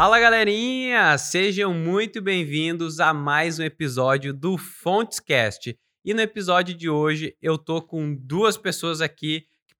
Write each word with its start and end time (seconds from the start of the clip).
Fala 0.00 0.20
galerinha, 0.20 1.18
sejam 1.18 1.74
muito 1.74 2.22
bem-vindos 2.22 3.00
a 3.00 3.12
mais 3.12 3.58
um 3.58 3.64
episódio 3.64 4.32
do 4.32 4.56
Fontescast. 4.56 5.76
E 6.04 6.14
no 6.14 6.20
episódio 6.20 6.72
de 6.72 6.88
hoje 6.88 7.36
eu 7.42 7.58
tô 7.58 7.82
com 7.82 8.14
duas 8.14 8.56
pessoas 8.56 9.00
aqui 9.00 9.44
que 9.66 9.74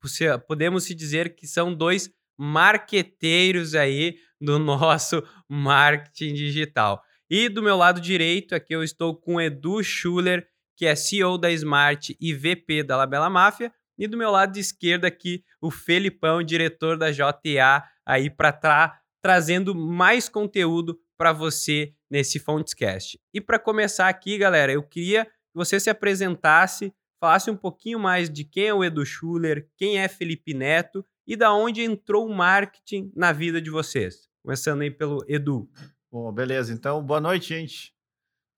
podemos 0.48 0.82
se 0.82 0.92
dizer 0.92 1.36
que 1.36 1.46
são 1.46 1.72
dois 1.72 2.10
marqueteiros 2.36 3.76
aí 3.76 4.16
do 4.40 4.58
nosso 4.58 5.22
marketing 5.48 6.34
digital. 6.34 7.00
E 7.30 7.48
do 7.48 7.62
meu 7.62 7.76
lado 7.76 8.00
direito 8.00 8.56
aqui 8.56 8.74
eu 8.74 8.82
estou 8.82 9.14
com 9.14 9.40
Edu 9.40 9.84
Schuller, 9.84 10.44
que 10.76 10.84
é 10.84 10.96
CEO 10.96 11.38
da 11.38 11.52
Smart 11.52 12.16
e 12.20 12.34
VP 12.34 12.82
da 12.82 12.96
Labela 12.96 13.30
Máfia, 13.30 13.72
e 13.96 14.08
do 14.08 14.16
meu 14.16 14.32
lado 14.32 14.54
de 14.54 14.58
esquerda 14.58 15.06
aqui 15.06 15.44
o 15.60 15.70
Felipão, 15.70 16.42
diretor 16.42 16.98
da 16.98 17.12
JA 17.12 17.84
aí 18.04 18.28
para 18.28 18.50
trás 18.50 18.98
trazendo 19.22 19.74
mais 19.74 20.28
conteúdo 20.28 20.98
para 21.18 21.32
você 21.32 21.94
nesse 22.10 22.38
Fontescast. 22.38 23.18
E 23.34 23.40
para 23.40 23.58
começar 23.58 24.08
aqui, 24.08 24.38
galera, 24.38 24.72
eu 24.72 24.82
queria 24.82 25.24
que 25.24 25.32
você 25.54 25.80
se 25.80 25.90
apresentasse, 25.90 26.92
falasse 27.20 27.50
um 27.50 27.56
pouquinho 27.56 27.98
mais 27.98 28.30
de 28.30 28.44
quem 28.44 28.66
é 28.66 28.74
o 28.74 28.84
Edu 28.84 29.04
Schuller, 29.04 29.68
quem 29.76 29.98
é 29.98 30.08
Felipe 30.08 30.54
Neto 30.54 31.04
e 31.26 31.36
da 31.36 31.52
onde 31.52 31.82
entrou 31.82 32.26
o 32.26 32.34
marketing 32.34 33.12
na 33.14 33.32
vida 33.32 33.60
de 33.60 33.70
vocês. 33.70 34.28
Começando 34.42 34.82
aí 34.82 34.90
pelo 34.90 35.24
Edu. 35.28 35.68
Bom, 36.10 36.32
beleza. 36.32 36.72
Então, 36.72 37.04
boa 37.04 37.20
noite, 37.20 37.48
gente. 37.48 37.92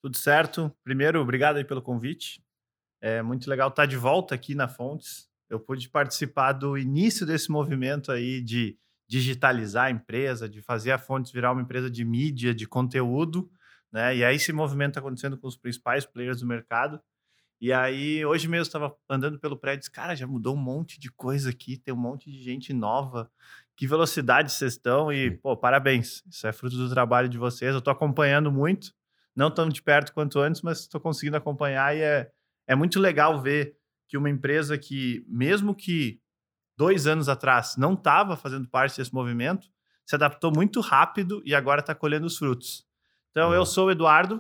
Tudo 0.03 0.17
certo? 0.17 0.75
Primeiro, 0.85 1.21
obrigado 1.21 1.57
aí 1.57 1.65
pelo 1.65 1.83
convite. 1.83 2.43
É 3.03 3.23
muito 3.23 3.49
legal 3.49 3.71
estar 3.71 3.87
de 3.87 3.97
volta 3.97 4.35
aqui 4.35 4.55
na 4.55 4.69
Fontes. 4.69 5.29
Eu 5.49 5.59
pude 5.59 5.89
participar 5.89 6.53
do 6.53 6.79
início 6.79 7.27
desse 7.27 7.51
movimento 7.51 8.13
aí 8.13 8.41
de 8.41 8.79
digitalizar 9.11 9.87
a 9.87 9.91
empresa, 9.91 10.49
de 10.49 10.63
fazer 10.63 10.93
a 10.93 10.99
Fontes 10.99 11.33
virar 11.33 11.51
uma 11.51 11.61
empresa 11.61 11.91
de 11.91 12.05
mídia, 12.05 12.55
de 12.55 12.65
conteúdo, 12.65 13.51
né? 13.91 14.17
E 14.17 14.25
aí 14.25 14.37
esse 14.37 14.53
movimento 14.53 14.91
está 14.91 15.01
acontecendo 15.01 15.37
com 15.37 15.49
os 15.49 15.57
principais 15.57 16.07
players 16.07 16.39
do 16.39 16.47
mercado. 16.47 17.01
E 17.61 17.73
aí, 17.73 18.25
hoje 18.25 18.47
mesmo 18.47 18.63
estava 18.63 18.95
andando 19.09 19.37
pelo 19.41 19.57
prédio, 19.57 19.81
disse, 19.81 19.91
cara, 19.91 20.15
já 20.15 20.29
mudou 20.29 20.55
um 20.55 20.59
monte 20.59 21.01
de 21.01 21.11
coisa 21.11 21.51
aqui, 21.51 21.77
tem 21.77 21.93
um 21.93 21.97
monte 21.97 22.31
de 22.31 22.41
gente 22.41 22.73
nova. 22.73 23.29
Que 23.75 23.85
velocidade 23.85 24.53
vocês 24.53 24.75
estão 24.75 25.13
e, 25.13 25.33
pô, 25.33 25.57
parabéns. 25.57 26.23
Isso 26.31 26.47
é 26.47 26.53
fruto 26.53 26.77
do 26.77 26.89
trabalho 26.89 27.29
de 27.29 27.37
vocês. 27.37 27.73
Eu 27.73 27.81
estou 27.81 27.93
acompanhando 27.93 28.53
muito, 28.53 28.95
não 29.35 29.51
tão 29.51 29.69
de 29.69 29.83
perto 29.83 30.13
quanto 30.13 30.39
antes, 30.39 30.63
mas 30.63 30.81
estou 30.83 31.01
conseguindo 31.01 31.37
acompanhar 31.37 31.97
e 31.97 32.01
é, 32.01 32.31
é 32.69 32.77
muito 32.77 33.01
legal 33.01 33.43
ver 33.43 33.77
que 34.07 34.17
uma 34.17 34.31
empresa 34.31 34.79
que, 34.79 35.25
mesmo 35.27 35.75
que 35.75 36.21
dois 36.81 37.07
anos 37.07 37.29
atrás 37.29 37.77
não 37.77 37.93
estava 37.93 38.39
fazendo 38.39 38.67
parte 38.67 38.97
desse 38.97 39.13
movimento, 39.13 39.69
se 40.07 40.15
adaptou 40.15 40.51
muito 40.51 40.81
rápido 40.81 41.43
e 41.45 41.55
agora 41.55 41.81
está 41.81 41.95
colhendo 41.95 42.27
os 42.27 42.39
frutos. 42.39 42.87
Então, 43.31 43.51
uhum. 43.51 43.55
eu 43.55 43.67
sou 43.67 43.89
o 43.89 43.91
Eduardo, 43.91 44.37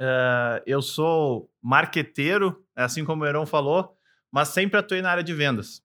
uh, 0.00 0.62
eu 0.64 0.80
sou 0.80 1.50
marqueteiro, 1.60 2.64
assim 2.76 3.04
como 3.04 3.24
o 3.24 3.26
Heron 3.26 3.44
falou, 3.44 3.92
mas 4.30 4.50
sempre 4.50 4.78
atuei 4.78 5.02
na 5.02 5.10
área 5.10 5.24
de 5.24 5.34
vendas. 5.34 5.82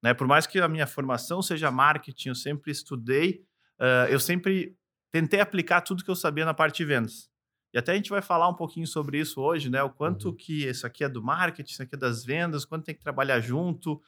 Né? 0.00 0.14
Por 0.14 0.28
mais 0.28 0.46
que 0.46 0.60
a 0.60 0.68
minha 0.68 0.86
formação 0.86 1.42
seja 1.42 1.72
marketing, 1.72 2.28
eu 2.28 2.34
sempre 2.36 2.70
estudei, 2.70 3.44
uh, 3.80 4.08
eu 4.08 4.20
sempre 4.20 4.76
tentei 5.10 5.40
aplicar 5.40 5.80
tudo 5.80 6.04
que 6.04 6.10
eu 6.10 6.14
sabia 6.14 6.44
na 6.44 6.54
parte 6.54 6.76
de 6.76 6.84
vendas. 6.84 7.28
E 7.74 7.78
até 7.78 7.90
a 7.90 7.96
gente 7.96 8.10
vai 8.10 8.22
falar 8.22 8.48
um 8.48 8.54
pouquinho 8.54 8.86
sobre 8.86 9.18
isso 9.18 9.40
hoje, 9.40 9.68
né? 9.68 9.82
O 9.82 9.90
quanto 9.90 10.28
uhum. 10.28 10.36
que 10.36 10.68
isso 10.68 10.86
aqui 10.86 11.02
é 11.02 11.08
do 11.08 11.20
marketing, 11.20 11.72
isso 11.72 11.82
aqui 11.82 11.96
é 11.96 11.98
das 11.98 12.24
vendas, 12.24 12.64
quanto 12.64 12.84
tem 12.84 12.94
que 12.94 13.02
trabalhar 13.02 13.40
junto, 13.40 14.00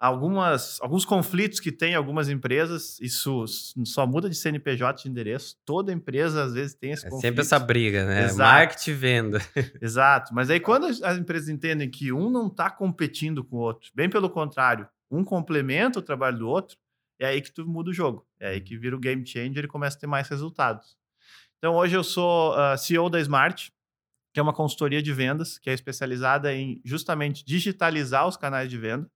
algumas, 0.00 0.80
alguns 0.80 1.04
conflitos 1.04 1.60
que 1.60 1.70
tem 1.70 1.94
algumas 1.94 2.30
empresas, 2.30 2.98
isso 3.00 3.44
só 3.84 4.06
muda 4.06 4.30
de 4.30 4.34
CNPJ 4.34 5.02
de 5.02 5.08
endereço. 5.10 5.56
Toda 5.66 5.92
empresa, 5.92 6.42
às 6.44 6.54
vezes, 6.54 6.74
tem 6.74 6.92
esse 6.92 7.06
é 7.06 7.10
conflito. 7.10 7.28
sempre 7.28 7.42
essa 7.42 7.58
briga, 7.58 8.06
né? 8.06 8.24
Exato. 8.24 8.38
Marketing 8.38 8.90
e 8.90 8.94
venda. 8.94 9.42
Exato. 9.80 10.34
Mas 10.34 10.48
aí, 10.48 10.58
quando 10.58 10.86
as 10.86 11.18
empresas 11.18 11.50
entendem 11.50 11.90
que 11.90 12.10
um 12.10 12.30
não 12.30 12.46
está 12.46 12.70
competindo 12.70 13.44
com 13.44 13.56
o 13.56 13.60
outro, 13.60 13.90
bem 13.94 14.08
pelo 14.08 14.30
contrário, 14.30 14.88
um 15.10 15.22
complementa 15.22 15.98
o 15.98 16.02
trabalho 16.02 16.38
do 16.38 16.48
outro, 16.48 16.78
é 17.18 17.26
aí 17.26 17.42
que 17.42 17.52
tu 17.52 17.66
muda 17.66 17.90
o 17.90 17.94
jogo. 17.94 18.26
É 18.40 18.48
aí 18.48 18.60
que 18.60 18.78
vira 18.78 18.96
o 18.96 18.98
game 18.98 19.26
changer 19.26 19.64
e 19.64 19.68
começa 19.68 19.98
a 19.98 20.00
ter 20.00 20.06
mais 20.06 20.26
resultados. 20.28 20.96
Então, 21.58 21.74
hoje 21.74 21.94
eu 21.94 22.02
sou 22.02 22.52
uh, 22.52 22.58
ah, 22.58 22.76
CEO 22.78 23.10
da 23.10 23.20
Smart, 23.20 23.70
que 24.32 24.40
é 24.40 24.42
uma 24.42 24.54
consultoria 24.54 25.02
de 25.02 25.12
vendas, 25.12 25.58
que 25.58 25.68
é 25.68 25.74
especializada 25.74 26.54
em 26.54 26.80
justamente 26.86 27.44
digitalizar 27.44 28.26
os 28.26 28.38
canais 28.38 28.70
de 28.70 28.78
venda. 28.78 29.10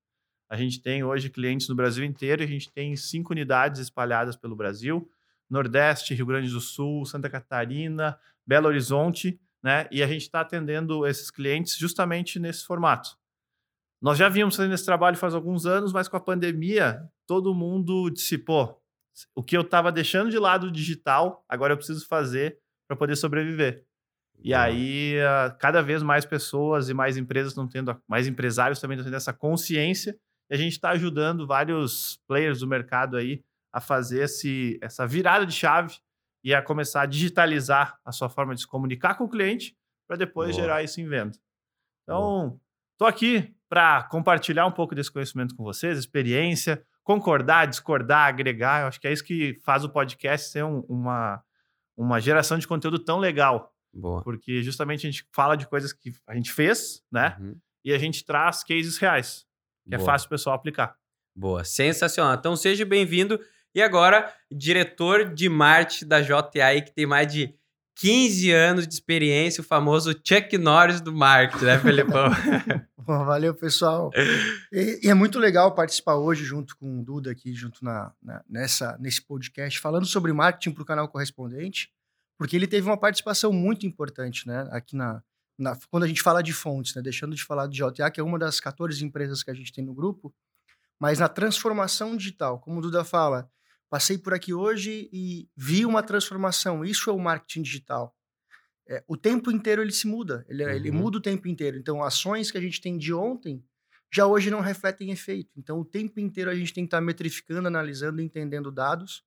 A 0.54 0.56
gente 0.56 0.80
tem 0.80 1.02
hoje 1.02 1.28
clientes 1.28 1.68
no 1.68 1.74
Brasil 1.74 2.04
inteiro, 2.04 2.40
a 2.40 2.46
gente 2.46 2.70
tem 2.70 2.94
cinco 2.94 3.32
unidades 3.32 3.80
espalhadas 3.80 4.36
pelo 4.36 4.54
Brasil, 4.54 5.10
Nordeste, 5.50 6.14
Rio 6.14 6.26
Grande 6.26 6.48
do 6.48 6.60
Sul, 6.60 7.04
Santa 7.04 7.28
Catarina, 7.28 8.16
Belo 8.46 8.68
Horizonte, 8.68 9.40
né? 9.60 9.88
E 9.90 10.00
a 10.00 10.06
gente 10.06 10.22
está 10.22 10.42
atendendo 10.42 11.04
esses 11.08 11.28
clientes 11.28 11.76
justamente 11.76 12.38
nesse 12.38 12.64
formato. 12.64 13.18
Nós 14.00 14.16
já 14.16 14.28
vínhamos 14.28 14.54
fazendo 14.54 14.74
esse 14.74 14.84
trabalho 14.84 15.16
faz 15.16 15.34
alguns 15.34 15.66
anos, 15.66 15.92
mas 15.92 16.06
com 16.06 16.16
a 16.16 16.20
pandemia, 16.20 17.02
todo 17.26 17.52
mundo 17.52 18.08
dissipou. 18.08 18.80
O 19.34 19.42
que 19.42 19.56
eu 19.56 19.62
estava 19.62 19.90
deixando 19.90 20.30
de 20.30 20.38
lado 20.38 20.70
digital, 20.70 21.44
agora 21.48 21.72
eu 21.72 21.76
preciso 21.76 22.06
fazer 22.06 22.60
para 22.86 22.96
poder 22.96 23.16
sobreviver. 23.16 23.84
E 24.38 24.54
aí, 24.54 25.16
cada 25.58 25.82
vez 25.82 26.00
mais 26.00 26.24
pessoas 26.24 26.88
e 26.88 26.94
mais 26.94 27.16
empresas 27.16 27.50
estão 27.50 27.66
tendo, 27.66 28.00
mais 28.06 28.28
empresários 28.28 28.78
também 28.78 28.96
estão 28.96 29.10
tendo 29.10 29.16
essa 29.16 29.32
consciência 29.32 30.16
e 30.50 30.54
a 30.54 30.58
gente 30.58 30.72
está 30.72 30.90
ajudando 30.90 31.46
vários 31.46 32.20
players 32.26 32.60
do 32.60 32.66
mercado 32.66 33.16
aí 33.16 33.42
a 33.72 33.80
fazer 33.80 34.22
esse, 34.22 34.78
essa 34.82 35.06
virada 35.06 35.46
de 35.46 35.52
chave 35.52 35.96
e 36.42 36.54
a 36.54 36.62
começar 36.62 37.02
a 37.02 37.06
digitalizar 37.06 37.98
a 38.04 38.12
sua 38.12 38.28
forma 38.28 38.54
de 38.54 38.60
se 38.60 38.66
comunicar 38.66 39.14
com 39.14 39.24
o 39.24 39.28
cliente 39.28 39.76
para 40.06 40.16
depois 40.16 40.50
Boa. 40.50 40.62
gerar 40.62 40.82
isso 40.82 41.00
em 41.00 41.08
venda. 41.08 41.36
Então, 42.02 42.60
estou 42.92 43.08
aqui 43.08 43.54
para 43.68 44.04
compartilhar 44.04 44.66
um 44.66 44.70
pouco 44.70 44.94
desse 44.94 45.10
conhecimento 45.10 45.56
com 45.56 45.64
vocês, 45.64 45.98
experiência, 45.98 46.84
concordar, 47.02 47.66
discordar, 47.66 48.28
agregar. 48.28 48.82
Eu 48.82 48.88
acho 48.88 49.00
que 49.00 49.08
é 49.08 49.12
isso 49.12 49.24
que 49.24 49.58
faz 49.64 49.84
o 49.84 49.88
podcast 49.88 50.50
ser 50.50 50.64
um, 50.64 50.80
uma, 50.80 51.42
uma 51.96 52.20
geração 52.20 52.58
de 52.58 52.68
conteúdo 52.68 52.98
tão 52.98 53.18
legal. 53.18 53.74
Boa. 53.92 54.22
Porque 54.22 54.62
justamente 54.62 55.06
a 55.06 55.10
gente 55.10 55.26
fala 55.32 55.56
de 55.56 55.66
coisas 55.66 55.92
que 55.92 56.12
a 56.26 56.34
gente 56.34 56.52
fez, 56.52 57.02
né? 57.10 57.36
Uhum. 57.40 57.56
E 57.84 57.92
a 57.92 57.98
gente 57.98 58.24
traz 58.24 58.62
cases 58.62 58.98
reais 58.98 59.46
que 59.88 59.94
é 59.94 59.98
Boa. 59.98 60.08
é 60.08 60.12
fácil 60.12 60.26
o 60.26 60.30
pessoal 60.30 60.56
aplicar. 60.56 60.96
Boa, 61.36 61.64
sensacional. 61.64 62.34
Então 62.34 62.56
seja 62.56 62.84
bem-vindo. 62.84 63.40
E 63.74 63.82
agora, 63.82 64.32
diretor 64.50 65.34
de 65.34 65.48
marketing 65.48 66.06
da 66.06 66.20
JA, 66.20 66.80
que 66.84 66.94
tem 66.94 67.06
mais 67.06 67.32
de 67.32 67.54
15 67.96 68.50
anos 68.52 68.88
de 68.88 68.94
experiência, 68.94 69.60
o 69.60 69.64
famoso 69.64 70.12
Chuck 70.24 70.56
Norris 70.58 71.00
do 71.00 71.12
marketing, 71.12 71.64
né, 71.64 71.78
Felipão? 71.78 72.30
Bom, 72.98 73.24
valeu, 73.24 73.54
pessoal. 73.54 74.10
E, 74.72 75.00
e, 75.02 75.08
é 75.08 75.14
muito 75.14 75.38
legal 75.38 75.74
participar 75.74 76.16
hoje 76.16 76.44
junto 76.44 76.76
com 76.76 77.00
o 77.00 77.04
Duda 77.04 77.30
aqui, 77.30 77.52
junto 77.52 77.84
na, 77.84 78.12
na 78.22 78.42
nessa, 78.48 78.96
nesse 78.98 79.20
podcast, 79.20 79.78
falando 79.78 80.06
sobre 80.06 80.32
marketing 80.32 80.72
para 80.72 80.82
o 80.82 80.86
canal 80.86 81.08
correspondente, 81.08 81.90
porque 82.38 82.56
ele 82.56 82.66
teve 82.66 82.88
uma 82.88 82.96
participação 82.96 83.52
muito 83.52 83.86
importante, 83.86 84.46
né, 84.46 84.66
aqui 84.70 84.96
na, 84.96 85.22
na, 85.58 85.76
quando 85.90 86.04
a 86.04 86.08
gente 86.08 86.22
fala 86.22 86.42
de 86.42 86.52
fontes, 86.52 86.94
né, 86.94 87.02
deixando 87.02 87.34
de 87.34 87.44
falar 87.44 87.66
de 87.66 87.78
JA, 87.78 88.10
que 88.10 88.20
é 88.20 88.22
uma 88.22 88.38
das 88.38 88.60
14 88.60 89.04
empresas 89.04 89.42
que 89.42 89.50
a 89.50 89.54
gente 89.54 89.72
tem 89.72 89.84
no 89.84 89.94
grupo, 89.94 90.34
mas 90.98 91.18
na 91.18 91.28
transformação 91.28 92.16
digital, 92.16 92.58
como 92.60 92.78
o 92.78 92.82
Duda 92.82 93.04
fala, 93.04 93.50
passei 93.88 94.18
por 94.18 94.34
aqui 94.34 94.52
hoje 94.52 95.08
e 95.12 95.48
vi 95.56 95.84
uma 95.84 96.02
transformação, 96.02 96.84
isso 96.84 97.10
é 97.10 97.12
o 97.12 97.18
marketing 97.18 97.62
digital. 97.62 98.14
É, 98.86 99.02
o 99.08 99.16
tempo 99.16 99.50
inteiro 99.50 99.80
ele 99.80 99.92
se 99.92 100.06
muda, 100.06 100.44
ele, 100.48 100.64
uhum. 100.64 100.70
ele 100.70 100.90
muda 100.90 101.18
o 101.18 101.20
tempo 101.20 101.48
inteiro. 101.48 101.78
Então, 101.78 102.02
ações 102.02 102.50
que 102.50 102.58
a 102.58 102.60
gente 102.60 102.80
tem 102.80 102.98
de 102.98 103.14
ontem 103.14 103.64
já 104.12 104.26
hoje 104.26 104.50
não 104.50 104.60
refletem 104.60 105.10
efeito. 105.10 105.50
Então, 105.56 105.80
o 105.80 105.84
tempo 105.84 106.20
inteiro 106.20 106.50
a 106.50 106.54
gente 106.54 106.72
tem 106.72 106.84
que 106.84 106.88
estar 106.88 107.00
metrificando, 107.00 107.66
analisando, 107.66 108.20
entendendo 108.20 108.70
dados 108.70 109.24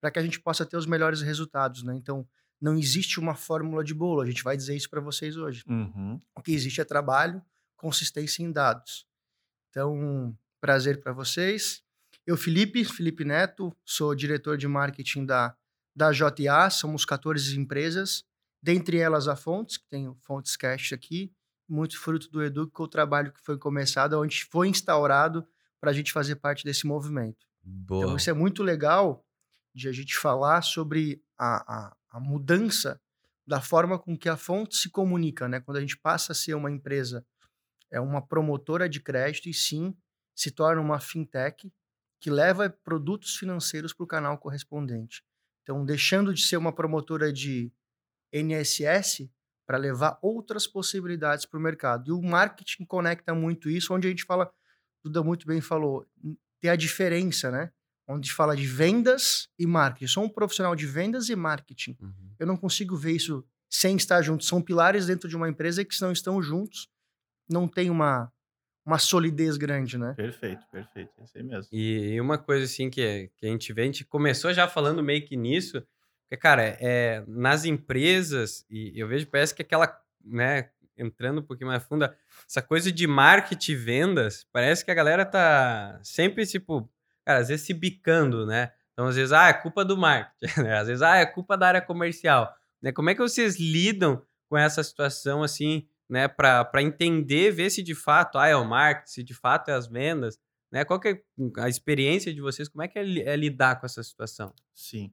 para 0.00 0.10
que 0.10 0.18
a 0.18 0.22
gente 0.22 0.38
possa 0.38 0.64
ter 0.64 0.76
os 0.76 0.86
melhores 0.86 1.22
resultados. 1.22 1.82
Né? 1.82 1.96
Então, 1.96 2.26
não 2.60 2.76
existe 2.76 3.20
uma 3.20 3.34
fórmula 3.34 3.84
de 3.84 3.94
bolo. 3.94 4.20
A 4.20 4.26
gente 4.26 4.42
vai 4.42 4.56
dizer 4.56 4.76
isso 4.76 4.90
para 4.90 5.00
vocês 5.00 5.36
hoje. 5.36 5.62
Uhum. 5.68 6.20
O 6.36 6.42
que 6.42 6.52
existe 6.52 6.80
é 6.80 6.84
trabalho, 6.84 7.42
consistência 7.76 8.42
em 8.42 8.50
dados. 8.50 9.06
Então, 9.70 10.36
prazer 10.60 11.00
para 11.00 11.12
vocês. 11.12 11.82
Eu, 12.26 12.36
Felipe, 12.36 12.84
Felipe 12.84 13.24
Neto, 13.24 13.74
sou 13.84 14.14
diretor 14.14 14.58
de 14.58 14.66
marketing 14.66 15.24
da, 15.24 15.56
da 15.94 16.10
JA. 16.12 16.68
Somos 16.70 17.04
14 17.04 17.58
empresas, 17.58 18.24
dentre 18.62 18.98
elas 18.98 19.28
a 19.28 19.36
Fontes, 19.36 19.76
que 19.76 19.88
tem 19.88 20.08
o 20.08 20.14
Fontes 20.22 20.56
Cash 20.56 20.92
aqui, 20.92 21.32
muito 21.68 21.98
fruto 21.98 22.30
do 22.30 22.42
Edu, 22.42 22.68
que 22.68 22.80
é 22.80 22.84
o 22.84 22.88
trabalho 22.88 23.32
que 23.32 23.42
foi 23.42 23.56
começado, 23.56 24.18
onde 24.18 24.44
foi 24.44 24.68
instaurado 24.68 25.46
para 25.80 25.90
a 25.90 25.94
gente 25.94 26.12
fazer 26.12 26.36
parte 26.36 26.64
desse 26.64 26.86
movimento. 26.86 27.46
Boa. 27.62 28.04
Então, 28.04 28.16
isso 28.16 28.30
é 28.30 28.32
muito 28.32 28.62
legal 28.62 29.24
de 29.74 29.88
a 29.88 29.92
gente 29.92 30.16
falar 30.16 30.62
sobre 30.62 31.22
a, 31.38 31.56
a, 31.72 31.96
a 32.10 32.20
mudança 32.20 33.00
da 33.46 33.60
forma 33.60 33.98
com 33.98 34.16
que 34.16 34.28
a 34.28 34.36
fonte 34.36 34.76
se 34.76 34.90
comunica, 34.90 35.48
né? 35.48 35.60
Quando 35.60 35.78
a 35.78 35.80
gente 35.80 35.96
passa 35.96 36.32
a 36.32 36.34
ser 36.34 36.54
uma 36.54 36.70
empresa, 36.70 37.26
é 37.90 38.00
uma 38.00 38.20
promotora 38.20 38.88
de 38.88 39.00
crédito 39.00 39.48
e 39.48 39.54
sim 39.54 39.96
se 40.34 40.50
torna 40.50 40.80
uma 40.80 41.00
fintech 41.00 41.72
que 42.20 42.30
leva 42.30 42.68
produtos 42.68 43.36
financeiros 43.36 43.92
para 43.92 44.04
o 44.04 44.06
canal 44.06 44.38
correspondente. 44.38 45.22
Então, 45.62 45.84
deixando 45.84 46.34
de 46.34 46.42
ser 46.42 46.56
uma 46.56 46.72
promotora 46.72 47.32
de 47.32 47.72
NSS 48.32 49.30
para 49.66 49.78
levar 49.78 50.18
outras 50.22 50.66
possibilidades 50.66 51.44
para 51.44 51.58
o 51.58 51.62
mercado. 51.62 52.08
E 52.08 52.12
o 52.12 52.22
marketing 52.22 52.84
conecta 52.84 53.34
muito 53.34 53.68
isso, 53.68 53.94
onde 53.94 54.06
a 54.06 54.10
gente 54.10 54.24
fala, 54.24 54.52
Duda 55.04 55.22
muito 55.22 55.46
bem 55.46 55.60
falou, 55.60 56.06
ter 56.60 56.70
a 56.70 56.76
diferença, 56.76 57.50
né? 57.50 57.72
Onde 58.08 58.32
fala 58.32 58.56
de 58.56 58.66
vendas 58.66 59.48
e 59.58 59.66
marketing. 59.66 60.04
Eu 60.04 60.08
sou 60.08 60.24
um 60.24 60.28
profissional 60.28 60.74
de 60.74 60.86
vendas 60.86 61.28
e 61.28 61.36
marketing. 61.36 61.96
Uhum. 62.00 62.30
Eu 62.38 62.46
não 62.46 62.56
consigo 62.56 62.96
ver 62.96 63.12
isso 63.12 63.44
sem 63.68 63.96
estar 63.96 64.22
juntos. 64.22 64.46
São 64.46 64.62
pilares 64.62 65.06
dentro 65.06 65.28
de 65.28 65.36
uma 65.36 65.48
empresa 65.48 65.84
que, 65.84 65.94
se 65.94 66.00
não 66.00 66.10
estão 66.10 66.40
juntos, 66.42 66.88
não 67.48 67.68
tem 67.68 67.90
uma, 67.90 68.32
uma 68.84 68.98
solidez 68.98 69.58
grande, 69.58 69.98
né? 69.98 70.14
Perfeito, 70.16 70.66
perfeito. 70.72 71.12
É 71.18 71.24
isso 71.24 71.36
aí 71.36 71.42
mesmo. 71.42 71.68
E, 71.70 72.14
e 72.14 72.20
uma 72.20 72.38
coisa 72.38 72.64
assim 72.64 72.88
que, 72.88 73.30
que 73.36 73.46
a 73.46 73.50
gente 73.50 73.72
vê, 73.74 73.82
a 73.82 73.84
gente 73.84 74.04
começou 74.04 74.54
já 74.54 74.66
falando 74.66 75.02
meio 75.02 75.26
que 75.26 75.36
nisso, 75.36 75.86
porque, 76.22 76.36
cara, 76.36 76.76
é, 76.80 77.22
nas 77.26 77.64
empresas, 77.64 78.64
e 78.70 78.92
eu 78.98 79.06
vejo, 79.06 79.26
parece 79.26 79.54
que 79.54 79.62
aquela, 79.62 79.98
né, 80.24 80.70
entrando 80.96 81.40
um 81.40 81.44
pouquinho 81.44 81.68
mais 81.68 81.82
fundo, 81.84 82.08
essa 82.46 82.60
coisa 82.60 82.90
de 82.90 83.06
marketing 83.06 83.72
e 83.72 83.76
vendas, 83.76 84.46
parece 84.52 84.84
que 84.84 84.90
a 84.90 84.94
galera 84.94 85.24
tá 85.24 85.98
sempre, 86.02 86.46
tipo, 86.46 86.90
cara, 87.28 87.40
às 87.40 87.48
vezes 87.48 87.66
se 87.66 87.74
bicando, 87.74 88.46
né? 88.46 88.72
Então, 88.92 89.06
às 89.06 89.16
vezes, 89.16 89.32
ah, 89.32 89.48
é 89.48 89.52
culpa 89.52 89.84
do 89.84 89.96
marketing, 89.96 90.40
né? 90.62 90.78
Às 90.78 90.88
vezes, 90.88 91.02
ah, 91.02 91.16
é 91.16 91.26
culpa 91.26 91.56
da 91.56 91.68
área 91.68 91.82
comercial. 91.82 92.50
Né? 92.82 92.90
Como 92.90 93.10
é 93.10 93.14
que 93.14 93.20
vocês 93.20 93.58
lidam 93.58 94.22
com 94.48 94.56
essa 94.56 94.82
situação, 94.82 95.42
assim, 95.42 95.86
né, 96.08 96.26
para 96.26 96.82
entender, 96.82 97.52
ver 97.52 97.68
se 97.68 97.82
de 97.82 97.94
fato 97.94 98.38
ah, 98.38 98.48
é 98.48 98.56
o 98.56 98.64
marketing, 98.64 99.10
se 99.10 99.22
de 99.22 99.34
fato 99.34 99.68
é 99.68 99.74
as 99.74 99.86
vendas, 99.86 100.38
né? 100.72 100.82
Qual 100.84 100.98
que 100.98 101.08
é 101.08 101.22
a 101.58 101.68
experiência 101.68 102.32
de 102.32 102.40
vocês? 102.40 102.66
Como 102.66 102.82
é 102.82 102.88
que 102.88 102.98
é, 102.98 103.02
é 103.02 103.36
lidar 103.36 103.78
com 103.78 103.84
essa 103.84 104.02
situação? 104.02 104.54
Sim. 104.74 105.12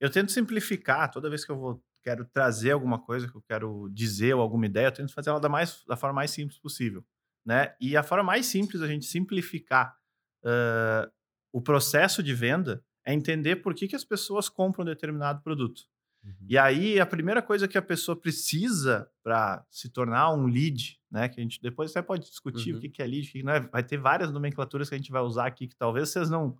Eu 0.00 0.10
tento 0.10 0.32
simplificar 0.32 1.10
toda 1.10 1.28
vez 1.28 1.44
que 1.44 1.52
eu 1.52 1.58
vou 1.58 1.82
quero 2.02 2.24
trazer 2.24 2.72
alguma 2.72 2.98
coisa 2.98 3.28
que 3.28 3.36
eu 3.36 3.42
quero 3.42 3.88
dizer 3.92 4.34
ou 4.34 4.40
alguma 4.40 4.66
ideia, 4.66 4.86
eu 4.86 4.92
tento 4.92 5.12
fazer 5.12 5.30
ela 5.30 5.38
da, 5.38 5.48
mais, 5.48 5.84
da 5.86 5.96
forma 5.96 6.14
mais 6.14 6.30
simples 6.30 6.58
possível, 6.58 7.04
né? 7.44 7.76
E 7.80 7.96
a 7.96 8.02
forma 8.02 8.24
mais 8.24 8.46
simples 8.46 8.80
da 8.80 8.88
gente 8.88 9.04
simplificar 9.04 9.96
uh, 10.44 11.10
o 11.52 11.60
processo 11.60 12.22
de 12.22 12.34
venda 12.34 12.82
é 13.04 13.12
entender 13.12 13.56
por 13.56 13.74
que, 13.74 13.86
que 13.86 13.96
as 13.96 14.04
pessoas 14.04 14.48
compram 14.48 14.82
um 14.82 14.86
determinado 14.86 15.42
produto. 15.42 15.82
Uhum. 16.24 16.46
E 16.48 16.56
aí, 16.56 17.00
a 17.00 17.06
primeira 17.06 17.42
coisa 17.42 17.66
que 17.66 17.76
a 17.76 17.82
pessoa 17.82 18.16
precisa 18.16 19.08
para 19.22 19.64
se 19.68 19.88
tornar 19.88 20.32
um 20.32 20.46
lead, 20.46 21.00
né? 21.10 21.28
Que 21.28 21.40
a 21.40 21.42
gente 21.42 21.60
depois 21.60 21.90
até 21.90 22.00
pode 22.00 22.28
discutir 22.28 22.72
uhum. 22.72 22.78
o 22.78 22.80
que, 22.80 22.88
que 22.88 23.02
é 23.02 23.06
lead, 23.06 23.30
que 23.30 23.42
não 23.42 23.52
é, 23.52 23.60
vai 23.60 23.82
ter 23.82 23.98
várias 23.98 24.30
nomenclaturas 24.30 24.88
que 24.88 24.94
a 24.94 24.98
gente 24.98 25.10
vai 25.10 25.22
usar 25.22 25.46
aqui 25.46 25.66
que 25.66 25.76
talvez 25.76 26.10
vocês 26.10 26.30
não 26.30 26.56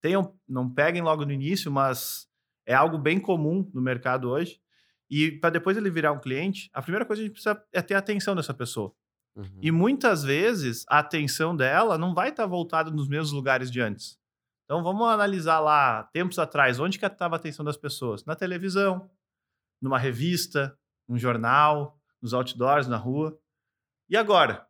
tenham, 0.00 0.34
não 0.48 0.68
peguem 0.68 1.02
logo 1.02 1.24
no 1.24 1.32
início, 1.32 1.70
mas 1.70 2.26
é 2.66 2.74
algo 2.74 2.98
bem 2.98 3.20
comum 3.20 3.70
no 3.74 3.80
mercado 3.80 4.30
hoje. 4.30 4.60
E 5.10 5.32
para 5.32 5.50
depois 5.50 5.76
ele 5.76 5.90
virar 5.90 6.12
um 6.12 6.20
cliente, 6.20 6.70
a 6.72 6.82
primeira 6.82 7.04
coisa 7.04 7.20
que 7.20 7.24
a 7.24 7.26
gente 7.28 7.34
precisa 7.34 7.62
é 7.72 7.82
ter 7.82 7.94
a 7.94 7.98
atenção 7.98 8.34
dessa 8.34 8.54
pessoa. 8.54 8.94
Uhum. 9.38 9.58
E 9.62 9.70
muitas 9.70 10.22
vezes 10.22 10.84
a 10.88 10.98
atenção 10.98 11.56
dela 11.56 11.96
não 11.96 12.12
vai 12.12 12.30
estar 12.30 12.42
tá 12.42 12.48
voltada 12.48 12.90
nos 12.90 13.08
mesmos 13.08 13.32
lugares 13.32 13.70
de 13.70 13.80
antes. 13.80 14.18
Então 14.64 14.82
vamos 14.82 15.08
analisar 15.08 15.60
lá, 15.60 16.04
tempos 16.12 16.38
atrás, 16.38 16.78
onde 16.78 16.98
que 16.98 17.06
estava 17.06 17.36
a 17.36 17.38
atenção 17.38 17.64
das 17.64 17.76
pessoas? 17.76 18.24
Na 18.24 18.34
televisão, 18.34 19.10
numa 19.80 19.98
revista, 19.98 20.76
num 21.08 21.16
jornal, 21.16 21.98
nos 22.20 22.34
outdoors, 22.34 22.86
na 22.86 22.96
rua. 22.96 23.38
E 24.10 24.16
agora? 24.16 24.68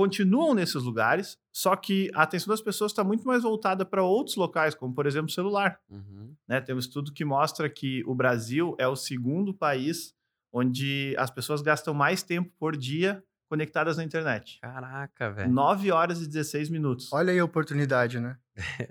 continuam 0.00 0.54
nesses 0.54 0.82
lugares, 0.82 1.38
só 1.52 1.76
que 1.76 2.10
a 2.14 2.22
atenção 2.22 2.50
das 2.50 2.62
pessoas 2.62 2.90
está 2.90 3.04
muito 3.04 3.26
mais 3.26 3.42
voltada 3.42 3.84
para 3.84 4.02
outros 4.02 4.34
locais, 4.34 4.74
como 4.74 4.94
por 4.94 5.06
exemplo 5.06 5.28
o 5.28 5.32
celular. 5.32 5.78
Uhum. 5.90 6.34
Né? 6.48 6.58
Tem 6.58 6.74
um 6.74 6.78
estudo 6.78 7.12
que 7.12 7.22
mostra 7.22 7.68
que 7.68 8.02
o 8.06 8.14
Brasil 8.14 8.74
é 8.78 8.88
o 8.88 8.96
segundo 8.96 9.52
país 9.52 10.14
onde 10.50 11.14
as 11.18 11.30
pessoas 11.30 11.60
gastam 11.60 11.92
mais 11.92 12.22
tempo 12.22 12.50
por 12.58 12.78
dia 12.78 13.22
conectadas 13.50 13.96
na 13.96 14.04
internet. 14.04 14.60
Caraca, 14.60 15.32
velho. 15.32 15.50
9 15.50 15.90
horas 15.90 16.22
e 16.22 16.26
16 16.28 16.70
minutos. 16.70 17.12
Olha 17.12 17.32
aí 17.32 17.38
a 17.40 17.44
oportunidade, 17.44 18.20
né? 18.20 18.38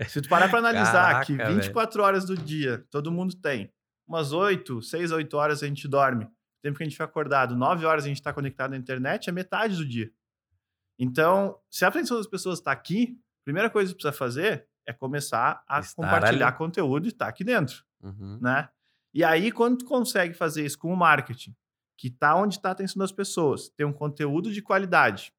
Se 0.09 0.21
tu 0.21 0.27
parar 0.27 0.50
para 0.50 0.59
analisar 0.59 1.13
Caraca, 1.13 1.25
que 1.25 1.33
24 1.33 1.95
véio. 1.95 2.06
horas 2.06 2.25
do 2.25 2.35
dia 2.35 2.85
todo 2.91 3.09
mundo 3.09 3.35
tem, 3.38 3.71
umas 4.06 4.33
8, 4.33 4.81
6, 4.81 5.13
8 5.13 5.38
horas 5.38 5.63
a 5.63 5.67
gente 5.67 5.88
dorme, 5.88 6.25
o 6.25 6.61
tempo 6.61 6.77
que 6.77 6.83
a 6.83 6.85
gente 6.85 6.94
fica 6.94 7.06
acordado, 7.06 7.56
9 7.56 7.85
horas 7.85 8.03
a 8.03 8.07
gente 8.09 8.17
está 8.17 8.33
conectado 8.33 8.71
na 8.71 8.77
internet, 8.77 9.29
é 9.29 9.31
metade 9.31 9.77
do 9.77 9.88
dia. 9.88 10.11
Então, 11.00 11.57
se 11.71 11.85
a 11.85 11.88
atenção 11.88 12.17
das 12.17 12.27
pessoas 12.27 12.59
está 12.59 12.73
aqui, 12.73 13.17
a 13.41 13.44
primeira 13.45 13.69
coisa 13.69 13.94
que 13.94 13.95
precisa 13.95 14.12
fazer 14.12 14.67
é 14.85 14.91
começar 14.91 15.63
a 15.69 15.79
Estar 15.79 15.95
compartilhar 15.95 16.50
ali. 16.50 16.57
conteúdo 16.57 17.05
e 17.05 17.09
estar 17.09 17.25
tá 17.25 17.29
aqui 17.29 17.45
dentro, 17.45 17.85
uhum. 18.03 18.39
né? 18.41 18.67
E 19.13 19.23
aí, 19.23 19.53
quando 19.53 19.77
tu 19.77 19.85
consegue 19.85 20.33
fazer 20.33 20.65
isso 20.65 20.77
com 20.77 20.91
o 20.91 20.97
marketing, 20.97 21.55
que 22.00 22.07
está 22.07 22.34
onde 22.34 22.56
está 22.56 22.69
a 22.69 22.72
atenção 22.72 22.98
das 22.98 23.12
pessoas, 23.12 23.68
ter 23.68 23.84
um 23.84 23.92
conteúdo 23.92 24.54
de 24.54 24.62
qualidade 24.62 25.34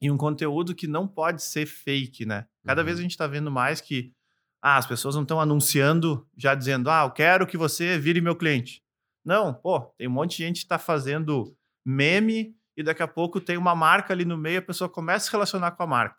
e 0.00 0.10
um 0.10 0.16
conteúdo 0.16 0.74
que 0.74 0.86
não 0.86 1.06
pode 1.06 1.42
ser 1.42 1.66
fake, 1.66 2.24
né? 2.24 2.46
Cada 2.64 2.80
uhum. 2.80 2.86
vez 2.86 2.98
a 2.98 3.02
gente 3.02 3.10
está 3.10 3.26
vendo 3.26 3.50
mais 3.50 3.82
que 3.82 4.14
ah, 4.62 4.78
as 4.78 4.86
pessoas 4.86 5.14
não 5.14 5.22
estão 5.22 5.38
anunciando 5.38 6.26
já 6.34 6.54
dizendo, 6.54 6.88
ah, 6.88 7.02
eu 7.04 7.10
quero 7.10 7.46
que 7.46 7.58
você 7.58 7.98
vire 7.98 8.22
meu 8.22 8.34
cliente. 8.34 8.82
Não, 9.22 9.52
pô, 9.52 9.78
tem 9.98 10.08
um 10.08 10.12
monte 10.12 10.38
de 10.38 10.44
gente 10.44 10.60
que 10.60 10.64
está 10.64 10.78
fazendo 10.78 11.54
meme 11.84 12.56
e 12.74 12.82
daqui 12.82 13.02
a 13.02 13.08
pouco 13.08 13.38
tem 13.38 13.58
uma 13.58 13.74
marca 13.74 14.14
ali 14.14 14.24
no 14.24 14.38
meio, 14.38 14.60
a 14.60 14.62
pessoa 14.62 14.88
começa 14.88 15.26
a 15.26 15.26
se 15.26 15.32
relacionar 15.32 15.72
com 15.72 15.82
a 15.82 15.86
marca. 15.86 16.16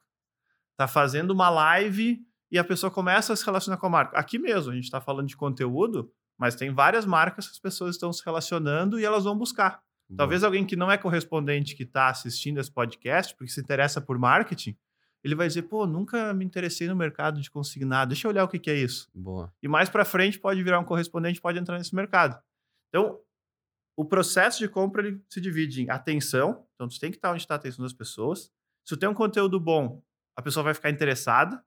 Tá 0.78 0.88
fazendo 0.88 1.32
uma 1.32 1.50
live 1.50 2.20
e 2.52 2.60
a 2.60 2.64
pessoa 2.64 2.92
começa 2.92 3.34
a 3.34 3.36
se 3.36 3.44
relacionar 3.44 3.78
com 3.78 3.88
a 3.88 3.90
marca. 3.90 4.16
Aqui 4.16 4.38
mesmo, 4.38 4.72
a 4.72 4.76
gente 4.76 4.84
está 4.84 5.02
falando 5.02 5.28
de 5.28 5.36
conteúdo, 5.36 6.14
mas 6.42 6.56
tem 6.56 6.74
várias 6.74 7.06
marcas 7.06 7.46
que 7.46 7.52
as 7.52 7.60
pessoas 7.60 7.94
estão 7.94 8.12
se 8.12 8.26
relacionando 8.26 9.00
e 9.00 9.06
elas 9.06 9.26
vão 9.26 9.38
buscar. 9.38 9.80
Talvez 10.18 10.44
alguém 10.44 10.66
que 10.66 10.76
não 10.76 10.92
é 10.92 10.98
correspondente 10.98 11.76
que 11.76 11.84
está 11.84 12.10
assistindo 12.10 12.60
esse 12.60 12.72
podcast, 12.72 13.36
porque 13.36 13.52
se 13.52 13.62
interessa 13.62 14.02
por 14.02 14.18
marketing, 14.18 14.76
ele 15.24 15.36
vai 15.36 15.48
dizer, 15.48 15.62
pô, 15.62 15.86
nunca 15.86 16.34
me 16.34 16.44
interessei 16.44 16.88
no 16.88 16.96
mercado 16.96 17.40
de 17.40 17.52
consignado, 17.52 18.10
deixa 18.10 18.26
eu 18.26 18.32
olhar 18.32 18.44
o 18.44 18.48
que, 18.48 18.58
que 18.58 18.72
é 18.72 18.76
isso. 18.76 19.08
Boa. 19.14 19.54
E 19.62 19.68
mais 19.68 19.88
para 19.88 20.04
frente 20.04 20.40
pode 20.40 20.64
virar 20.64 20.80
um 20.80 20.84
correspondente, 20.84 21.40
pode 21.40 21.60
entrar 21.60 21.78
nesse 21.78 21.94
mercado. 21.94 22.42
Então, 22.90 23.20
o 23.96 24.04
processo 24.04 24.58
de 24.58 24.68
compra 24.68 25.08
ele 25.08 25.22
se 25.30 25.40
divide 25.40 25.84
em 25.84 25.92
atenção, 25.92 26.66
então 26.74 26.88
tu 26.88 27.00
tem 27.00 27.12
que 27.12 27.18
estar 27.18 27.32
onde 27.32 27.44
está 27.44 27.54
a 27.54 27.58
atenção 27.58 27.84
das 27.84 27.94
pessoas. 27.94 28.52
Se 28.84 28.96
tu 28.96 28.98
tem 28.98 29.08
um 29.08 29.14
conteúdo 29.14 29.60
bom, 29.60 30.02
a 30.36 30.42
pessoa 30.42 30.64
vai 30.64 30.74
ficar 30.74 30.90
interessada. 30.90 31.64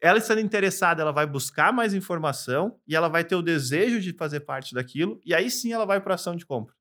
Ela 0.00 0.18
estando 0.18 0.40
interessada, 0.40 1.02
ela 1.02 1.12
vai 1.12 1.26
buscar 1.26 1.72
mais 1.72 1.94
informação 1.94 2.78
e 2.86 2.94
ela 2.94 3.08
vai 3.08 3.24
ter 3.24 3.34
o 3.34 3.42
desejo 3.42 4.00
de 4.00 4.12
fazer 4.12 4.40
parte 4.40 4.74
daquilo, 4.74 5.20
e 5.24 5.34
aí 5.34 5.50
sim 5.50 5.72
ela 5.72 5.84
vai 5.84 6.00
para 6.00 6.14
a 6.14 6.16
ação 6.16 6.36
de 6.36 6.46
compra. 6.46 6.74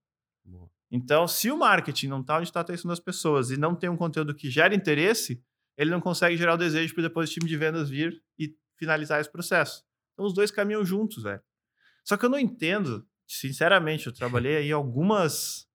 Boa. 0.44 0.70
Então, 0.90 1.28
se 1.28 1.50
o 1.52 1.58
marketing 1.58 2.08
não 2.08 2.22
está 2.22 2.38
onde 2.38 2.50
está 2.50 2.60
a 2.60 2.62
atenção 2.62 2.90
das 2.90 3.00
pessoas 3.00 3.52
e 3.52 3.58
não 3.58 3.76
tem 3.76 3.90
um 3.90 3.98
conteúdo 3.98 4.36
que 4.36 4.50
gere 4.50 4.76
interesse, 4.76 5.44
ele 5.78 5.90
não 5.90 6.02
consegue 6.02 6.38
gerar 6.38 6.54
o 6.54 6.58
desejo 6.58 6.94
para 6.94 7.04
depois 7.04 7.30
o 7.30 7.34
time 7.34 7.48
de 7.48 7.58
vendas 7.58 7.90
vir 7.90 8.22
e 8.38 8.56
finalizar 8.78 9.20
esse 9.22 9.32
processo. 9.32 9.84
Então, 10.14 10.26
os 10.26 10.34
dois 10.34 10.52
caminham 10.52 10.84
juntos, 10.84 11.24
velho. 11.24 11.42
Só 12.04 12.18
que 12.18 12.26
eu 12.26 12.30
não 12.30 12.40
entendo 12.40 13.06
sinceramente, 13.38 14.08
eu 14.08 14.14
trabalhei 14.14 14.58
aí 14.58 14.72
algumas 14.72 15.68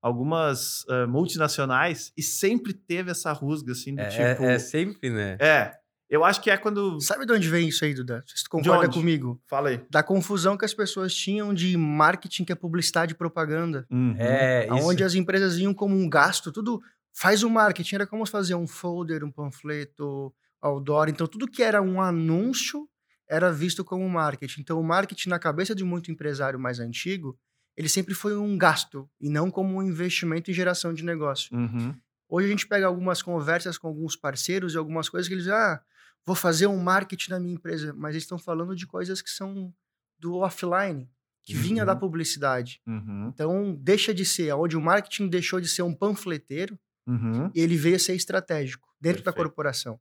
algumas 0.00 0.84
uh, 0.84 1.08
multinacionais 1.08 2.12
e 2.16 2.22
sempre 2.22 2.72
teve 2.72 3.10
essa 3.10 3.32
rusga 3.32 3.72
assim 3.72 3.94
do 3.94 4.00
é, 4.00 4.08
tipo. 4.08 4.44
É, 4.44 4.54
é, 4.54 4.58
sempre, 4.58 5.10
né? 5.10 5.36
É. 5.40 5.77
Eu 6.08 6.24
acho 6.24 6.40
que 6.40 6.50
é 6.50 6.56
quando. 6.56 7.00
Sabe 7.00 7.26
de 7.26 7.32
onde 7.32 7.48
vem 7.48 7.68
isso 7.68 7.84
aí, 7.84 7.92
Duda? 7.92 8.24
Você 8.26 8.48
concorda 8.48 8.88
comigo? 8.88 9.40
Fala 9.46 9.68
aí. 9.68 9.80
Da 9.90 10.02
confusão 10.02 10.56
que 10.56 10.64
as 10.64 10.72
pessoas 10.72 11.14
tinham 11.14 11.52
de 11.52 11.76
marketing, 11.76 12.44
que 12.44 12.52
é 12.52 12.54
publicidade 12.54 13.12
e 13.12 13.16
propaganda. 13.16 13.86
Uhum. 13.90 14.14
É, 14.18 14.66
Onde 14.70 15.04
as 15.04 15.14
empresas 15.14 15.58
iam 15.58 15.74
como 15.74 15.94
um 15.94 16.08
gasto, 16.08 16.50
tudo 16.50 16.80
faz 17.12 17.42
o 17.42 17.50
marketing, 17.50 17.96
era 17.96 18.06
como 18.06 18.24
fazer 18.24 18.54
um 18.54 18.66
folder, 18.66 19.22
um 19.22 19.30
panfleto, 19.30 20.32
outdoor. 20.60 21.08
Então, 21.08 21.26
tudo 21.26 21.48
que 21.48 21.62
era 21.62 21.82
um 21.82 22.00
anúncio 22.00 22.88
era 23.28 23.52
visto 23.52 23.84
como 23.84 24.08
marketing. 24.08 24.62
Então, 24.62 24.80
o 24.80 24.84
marketing, 24.84 25.28
na 25.28 25.38
cabeça 25.38 25.74
de 25.74 25.84
muito 25.84 26.10
empresário 26.10 26.58
mais 26.58 26.80
antigo, 26.80 27.38
ele 27.76 27.88
sempre 27.88 28.14
foi 28.14 28.36
um 28.36 28.56
gasto 28.56 29.08
e 29.20 29.28
não 29.28 29.50
como 29.50 29.76
um 29.76 29.82
investimento 29.82 30.50
em 30.50 30.54
geração 30.54 30.94
de 30.94 31.04
negócio. 31.04 31.54
Uhum. 31.54 31.94
Hoje 32.28 32.46
a 32.46 32.50
gente 32.50 32.66
pega 32.66 32.86
algumas 32.86 33.22
conversas 33.22 33.78
com 33.78 33.88
alguns 33.88 34.16
parceiros 34.16 34.74
e 34.74 34.78
algumas 34.78 35.08
coisas 35.08 35.28
que 35.28 35.34
eles 35.34 35.44
dizem, 35.44 35.58
ah, 35.58 35.80
vou 36.28 36.36
fazer 36.36 36.66
um 36.66 36.76
marketing 36.76 37.30
na 37.30 37.40
minha 37.40 37.54
empresa, 37.54 37.94
mas 37.96 38.10
eles 38.10 38.24
estão 38.24 38.38
falando 38.38 38.76
de 38.76 38.86
coisas 38.86 39.22
que 39.22 39.30
são 39.30 39.72
do 40.18 40.36
offline, 40.36 41.10
que 41.42 41.54
uhum. 41.54 41.62
vinha 41.62 41.86
da 41.86 41.94
uhum. 41.94 41.98
publicidade. 41.98 42.82
Uhum. 42.86 43.30
Então, 43.32 43.74
deixa 43.80 44.12
de 44.12 44.26
ser, 44.26 44.52
onde 44.52 44.76
o 44.76 44.80
marketing 44.80 45.28
deixou 45.28 45.58
de 45.58 45.68
ser 45.68 45.80
um 45.80 45.94
panfleteiro, 45.94 46.78
uhum. 47.06 47.50
e 47.54 47.60
ele 47.60 47.76
veio 47.76 47.96
a 47.96 47.98
ser 47.98 48.14
estratégico 48.14 48.86
dentro 49.00 49.22
Perfeito. 49.22 49.24
da 49.24 49.32
corporação. 49.32 49.98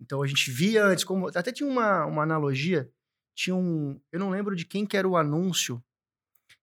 Então 0.00 0.20
a 0.20 0.26
gente 0.26 0.50
via 0.50 0.84
antes, 0.84 1.04
como 1.04 1.28
até 1.28 1.52
tinha 1.52 1.68
uma, 1.68 2.04
uma 2.06 2.22
analogia, 2.24 2.90
tinha 3.36 3.54
um, 3.54 4.00
eu 4.10 4.18
não 4.18 4.30
lembro 4.30 4.56
de 4.56 4.64
quem 4.64 4.84
que 4.84 4.96
era 4.96 5.08
o 5.08 5.16
anúncio, 5.16 5.82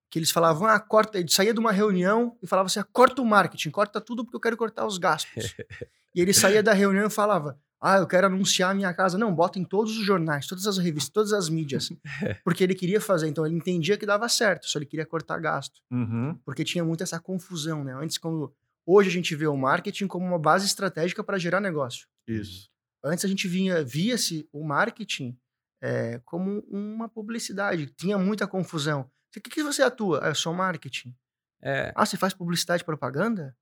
que 0.09 0.19
eles 0.19 0.31
falavam, 0.31 0.67
ah, 0.67 0.79
corta, 0.79 1.19
ele 1.19 1.29
saía 1.29 1.53
de 1.53 1.59
uma 1.59 1.71
reunião 1.71 2.37
e 2.41 2.47
falava 2.47 2.67
assim, 2.67 2.79
ah, 2.79 2.87
corta 2.91 3.21
o 3.21 3.25
marketing, 3.25 3.69
corta 3.69 4.01
tudo 4.01 4.23
porque 4.23 4.35
eu 4.35 4.41
quero 4.41 4.57
cortar 4.57 4.85
os 4.85 4.97
gastos. 4.97 5.55
e 6.15 6.21
ele 6.21 6.33
saía 6.33 6.61
da 6.63 6.73
reunião 6.73 7.07
e 7.07 7.09
falava, 7.09 7.59
Ah, 7.87 7.97
eu 7.97 8.07
quero 8.07 8.25
anunciar 8.25 8.71
a 8.71 8.73
minha 8.73 8.91
casa. 8.95 9.15
Não, 9.15 9.31
bota 9.31 9.59
em 9.59 9.63
todos 9.63 9.95
os 9.95 10.03
jornais, 10.03 10.47
todas 10.47 10.65
as 10.65 10.79
revistas, 10.79 11.11
todas 11.13 11.33
as 11.33 11.49
mídias. 11.49 11.89
porque 12.43 12.63
ele 12.63 12.73
queria 12.73 12.99
fazer. 12.99 13.27
Então 13.27 13.45
ele 13.45 13.53
entendia 13.53 13.95
que 13.95 14.07
dava 14.07 14.27
certo, 14.27 14.67
só 14.67 14.79
ele 14.79 14.87
queria 14.87 15.05
cortar 15.05 15.37
gasto. 15.37 15.79
Uhum. 15.91 16.35
Porque 16.43 16.63
tinha 16.63 16.83
muito 16.83 17.03
essa 17.03 17.19
confusão, 17.19 17.83
né? 17.83 17.93
Antes, 17.93 18.17
quando. 18.17 18.51
Hoje 18.87 19.09
a 19.09 19.11
gente 19.11 19.35
vê 19.35 19.45
o 19.45 19.55
marketing 19.55 20.07
como 20.07 20.25
uma 20.25 20.39
base 20.39 20.65
estratégica 20.65 21.23
para 21.23 21.37
gerar 21.37 21.59
negócio. 21.59 22.07
Isso. 22.27 22.71
Antes 23.03 23.23
a 23.23 23.27
gente 23.27 23.47
vinha, 23.47 23.83
via-se 23.83 24.49
o 24.51 24.63
marketing 24.63 25.37
é, 25.79 26.19
como 26.25 26.61
uma 26.67 27.07
publicidade. 27.07 27.85
Tinha 27.95 28.17
muita 28.17 28.47
confusão. 28.47 29.01
O 29.01 29.41
que, 29.41 29.49
que 29.49 29.61
você 29.61 29.83
atua? 29.83 30.21
Ah, 30.23 30.29
eu 30.29 30.35
sou 30.35 30.55
marketing. 30.55 31.15
É, 31.61 31.91
Ah, 31.95 32.03
você 32.03 32.17
faz 32.17 32.33
publicidade 32.33 32.81
e 32.81 32.85
propaganda? 32.85 33.55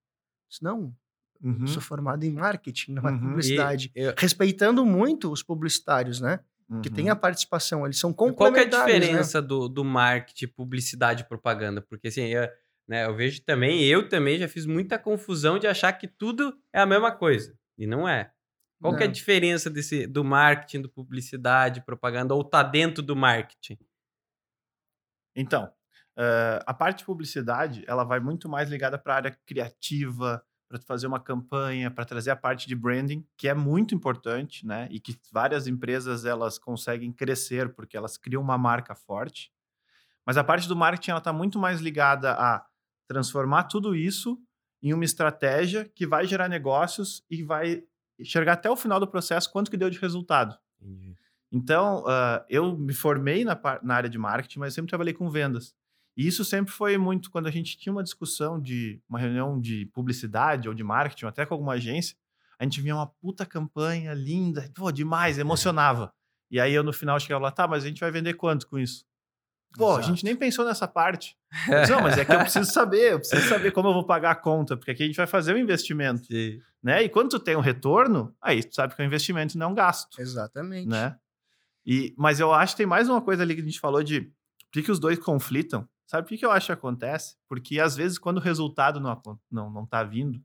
Não, 0.61 0.95
Uhum. 1.43 1.67
sou 1.67 1.81
formado 1.81 2.23
em 2.23 2.31
marketing, 2.31 2.93
não 2.93 3.07
é 3.07 3.12
Uhum. 3.12 3.19
Publicidade. 3.19 3.91
e 3.95 4.00
eu- 4.01 4.13
Respeitando 4.17 4.85
muito 4.85 5.31
os 5.31 5.43
publicitários, 5.43 6.21
né? 6.21 6.39
Que 6.81 6.89
Uhum. 6.89 6.95
tem 6.95 7.09
a 7.09 7.15
participação, 7.15 7.85
eles 7.85 8.00
são 8.00 8.13
Qual 8.13 8.29
que 8.33 8.41
é 8.43 8.45
a 8.45 8.47
complementares, 8.50 8.93
né? 8.93 9.00
diferença 9.01 9.41
do, 9.41 9.67
do 9.67 9.83
marketing, 9.83 10.47
publicidade 10.47 11.23
e 11.23 11.27
propaganda? 11.27 11.81
Porque 11.81 12.07
assim, 12.07 12.23
eu, 12.27 12.47
né, 12.88 13.05
eu 13.05 13.15
vejo 13.15 13.41
também, 13.43 13.83
eu 13.83 14.07
também 14.09 14.38
já 14.39 14.47
fiz 14.47 14.65
muita 14.65 14.97
confusão 14.97 15.59
de 15.59 15.67
achar 15.67 15.91
que 15.93 16.07
tudo 16.07 16.57
é 16.71 16.79
a 16.79 16.85
mesma 16.85 17.12
coisa. 17.12 17.53
E 17.77 17.85
não 17.85 18.07
é. 18.07 18.31
Qual 18.81 18.95
que 18.95 19.01
é 19.03 19.05
a 19.05 19.07
Não. 19.07 19.13
diferença 19.13 19.69
desse, 19.69 20.07
do 20.07 20.23
marketing, 20.23 20.81
do 20.81 20.89
publicidade, 20.89 21.81
propaganda, 21.85 22.33
ou 22.33 22.43
tá 22.43 22.63
dentro 22.63 23.03
do 23.03 23.15
marketing? 23.15 23.77
Então, 25.35 25.71
eh, 26.17 26.59
a 26.65 26.73
parte 26.73 27.00
de 27.00 27.05
publicidade, 27.05 27.83
ela 27.88 28.03
vai 28.03 28.19
muito 28.19 28.47
mais 28.50 28.69
ligada 28.69 28.97
para 28.97 29.13
a 29.13 29.15
área 29.17 29.38
criativa, 29.45 30.43
para 30.79 30.87
fazer 30.87 31.07
uma 31.07 31.19
campanha, 31.19 31.91
para 31.91 32.05
trazer 32.05 32.31
a 32.31 32.35
parte 32.35 32.67
de 32.67 32.75
branding, 32.75 33.25
que 33.37 33.47
é 33.47 33.53
muito 33.53 33.93
importante, 33.93 34.65
né? 34.65 34.87
E 34.89 34.99
que 34.99 35.15
várias 35.31 35.67
empresas 35.67 36.25
elas 36.25 36.57
conseguem 36.57 37.11
crescer 37.11 37.73
porque 37.73 37.95
elas 37.95 38.17
criam 38.17 38.41
uma 38.41 38.57
marca 38.57 38.95
forte. 38.95 39.51
Mas 40.25 40.37
a 40.37 40.43
parte 40.43 40.67
do 40.67 40.75
marketing 40.75 41.11
ela 41.11 41.19
está 41.19 41.31
muito 41.31 41.59
mais 41.59 41.79
ligada 41.79 42.31
a 42.33 42.65
transformar 43.07 43.65
tudo 43.65 43.95
isso 43.95 44.39
em 44.81 44.93
uma 44.93 45.05
estratégia 45.05 45.85
que 45.93 46.07
vai 46.07 46.25
gerar 46.25 46.47
negócios 46.47 47.23
e 47.29 47.43
vai 47.43 47.83
enxergar 48.17 48.53
até 48.53 48.69
o 48.69 48.75
final 48.75 48.99
do 48.99 49.07
processo 49.07 49.51
quanto 49.51 49.69
que 49.69 49.77
deu 49.77 49.89
de 49.89 49.99
resultado. 49.99 50.57
Entendi. 50.81 51.15
Então, 51.51 52.03
ah, 52.07 52.43
eu 52.49 52.75
me 52.75 52.93
formei 52.93 53.45
na, 53.45 53.59
na 53.83 53.95
área 53.95 54.09
de 54.09 54.17
marketing, 54.17 54.59
mas 54.59 54.73
sempre 54.73 54.89
trabalhei 54.89 55.13
com 55.13 55.29
vendas. 55.29 55.75
E 56.15 56.27
isso 56.27 56.46
sempre 56.46 56.72
foi 56.72 56.98
muito 56.98 57.32
quando 57.32 57.48
a 57.48 57.51
gente 57.51 57.77
tinha 57.77 57.91
uma 57.91 58.03
discussão 58.03 58.62
de 58.62 59.01
uma 59.10 59.20
reunião 59.20 59.60
de 59.60 59.88
publicidade 59.88 60.67
ou 60.67 60.74
de 60.74 60.84
marketing, 60.84 61.25
ou 61.25 61.29
até 61.29 61.46
com 61.46 61.53
alguma 61.53 61.74
agência, 61.74 62.15
a 62.60 62.63
gente 62.63 62.82
via 62.82 62.96
uma 62.96 63.08
puta 63.08 63.46
campanha 63.46 64.13
linda, 64.13 64.70
pô, 64.75 64.91
demais, 64.91 65.38
emocionava. 65.38 66.13
E 66.51 66.60
aí 66.60 66.74
eu 66.74 66.84
no 66.84 66.93
final 66.93 67.20
chegava 67.20 67.43
lá, 67.43 67.51
tá, 67.51 67.67
mas 67.67 67.84
a 67.84 67.88
gente 67.88 68.00
vai 68.00 68.12
vender 68.12 68.36
quanto 68.36 68.67
com 68.67 68.77
isso? 68.77 69.05
Pô, 69.75 69.89
a 69.89 69.93
Exato. 69.93 70.08
gente 70.08 70.24
nem 70.24 70.36
pensou 70.36 70.63
nessa 70.63 70.88
parte. 70.88 71.36
Disse, 71.82 71.91
não, 71.91 72.01
mas 72.01 72.17
é 72.17 72.24
que 72.24 72.32
eu 72.32 72.39
preciso 72.39 72.72
saber, 72.72 73.13
eu 73.13 73.20
preciso 73.20 73.50
saber 73.50 73.72
como 73.72 73.89
eu 73.89 73.93
vou 73.93 74.05
pagar 74.05 74.32
a 74.32 74.36
conta, 74.36 74.77
porque 74.77 74.91
aqui 74.91 75.03
a 75.03 75.05
gente 75.08 75.15
vai 75.15 75.25
fazer 75.25 75.55
um 75.55 75.58
investimento, 75.58 76.27
Sim. 76.27 76.62
né? 76.82 77.03
E 77.03 77.10
quando 77.10 77.29
tu 77.32 77.39
tem 77.39 77.55
um 77.55 77.60
retorno, 77.60 78.36
aí 78.39 78.63
tu 78.63 78.75
sabe 78.75 78.96
que 78.96 79.01
é 79.01 79.03
um 79.03 79.08
investimento 79.08 79.58
não 79.58 79.67
é 79.67 79.70
um 79.70 79.74
gasto 79.74 80.22
Exatamente. 80.22 80.88
né? 80.88 81.17
E, 81.86 82.13
mas 82.17 82.39
eu 82.39 82.53
acho 82.53 82.74
que 82.74 82.77
tem 82.77 82.86
mais 82.86 83.10
uma 83.10 83.22
coisa 83.22 83.41
ali 83.41 83.55
que 83.55 83.62
a 83.62 83.65
gente 83.65 83.79
falou 83.79 84.03
de 84.03 84.22
por 84.22 84.32
que, 84.72 84.84
que 84.84 84.91
os 84.91 85.00
dois 85.00 85.20
conflitam. 85.20 85.88
Sabe 86.13 86.24
por 86.27 86.29
que, 86.29 86.38
que 86.38 86.46
eu 86.46 86.51
acho 86.51 86.67
que 86.67 86.72
acontece? 86.72 87.36
Porque 87.50 87.79
às 87.79 87.96
vezes, 87.96 88.20
quando 88.20 88.38
o 88.38 88.39
resultado 88.39 89.00
não, 89.00 89.10
acon- 89.10 89.39
não, 89.51 89.72
não 89.72 89.84
tá 89.84 90.03
vindo, 90.03 90.39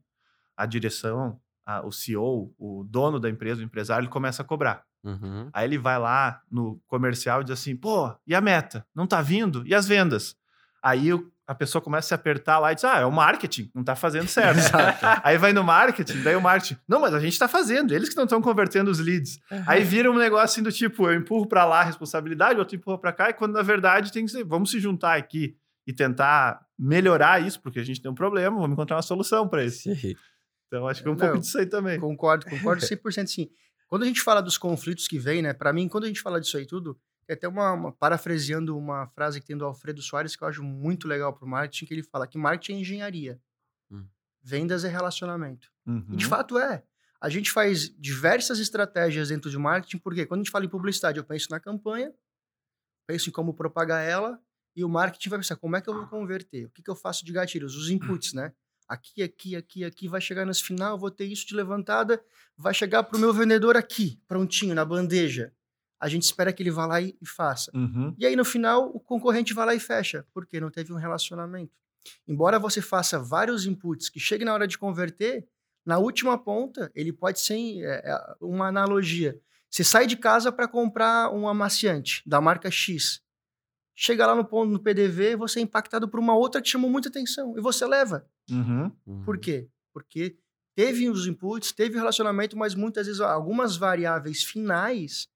a 0.57 0.65
direção, 0.65 1.39
a- 1.63 1.85
o 1.85 1.91
CEO, 1.91 2.51
o 2.57 2.83
dono 2.89 3.19
da 3.19 3.29
empresa, 3.29 3.61
o 3.61 3.63
empresário, 3.63 4.01
ele 4.05 4.11
começa 4.11 4.41
a 4.41 4.45
cobrar. 4.45 4.83
Uhum. 5.03 5.47
Aí 5.53 5.65
ele 5.67 5.77
vai 5.77 5.99
lá 5.99 6.41
no 6.51 6.81
comercial 6.87 7.41
e 7.41 7.43
diz 7.43 7.53
assim: 7.53 7.75
pô, 7.75 8.11
e 8.25 8.33
a 8.33 8.41
meta? 8.41 8.83
Não 8.95 9.05
tá 9.05 9.21
vindo? 9.21 9.61
E 9.67 9.75
as 9.75 9.87
vendas? 9.87 10.35
Aí 10.81 11.13
o- 11.13 11.31
a 11.47 11.55
pessoa 11.55 11.81
começa 11.81 12.05
a 12.05 12.09
se 12.09 12.13
apertar 12.13 12.59
lá 12.59 12.71
e 12.71 12.75
diz: 12.75 12.83
ah, 12.83 12.99
é 12.99 13.05
o 13.05 13.11
marketing, 13.11 13.71
não 13.73 13.83
tá 13.83 13.95
fazendo 13.95 14.27
certo. 14.27 14.57
Aí 15.23 15.37
vai 15.37 15.53
no 15.53 15.63
marketing, 15.63 16.21
daí 16.23 16.35
o 16.35 16.41
marketing, 16.41 16.77
não, 16.87 16.99
mas 16.99 17.13
a 17.13 17.19
gente 17.19 17.37
tá 17.39 17.47
fazendo, 17.47 17.93
eles 17.93 18.09
que 18.09 18.15
não 18.17 18.23
estão 18.25 18.41
convertendo 18.41 18.89
os 18.91 18.99
leads. 18.99 19.39
Aí 19.67 19.83
vira 19.83 20.11
um 20.11 20.17
negócio 20.17 20.45
assim 20.45 20.63
do 20.63 20.71
tipo, 20.71 21.07
eu 21.09 21.13
empurro 21.15 21.47
pra 21.47 21.63
lá 21.63 21.79
a 21.81 21.83
responsabilidade, 21.83 22.59
outro 22.59 22.75
empurra 22.75 22.97
pra 22.97 23.13
cá, 23.13 23.29
e 23.29 23.33
quando 23.33 23.53
na 23.53 23.61
verdade 23.61 24.11
tem 24.11 24.25
que 24.25 24.31
ser, 24.31 24.43
vamos 24.43 24.69
se 24.71 24.79
juntar 24.79 25.15
aqui 25.17 25.55
e 25.89 25.93
tentar 25.93 26.63
melhorar 26.77 27.41
isso, 27.41 27.59
porque 27.59 27.79
a 27.79 27.83
gente 27.83 27.99
tem 27.99 28.11
um 28.11 28.15
problema, 28.15 28.55
vamos 28.55 28.73
encontrar 28.73 28.97
uma 28.97 29.01
solução 29.01 29.47
para 29.49 29.65
isso. 29.65 29.93
Sim. 29.95 30.15
Então 30.67 30.87
acho 30.87 31.01
que 31.01 31.07
é 31.07 31.11
um 31.11 31.15
Não, 31.15 31.19
pouco 31.19 31.39
disso 31.39 31.57
aí 31.57 31.65
também. 31.65 31.99
Concordo, 31.99 32.45
concordo 32.45 32.81
100% 32.85 33.25
sim. 33.27 33.49
Quando 33.87 34.03
a 34.03 34.05
gente 34.05 34.21
fala 34.21 34.39
dos 34.39 34.55
conflitos 34.55 35.07
que 35.07 35.17
vem, 35.17 35.41
né? 35.41 35.51
Para 35.51 35.73
mim, 35.73 35.87
quando 35.87 36.03
a 36.03 36.07
gente 36.07 36.21
fala 36.21 36.39
disso 36.39 36.57
aí 36.57 36.67
tudo, 36.67 36.95
é 37.27 37.33
até 37.33 37.47
uma, 37.47 37.73
uma- 37.73 37.91
parafraseando 37.91 38.77
uma 38.77 39.07
frase 39.07 39.41
que 39.41 39.47
tem 39.47 39.57
do 39.57 39.65
Alfredo 39.65 39.99
Soares 39.99 40.35
que 40.35 40.43
eu 40.43 40.47
acho 40.47 40.61
muito 40.63 41.07
legal 41.07 41.33
pro 41.33 41.47
marketing, 41.47 41.85
que 41.87 41.93
ele 41.95 42.03
fala 42.03 42.27
que 42.27 42.37
marketing 42.37 42.73
é 42.73 42.81
engenharia. 42.81 43.41
Hum. 43.89 44.05
Vendas 44.43 44.83
é 44.85 44.89
relacionamento. 44.89 45.71
E 45.87 46.15
de 46.15 46.25
Uhum. 46.25 46.29
fato 46.29 46.59
é. 46.59 46.83
A 47.19 47.29
gente 47.29 47.49
faz 47.51 47.89
diversas 47.97 48.59
estratégias 48.59 49.29
dentro 49.29 49.49
de 49.49 49.57
marketing, 49.57 49.97
porque 49.97 50.23
quando 50.27 50.41
a 50.41 50.43
gente 50.43 50.51
fala 50.51 50.65
em 50.65 50.69
publicidade, 50.69 51.17
eu 51.17 51.23
penso 51.23 51.47
na 51.49 51.59
campanha, 51.59 52.13
penso 53.07 53.27
em 53.29 53.33
como 53.33 53.55
propagar 53.55 54.07
ela, 54.07 54.39
e 54.79 54.83
o 54.83 54.87
marketing 54.87 55.29
vai 55.29 55.39
pensar 55.39 55.57
como 55.57 55.75
é 55.75 55.81
que 55.81 55.89
eu 55.89 55.93
vou 55.93 56.07
converter, 56.07 56.65
o 56.65 56.69
que, 56.69 56.81
que 56.81 56.89
eu 56.89 56.95
faço 56.95 57.25
de 57.25 57.33
gatilhos, 57.33 57.75
os 57.75 57.89
inputs, 57.89 58.31
né? 58.33 58.53
Aqui, 58.87 59.21
aqui, 59.21 59.55
aqui, 59.55 59.83
aqui, 59.83 60.07
vai 60.07 60.21
chegar 60.21 60.45
nesse 60.45 60.63
final, 60.63 60.97
vou 60.97 61.11
ter 61.11 61.25
isso 61.25 61.45
de 61.45 61.53
levantada, 61.53 62.19
vai 62.57 62.73
chegar 62.73 63.03
para 63.03 63.17
o 63.17 63.19
meu 63.19 63.33
vendedor 63.33 63.75
aqui, 63.75 64.19
prontinho, 64.25 64.73
na 64.73 64.85
bandeja. 64.85 65.53
A 65.99 66.07
gente 66.07 66.23
espera 66.23 66.53
que 66.53 66.63
ele 66.63 66.71
vá 66.71 66.85
lá 66.85 67.01
e, 67.01 67.15
e 67.21 67.27
faça. 67.27 67.69
Uhum. 67.75 68.15
E 68.17 68.25
aí, 68.25 68.35
no 68.37 68.45
final, 68.45 68.89
o 68.95 68.99
concorrente 69.01 69.53
vai 69.53 69.65
lá 69.65 69.75
e 69.75 69.79
fecha, 69.81 70.25
porque 70.33 70.61
não 70.61 70.71
teve 70.71 70.93
um 70.93 70.95
relacionamento. 70.95 71.73
Embora 72.25 72.57
você 72.57 72.81
faça 72.81 73.19
vários 73.19 73.65
inputs 73.65 74.09
que 74.09 74.19
chegue 74.19 74.45
na 74.45 74.53
hora 74.53 74.65
de 74.65 74.77
converter, 74.77 75.45
na 75.85 75.97
última 75.97 76.37
ponta, 76.37 76.89
ele 76.95 77.11
pode 77.11 77.41
ser 77.41 77.83
é, 77.83 78.01
é, 78.05 78.35
uma 78.39 78.67
analogia. 78.67 79.39
Você 79.69 79.83
sai 79.83 80.07
de 80.07 80.15
casa 80.15 80.51
para 80.51 80.69
comprar 80.69 81.31
um 81.31 81.47
amaciante 81.47 82.23
da 82.25 82.39
marca 82.39 82.71
X. 82.71 83.21
Chega 84.01 84.25
lá 84.25 84.33
no 84.33 84.45
ponto 84.45 84.71
no 84.71 84.79
PDV, 84.79 85.35
você 85.35 85.59
é 85.59 85.61
impactado 85.61 86.07
por 86.07 86.21
uma 86.21 86.33
outra 86.33 86.61
que 86.61 86.69
chamou 86.69 86.89
muita 86.89 87.09
atenção 87.09 87.57
e 87.57 87.61
você 87.61 87.85
leva. 87.85 88.25
Uhum. 88.49 88.89
Por 89.25 89.37
quê? 89.37 89.67
Porque 89.93 90.37
teve 90.73 91.09
os 91.09 91.27
inputs, 91.27 91.73
teve 91.73 91.95
o 91.95 91.99
relacionamento, 91.99 92.55
mas 92.55 92.73
muitas 92.73 93.07
vezes 93.07 93.19
algumas 93.19 93.75
variáveis 93.75 94.41
finais 94.41 95.27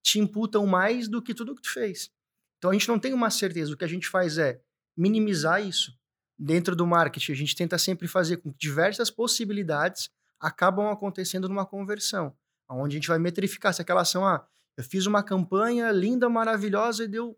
te 0.00 0.20
imputam 0.20 0.64
mais 0.64 1.08
do 1.08 1.20
que 1.20 1.34
tudo 1.34 1.56
que 1.56 1.62
tu 1.62 1.72
fez. 1.72 2.08
Então 2.56 2.70
a 2.70 2.72
gente 2.74 2.86
não 2.86 3.00
tem 3.00 3.12
uma 3.12 3.30
certeza. 3.30 3.74
O 3.74 3.76
que 3.76 3.84
a 3.84 3.88
gente 3.88 4.08
faz 4.08 4.38
é 4.38 4.62
minimizar 4.96 5.60
isso. 5.60 5.92
Dentro 6.38 6.76
do 6.76 6.86
marketing, 6.86 7.32
a 7.32 7.36
gente 7.36 7.56
tenta 7.56 7.78
sempre 7.78 8.06
fazer 8.06 8.36
com 8.36 8.52
que 8.52 8.58
diversas 8.60 9.10
possibilidades 9.10 10.08
acabam 10.38 10.86
acontecendo 10.86 11.48
numa 11.48 11.66
conversão. 11.66 12.32
Onde 12.70 12.94
a 12.94 12.98
gente 13.00 13.08
vai 13.08 13.18
metrificar 13.18 13.74
se 13.74 13.82
aquela 13.82 14.02
ação, 14.02 14.24
ah, 14.24 14.46
eu 14.76 14.84
fiz 14.84 15.04
uma 15.04 15.22
campanha 15.24 15.90
linda, 15.90 16.28
maravilhosa 16.28 17.02
e 17.02 17.08
deu 17.08 17.36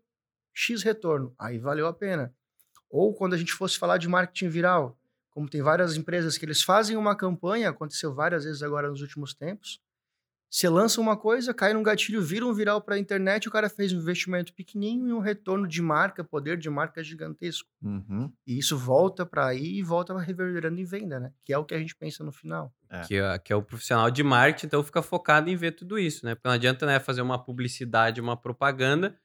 X 0.59 0.81
retorno. 0.81 1.35
Aí 1.37 1.59
valeu 1.59 1.85
a 1.85 1.93
pena. 1.93 2.33
Ou 2.89 3.13
quando 3.13 3.35
a 3.35 3.37
gente 3.37 3.53
fosse 3.53 3.77
falar 3.77 3.97
de 3.97 4.07
marketing 4.07 4.49
viral, 4.49 4.97
como 5.29 5.47
tem 5.47 5.61
várias 5.61 5.95
empresas 5.95 6.35
que 6.35 6.45
eles 6.45 6.63
fazem 6.63 6.97
uma 6.97 7.15
campanha, 7.15 7.69
aconteceu 7.69 8.11
várias 8.11 8.43
vezes 8.43 8.63
agora 8.63 8.89
nos 8.89 9.01
últimos 9.01 9.35
tempos. 9.35 9.79
Você 10.49 10.67
lança 10.67 10.99
uma 10.99 11.15
coisa, 11.15 11.53
cai 11.53 11.73
num 11.73 11.83
gatilho, 11.83 12.23
vira 12.23 12.43
um 12.43 12.53
viral 12.53 12.81
para 12.81 12.95
a 12.95 12.97
internet, 12.97 13.47
o 13.47 13.51
cara 13.51 13.69
fez 13.69 13.93
um 13.93 13.97
investimento 13.97 14.51
pequenininho 14.53 15.09
e 15.09 15.13
um 15.13 15.19
retorno 15.19 15.67
de 15.67 15.79
marca, 15.79 16.23
poder 16.23 16.57
de 16.57 16.69
marca 16.69 17.03
gigantesco. 17.03 17.69
Uhum. 17.83 18.31
E 18.47 18.57
isso 18.57 18.77
volta 18.77 19.25
para 19.25 19.45
aí 19.45 19.77
e 19.77 19.83
volta 19.83 20.17
reverberando 20.17 20.79
em 20.79 20.85
venda, 20.85 21.19
né? 21.19 21.33
Que 21.43 21.53
é 21.53 21.57
o 21.57 21.65
que 21.65 21.75
a 21.75 21.77
gente 21.77 21.95
pensa 21.95 22.23
no 22.23 22.31
final. 22.31 22.73
Que, 23.05 23.17
é, 23.17 23.37
que 23.37 23.53
é 23.53 23.55
o 23.55 23.61
profissional 23.61 24.09
de 24.09 24.23
marketing, 24.23 24.67
então 24.67 24.81
fica 24.81 25.03
focado 25.03 25.49
em 25.49 25.55
ver 25.55 25.73
tudo 25.73 25.99
isso, 25.99 26.25
né? 26.25 26.33
Porque 26.33 26.47
não 26.47 26.55
adianta 26.55 26.85
né, 26.85 26.99
fazer 26.99 27.21
uma 27.21 27.37
publicidade, 27.37 28.21
uma 28.21 28.37
propaganda, 28.37 29.15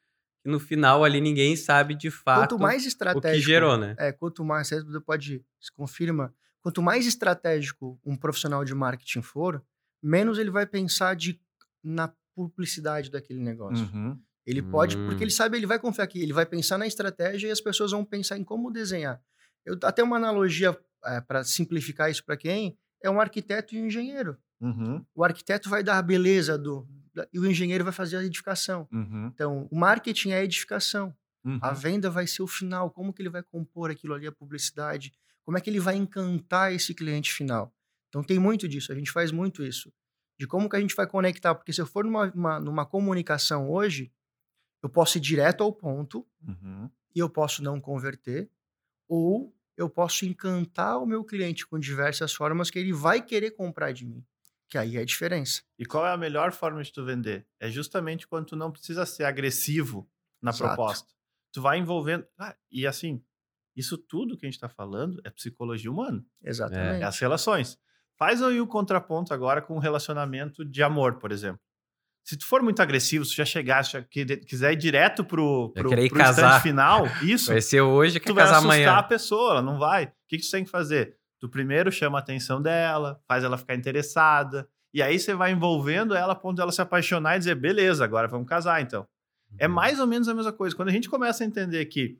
que 0.42 0.48
no 0.50 0.58
final 0.58 1.04
ali 1.04 1.20
ninguém 1.20 1.54
sabe 1.56 1.94
de 1.94 2.10
fato 2.10 2.40
Quanto 2.40 2.58
mais 2.58 2.84
o 2.84 2.88
estratégico. 2.88 3.32
que 3.34 3.40
gerou, 3.40 3.76
né? 3.76 3.94
É, 3.98 4.10
quanto 4.12 4.44
mais, 4.44 4.68
você 4.70 5.00
pode, 5.00 5.44
se 5.60 5.72
confirma, 5.72 6.34
quanto 6.60 6.82
mais 6.82 7.06
estratégico 7.06 7.98
um 8.04 8.16
profissional 8.16 8.64
de 8.64 8.74
marketing 8.74 9.22
for, 9.22 9.62
menos 10.02 10.38
ele 10.38 10.50
vai 10.50 10.66
pensar 10.66 11.14
de, 11.14 11.40
na 11.82 12.12
publicidade 12.34 13.10
daquele 13.10 13.40
negócio. 13.40 13.84
Uhum. 13.94 14.18
Ele 14.44 14.60
pode, 14.62 14.96
Hum. 14.96 15.06
porque 15.06 15.22
ele 15.22 15.30
sabe, 15.30 15.56
ele 15.56 15.66
vai 15.66 15.78
confiar 15.78 16.04
aqui, 16.04 16.20
ele 16.20 16.32
vai 16.32 16.44
pensar 16.44 16.76
na 16.76 16.86
estratégia 16.86 17.46
e 17.46 17.50
as 17.52 17.60
pessoas 17.60 17.92
vão 17.92 18.04
pensar 18.04 18.36
em 18.36 18.42
como 18.42 18.72
desenhar. 18.72 19.20
Eu 19.64 19.78
até 19.84 20.02
uma 20.02 20.16
analogia 20.16 20.76
para 21.28 21.44
simplificar 21.44 22.10
isso 22.10 22.24
para 22.24 22.36
quem 22.36 22.76
é 23.00 23.08
um 23.08 23.20
arquiteto 23.20 23.74
e 23.76 23.80
um 23.82 23.86
engenheiro. 23.86 24.36
Uhum. 24.60 25.04
O 25.14 25.22
arquiteto 25.22 25.68
vai 25.68 25.82
dar 25.84 25.98
a 25.98 26.02
beleza 26.02 26.58
do 26.58 26.86
e 27.32 27.38
o 27.38 27.46
engenheiro 27.50 27.84
vai 27.84 27.92
fazer 27.92 28.16
a 28.16 28.24
edificação. 28.24 28.88
Uhum. 28.92 29.26
Então, 29.34 29.68
o 29.70 29.76
marketing 29.78 30.30
é 30.30 30.36
a 30.38 30.44
edificação. 30.44 31.14
Uhum. 31.44 31.58
A 31.60 31.72
venda 31.72 32.08
vai 32.10 32.26
ser 32.26 32.42
o 32.42 32.46
final. 32.46 32.90
Como 32.90 33.12
que 33.12 33.20
ele 33.22 33.28
vai 33.28 33.42
compor 33.42 33.90
aquilo 33.90 34.14
ali, 34.14 34.26
a 34.26 34.32
publicidade? 34.32 35.12
Como 35.44 35.58
é 35.58 35.60
que 35.60 35.68
ele 35.68 35.80
vai 35.80 35.96
encantar 35.96 36.72
esse 36.72 36.94
cliente 36.94 37.32
final? 37.32 37.74
Então 38.08 38.22
tem 38.22 38.38
muito 38.38 38.68
disso, 38.68 38.92
a 38.92 38.94
gente 38.94 39.10
faz 39.10 39.30
muito 39.32 39.62
isso. 39.64 39.92
de 40.38 40.46
como 40.46 40.68
que 40.68 40.74
a 40.76 40.80
gente 40.80 40.94
vai 40.96 41.06
conectar. 41.06 41.54
Porque 41.54 41.72
se 41.72 41.80
eu 41.80 41.86
for 41.86 42.04
numa, 42.04 42.30
uma- 42.32 42.58
numa 42.58 42.84
comunicação 42.86 43.70
hoje, 43.70 44.10
eu 44.82 44.88
posso 44.88 45.18
ir 45.18 45.20
direto 45.20 45.62
ao 45.62 45.72
ponto 45.72 46.26
Uhum. 46.46 46.90
e 47.14 47.18
eu 47.20 47.28
posso 47.30 47.62
não 47.62 47.80
converter, 47.80 48.50
ou 49.08 49.54
eu 49.76 49.88
posso 49.88 50.24
encantar 50.24 50.98
o 51.00 51.06
meu 51.06 51.22
cliente 51.24 51.64
com 51.66 51.78
diversas 51.78 52.32
formas 52.34 52.70
que 52.70 52.78
ele 52.78 52.92
vai 52.92 53.22
querer 53.22 53.52
comprar 53.52 53.92
de 53.92 54.04
mim. 54.04 54.24
Que 54.72 54.78
aí 54.78 54.96
é 54.96 55.00
a 55.00 55.04
diferença. 55.04 55.60
E 55.78 55.84
qual 55.84 56.06
é 56.06 56.12
a 56.12 56.16
melhor 56.16 56.50
forma 56.50 56.82
de 56.82 56.90
tu 56.90 57.04
vender? 57.04 57.46
É 57.60 57.70
justamente 57.70 58.26
quando 58.26 58.46
tu 58.46 58.56
não 58.56 58.72
precisa 58.72 59.04
ser 59.04 59.24
agressivo 59.24 60.08
na 60.40 60.50
Exato. 60.50 60.64
proposta. 60.74 61.08
Tu 61.52 61.60
vai 61.60 61.76
envolvendo. 61.78 62.26
Ah, 62.38 62.56
e 62.70 62.86
assim, 62.86 63.22
isso 63.76 63.98
tudo 63.98 64.34
que 64.34 64.46
a 64.46 64.48
gente 64.48 64.54
está 64.54 64.70
falando 64.70 65.20
é 65.24 65.30
psicologia 65.30 65.90
humana. 65.90 66.24
Exatamente. 66.42 67.02
É 67.02 67.04
as 67.04 67.18
relações. 67.18 67.78
Faz 68.18 68.42
aí 68.42 68.62
o 68.62 68.66
contraponto 68.66 69.34
agora 69.34 69.60
com 69.60 69.76
um 69.76 69.78
relacionamento 69.78 70.64
de 70.64 70.82
amor, 70.82 71.18
por 71.18 71.32
exemplo. 71.32 71.60
Se 72.24 72.38
tu 72.38 72.46
for 72.46 72.62
muito 72.62 72.80
agressivo, 72.80 73.26
se 73.26 73.32
tu 73.32 73.36
já 73.36 73.44
chegar, 73.44 73.84
se 73.84 73.92
já 73.92 74.02
quer- 74.02 74.38
quiser 74.46 74.72
ir 74.72 74.76
direto 74.76 75.22
pro, 75.22 75.70
pro, 75.74 75.90
pro 75.90 76.08
casar. 76.16 76.46
instante 76.46 76.62
final, 76.62 77.04
isso, 77.22 77.50
Vai 77.52 77.60
ser 77.60 77.82
hoje, 77.82 78.18
quer 78.18 78.28
tu 78.30 78.34
vai 78.34 78.44
casar 78.44 78.56
assustar 78.56 78.78
amanhã. 78.78 78.92
a 78.98 79.02
pessoa, 79.02 79.50
ela 79.50 79.62
não 79.62 79.78
vai. 79.78 80.04
O 80.06 80.12
que, 80.28 80.38
que 80.38 80.44
tu 80.46 80.50
tem 80.50 80.64
que 80.64 80.70
fazer? 80.70 81.18
Tu 81.42 81.48
primeiro 81.48 81.90
chama 81.90 82.18
a 82.18 82.20
atenção 82.20 82.62
dela, 82.62 83.20
faz 83.26 83.42
ela 83.42 83.58
ficar 83.58 83.74
interessada, 83.74 84.68
e 84.94 85.02
aí 85.02 85.18
você 85.18 85.34
vai 85.34 85.50
envolvendo 85.50 86.14
ela 86.14 86.34
a 86.34 86.36
ponto 86.36 86.56
dela 86.56 86.70
se 86.70 86.80
apaixonar 86.80 87.34
e 87.34 87.40
dizer, 87.40 87.56
beleza, 87.56 88.04
agora 88.04 88.28
vamos 88.28 88.46
casar 88.46 88.80
então. 88.80 89.08
É 89.58 89.66
Uhum. 89.66 89.74
mais 89.74 89.98
ou 89.98 90.06
menos 90.06 90.28
a 90.28 90.34
mesma 90.34 90.52
coisa. 90.52 90.76
Quando 90.76 90.90
a 90.90 90.92
gente 90.92 91.10
começa 91.10 91.42
a 91.42 91.46
entender 91.46 91.84
que 91.86 92.16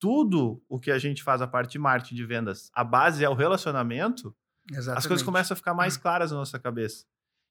tudo 0.00 0.60
o 0.68 0.80
que 0.80 0.90
a 0.90 0.98
gente 0.98 1.22
faz 1.22 1.40
a 1.40 1.46
parte 1.46 1.70
de 1.70 1.78
marketing 1.78 2.16
de 2.16 2.26
vendas, 2.26 2.72
a 2.74 2.82
base 2.82 3.24
é 3.24 3.28
o 3.28 3.34
relacionamento, 3.34 4.34
Exatamente. 4.68 4.98
as 4.98 5.06
coisas 5.06 5.24
começam 5.24 5.54
a 5.54 5.56
ficar 5.56 5.72
mais 5.72 5.96
claras 5.96 6.32
na 6.32 6.38
nossa 6.38 6.58
cabeça. 6.58 7.06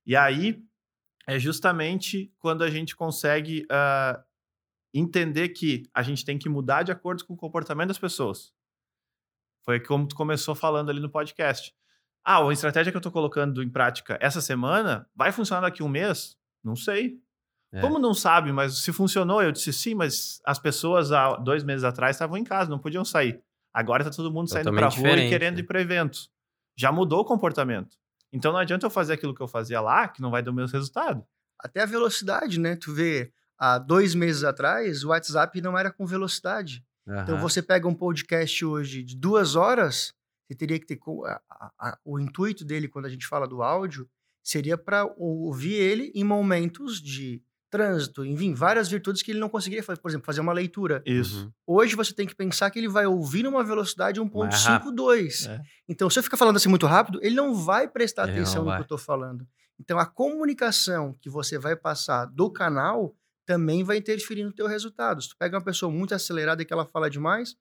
E 0.06 0.18
aí 0.18 0.62
é 1.26 1.40
justamente 1.40 2.30
quando 2.40 2.62
a 2.62 2.70
gente 2.70 2.94
consegue 2.94 3.66
ah, 3.72 4.22
entender 4.94 5.48
que 5.50 5.84
a 5.94 6.04
gente 6.04 6.26
tem 6.26 6.38
que 6.38 6.50
mudar 6.50 6.84
de 6.84 6.92
acordo 6.92 7.24
com 7.24 7.36
o 7.36 7.38
comportamento 7.38 7.88
das 7.88 7.98
pessoas. 7.98 8.54
Foi 9.70 9.80
como 9.80 10.08
tu 10.08 10.16
começou 10.16 10.56
falando 10.56 10.90
ali 10.90 11.00
no 11.00 11.12
podcast. 11.12 11.72
Ah, 12.26 12.44
a 12.44 12.52
estratégia 12.52 12.92
que 12.92 12.98
eu 12.98 13.02
tô 13.02 13.12
colocando 13.12 13.62
em 13.62 13.70
prática 13.70 14.18
essa 14.20 14.42
semana 14.42 15.08
vai 15.16 15.32
funcionar 15.32 15.62
daqui 15.62 15.84
a 15.84 15.86
um 15.86 15.88
mês? 15.88 16.36
Não 16.64 16.76
sei. 16.76 17.20
É. 17.72 17.80
Como 17.80 18.00
não 18.00 18.12
sabe, 18.12 18.52
mas 18.52 18.80
se 18.80 18.92
funcionou, 18.92 19.44
eu 19.44 19.52
disse 19.52 19.72
sim, 19.72 19.94
mas 19.94 20.42
as 20.44 20.58
pessoas 20.58 21.12
há 21.12 21.36
dois 21.36 21.64
meses 21.64 21.84
atrás 21.84 22.16
estavam 22.16 22.36
em 22.36 22.44
casa, 22.44 22.68
não 22.68 22.80
podiam 22.80 23.06
sair. 23.06 23.40
Agora 23.72 24.04
tá 24.04 24.10
todo 24.10 24.32
mundo 24.32 24.50
saindo 24.50 24.72
Totalmente 24.72 25.00
rua 25.00 25.20
e 25.20 25.30
querendo 25.30 25.58
né? 25.58 25.60
ir 25.60 25.68
para 25.68 25.80
eventos. 25.80 26.32
Já 26.76 26.92
mudou 26.92 27.20
o 27.20 27.26
comportamento. 27.26 27.96
Então 28.34 28.52
não 28.52 28.60
adianta 28.60 28.88
eu 28.88 28.90
fazer 28.90 29.14
aquilo 29.14 29.36
que 29.36 29.42
eu 29.42 29.48
fazia 29.48 29.80
lá, 29.80 30.08
que 30.08 30.20
não 30.20 30.32
vai 30.32 30.42
dar 30.42 30.50
o 30.50 30.54
mesmo 30.56 30.74
resultado. 30.76 31.24
Até 31.60 31.84
a 31.84 31.86
velocidade, 31.86 32.60
né? 32.60 32.76
Tu 32.76 32.92
vê, 32.92 33.32
há 33.56 33.78
dois 33.78 34.16
meses 34.16 34.44
atrás, 34.44 35.04
o 35.04 35.10
WhatsApp 35.10 35.62
não 35.62 35.78
era 35.78 35.92
com 35.92 36.08
velocidade. 36.08 36.84
Então 37.24 37.36
Aham. 37.36 37.42
você 37.42 37.62
pega 37.62 37.88
um 37.88 37.94
podcast 37.96 38.64
hoje 38.66 39.04
de 39.04 39.16
duas 39.16 39.56
horas, 39.56 40.14
você 40.48 40.56
teria 40.56 40.80
que 40.80 40.86
ter. 40.86 41.00
a- 41.26 41.42
a- 41.50 41.72
a- 41.80 41.98
o 42.06 42.20
intuito 42.20 42.64
dele, 42.64 42.88
quando 42.88 43.06
a 43.06 43.10
gente 43.10 43.26
fala 43.28 43.48
do 43.48 43.62
áudio, 43.64 44.08
seria 44.44 44.78
para 44.78 45.06
ouvir 45.18 45.74
ele 45.74 46.12
em 46.16 46.24
momentos 46.24 47.02
de 47.02 47.42
trânsito, 47.72 48.26
enfim, 48.26 48.54
várias 48.56 48.90
virtudes 48.90 49.22
que 49.22 49.30
ele 49.32 49.40
não 49.40 49.48
conseguiria 49.50 49.84
fazer. 49.84 50.00
Por 50.02 50.10
exemplo, 50.10 50.26
fazer 50.26 50.42
uma 50.42 50.54
leitura. 50.54 51.04
Isso. 51.06 51.46
Uhum. 51.46 51.52
Hoje 51.68 51.96
você 51.96 52.12
tem 52.14 52.26
que 52.26 52.34
pensar 52.36 52.72
que 52.72 52.80
ele 52.80 52.88
vai 52.88 53.06
ouvir 53.06 53.44
numa 53.44 53.64
velocidade 53.64 54.20
Mais 54.20 54.64
rápido. 54.66 55.04
1.52. 55.04 55.46
É. 55.48 55.62
Então, 55.88 56.10
se 56.10 56.18
eu 56.18 56.24
ficar 56.24 56.36
falando 56.38 56.56
assim 56.56 56.68
muito 56.70 56.88
rápido, 56.88 57.20
ele 57.22 57.36
não 57.36 57.54
vai 57.54 57.88
prestar 57.88 58.24
Ele 58.28 58.32
atenção 58.38 58.62
no 58.62 58.66
vai. 58.70 58.78
que 58.78 58.82
eu 58.82 58.86
estou 58.86 58.98
falando. 58.98 59.48
Então, 59.80 60.00
a 60.00 60.06
comunicação 60.06 61.16
que 61.22 61.30
você 61.30 61.60
vai 61.60 61.76
passar 61.76 62.26
do 62.26 62.50
canal 62.50 63.16
também 63.50 63.84
vai 63.84 63.98
interferir 63.98 64.44
no 64.44 64.54
teu 64.54 64.68
resultado. 64.68 65.20
Se 65.24 65.30
tu 65.30 65.36
pega 65.40 65.58
uma 65.58 65.64
pessoa 65.64 65.92
muito 65.92 66.14
acelerada 66.14 66.62
e 66.62 66.66
que 66.66 66.72
ela 66.72 66.86
fala 66.86 67.10
demais, 67.10 67.54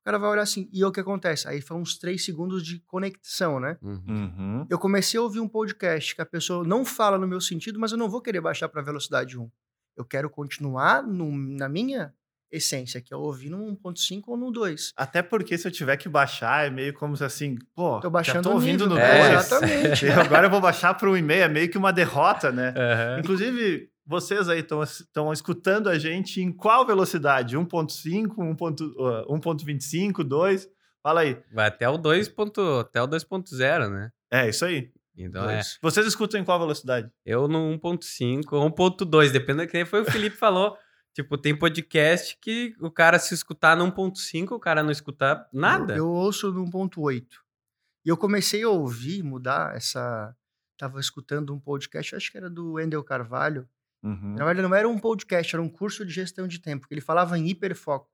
o 0.00 0.04
cara 0.04 0.18
vai 0.18 0.30
olhar 0.30 0.42
assim, 0.42 0.68
e 0.72 0.84
o 0.84 0.90
que 0.90 0.98
acontece? 0.98 1.46
Aí 1.46 1.60
foi 1.60 1.76
uns 1.76 1.96
três 1.96 2.24
segundos 2.24 2.64
de 2.64 2.80
conexão, 2.88 3.60
né? 3.60 3.78
Uhum. 3.80 4.02
Uhum. 4.08 4.66
Eu 4.68 4.80
comecei 4.80 5.16
a 5.20 5.22
ouvir 5.22 5.38
um 5.38 5.46
podcast 5.48 6.12
que 6.16 6.20
a 6.20 6.26
pessoa 6.26 6.66
não 6.66 6.84
fala 6.84 7.16
no 7.18 7.28
meu 7.28 7.40
sentido, 7.40 7.78
mas 7.78 7.92
eu 7.92 7.98
não 7.98 8.10
vou 8.10 8.20
querer 8.20 8.40
baixar 8.40 8.68
para 8.68 8.82
velocidade 8.82 9.38
1. 9.38 9.48
Eu 9.96 10.04
quero 10.04 10.28
continuar 10.28 11.04
no- 11.04 11.30
na 11.36 11.68
minha 11.68 12.12
essência, 12.50 13.00
que 13.00 13.14
é 13.14 13.16
ouvir 13.16 13.50
no 13.50 13.58
1.5 13.58 14.22
ou 14.32 14.36
no 14.36 14.50
2. 14.50 14.92
Até 14.96 15.22
porque 15.22 15.56
se 15.56 15.68
eu 15.68 15.72
tiver 15.72 15.96
que 15.98 16.08
baixar, 16.08 16.66
é 16.66 16.70
meio 16.70 16.94
como 16.94 17.16
se 17.16 17.22
assim, 17.22 17.56
pô, 17.76 18.00
Tô 18.00 18.10
baixando 18.10 18.38
já 18.38 18.42
tô 18.42 18.50
o 18.50 18.54
ouvindo 18.54 18.88
nível. 18.88 18.88
no 18.88 18.98
É, 18.98 19.30
2. 19.34 19.46
Exatamente. 19.46 20.06
E 20.06 20.10
agora 20.42 20.46
eu 20.46 20.50
vou 20.50 20.60
baixar 20.60 20.94
para 20.94 21.08
um 21.08 21.16
e-mail, 21.16 21.42
é 21.44 21.48
meio 21.48 21.70
que 21.70 21.76
uma 21.78 21.92
derrota, 21.92 22.50
né? 22.50 22.74
Aham. 22.76 23.20
Inclusive, 23.20 23.90
vocês 24.08 24.48
aí 24.48 24.60
estão 24.60 25.32
escutando 25.32 25.88
a 25.88 25.98
gente 25.98 26.40
em 26.40 26.50
qual 26.50 26.86
velocidade? 26.86 27.56
1.5, 27.56 28.34
1., 28.38 28.52
uh, 28.52 29.38
1.25, 29.38 30.24
2? 30.24 30.68
Fala 31.02 31.20
aí. 31.20 31.40
Vai 31.52 31.68
até 31.68 31.88
o 31.88 31.96
2. 31.98 32.28
ponto- 32.30 32.78
Até 32.80 33.02
o 33.02 33.06
2.0, 33.06 33.88
né? 33.90 34.10
É, 34.30 34.48
isso 34.48 34.64
aí. 34.64 34.90
Então 35.16 35.48
é. 35.48 35.54
Dois. 35.54 35.78
Vocês 35.82 36.06
escutam 36.06 36.40
em 36.40 36.44
qual 36.44 36.58
velocidade? 36.58 37.10
Eu 37.24 37.46
no 37.48 37.78
1.5 37.78 38.52
ou 38.52 38.70
1.2, 38.70 39.30
depende 39.30 39.66
do 39.66 39.68
que 39.70 39.76
nem 39.76 39.84
foi 39.86 40.00
o 40.00 40.04
Felipe 40.04 40.36
falou. 40.36 40.76
Tipo, 41.14 41.36
tem 41.36 41.56
podcast 41.56 42.38
que 42.40 42.74
o 42.80 42.90
cara 42.90 43.18
se 43.18 43.34
escutar 43.34 43.76
no 43.76 43.84
1.5, 43.92 44.52
o 44.52 44.60
cara 44.60 44.82
não 44.82 44.90
escutar 44.92 45.48
nada. 45.52 45.94
Eu, 45.94 45.98
eu 46.04 46.08
ouço 46.08 46.52
no 46.52 46.64
1.8. 46.64 47.24
E 48.04 48.08
eu 48.08 48.16
comecei 48.16 48.62
a 48.62 48.68
ouvir, 48.68 49.22
mudar 49.22 49.76
essa. 49.76 50.34
Tava 50.78 51.00
escutando 51.00 51.52
um 51.52 51.58
podcast, 51.58 52.14
acho 52.14 52.30
que 52.30 52.38
era 52.38 52.48
do 52.48 52.74
Wendel 52.74 53.02
Carvalho. 53.02 53.68
Uhum. 54.02 54.34
Na 54.34 54.44
verdade, 54.44 54.68
não 54.68 54.74
era 54.74 54.88
um 54.88 54.98
podcast, 54.98 55.54
era 55.54 55.62
um 55.62 55.68
curso 55.68 56.04
de 56.04 56.12
gestão 56.12 56.46
de 56.46 56.60
tempo, 56.60 56.86
que 56.86 56.94
ele 56.94 57.00
falava 57.00 57.38
em 57.38 57.48
hiperfoco. 57.48 58.10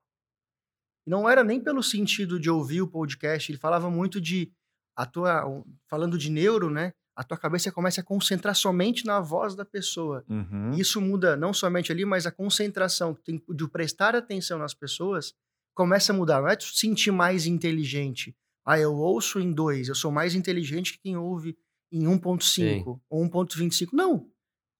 E 1.05 1.09
não 1.09 1.29
era 1.29 1.43
nem 1.43 1.59
pelo 1.59 1.83
sentido 1.83 2.39
de 2.39 2.49
ouvir 2.49 2.81
o 2.81 2.87
podcast, 2.87 3.51
ele 3.51 3.59
falava 3.59 3.89
muito 3.89 4.19
de. 4.19 4.51
A 4.97 5.05
tua, 5.05 5.43
falando 5.89 6.17
de 6.17 6.31
neuro, 6.31 6.69
né? 6.69 6.93
A 7.17 7.23
tua 7.23 7.37
cabeça 7.37 7.69
começa 7.69 7.99
a 7.99 8.03
concentrar 8.03 8.55
somente 8.55 9.05
na 9.05 9.19
voz 9.19 9.53
da 9.53 9.65
pessoa. 9.65 10.23
Uhum. 10.29 10.71
Isso 10.71 11.01
muda 11.01 11.35
não 11.35 11.53
somente 11.53 11.91
ali, 11.91 12.05
mas 12.05 12.25
a 12.25 12.31
concentração 12.31 13.17
de 13.27 13.67
prestar 13.69 14.15
atenção 14.15 14.57
nas 14.57 14.73
pessoas 14.73 15.33
começa 15.73 16.13
a 16.13 16.15
mudar. 16.15 16.41
Não 16.41 16.47
é 16.47 16.55
tu 16.55 16.63
se 16.63 16.77
sentir 16.77 17.11
mais 17.11 17.45
inteligente. 17.45 18.35
Ah, 18.65 18.79
eu 18.79 18.95
ouço 18.95 19.39
em 19.39 19.51
2, 19.51 19.89
eu 19.89 19.95
sou 19.95 20.11
mais 20.11 20.33
inteligente 20.33 20.93
que 20.93 20.99
quem 20.99 21.17
ouve 21.17 21.57
em 21.91 22.03
1.5 22.05 22.99
ou 23.09 23.29
1.25. 23.29 23.89
Não. 23.93 24.29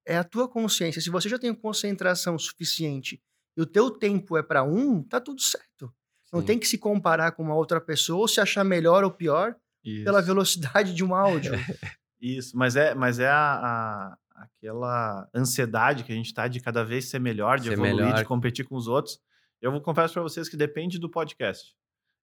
É 0.06 0.18
a 0.18 0.24
tua 0.24 0.48
consciência. 0.48 1.02
Se 1.02 1.10
você 1.10 1.28
já 1.28 1.40
tem 1.40 1.54
concentração 1.54 2.38
suficiente 2.38 3.22
e 3.58 3.62
o 3.62 3.66
teu 3.66 3.90
tempo 3.90 4.38
é 4.38 4.44
para 4.44 4.64
um, 4.64 5.02
tá 5.04 5.20
tudo 5.20 5.42
certo. 5.42 5.92
Não 6.32 6.42
Sim. 6.42 6.46
tem 6.48 6.60
que 6.60 6.68
se 6.68 6.78
comparar 6.78 7.32
com 7.32 7.44
uma 7.44 7.56
outra 7.56 7.80
pessoa 7.82 8.20
ou 8.22 8.28
se 8.28 8.40
achar 8.42 8.64
melhor 8.64 9.04
ou 9.04 9.12
pior 9.12 9.56
Isso. 9.84 10.04
pela 10.04 10.22
velocidade 10.22 10.94
de 10.94 11.04
um 11.04 11.16
áudio. 11.16 11.54
Isso, 12.22 12.58
mas 12.58 12.76
é, 12.76 12.94
mas 12.96 13.20
é 13.20 13.28
a, 13.28 13.38
a- 13.38 14.18
aquela 14.36 15.30
ansiedade 15.34 16.04
que 16.04 16.12
a 16.12 16.16
gente 16.16 16.34
tá 16.34 16.48
de 16.48 16.60
cada 16.60 16.84
vez 16.84 17.06
ser 17.10 17.20
melhor, 17.20 17.58
de 17.60 17.68
Ser 17.68 17.74
evoluir, 17.74 17.96
melhor. 17.96 18.16
de 18.16 18.26
competir 18.26 18.66
com 18.66 18.76
os 18.76 18.88
outros. 18.88 19.20
Eu 19.62 19.72
vou 19.72 19.82
confesso 19.82 20.14
para 20.14 20.24
vocês 20.24 20.50
que 20.50 20.58
depende 20.58 21.00
do 21.00 21.10
podcast. 21.10 21.74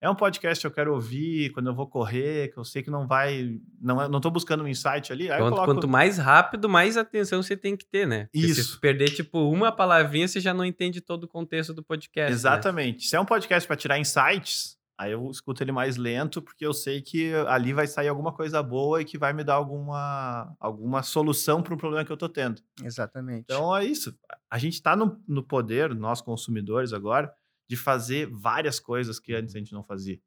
É 0.02 0.10
um 0.10 0.16
podcast 0.16 0.60
que 0.60 0.66
eu 0.66 0.70
quero 0.72 0.92
ouvir 0.92 1.50
quando 1.52 1.68
eu 1.68 1.74
vou 1.74 1.86
correr, 1.86 2.52
que 2.52 2.58
eu 2.58 2.64
sei 2.64 2.82
que 2.82 2.90
não 2.90 3.06
vai, 3.06 3.60
não, 3.80 4.02
é- 4.02 4.08
não 4.08 4.20
tô 4.20 4.30
buscando 4.32 4.64
um 4.64 4.66
insight 4.68 5.12
ali, 5.12 5.30
aí 5.30 5.38
eu 5.38 5.44
Quanto, 5.44 5.54
coloco 5.54 5.74
quanto 5.74 5.88
mais 5.88 6.18
rápido, 6.18 6.68
mais 6.68 6.96
atenção 6.96 7.40
você 7.40 7.56
tem 7.56 7.76
que 7.76 7.86
ter, 7.86 8.04
né? 8.04 8.24
Porque 8.32 8.52
Se 8.52 8.60
Isso. 8.60 8.74
tu 8.76 8.80
perder, 8.80 9.10
tipo, 9.10 9.38
uma 9.48 9.70
palavrinha, 9.70 10.26
você 10.26 10.40
já 10.40 10.52
não 10.52 10.64
entende 10.64 11.00
todo 11.00 11.24
o 11.24 11.28
contexto 11.28 11.72
do 11.72 11.84
podcast. 11.84 12.30
né? 12.30 12.34
Exatamente. 12.34 13.06
Se 13.06 13.14
é 13.14 13.20
um 13.20 13.24
podcast 13.24 13.64
para 13.64 13.76
tirar 13.76 13.96
insights, 13.96 14.76
aí 14.98 15.12
eu 15.12 15.30
escuto 15.30 15.62
ele 15.62 15.70
mais 15.70 15.96
lento, 15.96 16.42
porque 16.42 16.66
eu 16.66 16.72
sei 16.72 17.00
que 17.00 17.32
ali 17.46 17.72
vai 17.72 17.86
sair 17.86 18.08
alguma 18.08 18.32
coisa 18.32 18.60
boa 18.60 19.00
e 19.00 19.04
que 19.04 19.16
vai 19.16 19.32
me 19.32 19.44
dar 19.44 19.54
alguma, 19.54 20.52
alguma 20.58 21.04
solução 21.04 21.62
para 21.62 21.74
o 21.74 21.78
problema 21.78 22.04
que 22.04 22.10
eu 22.10 22.16
tô 22.16 22.28
tendo. 22.28 22.60
Exatamente. 22.82 23.44
Então 23.44 23.76
é 23.76 23.84
isso. 23.84 24.12
A 24.50 24.58
gente 24.58 24.74
está 24.74 24.96
no, 24.96 25.20
no 25.28 25.44
poder, 25.44 25.94
nós 25.94 26.20
consumidores 26.20 26.92
agora, 26.92 27.32
de 27.72 27.76
fazer 27.76 28.26
várias 28.26 28.78
coisas 28.78 29.18
que 29.18 29.34
antes 29.34 29.54
a 29.54 29.58
gente 29.58 29.72
não 29.72 29.82
fazia. 29.82 30.20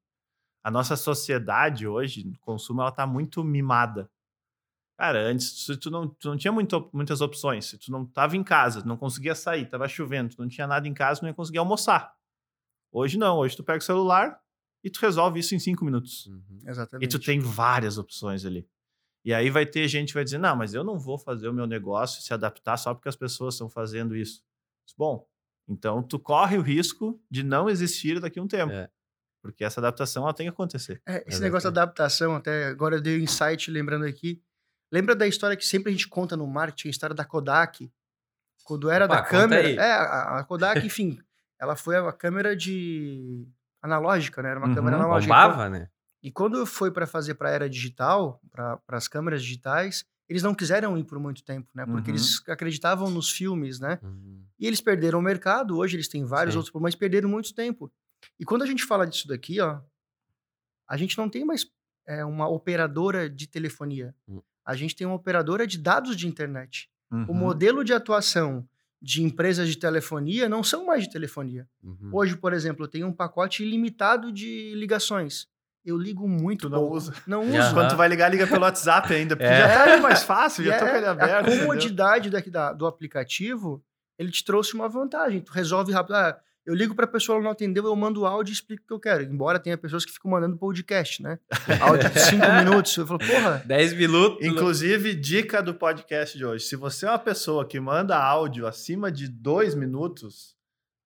A 0.63 0.71
nossa 0.71 0.95
sociedade 0.95 1.87
hoje, 1.87 2.25
no 2.25 2.39
consumo, 2.39 2.81
ela 2.81 2.91
tá 2.91 3.05
muito 3.05 3.43
mimada. 3.43 4.09
Cara, 4.97 5.19
antes 5.19 5.63
se 5.63 5.77
tu 5.77 5.91
não, 5.91 6.07
tu 6.07 6.27
não 6.27 6.37
tinha 6.37 6.51
muito, 6.51 6.89
muitas 6.91 7.21
opções. 7.21 7.65
Se 7.65 7.77
tu 7.77 7.91
não 7.91 8.03
tava 8.03 8.35
em 8.35 8.43
casa, 8.43 8.83
não 8.83 8.97
conseguia 8.97 9.35
sair, 9.35 9.69
tava 9.69 9.87
chovendo, 9.87 10.35
tu 10.35 10.41
não 10.41 10.47
tinha 10.47 10.65
nada 10.65 10.87
em 10.87 10.93
casa, 10.93 11.19
tu 11.19 11.23
não 11.23 11.29
ia 11.29 11.35
conseguir 11.35 11.59
almoçar. 11.59 12.15
Hoje 12.91 13.15
não, 13.15 13.37
hoje 13.37 13.55
tu 13.55 13.63
pega 13.63 13.77
o 13.77 13.81
celular 13.81 14.41
e 14.83 14.89
tu 14.89 14.99
resolve 15.01 15.39
isso 15.39 15.53
em 15.53 15.59
cinco 15.59 15.85
minutos. 15.85 16.25
Uhum. 16.25 16.59
E 16.65 16.69
Exatamente. 16.69 17.11
tu 17.11 17.23
tem 17.23 17.39
várias 17.39 17.99
opções 17.99 18.43
ali. 18.43 18.67
E 19.23 19.35
aí 19.35 19.51
vai 19.51 19.67
ter 19.67 19.87
gente 19.87 20.07
que 20.07 20.13
vai 20.15 20.23
dizer, 20.23 20.39
não, 20.39 20.55
mas 20.55 20.73
eu 20.73 20.83
não 20.83 20.97
vou 20.97 21.19
fazer 21.19 21.47
o 21.47 21.53
meu 21.53 21.67
negócio 21.67 22.23
se 22.23 22.33
adaptar 22.33 22.77
só 22.77 22.91
porque 22.91 23.09
as 23.09 23.15
pessoas 23.15 23.53
estão 23.53 23.69
fazendo 23.69 24.15
isso. 24.15 24.43
Bom, 24.97 25.27
então 25.67 26.01
tu 26.03 26.19
corre 26.19 26.57
o 26.57 26.61
risco 26.61 27.19
de 27.29 27.43
não 27.43 27.69
existir 27.69 28.19
daqui 28.19 28.39
a 28.39 28.43
um 28.43 28.47
tempo. 28.47 28.71
É. 28.73 28.89
Porque 29.41 29.63
essa 29.63 29.79
adaptação 29.79 30.23
ela 30.23 30.33
tem 30.33 30.47
que 30.47 30.49
acontecer. 30.51 31.01
É, 31.07 31.23
esse 31.27 31.39
negócio 31.39 31.69
da 31.71 31.83
adaptação, 31.83 32.35
até 32.35 32.65
agora 32.67 32.95
eu 32.95 33.01
dei 33.01 33.19
um 33.19 33.23
insight 33.23 33.69
lembrando 33.69 34.05
aqui. 34.05 34.41
Lembra 34.91 35.15
da 35.15 35.27
história 35.27 35.55
que 35.55 35.65
sempre 35.65 35.89
a 35.89 35.91
gente 35.91 36.07
conta 36.07 36.35
no 36.35 36.47
marketing, 36.47 36.87
a 36.87 36.91
história 36.91 37.15
da 37.15 37.23
Kodak? 37.25 37.91
Quando 38.63 38.89
era 38.89 39.05
Opa, 39.05 39.15
da 39.17 39.21
câmera. 39.23 39.67
aí. 39.67 39.77
É, 39.77 39.91
a, 39.91 40.39
a 40.39 40.43
Kodak, 40.43 40.83
enfim, 40.85 41.19
ela 41.59 41.75
foi 41.75 41.95
a 41.95 42.11
câmera 42.11 42.55
de. 42.55 43.47
analógica, 43.81 44.41
né? 44.41 44.49
Era 44.49 44.59
uma 44.59 44.69
Uhum, 44.69 44.75
câmera 44.75 44.95
analógica. 44.97 45.33
Bombava, 45.33 45.69
né? 45.69 45.89
E 46.23 46.31
quando 46.31 46.65
foi 46.65 46.89
para 46.89 47.05
fazer 47.05 47.35
para 47.35 47.49
a 47.49 47.51
era 47.51 47.69
digital, 47.69 48.41
para 48.49 48.79
as 48.89 49.07
câmeras 49.07 49.43
digitais, 49.43 50.03
eles 50.27 50.41
não 50.41 50.55
quiseram 50.55 50.97
ir 50.97 51.03
por 51.03 51.19
muito 51.19 51.43
tempo, 51.43 51.69
né? 51.75 51.85
Porque 51.85 52.09
Uhum. 52.09 52.15
eles 52.17 52.41
acreditavam 52.49 53.11
nos 53.11 53.31
filmes, 53.31 53.79
né? 53.79 53.99
Uhum. 54.01 54.43
E 54.59 54.65
eles 54.67 54.79
perderam 54.81 55.19
o 55.19 55.21
mercado, 55.21 55.77
hoje 55.77 55.95
eles 55.95 56.07
têm 56.07 56.23
vários 56.23 56.53
Sim. 56.53 56.57
outros 56.59 56.71
problemas, 56.71 56.93
mas 56.93 56.99
perderam 56.99 57.27
muito 57.29 57.53
tempo. 57.53 57.91
E 58.39 58.45
quando 58.45 58.63
a 58.63 58.65
gente 58.65 58.83
fala 58.85 59.05
disso 59.05 59.27
daqui, 59.27 59.59
ó, 59.59 59.79
a 60.87 60.97
gente 60.97 61.17
não 61.17 61.29
tem 61.29 61.43
mais 61.45 61.65
é, 62.07 62.23
uma 62.23 62.47
operadora 62.47 63.27
de 63.29 63.47
telefonia. 63.47 64.13
Hum. 64.27 64.41
A 64.63 64.75
gente 64.75 64.95
tem 64.95 65.05
uma 65.07 65.15
operadora 65.15 65.65
de 65.65 65.77
dados 65.77 66.15
de 66.15 66.27
internet. 66.27 66.89
O 67.11 67.15
Uhum. 67.15 67.33
modelo 67.33 67.83
de 67.83 67.93
atuação 67.93 68.67
de 69.01 69.21
empresas 69.23 69.67
de 69.67 69.77
telefonia 69.77 70.47
não 70.49 70.63
são 70.63 70.85
mais 70.85 71.03
de 71.03 71.09
telefonia. 71.11 71.67
Uhum. 71.83 72.09
Hoje, 72.13 72.35
por 72.37 72.53
exemplo, 72.53 72.83
eu 72.85 72.87
tenho 72.87 73.07
um 73.07 73.13
pacote 73.13 73.63
ilimitado 73.63 74.31
de 74.31 74.73
ligações. 74.75 75.47
Eu 75.83 75.97
ligo 75.97 76.27
muito 76.27 76.67
Tu 76.67 76.69
não 76.69 76.79
pouco. 76.79 76.95
usa. 76.95 77.13
Não 77.27 77.41
uso. 77.69 77.73
Quando 77.73 77.89
tu 77.89 77.95
vai 77.95 78.07
ligar, 78.07 78.29
liga 78.29 78.47
pelo 78.47 78.61
WhatsApp 78.63 79.13
ainda, 79.13 79.35
porque 79.35 79.47
É. 79.51 79.59
já 79.67 79.85
tá 79.95 80.01
mais 80.01 80.23
fácil, 80.23 80.63
E 80.65 80.67
já 80.67 80.79
tô 80.79 80.85
com 80.85 80.95
ele 80.95 81.05
é- 81.05 81.09
aberto. 81.09 81.47
A 81.49 81.59
comodidade 81.59 82.29
daqui 82.31 82.49
da- 82.49 82.73
do 82.73 82.85
aplicativo, 82.87 83.83
ele 84.17 84.31
te 84.31 84.43
trouxe 84.43 84.73
uma 84.73 84.87
vantagem. 84.89 85.41
Tu 85.41 85.51
resolve 85.51 85.91
rápido. 85.91 86.15
Ah, 86.15 86.37
eu 86.65 86.73
ligo 86.73 86.95
pra 86.95 87.05
pessoa, 87.05 87.35
ela 87.35 87.43
não 87.43 87.51
atendeu, 87.51 87.85
eu 87.85 87.95
mando 87.95 88.25
áudio 88.25 88.51
e 88.51 88.55
explico 88.55 88.83
o 88.83 88.87
que 88.87 88.93
eu 88.93 88.99
quero. 88.99 89.21
Embora 89.23 89.59
tenha 89.59 89.77
pessoas 89.77 90.03
que 90.03 90.11
ficam 90.11 90.31
mandando 90.31 90.57
podcast, 90.57 91.21
né? 91.21 91.37
Áudio 91.79 92.09
de 92.09 92.19
cinco 92.19 92.51
minutos. 92.53 92.97
Eu 92.97 93.05
falo, 93.05 93.19
porra, 93.19 93.61
10 93.65 93.93
minutos. 93.93 94.43
Inclusive, 94.45 95.13
dica 95.13 95.61
do 95.61 95.75
podcast 95.75 96.35
de 96.35 96.43
hoje. 96.43 96.65
Se 96.65 96.75
você 96.75 97.05
é 97.05 97.09
uma 97.09 97.19
pessoa 97.19 97.67
que 97.67 97.79
manda 97.79 98.17
áudio 98.17 98.65
acima 98.65 99.11
de 99.11 99.27
dois 99.27 99.75
minutos, 99.75 100.55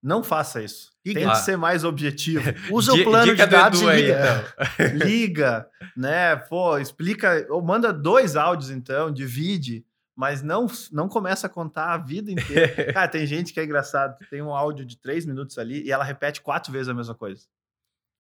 não 0.02 0.24
faça 0.24 0.62
isso. 0.64 0.94
Liga. 1.06 1.20
Tente 1.20 1.32
Ah. 1.34 1.36
ser 1.36 1.58
mais 1.58 1.84
objetivo. 1.84 2.42
usa 2.72 2.94
o 2.94 3.04
plano 3.04 3.30
dica 3.34 3.44
de 3.46 3.50
do 3.50 3.52
dados 3.60 3.82
Edu 3.82 3.90
e 3.90 3.94
aí, 3.94 4.02
liga. 4.04 4.56
então. 4.80 5.08
Liga, 5.08 5.68
né? 5.98 6.36
Pô, 6.38 6.78
explica, 6.78 7.46
ou 7.50 7.62
manda 7.62 7.92
dois 7.92 8.38
áudios 8.38 8.70
então, 8.72 9.12
divide, 9.12 9.84
mas 10.20 10.44
não 10.44 10.68
não 10.92 11.08
começa 11.08 11.48
a 11.48 11.50
contar 11.50 11.94
a 11.94 11.98
vida 11.98 12.30
inteira. 12.30 12.92
Cara, 12.92 13.08
tem 13.08 13.26
gente 13.26 13.54
que 13.54 13.60
é 13.62 13.64
engraçado, 13.64 14.18
tem 14.30 14.42
um 14.42 14.54
áudio 14.54 14.84
de 14.86 14.98
três 14.98 15.26
minutos 15.26 15.58
ali 15.58 15.82
e 15.82 15.94
ela 15.94 16.04
repete 16.04 16.42
quatro 16.42 16.74
vezes 16.74 16.90
a 16.90 16.94
mesma 16.94 17.16
coisa. 17.16 17.46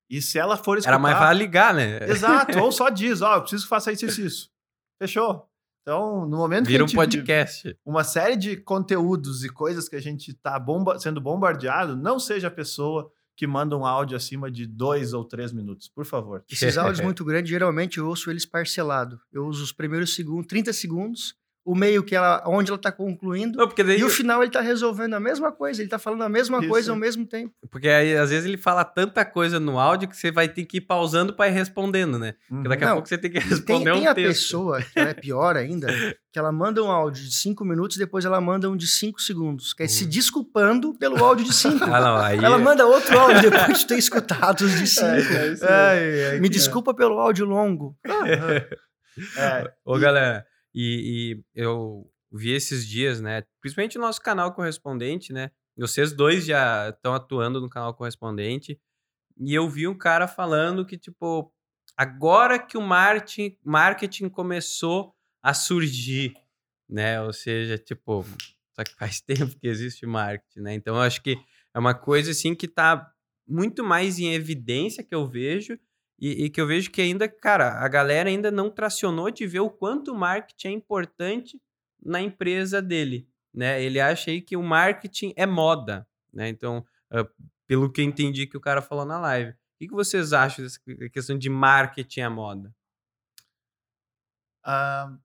E 0.09 0.21
se 0.21 0.39
ela 0.39 0.55
for 0.55 0.77
escutar... 0.77 0.91
Era 0.91 0.97
mais 0.97 1.17
fácil 1.17 1.37
ligar, 1.37 1.73
né? 1.73 2.09
Exato, 2.09 2.57
ou 2.63 2.71
só 2.71 2.87
diz, 2.87 3.21
ó, 3.21 3.35
eu 3.35 3.41
preciso 3.41 3.63
que 3.63 3.69
faça 3.69 3.91
isso, 3.91 4.05
isso, 4.05 4.21
isso. 4.21 4.49
Fechou. 4.97 5.45
Então, 5.81 6.25
no 6.25 6.37
momento 6.37 6.67
Vira 6.67 6.85
um 6.85 6.87
que 6.87 6.97
a 6.97 7.03
gente 7.03 7.17
podcast. 7.17 7.77
uma 7.85 8.05
série 8.05 8.37
de 8.37 8.55
conteúdos 8.55 9.43
e 9.43 9.49
coisas 9.49 9.89
que 9.89 9.97
a 9.97 10.01
gente 10.01 10.31
está 10.31 10.57
bomba 10.57 10.97
sendo 10.99 11.19
bombardeado, 11.19 11.97
não 11.97 12.17
seja 12.17 12.47
a 12.47 12.51
pessoa 12.51 13.11
que 13.35 13.45
manda 13.45 13.75
um 13.75 13.85
áudio 13.85 14.15
acima 14.15 14.49
de 14.49 14.65
dois 14.65 15.11
ou 15.11 15.25
três 15.25 15.51
minutos, 15.51 15.89
por 15.89 16.05
favor. 16.05 16.45
Esses 16.49 16.77
áudios 16.77 17.01
muito 17.03 17.25
grandes, 17.25 17.49
geralmente 17.49 17.97
eu 17.97 18.07
ouço 18.07 18.29
eles 18.29 18.45
parcelado. 18.45 19.19
Eu 19.33 19.45
uso 19.45 19.61
os 19.61 19.73
primeiros 19.73 20.15
segundos, 20.15 20.47
30 20.47 20.71
segundos, 20.71 21.38
o 21.65 21.75
meio 21.75 22.03
que 22.03 22.15
ela, 22.15 22.41
onde 22.47 22.71
ela 22.71 22.79
tá 22.79 22.91
concluindo, 22.91 23.57
Não, 23.57 23.67
daí. 23.67 23.99
e 23.99 24.03
o 24.03 24.09
final 24.09 24.41
ele 24.41 24.51
tá 24.51 24.61
resolvendo 24.61 25.13
a 25.13 25.19
mesma 25.19 25.51
coisa, 25.51 25.81
ele 25.81 25.89
tá 25.89 25.99
falando 25.99 26.23
a 26.23 26.29
mesma 26.29 26.59
Isso. 26.59 26.67
coisa 26.69 26.91
ao 26.91 26.97
mesmo 26.97 27.25
tempo. 27.27 27.53
Porque 27.69 27.87
aí, 27.89 28.15
às 28.17 28.29
vezes, 28.31 28.45
ele 28.45 28.57
fala 28.57 28.83
tanta 28.83 29.23
coisa 29.23 29.59
no 29.59 29.77
áudio 29.77 30.09
que 30.09 30.17
você 30.17 30.31
vai 30.31 30.47
ter 30.47 30.65
que 30.65 30.77
ir 30.77 30.81
pausando 30.81 31.33
pra 31.33 31.47
ir 31.47 31.51
respondendo, 31.51 32.17
né? 32.17 32.33
Porque 32.47 32.69
daqui 32.69 32.83
a 32.83 32.87
Não, 32.87 32.93
pouco 32.95 33.07
você 33.09 33.17
tem 33.17 33.29
que 33.29 33.37
E 33.37 33.41
Tem, 33.41 33.49
responder 33.49 33.91
tem 33.93 34.07
um 34.07 34.09
a 34.09 34.15
texto. 34.15 34.29
pessoa, 34.41 34.81
que 34.81 34.99
é 34.99 35.13
pior 35.13 35.55
ainda, 35.57 35.87
que 36.31 36.39
ela 36.39 36.51
manda 36.51 36.81
um 36.83 36.89
áudio 36.89 37.23
de 37.23 37.33
5 37.33 37.63
minutos 37.65 37.97
e 37.97 37.99
depois 37.99 38.25
ela 38.25 38.39
manda 38.41 38.69
um 38.69 38.75
de 38.77 38.87
5 38.87 39.21
segundos, 39.21 39.73
que 39.73 39.83
é 39.83 39.87
se 39.87 40.05
desculpando 40.05 40.97
pelo 40.97 41.23
áudio 41.23 41.45
de 41.45 41.53
5. 41.53 41.83
Ah, 41.85 42.25
aí. 42.27 42.37
Ela 42.43 42.57
manda 42.57 42.85
outro 42.87 43.17
áudio 43.19 43.49
depois 43.51 43.79
de 43.79 43.85
ter 43.87 43.97
escutado 43.97 44.61
os 44.61 44.71
de 44.79 44.87
5. 44.89 45.05
É, 45.05 46.31
isso 46.33 46.41
Me 46.41 46.49
desculpa 46.49 46.93
pelo 46.95 47.19
áudio 47.19 47.45
longo. 47.45 47.95
É, 49.37 49.69
Ô, 49.83 49.97
galera, 49.99 50.45
e, 50.73 51.41
e 51.55 51.61
eu 51.61 52.11
vi 52.31 52.51
esses 52.51 52.87
dias, 52.87 53.21
né? 53.21 53.43
Principalmente 53.61 53.97
no 53.97 54.05
nosso 54.05 54.21
canal 54.21 54.53
correspondente, 54.53 55.33
né? 55.33 55.51
Vocês 55.77 56.13
dois 56.13 56.45
já 56.45 56.89
estão 56.89 57.13
atuando 57.13 57.61
no 57.61 57.69
canal 57.69 57.93
correspondente. 57.93 58.79
E 59.37 59.53
eu 59.53 59.69
vi 59.69 59.87
um 59.87 59.97
cara 59.97 60.27
falando 60.27 60.85
que, 60.85 60.97
tipo, 60.97 61.51
agora 61.95 62.59
que 62.59 62.77
o 62.77 62.81
marketing, 62.81 63.57
marketing 63.63 64.29
começou 64.29 65.15
a 65.41 65.53
surgir, 65.53 66.33
né? 66.87 67.21
Ou 67.21 67.31
seja, 67.31 67.77
tipo, 67.77 68.25
só 68.75 68.83
que 68.83 68.93
faz 68.95 69.21
tempo 69.21 69.57
que 69.57 69.67
existe 69.67 70.05
marketing, 70.05 70.59
né? 70.59 70.73
Então 70.73 70.95
eu 70.95 71.01
acho 71.01 71.21
que 71.21 71.37
é 71.73 71.79
uma 71.79 71.93
coisa 71.93 72.31
assim 72.31 72.53
que 72.53 72.67
tá 72.67 73.09
muito 73.47 73.83
mais 73.83 74.19
em 74.19 74.33
evidência 74.33 75.03
que 75.03 75.15
eu 75.15 75.25
vejo 75.25 75.79
e, 76.19 76.45
e 76.45 76.49
que 76.49 76.59
eu 76.59 76.67
vejo 76.67 76.91
que 76.91 77.01
ainda, 77.01 77.27
cara, 77.27 77.83
a 77.83 77.87
galera 77.87 78.29
ainda 78.29 78.51
não 78.51 78.69
tracionou 78.69 79.31
de 79.31 79.47
ver 79.47 79.59
o 79.59 79.69
quanto 79.69 80.11
o 80.11 80.17
marketing 80.17 80.67
é 80.67 80.71
importante 80.71 81.61
na 82.03 82.21
empresa 82.21 82.81
dele, 82.81 83.27
né? 83.53 83.81
Ele 83.81 83.99
acha 83.99 84.31
aí 84.31 84.41
que 84.41 84.57
o 84.57 84.63
marketing 84.63 85.33
é 85.35 85.45
moda, 85.45 86.07
né? 86.33 86.49
Então, 86.49 86.85
ah, 87.11 87.27
pelo 87.67 87.91
que 87.91 88.01
eu 88.01 88.05
entendi 88.05 88.47
que 88.47 88.57
o 88.57 88.61
cara 88.61 88.81
falou 88.81 89.05
na 89.05 89.19
live. 89.19 89.51
O 89.51 89.55
que, 89.79 89.87
vocês 89.87 90.33
acham 90.33 90.65
dessa 90.65 90.79
questão 91.13 91.37
de 91.37 91.49
marketing 91.49 92.21
à 92.21 92.29
moda? 92.29 92.73
ah, 94.63 95.17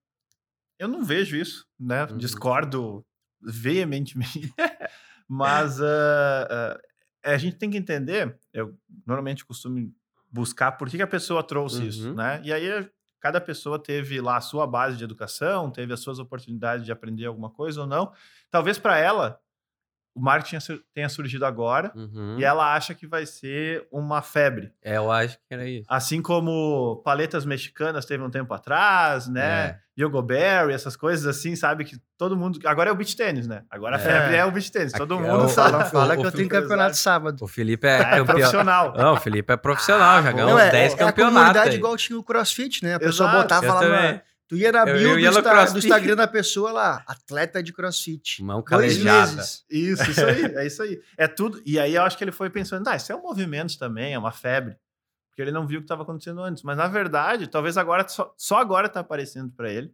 eu 0.79 0.89
não 0.89 1.05
vejo 1.05 1.37
isso, 1.37 1.67
né? 1.79 2.05
Uhum. 2.05 2.17
Discordo 2.17 3.05
veementemente. 3.41 4.53
Mas 5.29 5.81
ah, 5.81 6.49
ah, 6.51 7.33
a 7.33 7.37
gente 7.39 7.57
tem 7.57 7.71
que 7.71 7.77
entender, 7.77 8.39
eu 8.53 8.79
normalmente 9.07 9.45
costumo 9.45 9.93
buscar 10.35 10.73
por 10.73 10.91
que, 10.91 10.97
que 10.97 11.03
a 11.03 11.07
pessoa 11.07 11.45
trouxe 11.45 11.87
isso, 11.87 12.09
Uhum. 12.09 12.15
né? 12.15 12.41
E 12.43 12.53
aí 12.53 12.91
cada 13.21 13.41
pessoa 13.41 13.79
teve 13.79 14.21
lá 14.21 14.37
a 14.37 14.41
sua 14.41 14.67
base 14.67 14.97
de 14.99 15.05
educação, 15.05 15.71
teve 15.71 15.93
as 15.95 16.01
suas 16.01 16.19
oportunidades 16.19 16.85
de 16.85 16.91
aprender 16.93 17.25
alguma 17.25 17.49
coisa 17.49 17.83
ou 17.83 17.87
não. 17.87 18.13
Talvez 18.51 18.79
para 18.79 18.99
ela 18.99 19.41
o 20.15 20.21
marketing 20.21 20.59
tenha 20.95 21.09
surgido 21.09 21.45
agora 21.45 21.91
Uhum. 21.95 22.37
e 22.39 22.45
ela 22.45 22.75
acha 22.75 22.95
que 22.95 23.07
vai 23.07 23.27
ser 23.27 23.87
uma 23.91 24.23
febre. 24.23 24.73
É, 24.83 24.97
eu 24.97 25.11
acho 25.11 25.37
que 25.39 25.53
era 25.53 25.67
isso. 25.69 25.87
Assim 25.89 26.23
como 26.23 27.03
paletas 27.05 27.45
mexicanas 27.45 28.05
teve 28.07 28.23
um 28.23 28.31
tempo 28.31 28.55
atrás, 28.55 29.27
né? 29.29 29.67
É. 29.81 29.85
Yogoberry, 29.97 30.73
essas 30.73 30.97
coisas 30.97 31.25
assim, 31.25 31.55
sabe? 31.55 31.85
Que 31.85 31.97
todo 32.19 32.37
mundo. 32.37 32.59
Agora 32.67 32.91
é 32.91 32.93
o 32.93 32.97
beach 32.97 33.17
tênis, 33.17 33.47
né? 33.47 33.63
Agora 33.71 33.97
a 33.97 34.01
É. 34.01 34.03
febre 34.03 34.37
é 34.37 34.45
o 34.45 34.51
beach 34.51 34.71
tênis. 34.73 34.93
Todo 34.93 35.15
Aqui 35.15 35.25
é 35.25 35.31
mundo 35.31 35.45
o- 35.45 35.49
sabe. 35.49 35.71
Fala, 35.71 35.85
fala 35.85 36.15
o- 36.15 36.21
que 36.21 36.27
eu 36.27 36.33
tenho 36.33 36.49
campeonato 36.49 36.97
sábado. 36.97 37.45
O 37.45 37.47
Felipe 37.49 37.87
é, 37.87 38.19
É, 38.19 38.25
profissional. 38.25 38.93
Não, 38.97 39.13
o 39.15 39.17
Felipe 39.21 39.53
é 39.53 39.57
profissional, 39.57 40.21
já 40.23 40.29
Ah, 40.31 40.33
ganhou 40.33 40.49
uns 40.51 40.53
Não, 40.55 40.59
é, 40.61 40.71
10 40.71 40.93
é 40.93 40.95
a 40.95 40.99
campeonatos. 40.99 41.39
comunidade 41.39 41.71
aí. 41.71 41.77
igual 41.77 41.97
tinha 41.97 42.19
o 42.19 42.25
crossfit, 42.25 42.83
né? 42.83 42.95
A 42.95 42.99
pessoa 42.99 43.29
Exato, 43.29 43.43
botava 43.43 43.75
lá 43.75 43.81
também. 43.81 44.13
na... 44.15 44.21
Tu 44.55 44.61
ia 44.61 44.71
na 44.71 44.81
Eu- 44.81 44.97
bio 44.97 45.09
eu 45.11 45.19
ia 45.19 45.31
do, 45.31 45.73
do 45.73 45.79
Instagram 45.79 46.15
da 46.17 46.29
pessoa 46.29 46.71
lá, 46.71 47.05
atleta 47.07 47.61
de 47.63 47.73
crossfit. 47.73 48.43
Mão 48.43 48.63
calejada. 48.63 49.43
Isso, 49.43 50.11
isso 50.11 50.25
aí, 50.25 50.45
é 50.45 50.67
isso 50.67 50.83
aí. 50.83 51.03
É 51.17 51.27
tudo. 51.27 51.61
E 51.67 51.79
aí 51.79 51.95
eu 51.97 52.03
acho 52.03 52.17
que 52.17 52.23
ele 52.23 52.31
foi 52.33 52.49
pensando, 52.49 52.87
ah, 52.87 52.95
isso 52.95 53.11
é 53.13 53.17
um 53.17 53.23
movimento 53.23 53.77
também, 53.79 54.15
é 54.15 54.19
uma 54.19 54.31
febre. 54.31 54.77
Porque 55.29 55.43
ele 55.43 55.51
não 55.51 55.67
viu 55.67 55.79
o 55.79 55.83
que 55.83 55.87
estava 55.87 56.05
acontecendo 56.05 56.41
antes. 56.41 56.63
Mas 56.63 56.77
na 56.77 56.87
verdade, 56.87 57.49
talvez 57.49 57.77
agora, 57.77 58.07
só, 58.07 58.33
só 58.37 58.59
agora 58.59 58.87
está 58.87 59.01
aparecendo 59.01 59.51
para 59.53 59.69
ele. 59.73 59.93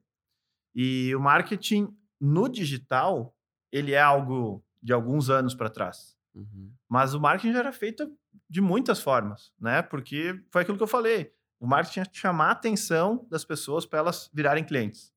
E 0.74 1.14
o 1.14 1.20
marketing 1.20 1.88
no 2.20 2.46
digital, 2.48 3.34
ele 3.72 3.92
é 3.92 4.00
algo 4.00 4.62
de 4.82 4.92
alguns 4.92 5.30
anos 5.30 5.54
para 5.54 5.70
trás. 5.70 6.14
Uhum. 6.34 6.70
Mas 6.86 7.14
o 7.14 7.20
marketing 7.20 7.54
já 7.54 7.60
era 7.60 7.72
feito 7.72 8.12
de 8.48 8.60
muitas 8.60 9.00
formas, 9.00 9.52
né? 9.58 9.80
Porque 9.80 10.38
foi 10.50 10.62
aquilo 10.62 10.76
que 10.76 10.82
eu 10.82 10.86
falei. 10.88 11.32
O 11.60 11.66
marketing 11.66 12.00
é 12.00 12.04
chamar 12.10 12.48
a 12.48 12.52
atenção 12.52 13.26
das 13.30 13.44
pessoas 13.44 13.84
para 13.84 13.98
elas 13.98 14.30
virarem 14.32 14.64
clientes. 14.64 15.12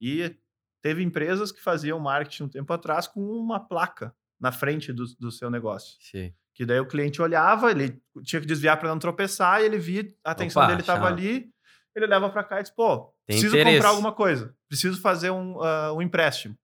E 0.00 0.36
teve 0.82 1.02
empresas 1.02 1.52
que 1.52 1.62
faziam 1.62 1.98
marketing 2.00 2.42
um 2.42 2.48
tempo 2.48 2.72
atrás 2.72 3.06
com 3.06 3.20
uma 3.20 3.60
placa 3.60 4.14
na 4.38 4.50
frente 4.50 4.92
do, 4.92 5.04
do 5.18 5.30
seu 5.30 5.48
negócio. 5.48 5.96
Sim. 6.00 6.34
Que 6.52 6.66
daí 6.66 6.80
o 6.80 6.88
cliente 6.88 7.22
olhava, 7.22 7.70
ele 7.70 8.02
tinha 8.24 8.40
que 8.40 8.46
desviar 8.46 8.78
para 8.78 8.88
não 8.88 8.98
tropeçar, 8.98 9.60
e 9.60 9.64
ele 9.64 9.78
via 9.78 10.12
a 10.24 10.32
atenção 10.32 10.62
Opa, 10.62 10.70
dele 10.70 10.80
estava 10.80 11.06
ali, 11.06 11.50
ele 11.94 12.06
leva 12.06 12.28
para 12.30 12.42
cá 12.42 12.58
e 12.58 12.62
diz, 12.62 12.72
pô, 12.72 13.14
Tem 13.26 13.36
preciso 13.36 13.54
interesse. 13.54 13.76
comprar 13.76 13.90
alguma 13.90 14.12
coisa, 14.12 14.54
preciso 14.68 15.00
fazer 15.00 15.30
um, 15.30 15.62
ah, 15.62 15.92
um 15.92 16.02
empréstimo. 16.02 16.58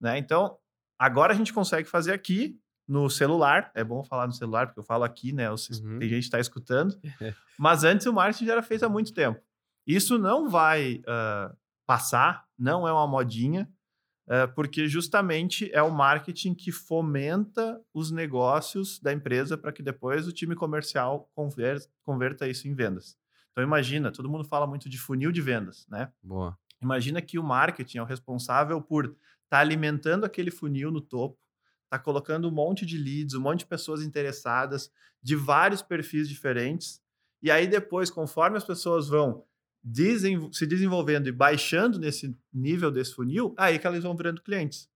Né? 0.00 0.18
Então, 0.18 0.58
agora 0.98 1.32
a 1.32 1.36
gente 1.36 1.52
consegue 1.52 1.88
fazer 1.88 2.12
aqui 2.12 2.58
no 2.92 3.08
celular, 3.08 3.70
é 3.74 3.82
bom 3.82 4.04
falar 4.04 4.26
no 4.26 4.34
celular, 4.34 4.66
porque 4.66 4.80
eu 4.80 4.84
falo 4.84 5.02
aqui, 5.02 5.32
né? 5.32 5.50
Uhum. 5.50 5.98
Tem 5.98 6.08
gente 6.08 6.10
que 6.10 6.18
está 6.18 6.38
escutando, 6.38 6.94
mas 7.58 7.84
antes 7.84 8.06
o 8.06 8.12
marketing 8.12 8.44
já 8.44 8.52
era 8.52 8.62
feito 8.62 8.84
há 8.84 8.88
muito 8.88 9.14
tempo. 9.14 9.40
Isso 9.86 10.18
não 10.18 10.50
vai 10.50 11.02
ah, 11.08 11.54
passar, 11.86 12.44
não 12.58 12.86
é 12.86 12.92
uma 12.92 13.06
modinha, 13.06 13.66
ah, 14.28 14.46
porque 14.48 14.86
justamente 14.86 15.70
é 15.72 15.82
o 15.82 15.90
marketing 15.90 16.54
que 16.54 16.70
fomenta 16.70 17.80
os 17.94 18.10
negócios 18.10 19.00
da 19.00 19.10
empresa 19.10 19.56
para 19.56 19.72
que 19.72 19.82
depois 19.82 20.28
o 20.28 20.32
time 20.32 20.54
comercial 20.54 21.30
conver- 21.34 21.88
converta 22.02 22.46
isso 22.46 22.68
em 22.68 22.74
vendas. 22.74 23.16
Então 23.52 23.64
imagina, 23.64 24.12
todo 24.12 24.28
mundo 24.28 24.44
fala 24.44 24.66
muito 24.66 24.86
de 24.86 24.98
funil 24.98 25.32
de 25.32 25.40
vendas, 25.40 25.86
né? 25.88 26.12
Boa. 26.22 26.58
Imagina 26.82 27.22
que 27.22 27.38
o 27.38 27.42
marketing 27.42 27.98
é 27.98 28.02
o 28.02 28.06
responsável 28.06 28.82
por 28.82 29.06
estar 29.06 29.16
tá 29.48 29.58
alimentando 29.60 30.24
aquele 30.24 30.50
funil 30.50 30.90
no 30.90 31.00
topo, 31.00 31.38
tá 31.92 31.98
colocando 31.98 32.48
um 32.48 32.50
monte 32.50 32.86
de 32.86 32.96
leads, 32.96 33.34
um 33.34 33.40
monte 33.42 33.58
de 33.60 33.66
pessoas 33.66 34.02
interessadas 34.02 34.90
de 35.22 35.36
vários 35.36 35.82
perfis 35.82 36.26
diferentes. 36.26 37.02
E 37.42 37.50
aí 37.50 37.66
depois, 37.66 38.10
conforme 38.10 38.56
as 38.56 38.64
pessoas 38.64 39.08
vão 39.08 39.44
se 40.52 40.66
desenvolvendo 40.66 41.26
e 41.26 41.32
baixando 41.32 41.98
nesse 41.98 42.34
nível 42.50 42.90
desse 42.90 43.14
funil, 43.14 43.54
aí 43.58 43.78
que 43.78 43.86
elas 43.86 44.02
vão 44.02 44.16
virando 44.16 44.40
clientes. 44.40 44.88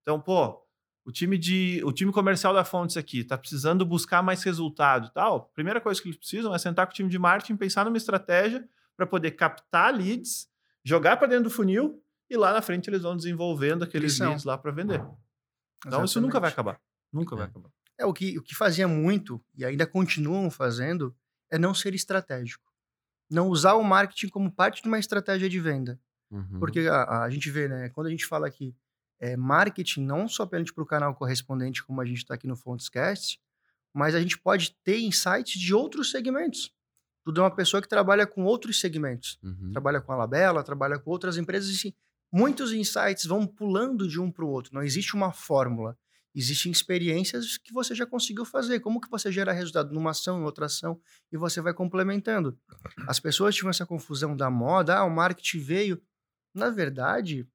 Então, 0.00 0.18
pô, 0.18 0.58
o 1.04 1.12
time 1.12 1.36
de 1.36 1.82
o 1.84 1.92
time 1.92 2.10
comercial 2.10 2.54
da 2.54 2.64
Fontes 2.64 2.96
aqui 2.96 3.18
está 3.18 3.36
precisando 3.36 3.84
buscar 3.84 4.22
mais 4.22 4.42
resultado 4.42 5.08
e 5.08 5.12
tal. 5.12 5.50
Primeira 5.52 5.82
coisa 5.82 6.00
que 6.00 6.08
eles 6.08 6.16
precisam 6.16 6.54
é 6.54 6.58
sentar 6.58 6.86
com 6.86 6.92
o 6.92 6.94
time 6.94 7.10
de 7.10 7.18
marketing, 7.18 7.56
pensar 7.56 7.84
numa 7.84 7.98
estratégia 7.98 8.66
para 8.96 9.06
poder 9.06 9.32
captar 9.32 9.94
leads, 9.94 10.48
jogar 10.82 11.18
para 11.18 11.28
dentro 11.28 11.44
do 11.44 11.50
funil 11.50 12.02
e 12.30 12.38
lá 12.38 12.54
na 12.54 12.62
frente 12.62 12.88
eles 12.88 13.02
vão 13.02 13.14
desenvolvendo 13.14 13.82
aqueles 13.82 14.18
leads 14.28 14.44
lá 14.44 14.56
para 14.56 14.70
vender. 14.70 15.04
Então 15.78 15.90
Exatamente. 15.90 16.08
isso 16.08 16.20
nunca 16.20 16.40
vai 16.40 16.50
acabar. 16.50 16.80
Nunca 17.12 17.34
é. 17.34 17.38
vai 17.38 17.46
acabar. 17.46 17.70
É 17.96 18.06
o 18.06 18.12
que, 18.12 18.38
o 18.38 18.42
que 18.42 18.54
fazia 18.54 18.86
muito 18.86 19.42
e 19.56 19.64
ainda 19.64 19.86
continuam 19.86 20.50
fazendo 20.50 21.14
é 21.50 21.58
não 21.58 21.74
ser 21.74 21.94
estratégico 21.94 22.68
não 23.30 23.48
usar 23.48 23.74
o 23.74 23.84
marketing 23.84 24.28
como 24.28 24.50
parte 24.50 24.82
de 24.82 24.88
uma 24.88 24.98
estratégia 24.98 25.48
de 25.48 25.60
venda. 25.60 26.00
Uhum. 26.30 26.58
Porque 26.58 26.80
a, 26.80 27.24
a, 27.24 27.30
gente 27.30 27.50
vê, 27.50 27.68
né, 27.68 27.88
quando 27.90 28.06
a 28.06 28.10
gente 28.10 28.26
fala 28.26 28.46
aqui, 28.46 28.74
é, 29.20 29.36
marketing 29.36 30.04
não 30.04 30.28
só 30.28 30.46
para 30.46 30.62
o 30.76 30.86
canal 30.86 31.14
correspondente, 31.14 31.84
como 31.84 32.00
a 32.00 32.04
gente 32.04 32.18
está 32.18 32.34
aqui 32.34 32.46
no 32.46 32.56
Fontescast, 32.56 33.40
mas 33.92 34.14
a 34.14 34.20
gente 34.20 34.38
pode 34.38 34.76
ter 34.84 34.98
insights 35.00 35.60
de 35.60 35.74
outros 35.74 36.10
segmentos. 36.10 36.72
Tudo 37.24 37.40
é 37.40 37.44
uma 37.44 37.54
pessoa 37.54 37.82
que 37.82 37.88
trabalha 37.88 38.26
com 38.26 38.44
outros 38.44 38.80
segmentos. 38.80 39.38
Uhum. 39.42 39.70
Trabalha 39.72 40.00
com 40.00 40.12
a 40.12 40.16
Labela, 40.16 40.62
trabalha 40.62 40.98
com 40.98 41.10
outras 41.10 41.36
empresas, 41.36 41.84
e 41.84 41.94
muitos 42.32 42.72
insights 42.72 43.24
vão 43.24 43.46
pulando 43.46 44.08
de 44.08 44.20
um 44.20 44.30
para 44.30 44.44
o 44.44 44.48
outro. 44.48 44.74
Não 44.74 44.82
existe 44.82 45.14
uma 45.14 45.32
fórmula. 45.32 45.96
Existem 46.34 46.70
experiências 46.70 47.56
que 47.58 47.72
você 47.72 47.94
já 47.94 48.06
conseguiu 48.06 48.44
fazer. 48.44 48.80
Como 48.80 49.00
que 49.00 49.10
você 49.10 49.32
gera 49.32 49.52
resultado 49.52 49.92
numa 49.92 50.10
ação, 50.10 50.40
em 50.40 50.44
outra 50.44 50.66
ação, 50.66 51.00
e 51.32 51.36
você 51.36 51.60
vai 51.60 51.74
complementando. 51.74 52.58
As 53.06 53.18
pessoas 53.18 53.54
tinham 53.54 53.70
essa 53.70 53.86
confusão 53.86 54.36
da 54.36 54.50
moda, 54.50 54.98
ah, 54.98 55.04
o 55.04 55.10
marketing 55.10 55.58
veio. 55.58 56.02
Na 56.54 56.70
verdade, 56.70 57.46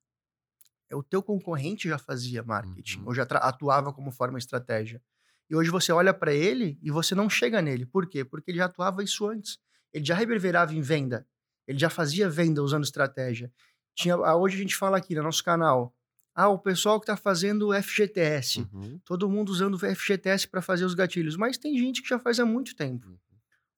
é 0.90 0.96
o 0.96 1.04
teu 1.04 1.24
concorrente 1.24 1.88
já 1.88 1.98
fazia 1.98 2.44
marketing, 2.44 3.00
uhum. 3.00 3.08
ou 3.08 3.16
já 3.16 3.24
atuava 3.24 3.94
como 3.94 4.12
forma 4.12 4.38
estratégia. 4.38 5.02
E 5.50 5.56
hoje 5.56 5.70
você 5.70 5.92
olha 5.92 6.14
para 6.14 6.34
ele 6.34 6.80
e 6.82 6.90
você 6.90 7.14
não 7.14 7.30
chega 7.30 7.62
nele. 7.62 7.86
Por 7.86 8.08
quê? 8.08 8.26
Porque 8.26 8.52
ele 8.52 8.58
já 8.58 8.66
atuava 8.66 9.04
isso 9.04 9.28
antes. 9.28 9.60
Ele 9.94 10.04
já 10.06 10.16
reverberava 10.16 10.74
em 10.74 10.82
venda. 10.82 11.28
Ele 11.68 11.78
já 11.78 11.90
fazia 11.90 12.30
venda 12.30 12.62
usando 12.62 12.84
estratégia. 12.84 13.52
Tinha, 13.96 14.16
ah, 14.16 14.36
hoje 14.36 14.56
a 14.56 14.60
gente 14.60 14.76
fala 14.76 14.98
aqui 14.98 15.16
no 15.16 15.24
nosso 15.24 15.44
canal, 15.44 15.96
ah, 16.36 16.50
o 16.50 16.58
pessoal 16.58 17.00
que 17.00 17.04
está 17.04 17.16
fazendo 17.16 17.72
FGTS. 17.74 18.68
Uhum. 18.74 19.00
Todo 19.06 19.30
mundo 19.30 19.50
usando 19.50 19.78
FGTS 19.78 20.48
para 20.48 20.62
fazer 20.62 20.86
os 20.86 20.94
gatilhos. 20.94 21.36
Mas 21.36 21.58
tem 21.58 21.78
gente 21.78 22.02
que 22.02 22.10
já 22.10 22.18
faz 22.18 22.40
há 22.40 22.46
muito 22.46 22.76
tempo. 22.76 23.08
Uhum. 23.08 23.18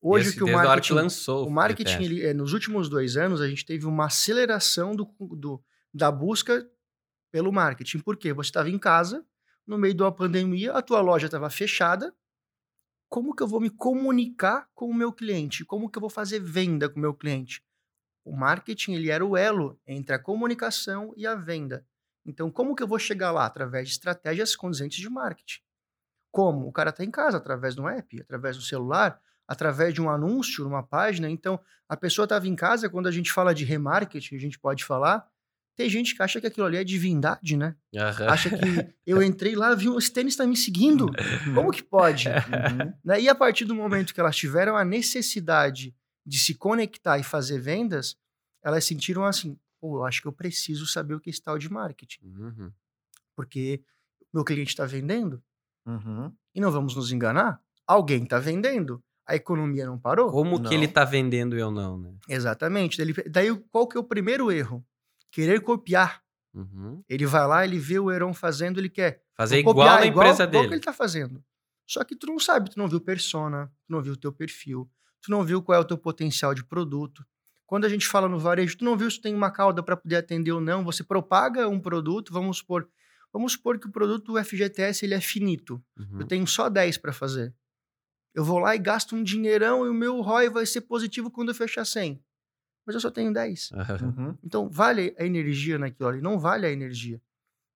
Hoje 0.01 0.29
Esse, 0.29 0.37
que 0.37 0.43
o 0.43 0.51
marketing, 0.51 0.87
que 0.87 0.93
lançou 0.93 1.47
o 1.47 1.49
marketing 1.49 2.03
ele, 2.03 2.23
é, 2.23 2.33
nos 2.33 2.53
últimos 2.53 2.87
dois 2.87 3.17
anos 3.17 3.41
a 3.41 3.47
gente 3.47 3.65
teve 3.65 3.87
uma 3.87 4.05
aceleração 4.05 4.95
do, 4.95 5.11
do 5.19 5.63
da 5.91 6.11
busca 6.11 6.69
pelo 7.31 7.51
marketing. 7.51 7.99
Por 7.99 8.15
quê? 8.15 8.31
Você 8.31 8.49
estava 8.49 8.69
em 8.69 8.77
casa, 8.77 9.25
no 9.65 9.77
meio 9.77 9.95
de 9.95 10.03
uma 10.03 10.11
pandemia, 10.11 10.73
a 10.73 10.81
tua 10.81 11.01
loja 11.01 11.25
estava 11.25 11.49
fechada. 11.49 12.13
Como 13.09 13.35
que 13.35 13.41
eu 13.41 13.47
vou 13.47 13.59
me 13.59 13.69
comunicar 13.69 14.69
com 14.75 14.89
o 14.89 14.93
meu 14.93 15.11
cliente? 15.11 15.65
Como 15.65 15.89
que 15.89 15.97
eu 15.97 16.01
vou 16.01 16.09
fazer 16.09 16.39
venda 16.39 16.87
com 16.87 16.99
o 16.99 17.01
meu 17.01 17.13
cliente? 17.13 17.63
O 18.25 18.35
marketing 18.35 18.93
ele 18.93 19.11
era 19.11 19.23
o 19.23 19.37
elo 19.37 19.79
entre 19.87 20.15
a 20.15 20.19
comunicação 20.19 21.13
e 21.15 21.27
a 21.27 21.35
venda. 21.35 21.85
Então, 22.25 22.49
como 22.49 22.75
que 22.75 22.81
eu 22.81 22.87
vou 22.87 22.97
chegar 22.97 23.31
lá? 23.31 23.45
Através 23.45 23.87
de 23.87 23.93
estratégias 23.93 24.55
condizentes 24.55 24.97
de 24.97 25.07
marketing. 25.07 25.59
Como? 26.31 26.67
O 26.67 26.71
cara 26.71 26.89
está 26.89 27.03
em 27.03 27.11
casa, 27.11 27.37
através 27.37 27.75
de 27.75 27.81
um 27.81 27.87
app, 27.87 28.19
através 28.19 28.57
do 28.57 28.63
celular, 28.63 29.21
através 29.47 29.93
de 29.93 30.01
um 30.01 30.09
anúncio 30.09 30.63
numa 30.63 30.81
página. 30.81 31.29
Então, 31.29 31.59
a 31.87 31.95
pessoa 31.95 32.23
estava 32.23 32.47
em 32.47 32.55
casa, 32.55 32.89
quando 32.89 33.07
a 33.07 33.11
gente 33.11 33.31
fala 33.31 33.53
de 33.53 33.63
remarketing, 33.63 34.35
a 34.35 34.39
gente 34.39 34.57
pode 34.57 34.83
falar, 34.83 35.23
tem 35.75 35.87
gente 35.87 36.15
que 36.15 36.23
acha 36.23 36.41
que 36.41 36.47
aquilo 36.47 36.65
ali 36.65 36.77
é 36.77 36.83
divindade, 36.83 37.55
né? 37.55 37.75
Uhum. 37.93 38.29
Acha 38.29 38.49
que 38.49 38.95
eu 39.05 39.21
entrei 39.21 39.55
lá, 39.55 39.75
vi, 39.75 39.87
esse 39.95 40.11
tênis 40.11 40.33
está 40.33 40.47
me 40.47 40.57
seguindo. 40.57 41.11
Como 41.53 41.71
que 41.71 41.83
pode? 41.83 42.27
Uhum. 42.35 42.93
Né? 43.03 43.21
E 43.21 43.29
a 43.29 43.35
partir 43.35 43.65
do 43.65 43.75
momento 43.75 44.13
que 44.13 44.19
elas 44.19 44.35
tiveram 44.35 44.75
a 44.75 44.83
necessidade 44.83 45.93
de 46.25 46.39
se 46.39 46.55
conectar 46.55 47.19
e 47.19 47.23
fazer 47.23 47.59
vendas, 47.59 48.17
elas 48.63 48.83
sentiram 48.83 49.25
assim, 49.25 49.59
pô, 49.79 49.99
eu 49.99 50.05
acho 50.05 50.21
que 50.21 50.27
eu 50.27 50.33
preciso 50.33 50.87
saber 50.87 51.13
o 51.13 51.19
que 51.19 51.29
é 51.29 51.31
esse 51.31 51.41
tal 51.41 51.57
de 51.57 51.69
marketing. 51.69 52.25
Uhum. 52.25 52.71
Porque 53.35 53.83
meu 54.33 54.43
cliente 54.43 54.69
está 54.69 54.85
vendendo 54.85 55.43
uhum. 55.85 56.33
e 56.53 56.59
não 56.59 56.71
vamos 56.71 56.95
nos 56.95 57.11
enganar, 57.11 57.61
alguém 57.85 58.23
está 58.23 58.39
vendendo. 58.39 59.03
A 59.27 59.35
economia 59.35 59.87
não 59.87 59.97
parou? 59.97 60.31
Como 60.31 60.59
não. 60.59 60.69
que 60.69 60.75
ele 60.75 60.85
está 60.85 61.03
vendendo 61.03 61.55
e 61.55 61.59
eu 61.59 61.71
não, 61.71 61.97
né? 61.97 62.15
Exatamente. 62.29 62.97
Daí, 62.97 63.13
daí, 63.29 63.57
qual 63.71 63.87
que 63.87 63.97
é 63.97 63.99
o 63.99 64.03
primeiro 64.03 64.51
erro? 64.51 64.85
Querer 65.31 65.61
copiar. 65.61 66.23
Uhum. 66.53 67.03
Ele 67.09 67.25
vai 67.25 67.47
lá, 67.47 67.65
ele 67.65 67.79
vê 67.79 67.97
o 67.99 68.11
Heron 68.11 68.33
fazendo, 68.33 68.79
ele 68.79 68.89
quer 68.89 69.23
fazer 69.35 69.59
igual 69.59 69.81
a 69.81 70.05
empresa 70.05 70.43
igual, 70.43 70.47
dele. 70.47 70.47
Igual 70.47 70.63
que 70.67 70.73
ele 70.73 70.79
está 70.79 70.93
fazendo. 70.93 71.43
Só 71.87 72.03
que 72.03 72.15
tu 72.15 72.27
não 72.27 72.39
sabe, 72.39 72.69
tu 72.69 72.79
não 72.79 72.87
viu 72.87 73.01
persona, 73.01 73.67
tu 73.85 73.91
não 73.91 74.01
viu 74.01 74.13
o 74.13 74.17
teu 74.17 74.31
perfil, 74.31 74.89
tu 75.25 75.31
não 75.31 75.43
viu 75.43 75.61
qual 75.61 75.77
é 75.77 75.79
o 75.79 75.85
teu 75.85 75.97
potencial 75.97 76.53
de 76.53 76.63
produto, 76.63 77.25
quando 77.65 77.85
a 77.85 77.89
gente 77.89 78.07
fala 78.07 78.29
no 78.29 78.39
varejo, 78.39 78.77
tu 78.77 78.85
não 78.85 78.95
viu 78.95 79.09
se 79.09 79.19
tem 79.19 79.33
uma 79.33 79.49
cauda 79.49 79.81
para 79.81 79.97
poder 79.97 80.17
atender 80.17 80.51
ou 80.51 80.61
não, 80.61 80.83
você 80.83 81.03
propaga 81.03 81.67
um 81.67 81.79
produto, 81.79 82.31
vamos 82.31 82.57
supor, 82.57 82.87
vamos 83.33 83.53
supor 83.53 83.79
que 83.79 83.87
o 83.87 83.91
produto 83.91 84.41
FGTS 84.43 85.03
ele 85.03 85.15
é 85.15 85.21
finito. 85.21 85.83
Uhum. 85.97 86.21
Eu 86.21 86.27
tenho 86.27 86.45
só 86.45 86.69
10 86.69 86.99
para 86.99 87.11
fazer. 87.11 87.53
Eu 88.35 88.43
vou 88.43 88.59
lá 88.59 88.75
e 88.75 88.79
gasto 88.79 89.15
um 89.15 89.23
dinheirão 89.23 89.85
e 89.85 89.89
o 89.89 89.93
meu 89.93 90.21
ROI 90.21 90.49
vai 90.49 90.65
ser 90.65 90.81
positivo 90.81 91.31
quando 91.31 91.49
eu 91.49 91.55
fechar 91.55 91.85
100. 91.85 92.21
Mas 92.85 92.93
eu 92.93 93.01
só 93.01 93.09
tenho 93.09 93.33
10. 93.33 93.71
Uhum. 93.71 94.37
Então, 94.43 94.69
vale 94.69 95.15
a 95.17 95.25
energia 95.25 95.79
naquilo 95.79 96.09
ali? 96.09 96.21
Não 96.21 96.37
vale 96.37 96.67
a 96.67 96.71
energia. 96.71 97.19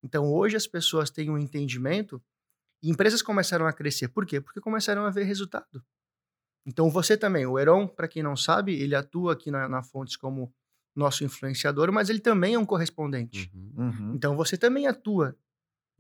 Então, 0.04 0.32
hoje 0.32 0.56
as 0.56 0.68
pessoas 0.68 1.10
têm 1.10 1.32
um 1.32 1.38
entendimento 1.38 2.22
e 2.84 2.92
empresas 2.92 3.22
começaram 3.22 3.66
a 3.66 3.74
crescer. 3.74 4.10
Por 4.10 4.26
quê? 4.26 4.40
Porque 4.40 4.62
começaram 4.62 5.06
a 5.06 5.10
ver 5.10 5.24
resultado. 5.24 5.84
Então 6.66 6.90
você 6.90 7.18
também, 7.18 7.46
o 7.46 7.58
Heron, 7.58 7.88
para 7.88 8.08
quem 8.08 8.22
não 8.22 8.36
sabe, 8.36 8.74
ele 8.74 8.96
atua 8.96 9.34
aqui 9.34 9.50
na, 9.50 9.68
na 9.68 9.82
Fontes 9.82 10.16
como 10.16 10.54
nosso 10.96 11.24
influenciador, 11.24 11.92
mas 11.92 12.10
ele 12.10 12.20
também 12.20 12.56
é 12.56 12.60
um 12.60 12.66
correspondente. 12.66 13.50
Uhum. 13.54 13.74
Uhum. 13.78 14.14
Então 14.16 14.36
você 14.36 14.58
também 14.58 14.88
atua. 14.88 15.36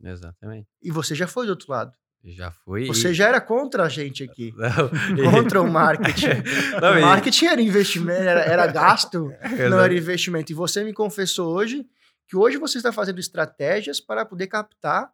Exatamente. 0.02 0.67
E 0.82 0.91
você 0.91 1.15
já 1.15 1.28
foi 1.28 1.45
do 1.45 1.52
outro 1.52 1.72
lado. 1.72 1.93
Já 2.24 2.52
foi. 2.52 2.86
Você 2.86 3.12
e... 3.12 3.13
já 3.13 3.28
era 3.28 3.39
contra 3.39 3.84
a 3.84 3.89
gente 3.89 4.24
aqui. 4.24 4.54
Não, 5.15 5.32
contra 5.32 5.62
o 5.62 5.72
marketing. 5.72 6.28
Não, 6.82 6.98
o 6.98 7.02
marketing 7.02 7.45
era 7.45 7.62
investimento, 7.62 8.22
era, 8.22 8.41
era 8.41 8.67
gasto, 8.67 9.32
não 9.69 9.80
era 9.80 9.93
investimento. 9.93 10.52
E 10.52 10.56
você 10.56 10.84
me 10.84 10.93
confessou 10.93 11.56
hoje 11.56 11.88
que 12.28 12.36
hoje 12.36 12.58
você 12.58 12.78
está 12.78 12.91
fazendo 12.91 13.19
estratégias 13.19 14.00
para 14.00 14.26
poder 14.26 14.48
captar 14.48 15.12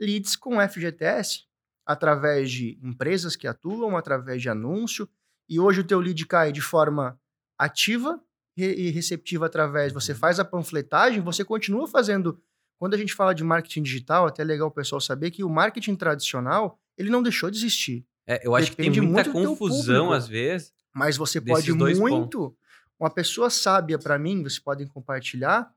leads 0.00 0.36
com 0.36 0.56
FGTS 0.66 1.47
através 1.88 2.50
de 2.50 2.78
empresas 2.82 3.34
que 3.34 3.46
atuam, 3.46 3.96
através 3.96 4.42
de 4.42 4.50
anúncio, 4.50 5.08
e 5.48 5.58
hoje 5.58 5.80
o 5.80 5.84
teu 5.84 5.98
lead 5.98 6.26
cai 6.26 6.52
de 6.52 6.60
forma 6.60 7.18
ativa 7.58 8.22
e 8.54 8.90
receptiva 8.90 9.46
através, 9.46 9.92
você 9.92 10.12
uhum. 10.12 10.18
faz 10.18 10.38
a 10.38 10.44
panfletagem, 10.44 11.22
você 11.22 11.44
continua 11.44 11.88
fazendo. 11.88 12.38
Quando 12.76 12.92
a 12.92 12.98
gente 12.98 13.14
fala 13.14 13.34
de 13.34 13.42
marketing 13.42 13.82
digital, 13.82 14.26
até 14.26 14.42
é 14.42 14.44
legal 14.44 14.68
o 14.68 14.70
pessoal 14.70 15.00
saber 15.00 15.30
que 15.30 15.42
o 15.42 15.48
marketing 15.48 15.94
tradicional, 15.94 16.78
ele 16.96 17.08
não 17.08 17.22
deixou 17.22 17.50
de 17.50 17.56
existir. 17.56 18.04
É, 18.26 18.46
eu 18.46 18.54
acho 18.54 18.70
Depende 18.70 18.90
que 18.90 19.00
tem 19.00 19.08
muita 19.08 19.30
confusão 19.30 20.12
às 20.12 20.28
vezes. 20.28 20.74
Mas 20.92 21.16
você 21.16 21.40
pode 21.40 21.72
muito. 21.72 22.38
Pontos. 22.38 22.52
Uma 23.00 23.08
pessoa 23.08 23.48
sábia 23.48 23.98
para 23.98 24.18
mim, 24.18 24.42
vocês 24.42 24.58
podem 24.58 24.86
compartilhar, 24.86 25.72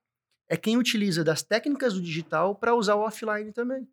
é 0.50 0.58
quem 0.58 0.76
utiliza 0.76 1.24
das 1.24 1.44
técnicas 1.44 1.94
do 1.94 2.02
digital 2.02 2.56
para 2.56 2.76
usar 2.76 2.96
o 2.96 3.02
offline 3.02 3.54
também. 3.54 3.88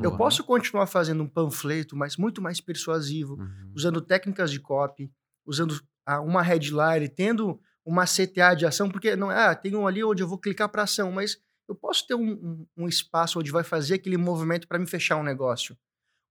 Eu 0.00 0.16
posso 0.16 0.44
continuar 0.44 0.86
fazendo 0.86 1.22
um 1.22 1.28
panfleto, 1.28 1.96
mas 1.96 2.16
muito 2.16 2.40
mais 2.40 2.60
persuasivo, 2.60 3.34
uhum. 3.34 3.72
usando 3.74 4.00
técnicas 4.00 4.50
de 4.50 4.60
copy, 4.60 5.10
usando 5.44 5.80
uma 6.24 6.42
headline, 6.42 7.08
tendo 7.08 7.60
uma 7.84 8.04
CTA 8.04 8.54
de 8.54 8.66
ação, 8.66 8.88
porque 8.88 9.16
não 9.16 9.32
é, 9.32 9.48
ah, 9.48 9.54
tem 9.54 9.74
um 9.74 9.86
ali 9.86 10.04
onde 10.04 10.22
eu 10.22 10.28
vou 10.28 10.38
clicar 10.38 10.68
para 10.68 10.82
ação, 10.82 11.10
mas 11.10 11.38
eu 11.68 11.74
posso 11.74 12.06
ter 12.06 12.14
um, 12.14 12.32
um, 12.32 12.66
um 12.76 12.88
espaço 12.88 13.38
onde 13.38 13.50
vai 13.50 13.64
fazer 13.64 13.94
aquele 13.94 14.16
movimento 14.16 14.68
para 14.68 14.78
me 14.78 14.86
fechar 14.86 15.16
um 15.16 15.22
negócio. 15.22 15.76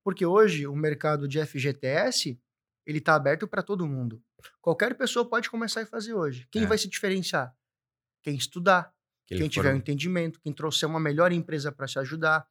Porque 0.04 0.26
hoje 0.26 0.66
o 0.66 0.76
mercado 0.76 1.28
de 1.28 1.44
FGTS 1.46 2.40
ele 2.86 3.00
está 3.00 3.16
aberto 3.16 3.48
para 3.48 3.62
todo 3.62 3.86
mundo. 3.86 4.24
Qualquer 4.62 4.96
pessoa 4.96 5.28
pode 5.28 5.50
começar 5.50 5.82
a 5.82 5.86
fazer 5.86 6.14
hoje. 6.14 6.48
Quem 6.50 6.64
é. 6.64 6.66
vai 6.66 6.78
se 6.78 6.88
diferenciar? 6.88 7.54
Quem 8.24 8.36
estudar, 8.36 8.94
que 9.26 9.38
quem 9.38 9.50
tiver 9.50 9.74
um 9.74 9.78
entendimento, 9.78 10.40
quem 10.40 10.54
trouxer 10.54 10.88
uma 10.88 11.00
melhor 11.00 11.32
empresa 11.34 11.72
para 11.72 11.86
te 11.86 12.00
ajudar, 12.00 12.48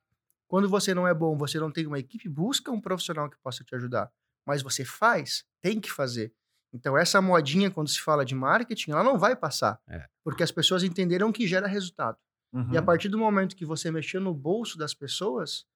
quando 0.48 0.68
você 0.68 0.94
não 0.94 1.06
é 1.06 1.14
bom, 1.14 1.36
você 1.36 1.58
não 1.58 1.70
tem 1.70 1.86
uma 1.86 1.98
equipe, 1.98 2.28
busca 2.28 2.70
um 2.70 2.80
profissional 2.80 3.28
que 3.28 3.38
possa 3.38 3.64
te 3.64 3.74
ajudar. 3.74 4.10
Mas 4.46 4.62
você 4.62 4.84
faz, 4.84 5.44
tem 5.60 5.80
que 5.80 5.90
fazer. 5.90 6.32
Então, 6.72 6.96
essa 6.96 7.20
modinha, 7.20 7.70
quando 7.70 7.88
se 7.88 8.00
fala 8.00 8.24
de 8.24 8.34
marketing, 8.34 8.92
ela 8.92 9.02
não 9.02 9.18
vai 9.18 9.34
passar. 9.34 9.80
É. 9.88 10.06
Porque 10.22 10.42
as 10.42 10.50
pessoas 10.50 10.82
entenderam 10.82 11.32
que 11.32 11.46
gera 11.46 11.66
resultado. 11.66 12.18
Uhum. 12.52 12.72
E 12.72 12.76
a 12.76 12.82
partir 12.82 13.08
do 13.08 13.18
momento 13.18 13.56
que 13.56 13.64
você 13.64 13.90
mexeu 13.90 14.20
no 14.20 14.34
bolso 14.34 14.78
das 14.78 14.94
pessoas, 14.94 15.66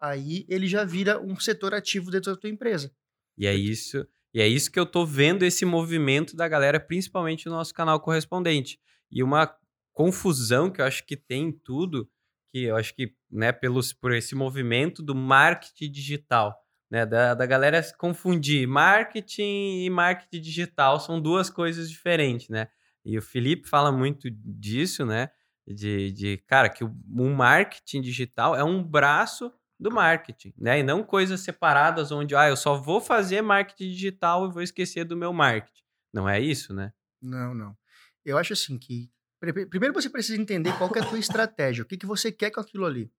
aí 0.00 0.44
ele 0.48 0.66
já 0.66 0.84
vira 0.84 1.20
um 1.20 1.38
setor 1.38 1.74
ativo 1.74 2.10
dentro 2.10 2.32
da 2.32 2.40
tua 2.40 2.50
empresa. 2.50 2.92
E 3.36 3.46
é 3.46 3.54
isso, 3.54 4.06
e 4.32 4.40
é 4.40 4.46
isso 4.46 4.70
que 4.70 4.78
eu 4.78 4.86
tô 4.86 5.04
vendo 5.04 5.44
esse 5.44 5.64
movimento 5.64 6.36
da 6.36 6.46
galera, 6.46 6.78
principalmente 6.78 7.46
no 7.46 7.52
nosso 7.52 7.74
canal 7.74 8.00
correspondente. 8.00 8.78
E 9.10 9.22
uma 9.22 9.52
confusão 9.92 10.70
que 10.70 10.80
eu 10.80 10.84
acho 10.84 11.04
que 11.04 11.16
tem 11.16 11.48
em 11.48 11.52
tudo, 11.52 12.08
que 12.52 12.64
eu 12.64 12.76
acho 12.76 12.94
que, 12.94 13.14
né, 13.30 13.52
pelos, 13.52 13.92
por 13.92 14.12
esse 14.12 14.34
movimento 14.34 15.02
do 15.02 15.14
marketing 15.14 15.90
digital, 15.90 16.56
né, 16.90 17.06
da, 17.06 17.34
da 17.34 17.46
galera 17.46 17.82
se 17.82 17.96
confundir 17.96 18.66
marketing 18.66 19.84
e 19.84 19.90
marketing 19.90 20.40
digital 20.40 20.98
são 20.98 21.20
duas 21.20 21.48
coisas 21.48 21.88
diferentes, 21.90 22.48
né? 22.48 22.68
E 23.04 23.16
o 23.16 23.22
Felipe 23.22 23.68
fala 23.68 23.90
muito 23.92 24.28
disso, 24.30 25.06
né? 25.06 25.30
De, 25.66 26.10
de 26.12 26.36
cara, 26.46 26.68
que 26.68 26.82
o, 26.82 26.88
o 26.88 27.30
marketing 27.30 28.00
digital 28.00 28.56
é 28.56 28.64
um 28.64 28.82
braço 28.82 29.52
do 29.78 29.90
marketing, 29.90 30.52
né? 30.58 30.80
E 30.80 30.82
não 30.82 31.02
coisas 31.02 31.40
separadas 31.40 32.10
onde, 32.12 32.34
ah, 32.34 32.48
eu 32.48 32.56
só 32.56 32.74
vou 32.74 33.00
fazer 33.00 33.40
marketing 33.40 33.90
digital 33.90 34.46
e 34.46 34.52
vou 34.52 34.62
esquecer 34.62 35.04
do 35.04 35.16
meu 35.16 35.32
marketing. 35.32 35.82
Não 36.12 36.28
é 36.28 36.40
isso, 36.40 36.74
né? 36.74 36.92
Não, 37.22 37.54
não. 37.54 37.76
Eu 38.24 38.36
acho 38.36 38.52
assim 38.52 38.78
que 38.78 39.10
pri- 39.38 39.66
primeiro 39.66 39.94
você 39.94 40.10
precisa 40.10 40.40
entender 40.40 40.76
qual 40.76 40.90
é 40.94 40.98
a 40.98 41.08
tua 41.08 41.18
estratégia, 41.18 41.82
o 41.82 41.86
que, 41.86 41.96
que 41.96 42.04
você 42.06 42.30
quer 42.30 42.50
com 42.50 42.60
aquilo 42.60 42.84
ali. 42.84 43.10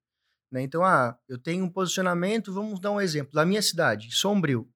Né? 0.51 0.61
Então, 0.63 0.83
ah, 0.83 1.17
eu 1.29 1.37
tenho 1.37 1.63
um 1.63 1.69
posicionamento, 1.69 2.53
vamos 2.53 2.79
dar 2.79 2.91
um 2.91 2.99
exemplo, 2.99 3.33
da 3.33 3.45
minha 3.45 3.61
cidade, 3.61 4.11
Sombrio. 4.11 4.67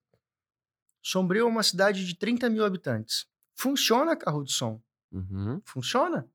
Sombrio 1.03 1.41
é 1.41 1.49
uma 1.49 1.63
cidade 1.63 2.05
de 2.05 2.15
30 2.15 2.49
mil 2.49 2.63
habitantes. 2.65 3.25
Funciona 3.55 4.15
carro 4.15 4.43
de 4.43 4.51
som? 4.53 4.81
Uhum. 5.11 5.61
Funciona? 5.65 6.27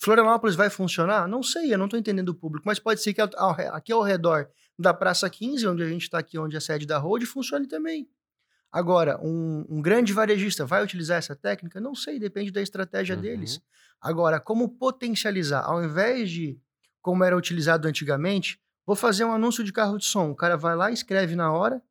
Florianópolis 0.00 0.56
vai 0.56 0.70
funcionar? 0.70 1.26
Não 1.28 1.42
sei, 1.42 1.72
eu 1.72 1.78
não 1.78 1.86
estou 1.86 1.98
entendendo 1.98 2.30
o 2.30 2.34
público, 2.34 2.66
mas 2.66 2.78
pode 2.78 3.02
ser 3.02 3.12
que 3.12 3.20
aqui 3.20 3.92
ao 3.92 4.02
redor 4.02 4.48
da 4.78 4.94
Praça 4.94 5.28
15, 5.28 5.66
onde 5.66 5.82
a 5.82 5.88
gente 5.88 6.02
está 6.02 6.18
aqui, 6.18 6.38
onde 6.38 6.54
é 6.54 6.58
a 6.58 6.60
sede 6.60 6.86
da 6.86 6.98
Road, 6.98 7.26
funcione 7.26 7.66
também. 7.66 8.08
Agora, 8.70 9.18
um, 9.22 9.64
um 9.68 9.80
grande 9.82 10.12
varejista 10.12 10.64
vai 10.64 10.84
utilizar 10.84 11.18
essa 11.18 11.34
técnica? 11.34 11.80
Não 11.80 11.94
sei, 11.94 12.18
depende 12.18 12.50
da 12.50 12.60
estratégia 12.62 13.16
Uhum. 13.16 13.22
deles. 13.22 13.60
Agora, 14.00 14.38
como 14.38 14.68
potencializar? 14.68 15.64
Ao 15.64 15.82
invés 15.82 16.30
de 16.30 16.60
como 17.00 17.24
era 17.24 17.36
utilizado 17.36 17.88
antigamente, 17.88 18.60
vou 18.88 18.96
fazer 18.96 19.22
um 19.22 19.32
anúncio 19.34 19.62
de 19.62 19.70
carro 19.70 19.98
de 19.98 20.06
som. 20.06 20.30
O 20.30 20.34
cara 20.34 20.56
vai 20.56 20.74
lá, 20.74 20.90
escreve 20.90 21.36
na 21.36 21.52
hora, 21.52 21.82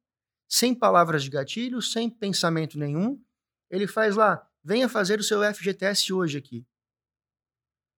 sem 0.49 0.73
palavras 0.73 1.23
de 1.23 1.29
gatilho, 1.29 1.79
sem 1.79 2.09
pensamento 2.09 2.79
nenhum. 2.79 3.23
Ele 3.69 3.85
faz 3.85 4.15
lá, 4.15 4.49
venha 4.63 4.89
fazer 4.89 5.19
o 5.19 5.23
seu 5.23 5.43
FGTS 5.53 6.11
hoje 6.11 6.39
aqui. 6.39 6.65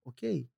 Ok. 0.03 0.49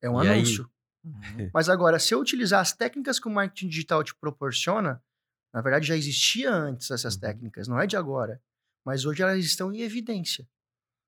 É 0.00 0.08
um 0.08 0.24
E 0.24 0.26
anúncio. 0.26 0.70
Uhum. 1.04 1.50
Mas 1.52 1.68
agora, 1.68 1.98
se 1.98 2.14
eu 2.14 2.20
utilizar 2.20 2.60
as 2.60 2.72
técnicas 2.72 3.20
que 3.20 3.28
o 3.28 3.30
marketing 3.30 3.68
digital 3.68 4.02
te 4.02 4.14
proporciona, 4.14 5.04
na 5.52 5.60
verdade 5.60 5.86
já 5.86 5.94
existia 5.94 6.50
antes 6.50 6.90
essas 6.90 7.16
Uhum. 7.16 7.20
técnicas, 7.20 7.68
não 7.68 7.78
é 7.78 7.86
de 7.86 7.96
agora. 7.98 8.40
Mas 8.86 9.04
hoje 9.04 9.22
elas 9.22 9.44
estão 9.44 9.70
em 9.70 9.82
evidência. 9.82 10.48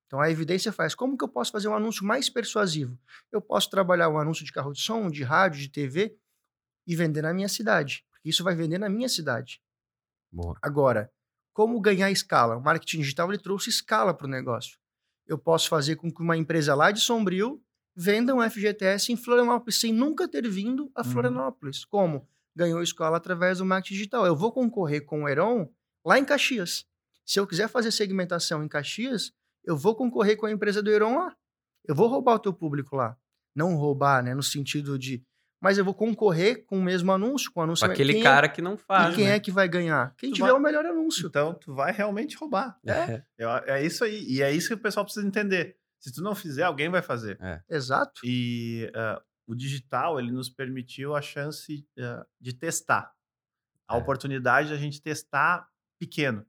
Então 0.07 0.21
a 0.21 0.31
evidência 0.31 0.71
faz 0.71 0.95
como 0.95 1.17
que 1.17 1.25
eu 1.25 1.29
posso 1.29 1.51
fazer 1.51 1.69
um 1.69 1.75
anúncio 1.75 2.05
mais 2.05 2.29
persuasivo? 2.29 2.99
Eu 3.33 3.41
posso 3.41 3.71
trabalhar 3.71 4.11
um 4.11 4.19
anúncio 4.19 4.45
de 4.45 4.53
carro 4.53 4.75
de 4.75 4.83
som, 4.83 5.11
de 5.11 5.23
rádio, 5.23 5.61
de 5.61 5.71
TV 5.71 6.19
e 6.87 6.95
vender 6.97 7.23
na 7.23 7.33
minha 7.33 7.49
cidade. 7.49 8.05
Porque 8.11 8.29
isso 8.31 8.45
vai 8.45 8.55
vender 8.55 8.79
na 8.79 8.89
minha 8.89 9.09
cidade. 9.09 9.61
Boa. 10.31 10.57
Agora, 10.63 11.11
como 11.53 11.81
ganhar 11.81 12.11
escala? 12.11 12.57
O 12.57 12.63
marketing 12.63 12.99
digital 13.01 13.29
ele 13.31 13.39
trouxe 13.41 13.71
escala 13.71 14.13
para 14.13 14.27
o 14.27 14.31
negócio. 14.31 14.79
Eu 15.27 15.39
posso 15.39 15.69
fazer 15.69 15.97
com 15.97 16.13
que 16.13 16.23
uma 16.23 16.37
empresa 16.37 16.75
lá 16.75 16.91
de 16.91 17.01
Sombrio 17.01 17.63
venda 17.97 18.35
um 18.35 18.43
FGTS 18.43 19.13
em 19.13 19.17
Florianópolis 19.17 19.77
sem 19.79 19.93
nunca 19.93 20.29
ter 20.29 20.49
vindo 20.49 20.91
a 20.95 21.03
Uhum. 21.03 21.13
Florianópolis. 21.13 21.85
Como? 21.85 22.29
Ganhou 22.55 22.83
escala 22.83 23.17
através 23.17 23.59
do 23.59 23.65
marketing 23.65 23.95
digital. 23.95 24.27
Eu 24.27 24.37
vou 24.37 24.53
concorrer 24.53 25.05
com 25.05 25.23
o 25.23 25.29
Heron 25.29 25.69
lá 26.05 26.19
em 26.19 26.25
Caxias. 26.25 26.85
Se 27.25 27.41
eu 27.41 27.47
quiser 27.47 27.69
fazer 27.69 27.91
segmentação 27.91 28.63
em 28.63 28.69
Caxias, 28.69 29.33
eu 29.65 29.77
vou 29.77 29.95
concorrer 29.95 30.37
com 30.37 30.47
a 30.47 30.51
empresa 30.53 30.83
do 30.83 30.91
Heron 30.91 31.17
lá. 31.17 31.35
Eu 31.87 31.95
vou 31.95 32.09
roubar 32.09 32.35
o 32.35 32.39
teu 32.39 32.53
público 32.53 32.97
lá. 32.97 33.17
Não 33.55 33.77
roubar, 33.77 34.23
né? 34.23 34.35
No 34.35 34.43
sentido 34.43 34.99
de. 34.99 35.25
Mas 35.65 35.79
eu 35.79 35.85
vou 35.85 35.95
concorrer 35.95 36.65
com 36.67 36.79
o 36.79 36.83
mesmo 36.83 37.11
anúncio, 37.11 37.51
com 37.51 37.61
o 37.61 37.63
anúncio. 37.63 37.87
Com 37.87 37.93
aquele 37.93 38.13
quem 38.13 38.21
é- 38.21 38.25
cara 38.25 38.49
que 38.51 38.61
não 38.61 38.77
faz, 38.77 39.15
e 39.15 39.17
quem 39.17 39.25
né? 39.25 39.37
é 39.37 39.41
que 39.41 39.51
vai 39.51 39.67
ganhar? 39.67 40.15
Quem 40.19 40.31
Tu 40.31 40.35
tiver 40.37 40.49
vai- 40.51 40.57
o 40.59 40.61
melhor 40.63 40.85
anúncio. 40.85 41.27
Então, 41.27 41.55
tu 41.55 41.75
vai 41.75 41.91
realmente 41.91 42.37
roubar. 42.37 42.79
É. 42.87 43.23
Eu- 43.39 43.49
É 43.67 43.83
isso 43.83 44.05
aí. 44.05 44.23
E 44.29 44.43
é 44.43 44.53
isso 44.53 44.69
que 44.69 44.75
o 44.75 44.79
pessoal 44.79 45.05
precisa 45.05 45.27
entender. 45.27 45.77
Se 45.99 46.13
tu 46.13 46.23
não 46.23 46.35
fizer, 46.35 46.65
alguém 46.65 46.91
vai 46.91 47.01
fazer. 47.01 47.39
Exato. 47.69 48.21
E 48.25 48.93
ah, 48.95 49.23
o 49.47 49.55
digital, 49.55 50.21
ele 50.21 50.31
nos 50.31 50.51
permitiu 50.51 51.17
a 51.17 51.23
chance 51.23 51.87
ah, 51.99 52.27
de 52.39 52.53
testar. 52.53 53.11
A 53.89 53.97
É. 53.97 53.99
oportunidade 53.99 54.69
de 54.69 54.75
a 54.75 54.79
gente 54.79 55.01
testar 55.01 55.67
pequeno. 55.99 56.45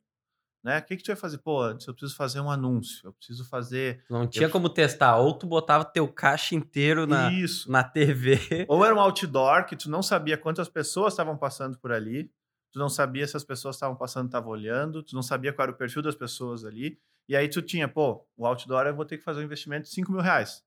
Né? 0.66 0.80
O 0.80 0.82
que, 0.84 0.98
que 0.98 1.04
tu 1.04 1.08
vai 1.10 1.16
fazer? 1.16 1.38
Pô, 1.38 1.62
antes 1.62 1.86
eu 1.86 1.94
preciso 1.94 2.16
fazer 2.16 2.40
um 2.40 2.50
anúncio. 2.50 3.08
Eu 3.08 3.14
preciso 3.14 3.46
fazer... 3.48 4.04
Não 4.10 4.26
tinha 4.26 4.50
como 4.50 4.68
testar. 4.68 5.16
Ou 5.18 5.32
tu 5.38 5.46
botava 5.46 5.86
teu 5.86 6.08
caixa 6.08 6.56
inteiro 6.56 7.06
na, 7.06 7.32
Isso. 7.32 7.72
na 7.72 7.84
TV. 7.84 8.40
Ou 8.68 8.84
era 8.84 8.96
um 8.96 9.00
outdoor 9.00 9.68
que 9.68 9.76
tu 9.76 9.92
não 9.92 10.02
sabia 10.02 10.36
quantas 10.36 10.68
pessoas 10.68 11.14
estavam 11.14 11.38
passando 11.38 11.78
por 11.78 11.92
ali, 11.92 12.32
tu 12.72 12.80
não 12.80 12.90
sabia 12.90 13.28
se 13.28 13.38
as 13.38 13.44
pessoas 13.44 13.76
estavam 13.76 13.96
passando, 13.96 14.26
estavam 14.26 14.50
olhando, 14.50 15.04
tu 15.04 15.14
não 15.14 15.22
sabia 15.22 15.54
qual 15.54 15.66
era 15.68 15.72
o 15.72 15.78
perfil 15.78 16.02
das 16.02 16.16
pessoas 16.16 16.66
ali, 16.66 16.98
e 17.30 17.36
aí 17.36 17.48
tu 17.48 17.62
tinha, 17.62 17.88
pô, 17.88 18.28
o 18.36 18.48
outdoor 18.48 18.88
eu 18.88 18.96
vou 18.96 19.06
ter 19.06 19.20
que 19.20 19.24
fazer 19.24 19.42
um 19.42 19.44
investimento 19.44 19.84
de 19.84 19.94
5 19.94 20.12
mil 20.12 20.22
reais. 20.22 20.64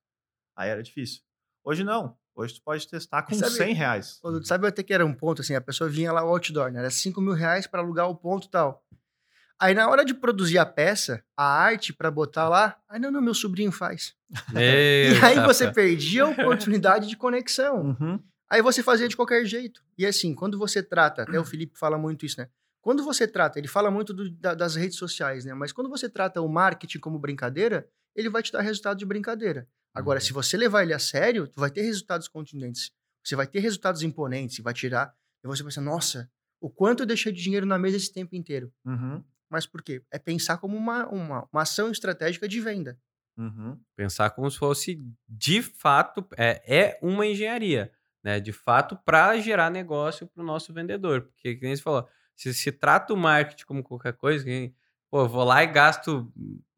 Aí 0.57 0.71
era 0.71 0.81
difícil. 0.81 1.23
Hoje 1.65 1.83
não. 1.83 2.17
Hoje 2.37 2.55
tu 2.55 2.63
pode 2.63 2.87
testar 2.87 3.25
com 3.25 3.35
Sabe- 3.35 3.51
100 3.51 3.75
reais. 3.75 4.21
Sabe 4.45 4.69
até 4.69 4.81
que 4.85 4.95
era 4.95 5.05
um 5.05 5.13
ponto, 5.13 5.43
assim, 5.43 5.57
a 5.57 5.61
pessoa 5.61 5.91
vinha 5.91 6.13
lá 6.13 6.25
o 6.25 6.29
outdoor, 6.29 6.71
né? 6.71 6.79
Era 6.79 6.91
5 6.91 7.21
mil 7.21 7.35
reais 7.35 7.67
para 7.67 7.81
alugar 7.81 8.09
o 8.09 8.15
ponto 8.15 8.47
e 8.47 8.51
tal. 8.51 8.85
Aí 9.61 9.75
na 9.75 9.89
hora 9.89 10.05
de 10.05 10.15
produzir 10.15 10.59
a 10.59 10.65
peça, 10.67 11.23
a 11.37 11.45
arte 11.45 11.93
para 11.93 12.11
botar 12.11 12.49
lá, 12.49 12.79
aí 12.89 13.01
não, 13.01 13.11
não, 13.11 13.21
meu 13.21 13.35
sobrinho 13.35 13.73
faz. 13.73 14.15
E 14.55 15.25
aí 15.25 15.41
você 15.45 15.71
perdia 15.73 16.25
a 16.25 16.29
oportunidade 16.29 17.09
de 17.09 17.17
conexão. 17.17 17.97
Uhum. 18.01 18.23
Aí 18.51 18.63
você 18.63 18.83
fazia 18.83 19.09
de 19.09 19.17
qualquer 19.17 19.45
jeito. 19.45 19.83
E 19.97 20.07
assim, 20.07 20.35
quando 20.35 20.59
você 20.59 20.83
trata, 20.83 21.23
até 21.23 21.39
o 21.41 21.45
Felipe 21.47 21.79
fala 21.79 21.99
muito 21.99 22.25
isso, 22.25 22.41
né? 22.41 22.49
Quando 22.81 23.03
você 23.05 23.27
trata, 23.27 23.59
ele 23.59 23.69
fala 23.69 23.91
muito 23.91 24.15
do- 24.15 24.31
da- 24.31 24.55
das 24.55 24.77
redes 24.77 24.97
sociais, 24.97 25.45
né? 25.45 25.53
Mas 25.55 25.73
quando 25.73 25.91
você 25.91 26.09
trata 26.09 26.41
o 26.41 26.49
marketing 26.49 27.01
como 27.01 27.19
brincadeira, 27.19 27.87
ele 28.15 28.29
vai 28.31 28.43
te 28.43 28.53
dar 28.53 28.61
resultado 28.63 28.97
de 28.99 29.05
brincadeira. 29.05 29.67
Agora, 29.93 30.19
Uhum. 30.21 30.25
se 30.25 30.33
você 30.33 30.57
levar 30.57 30.83
ele 30.85 30.95
a 30.95 30.99
sério, 30.99 31.49
tu 31.49 31.59
vai 31.61 31.71
ter 31.71 31.83
resultados 31.83 32.29
contundentes. 32.29 32.91
Você 33.25 33.35
vai 33.35 33.47
ter 33.47 33.59
resultados 33.59 34.03
imponentes, 34.03 34.61
vai 34.63 34.73
tirar. 34.73 35.13
E 35.45 35.47
você 35.49 35.63
pensa, 35.65 35.81
nossa, 35.81 36.31
o 36.61 36.71
quanto 36.71 37.03
eu 37.03 37.07
deixei 37.07 37.33
de 37.33 37.43
dinheiro 37.43 37.67
na 37.67 37.79
mesa 37.79 37.97
esse 37.97 38.13
tempo 38.13 38.35
inteiro. 38.37 38.73
Uhum. 38.87 39.23
Mas 39.51 39.67
por 39.67 39.83
quê? 39.83 40.03
É 40.11 40.19
pensar 40.19 40.59
como 40.59 40.77
uma, 40.77 41.07
uma, 41.09 41.49
uma 41.53 41.63
ação 41.63 41.91
estratégica 41.91 42.47
de 42.49 42.61
venda. 42.61 42.99
Uhum. 43.37 43.79
Pensar 43.97 44.31
como 44.31 44.51
se 44.51 44.59
fosse, 44.59 45.01
de 45.29 45.63
fato, 45.63 46.27
é, 46.37 46.63
é 46.67 46.99
uma 47.01 47.25
engenharia, 47.27 47.93
né? 48.23 48.41
De 48.41 48.53
fato, 48.53 48.97
para 49.05 49.39
gerar 49.39 49.71
negócio 49.71 50.27
para 50.27 50.43
o 50.43 50.47
nosso 50.47 50.73
vendedor. 50.73 51.23
Porque, 51.23 51.57
como 51.57 51.75
você 51.77 51.83
falou, 51.83 52.09
se 52.35 52.53
se 52.53 52.73
trata 52.73 53.15
o 53.15 53.17
marketing 53.17 53.65
como 53.65 53.83
qualquer 53.83 54.15
coisa, 54.15 54.45
que, 54.45 54.75
pô, 55.11 55.21
eu 55.23 55.29
vou 55.29 55.45
lá 55.45 55.63
e 55.63 55.67
gasto 55.69 56.33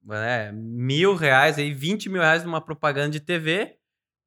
né, 0.05 0.53
mil 0.53 1.15
reais, 1.15 1.59
aí 1.59 1.73
20 1.73 2.09
mil 2.09 2.21
reais 2.21 2.45
numa 2.45 2.61
propaganda 2.61 3.11
de 3.11 3.21
TV 3.21 3.77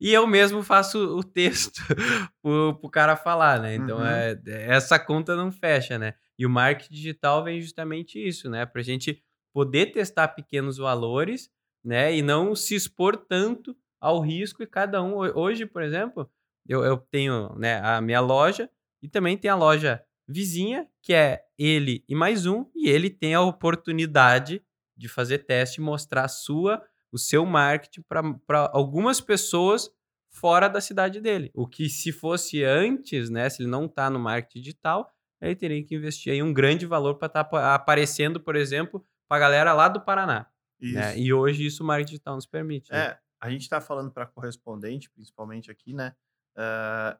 e 0.01 0.11
eu 0.11 0.25
mesmo 0.27 0.61
faço 0.63 0.97
o 1.17 1.23
texto 1.23 1.79
pro, 2.41 2.77
pro 2.79 2.89
cara 2.89 3.15
falar, 3.15 3.59
né? 3.61 3.75
Então, 3.75 3.99
Uhum. 3.99 4.05
é, 4.05 4.37
essa 4.67 4.99
conta 4.99 5.35
não 5.35 5.51
fecha, 5.51 5.97
né? 5.99 6.15
E 6.37 6.45
o 6.45 6.49
marketing 6.49 6.93
digital 6.93 7.43
vem 7.43 7.61
justamente 7.61 8.19
isso, 8.19 8.49
né? 8.49 8.65
Para 8.65 8.81
a 8.81 8.83
gente 8.83 9.21
poder 9.53 9.87
testar 9.91 10.29
pequenos 10.29 10.77
valores, 10.77 11.49
né? 11.83 12.15
E 12.15 12.21
não 12.21 12.55
se 12.55 12.75
expor 12.75 13.17
tanto 13.17 13.75
ao 13.99 14.19
risco 14.19 14.63
e 14.63 14.67
cada 14.67 15.01
um. 15.01 15.15
ho- 15.17 15.39
Hoje, 15.39 15.65
por 15.65 15.81
exemplo, 15.81 16.29
eu, 16.67 16.83
eu 16.83 16.97
tenho 16.97 17.53
né, 17.57 17.79
a 17.81 18.01
minha 18.01 18.19
loja 18.19 18.69
e 19.01 19.07
também 19.07 19.37
tem 19.37 19.49
a 19.51 19.55
loja 19.55 20.03
vizinha, 20.27 20.87
que 21.01 21.13
é 21.13 21.43
ele 21.57 22.03
e 22.07 22.15
mais 22.15 22.45
um, 22.45 22.65
e 22.73 22.89
ele 22.89 23.09
tem 23.09 23.33
a 23.33 23.41
oportunidade 23.41 24.63
de 24.95 25.07
fazer 25.09 25.39
teste 25.39 25.81
e 25.81 25.83
mostrar 25.83 26.23
a 26.25 26.27
sua, 26.29 26.81
o 27.11 27.17
seu 27.17 27.45
marketing 27.45 28.01
para 28.47 28.69
algumas 28.73 29.19
pessoas 29.19 29.89
fora 30.29 30.67
da 30.67 30.81
cidade 30.81 31.19
dele. 31.19 31.51
O 31.53 31.67
que 31.67 31.89
se 31.89 32.11
fosse 32.11 32.63
antes, 32.63 33.29
né? 33.29 33.49
Se 33.49 33.61
ele 33.61 33.69
não 33.69 33.85
está 33.85 34.09
no 34.09 34.19
marketing 34.19 34.61
digital, 34.61 35.11
ele 35.47 35.55
teria 35.55 35.83
que 35.83 35.95
investir 35.95 36.31
aí 36.33 36.41
um 36.43 36.53
grande 36.53 36.85
valor 36.85 37.15
para 37.15 37.27
estar 37.27 37.41
aparecendo, 37.73 38.39
por 38.39 38.55
exemplo, 38.55 39.05
para 39.27 39.37
a 39.37 39.39
galera 39.39 39.73
lá 39.73 39.87
do 39.87 40.01
Paraná. 40.01 40.47
Né? 40.81 41.17
E 41.17 41.31
hoje 41.33 41.65
isso 41.65 41.83
o 41.83 41.85
marketing 41.85 42.11
digital 42.11 42.35
nos 42.35 42.45
permite. 42.45 42.91
né? 42.91 42.99
É, 42.99 43.19
a 43.41 43.49
gente 43.49 43.61
está 43.61 43.79
falando 43.79 44.11
para 44.11 44.25
correspondente, 44.25 45.09
principalmente 45.09 45.71
aqui, 45.71 45.93
né? 45.93 46.13
Ah, 46.55 47.17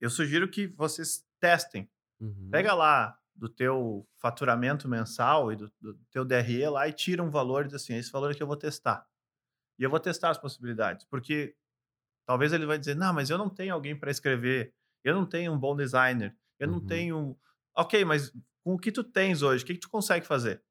eu 0.00 0.10
sugiro 0.10 0.48
que 0.48 0.66
vocês 0.68 1.24
testem. 1.38 1.88
Uhum. 2.20 2.48
Pega 2.50 2.74
lá 2.74 3.18
do 3.34 3.48
teu 3.48 4.06
faturamento 4.18 4.88
mensal 4.88 5.52
e 5.52 5.56
do, 5.56 5.72
do 5.80 5.94
teu 6.10 6.24
DRE 6.24 6.66
lá 6.68 6.86
e 6.88 6.92
tira 6.92 7.22
um 7.22 7.30
valor 7.30 7.64
e 7.64 7.68
diz 7.68 7.74
assim, 7.74 7.94
esse 7.94 8.10
valor 8.12 8.30
é 8.30 8.34
que 8.34 8.42
eu 8.42 8.46
vou 8.46 8.56
testar. 8.56 9.06
E 9.78 9.82
eu 9.82 9.90
vou 9.90 9.98
testar 10.00 10.30
as 10.30 10.38
possibilidades, 10.38 11.06
porque 11.06 11.54
talvez 12.26 12.52
ele 12.52 12.66
vai 12.66 12.78
dizer, 12.78 12.94
não, 12.94 13.12
mas 13.12 13.30
eu 13.30 13.38
não 13.38 13.48
tenho 13.48 13.72
alguém 13.74 13.96
para 13.98 14.10
escrever, 14.10 14.74
eu 15.02 15.14
não 15.14 15.24
tenho 15.26 15.52
um 15.52 15.58
bom 15.58 15.74
designer, 15.74 16.36
eu 16.58 16.68
não 16.68 16.78
Uhum. 16.78 16.86
tenho... 16.86 17.38
Ok, 17.76 18.04
mas 18.04 18.30
com 18.64 18.74
o 18.74 18.78
que 18.78 18.92
tu 18.92 19.02
tens 19.04 19.42
hoje, 19.42 19.64
o 19.64 19.66
que, 19.66 19.74
que 19.74 19.80
tu 19.80 19.88
consegue 19.88 20.26
fazer? 20.26 20.62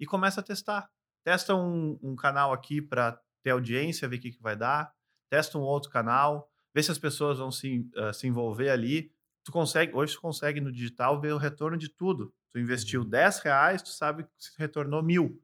E 0.00 0.06
começa 0.06 0.40
a 0.40 0.44
testar. 0.44 0.90
Testa 1.24 1.54
um, 1.54 1.98
um 2.02 2.16
canal 2.16 2.52
aqui 2.52 2.82
para 2.82 3.20
ter 3.44 3.50
audiência, 3.50 4.08
ver 4.08 4.16
o 4.16 4.20
que, 4.20 4.32
que 4.32 4.42
vai 4.42 4.56
dar. 4.56 4.92
Testa 5.30 5.56
um 5.56 5.62
outro 5.62 5.90
canal, 5.90 6.50
vê 6.74 6.82
se 6.82 6.90
as 6.90 6.98
pessoas 6.98 7.38
vão 7.38 7.50
se, 7.50 7.88
ah, 7.96 8.12
se 8.12 8.26
envolver 8.26 8.70
ali. 8.70 9.12
Tu 9.44 9.52
consegue, 9.52 9.94
hoje 9.94 10.14
tu 10.14 10.20
consegue 10.20 10.60
no 10.60 10.70
digital 10.72 11.20
ver 11.20 11.32
o 11.32 11.38
retorno 11.38 11.76
de 11.78 11.88
tudo. 11.88 12.34
Tu 12.52 12.58
investiu 12.58 13.02
Uhum. 13.02 13.08
10 13.08 13.38
reais, 13.40 13.82
tu 13.82 13.88
sabe 13.90 14.24
que 14.24 14.30
se 14.38 14.52
retornou 14.58 15.02
mil. 15.02 15.40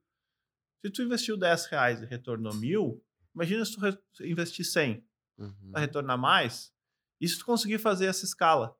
Se 0.84 0.90
tu 0.92 1.02
investiu 1.02 1.36
10 1.36 1.66
reais 1.66 2.02
e 2.02 2.04
retornou 2.06 2.54
mil, 2.54 3.02
imagina 3.34 3.64
se 3.64 3.76
tu 3.76 4.24
investir 4.24 4.64
100 4.64 5.04
Uhum. 5.38 5.70
vai 5.72 5.82
retornar 5.82 6.18
mais. 6.18 6.72
E 7.20 7.28
se 7.28 7.38
tu 7.38 7.44
conseguir 7.46 7.78
fazer 7.78 8.06
essa 8.06 8.24
escala? 8.24 8.76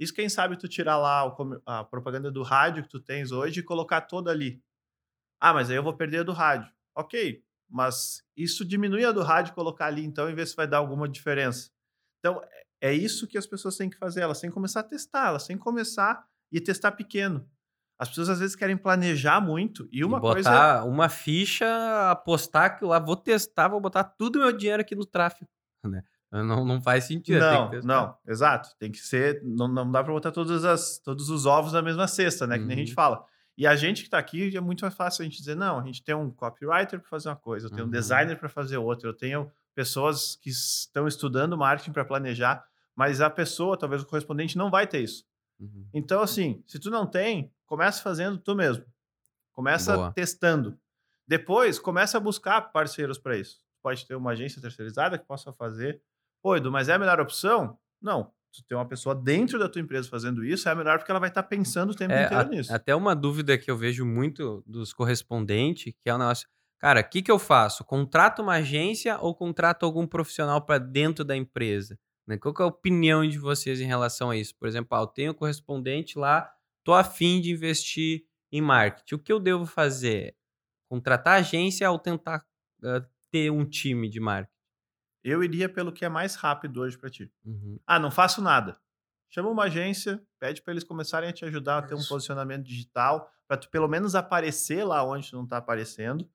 Isso, 0.00 0.14
quem 0.14 0.30
sabe, 0.30 0.56
tu 0.56 0.66
tirar 0.66 0.96
lá 0.96 1.26
o 1.26 1.62
a 1.66 1.84
propaganda 1.84 2.30
do 2.30 2.42
rádio 2.42 2.82
que 2.82 2.88
tu 2.88 2.98
tens 2.98 3.32
hoje 3.32 3.60
e 3.60 3.62
colocar 3.62 4.00
toda 4.00 4.30
ali. 4.30 4.62
Ah, 5.38 5.52
mas 5.52 5.68
aí 5.68 5.76
eu 5.76 5.82
vou 5.82 5.94
perder 5.94 6.20
a 6.20 6.22
do 6.22 6.32
rádio. 6.32 6.72
Ok, 6.96 7.44
mas 7.68 8.22
isso 8.34 8.64
diminui 8.64 9.04
a 9.04 9.12
do 9.12 9.22
rádio 9.22 9.54
colocar 9.54 9.86
ali, 9.86 10.02
então, 10.02 10.30
e 10.30 10.34
ver 10.34 10.46
se 10.46 10.56
vai 10.56 10.66
dar 10.66 10.78
alguma 10.78 11.06
diferença. 11.06 11.70
Então, 12.18 12.42
é- 12.42 12.88
é 12.88 12.94
isso 12.94 13.26
que 13.28 13.36
as 13.36 13.46
pessoas 13.46 13.76
têm 13.76 13.90
que 13.90 13.98
fazer. 13.98 14.22
Elas 14.22 14.40
têm 14.40 14.48
que 14.48 14.54
começar 14.54 14.80
a 14.80 14.84
testar, 14.84 15.28
elas 15.28 15.46
têm 15.46 15.58
que 15.58 15.62
começar 15.62 16.26
e 16.50 16.60
testar 16.60 16.92
pequeno. 16.92 17.46
As 17.98 18.08
pessoas, 18.08 18.30
às 18.30 18.40
vezes, 18.40 18.56
querem 18.56 18.78
planejar 18.78 19.38
muito 19.42 19.86
e 19.92 20.02
uma 20.02 20.16
e 20.16 20.20
coisa... 20.22 20.50
botar 20.50 20.84
uma 20.86 21.10
ficha, 21.10 22.10
apostar 22.10 22.78
que 22.78 22.84
eu 22.84 22.94
ah, 22.94 22.98
vou 22.98 23.16
testar, 23.16 23.68
vou 23.68 23.80
botar 23.80 24.04
tudo 24.04 24.38
meu 24.38 24.50
dinheiro 24.50 24.80
aqui 24.80 24.94
no 24.94 25.04
tráfego. 25.04 25.50
Né? 25.84 26.02
Não, 26.44 26.64
não 26.64 26.80
faz 26.80 27.04
sentido. 27.04 27.40
tem 27.40 27.80
Não, 27.82 27.82
não, 27.82 28.16
exato. 28.26 28.70
Tem 28.78 28.90
que 28.92 28.98
ser. 28.98 29.42
Não, 29.42 29.66
não 29.66 29.90
dá 29.90 30.02
para 30.04 30.12
botar 30.12 30.30
todas 30.30 30.64
as, 30.64 30.98
todos 30.98 31.28
os 31.28 31.44
ovos 31.44 31.72
na 31.72 31.82
mesma 31.82 32.06
cesta, 32.06 32.46
né? 32.46 32.56
Que 32.58 32.64
nem 32.64 32.76
a 32.76 32.78
gente 32.78 32.90
Uhum. 32.90 32.94
fala. 32.94 33.24
E 33.58 33.66
a 33.66 33.74
gente 33.74 34.04
que 34.04 34.08
tá 34.10 34.18
aqui 34.18 34.56
é 34.56 34.60
muito 34.60 34.82
mais 34.82 34.94
fácil 34.94 35.22
a 35.22 35.24
gente 35.24 35.38
dizer, 35.38 35.56
não, 35.56 35.78
a 35.80 35.84
gente 35.84 36.02
tem 36.04 36.14
um 36.14 36.30
copywriter 36.30 37.00
para 37.00 37.08
fazer 37.08 37.28
uma 37.28 37.36
coisa, 37.36 37.66
eu 37.66 37.70
tenho 37.70 37.82
Uhum. 37.82 37.88
um 37.88 37.90
designer 37.90 38.38
para 38.38 38.48
fazer 38.48 38.76
outra, 38.78 39.08
eu 39.08 39.12
tenho 39.12 39.50
pessoas 39.74 40.36
que 40.36 40.50
estão 40.50 41.06
estudando 41.08 41.58
marketing 41.58 41.92
para 41.92 42.04
planejar, 42.04 42.64
mas 42.94 43.20
a 43.20 43.28
pessoa, 43.28 43.76
talvez 43.76 44.02
o 44.02 44.06
correspondente, 44.06 44.56
não 44.56 44.70
vai 44.70 44.86
ter 44.86 45.00
isso. 45.02 45.24
Uhum. 45.58 45.84
Então, 45.92 46.22
assim, 46.22 46.62
se 46.66 46.78
tu 46.78 46.90
não 46.90 47.06
tem, 47.06 47.52
começa 47.66 48.02
fazendo 48.02 48.38
tu 48.38 48.54
mesmo. 48.54 48.84
Começa 49.52 49.94
Boa. 49.96 50.12
testando. 50.12 50.78
Depois, 51.26 51.78
começa 51.78 52.16
a 52.16 52.20
buscar 52.20 52.60
parceiros 52.72 53.18
para 53.18 53.36
isso. 53.36 53.60
Pode 53.82 54.06
ter 54.06 54.14
uma 54.14 54.30
agência 54.30 54.60
terceirizada 54.62 55.18
que 55.18 55.26
possa 55.26 55.52
fazer. 55.52 56.00
Pô, 56.42 56.56
Edu, 56.56 56.70
mas 56.70 56.88
é 56.88 56.94
a 56.94 56.98
melhor 56.98 57.20
opção? 57.20 57.78
Não. 58.00 58.32
Se 58.52 58.62
tu 58.62 58.66
tem 58.68 58.76
uma 58.76 58.88
pessoa 58.88 59.14
dentro 59.14 59.58
da 59.58 59.68
tua 59.68 59.80
empresa 59.80 60.08
fazendo 60.08 60.44
isso, 60.44 60.68
é 60.68 60.74
melhor 60.74 60.98
porque 60.98 61.10
ela 61.12 61.20
vai 61.20 61.28
estar 61.28 61.42
pensando 61.44 61.90
o 61.90 61.94
tempo 61.94 62.12
É, 62.12 62.24
inteiro 62.24 62.42
a- 62.42 62.48
nisso. 62.48 62.72
até 62.74 62.94
uma 62.94 63.14
dúvida 63.14 63.56
que 63.56 63.70
eu 63.70 63.76
vejo 63.76 64.04
muito 64.04 64.62
dos 64.66 64.92
correspondentes, 64.92 65.92
que 66.02 66.10
é 66.10 66.14
o 66.14 66.18
negócio. 66.18 66.48
Cara, 66.80 67.00
o 67.00 67.04
que, 67.08 67.22
que 67.22 67.30
eu 67.30 67.38
faço? 67.38 67.84
Contrato 67.84 68.42
uma 68.42 68.54
agência 68.54 69.18
ou 69.20 69.34
contrato 69.34 69.84
algum 69.84 70.06
profissional 70.06 70.62
para 70.64 70.78
dentro 70.78 71.24
da 71.24 71.36
empresa? 71.36 71.96
Né? 72.26 72.38
Qual 72.38 72.54
é 72.58 72.62
a 72.62 72.66
opinião 72.66 73.26
de 73.28 73.38
vocês 73.38 73.80
em 73.80 73.84
relação 73.86 74.30
a 74.30 74.36
isso? 74.36 74.54
Por 74.58 74.66
exemplo, 74.66 74.96
ah, 74.96 75.02
eu 75.02 75.06
tenho 75.06 75.30
um 75.32 75.34
correspondente 75.34 76.18
lá, 76.18 76.50
tô 76.82 76.92
afim 76.94 77.40
de 77.40 77.50
investir 77.52 78.24
em 78.50 78.60
marketing. 78.62 79.14
O 79.14 79.18
que 79.18 79.32
eu 79.32 79.38
devo 79.38 79.64
fazer? 79.66 80.34
Contratar 80.88 81.38
agência 81.38 81.88
ou 81.90 81.98
tentar 81.98 82.44
ah, 82.82 83.06
ter 83.30 83.50
um 83.52 83.64
time 83.64 84.08
de 84.08 84.18
marketing? 84.18 84.58
Eu 85.22 85.44
iria 85.44 85.68
pelo 85.68 85.92
que 85.92 86.04
é 86.04 86.08
mais 86.08 86.34
rápido 86.34 86.80
hoje 86.80 86.96
para 86.96 87.10
ti. 87.10 87.30
Uhum. 87.44 87.78
Ah, 87.86 87.98
não 87.98 88.10
faço 88.10 88.40
nada. 88.40 88.78
Chama 89.28 89.48
uma 89.48 89.64
agência, 89.64 90.20
pede 90.38 90.60
para 90.60 90.72
eles 90.72 90.82
começarem 90.82 91.28
a 91.28 91.32
te 91.32 91.44
ajudar 91.44 91.78
a 91.78 91.82
ter 91.82 91.94
um 91.94 92.04
posicionamento 92.04 92.64
digital, 92.64 93.30
para 93.46 93.56
tu 93.56 93.70
pelo 93.70 93.86
menos 93.86 94.14
aparecer 94.14 94.84
lá 94.84 95.04
onde 95.04 95.30
tu 95.30 95.36
não 95.36 95.44
está 95.44 95.58
aparecendo. 95.58 96.28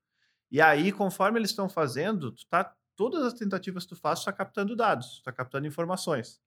E 0.50 0.62
aí, 0.62 0.92
conforme 0.92 1.40
eles 1.40 1.50
estão 1.50 1.68
fazendo, 1.68 2.32
tu 2.32 2.46
tá, 2.48 2.74
todas 2.96 3.24
as 3.24 3.34
tentativas 3.34 3.84
que 3.84 3.90
tu 3.90 3.96
faz, 3.96 4.20
tu 4.20 4.26
tá 4.26 4.34
captando 4.34 4.76
dados, 4.76 5.18
tu 5.18 5.24
tá 5.24 5.32
captando 5.32 5.68
informações. 5.68 6.40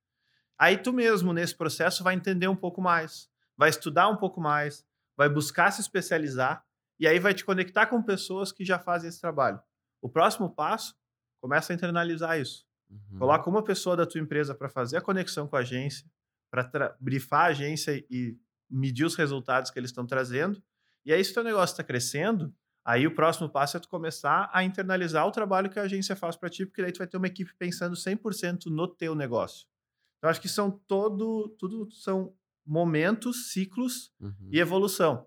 Aí 0.59 0.79
tu 0.79 0.93
mesmo, 0.93 1.33
nesse 1.33 1.55
processo, 1.55 2.03
vai 2.03 2.15
entender 2.15 2.49
um 2.49 2.57
pouco 2.57 2.81
mais, 2.81 3.29
vai 3.57 3.69
estudar 3.69 4.09
um 4.09 4.17
pouco 4.17 4.41
mais, 4.41 4.87
vai 5.17 5.29
buscar 5.29 5.71
se 5.71 5.81
especializar, 5.81 6.65
e 6.99 7.07
aí 7.07 7.19
vai 7.19 7.35
te 7.35 7.45
conectar 7.45 7.87
com 7.87 8.03
pessoas 8.03 8.51
que 8.51 8.65
já 8.65 8.79
fazem 8.79 9.09
esse 9.09 9.21
trabalho. 9.21 9.61
O 10.01 10.09
próximo 10.09 10.51
passo, 10.51 10.98
começa 11.41 11.73
a 11.73 11.75
internalizar 11.77 12.39
isso. 12.41 12.67
Uhum. 12.91 13.19
Coloca 13.19 13.49
uma 13.51 13.63
pessoa 13.63 13.97
da 13.97 14.07
tua 14.07 14.21
empresa 14.21 14.55
para 14.55 14.69
fazer 14.69 14.97
a 14.97 15.01
conexão 15.01 15.47
com 15.47 15.57
a 15.57 15.61
agência, 15.61 16.11
para 16.51 16.97
brifar 17.01 17.41
a 17.47 17.49
agência 17.49 17.93
e 18.11 18.37
medir 18.71 19.05
os 19.05 19.15
resultados 19.15 19.71
que 19.71 19.79
eles 19.79 19.91
estão 19.91 20.07
trazendo. 20.07 20.63
E 21.05 21.13
aí, 21.13 21.23
se 21.25 21.31
o 21.31 21.35
teu 21.35 21.45
negócio 21.45 21.75
está 21.75 21.85
crescendo, 21.85 22.55
aí 22.85 23.07
o 23.07 23.15
próximo 23.15 23.49
passo 23.49 23.77
é 23.77 23.81
tu 23.81 23.89
começar 23.89 24.49
a 24.53 24.65
internalizar 24.65 25.27
o 25.27 25.31
trabalho 25.31 25.71
que 25.71 25.79
a 25.79 25.83
agência 25.83 26.17
faz 26.17 26.37
para 26.37 26.49
ti, 26.49 26.65
porque 26.67 26.83
daí 26.83 26.93
tu 26.93 26.99
vai 26.99 27.07
ter 27.07 27.17
uma 27.17 27.27
equipe 27.27 27.53
pensando 27.59 27.95
100% 27.97 28.67
no 28.67 28.89
teu 28.89 29.15
negócio. 29.15 29.67
Então, 30.19 30.29
acho 30.31 30.41
que 30.41 30.49
são 30.49 30.71
todo, 30.71 31.49
tudo 31.59 31.91
são 31.93 32.35
momentos, 32.67 33.53
ciclos 33.53 34.13
Uhum. 34.21 34.49
e 34.53 34.59
evolução. 34.59 35.27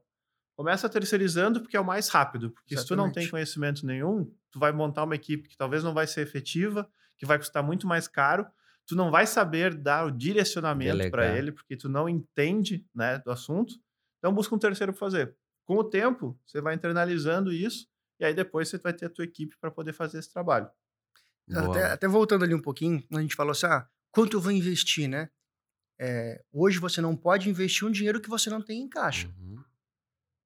Começa 0.55 0.87
terceirizando 0.89 1.61
porque 1.61 1.75
é 1.77 1.79
o 1.79 1.85
mais 1.85 2.07
rápido, 2.09 2.51
porque 2.51 2.77
se 2.77 2.85
tu 2.85 2.95
não 2.95 3.05
tem 3.05 3.23
Exatamente. 3.23 3.31
conhecimento 3.31 3.85
nenhum, 3.85 4.31
tu 4.51 4.59
vai 4.59 4.71
montar 4.71 5.03
uma 5.03 5.15
equipe 5.15 5.49
que 5.49 5.57
talvez 5.57 5.83
não 5.83 5.93
vai 5.93 6.05
ser 6.05 6.21
efetiva, 6.21 6.89
que 7.17 7.25
vai 7.25 7.37
custar 7.37 7.63
muito 7.63 7.87
mais 7.87 8.07
caro, 8.07 8.45
tu 8.85 8.95
não 8.95 9.09
vai 9.09 9.25
saber 9.25 9.73
dar 9.75 10.05
o 10.05 10.11
direcionamento 10.11 11.09
para 11.09 11.37
ele, 11.37 11.51
porque 11.51 11.77
tu 11.77 11.87
não 11.87 12.09
entende, 12.09 12.85
né, 12.93 13.19
do 13.19 13.31
assunto. 13.31 13.75
Então 14.19 14.33
busca 14.33 14.53
um 14.53 14.59
terceiro 14.59 14.91
para 14.91 14.99
fazer. 14.99 15.35
Com 15.65 15.75
o 15.75 15.83
tempo, 15.83 16.37
você 16.45 16.59
vai 16.59 16.75
internalizando 16.75 17.51
isso 17.51 17.87
e 18.19 18.25
aí 18.25 18.33
depois 18.33 18.69
você 18.69 18.77
vai 18.77 18.93
ter 18.93 19.05
a 19.05 19.09
tua 19.09 19.23
equipe 19.23 19.55
para 19.59 19.71
poder 19.71 19.93
fazer 19.93 20.19
esse 20.19 20.31
trabalho. 20.31 20.69
Até, 21.53 21.85
até 21.85 22.07
voltando 22.07 22.43
ali 22.43 22.53
um 22.53 22.61
pouquinho, 22.61 23.03
a 23.13 23.21
gente 23.21 23.35
falou 23.35 23.51
assim: 23.51 23.65
ah, 23.65 23.87
quanto 24.11 24.37
eu 24.37 24.41
vou 24.41 24.51
investir, 24.51 25.07
né? 25.09 25.29
É, 25.99 26.43
hoje 26.51 26.79
você 26.79 26.99
não 26.99 27.15
pode 27.15 27.49
investir 27.49 27.87
um 27.87 27.91
dinheiro 27.91 28.21
que 28.21 28.29
você 28.29 28.49
não 28.49 28.61
tem 28.61 28.81
em 28.81 28.89
caixa. 28.89 29.27
Uhum. 29.39 29.63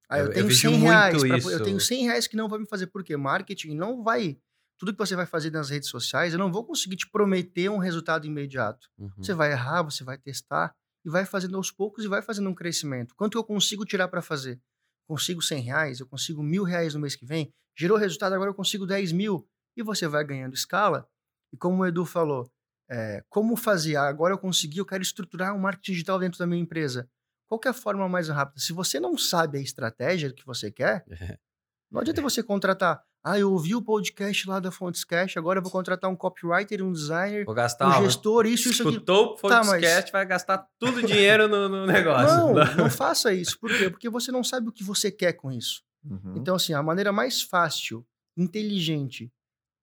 Ah, 0.08 0.18
eu, 0.18 0.26
Eu- 0.26 0.32
tenho 0.32 0.46
vejo 0.46 0.60
100 0.60 0.70
muito 0.78 0.84
reais. 0.90 1.22
pra- 1.44 1.52
eu 1.52 1.62
tenho 1.62 1.80
100 1.80 2.04
reais 2.04 2.26
que 2.26 2.36
não 2.36 2.48
vai 2.48 2.58
me 2.60 2.66
fazer. 2.66 2.86
Por 2.86 3.02
quê? 3.02 3.16
Marketing 3.16 3.74
não 3.74 4.02
vai. 4.02 4.38
Tudo 4.78 4.92
que 4.92 4.98
você 4.98 5.16
vai 5.16 5.26
fazer 5.26 5.50
nas 5.50 5.70
redes 5.70 5.88
sociais, 5.88 6.32
eu 6.32 6.38
não 6.38 6.52
vou 6.52 6.64
conseguir 6.64 6.96
te 6.96 7.08
prometer 7.10 7.70
um 7.70 7.78
resultado 7.78 8.26
imediato. 8.26 8.88
Uhum. 8.98 9.10
Você 9.16 9.32
vai 9.34 9.50
errar, 9.52 9.82
você 9.82 10.04
vai 10.04 10.18
testar 10.18 10.72
e 11.04 11.08
vai 11.10 11.24
fazendo 11.24 11.56
aos 11.56 11.70
poucos 11.70 12.04
e 12.04 12.08
vai 12.08 12.20
fazendo 12.22 12.48
um 12.50 12.54
crescimento. 12.54 13.14
Quanto 13.14 13.38
eu 13.38 13.42
consigo 13.44 13.84
tirar 13.86 14.08
para 14.08 14.20
fazer? 14.20 14.60
Consigo 15.08 15.40
100 15.40 15.62
reais, 15.62 16.00
eu 16.00 16.06
consigo 16.06 16.42
mil 16.42 16.62
reais 16.64 16.92
no 16.94 17.00
mês 17.00 17.16
que 17.16 17.24
vem, 17.24 17.50
gerou 17.78 17.96
resultado, 17.96 18.34
agora 18.34 18.50
eu 18.50 18.54
consigo 18.54 18.84
10 18.86 19.12
mil. 19.12 19.48
E 19.76 19.82
você 19.82 20.06
vai 20.08 20.24
ganhando 20.24 20.54
escala. 20.54 21.08
E 21.52 21.56
como 21.56 21.82
o 21.82 21.86
Edu 21.86 22.04
falou, 22.04 22.50
é, 22.90 23.22
como 23.28 23.56
fazer? 23.56 23.96
Agora 23.96 24.34
eu 24.34 24.38
consegui, 24.38 24.78
eu 24.78 24.86
quero 24.86 25.02
estruturar 25.02 25.54
um 25.54 25.58
marketing 25.58 25.92
digital 25.92 26.18
dentro 26.18 26.38
da 26.38 26.46
minha 26.46 26.60
empresa. 26.60 27.08
Qual 27.48 27.58
que 27.58 27.68
é 27.68 27.70
a 27.70 27.74
forma 27.74 28.08
mais 28.08 28.28
rápida? 28.28 28.60
Se 28.60 28.72
você 28.72 28.98
não 28.98 29.16
sabe 29.16 29.58
a 29.58 29.60
estratégia 29.60 30.32
que 30.32 30.44
você 30.44 30.70
quer, 30.70 31.04
não 31.90 32.00
adianta 32.00 32.20
você 32.22 32.42
contratar. 32.42 33.02
Ah, 33.28 33.38
eu 33.40 33.50
ouvi 33.52 33.74
o 33.74 33.82
podcast 33.82 34.48
lá 34.48 34.60
da 34.60 34.70
Fontes 34.70 35.02
Cash, 35.02 35.36
agora 35.36 35.58
eu 35.58 35.62
vou 35.62 35.72
contratar 35.72 36.08
um 36.08 36.14
copywriter, 36.14 36.80
um 36.80 36.92
designer, 36.92 37.44
Vou 37.44 37.54
gastar 37.56 37.88
um 37.98 38.04
gestor, 38.04 38.46
isso, 38.46 38.68
isso, 38.70 38.82
aqui. 38.82 38.92
Escutou 38.92 39.32
o 39.42 39.48
Tá, 39.48 39.58
mas- 39.64 39.68
podcast, 39.68 40.12
vai 40.12 40.24
gastar 40.24 40.64
tudo 40.78 40.98
o 40.98 41.02
dinheiro 41.02 41.48
no, 41.48 41.68
no 41.68 41.86
negócio. 41.90 42.36
Não, 42.54 42.54
não 42.84 42.90
faça 42.90 43.32
isso. 43.34 43.58
Por 43.58 43.68
quê? 43.76 43.90
Porque 43.90 44.08
você 44.08 44.30
não 44.30 44.44
sabe 44.44 44.68
o 44.68 44.72
que 44.72 44.84
você 44.84 45.10
quer 45.10 45.32
com 45.32 45.50
isso. 45.50 45.82
Uhum. 46.04 46.34
Então, 46.36 46.54
assim, 46.54 46.72
a 46.72 46.80
maneira 46.84 47.10
mais 47.12 47.42
fácil, 47.42 48.06
inteligente, 48.36 49.32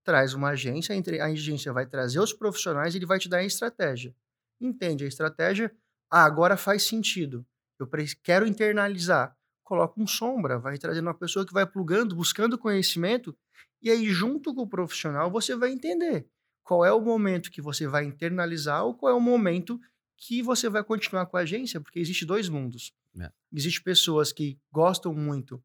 traz 0.05 0.33
uma 0.33 0.49
agência, 0.49 0.93
entre- 0.93 1.19
a 1.19 1.25
agência 1.25 1.73
vai 1.73 1.85
trazer 1.85 2.19
os 2.19 2.31
profissionais 2.31 2.93
e 2.93 2.97
ele 2.97 3.05
vai 3.05 3.19
te 3.19 3.27
dar 3.27 3.37
a 3.39 3.43
estratégia. 3.43 4.15
Entende 4.59 5.03
a 5.03 5.07
estratégia? 5.07 5.69
Ah, 6.09 6.23
agora 6.23 6.55
faz 6.55 6.83
sentido. 6.83 7.45
Eu 7.79 7.89
quero 8.23 8.47
internalizar. 8.47 9.35
Coloca 9.63 9.99
um 9.99 10.05
sombra, 10.07 10.59
vai 10.59 10.77
trazendo 10.77 11.07
uma 11.07 11.13
pessoa 11.17 11.45
que 11.45 11.53
vai 11.53 11.65
plugando, 11.65 12.15
buscando 12.15 12.57
conhecimento, 12.57 13.35
e 13.81 13.89
aí, 13.89 14.09
junto 14.09 14.53
com 14.53 14.61
o 14.61 14.67
profissional, 14.69 15.29
você 15.31 15.55
vai 15.55 15.71
entender 15.71 16.27
qual 16.63 16.85
é 16.85 16.91
o 16.93 17.01
momento 17.01 17.51
que 17.51 17.61
você 17.61 17.85
vai 17.87 18.05
internalizar 18.05 18.83
ou 18.85 18.95
qual 18.95 19.11
é 19.11 19.15
o 19.15 19.19
momento 19.19 19.79
que 20.17 20.41
você 20.41 20.69
vai 20.69 20.83
continuar 20.83 21.25
com 21.25 21.35
a 21.37 21.41
agência, 21.41 21.81
porque 21.81 21.99
existe 21.99 22.25
dois 22.25 22.47
mundos. 22.47 22.93
É. 23.19 23.29
Existe 23.51 23.81
pessoas 23.83 24.31
que 24.31 24.57
gostam 24.71 25.13
muito. 25.13 25.61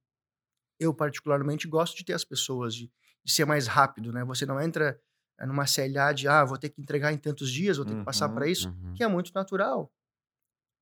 Eu, 0.81 0.93
particularmente, 0.95 1.69
gosto 1.69 1.97
de 1.97 2.05
ter 2.05 2.13
as 2.13 2.25
pessoas, 2.25 2.75
de, 2.75 2.91
de 3.25 3.33
ser 3.33 3.45
mais 3.45 3.67
rápido, 3.67 4.13
né? 4.13 4.25
Você 4.25 4.47
não 4.47 4.61
entra 4.61 5.01
eh, 5.39 5.47
numa 5.47 5.65
CLA 5.65 6.13
de, 6.13 6.27
ah, 6.29 6.45
vou 6.45 6.57
ter 6.59 6.71
que 6.71 6.81
entregar 6.81 7.13
em 7.13 7.19
tantos 7.19 7.51
dias, 7.53 7.77
vou 7.77 7.87
ter 7.87 7.97
que 7.97 8.05
passar 8.05 8.29
Uhum, 8.29 8.35
para 8.35 8.49
isso, 8.49 8.69
Uhum. 8.69 8.95
que 8.95 9.03
é 9.05 9.09
muito 9.09 9.33
natural. 9.35 9.93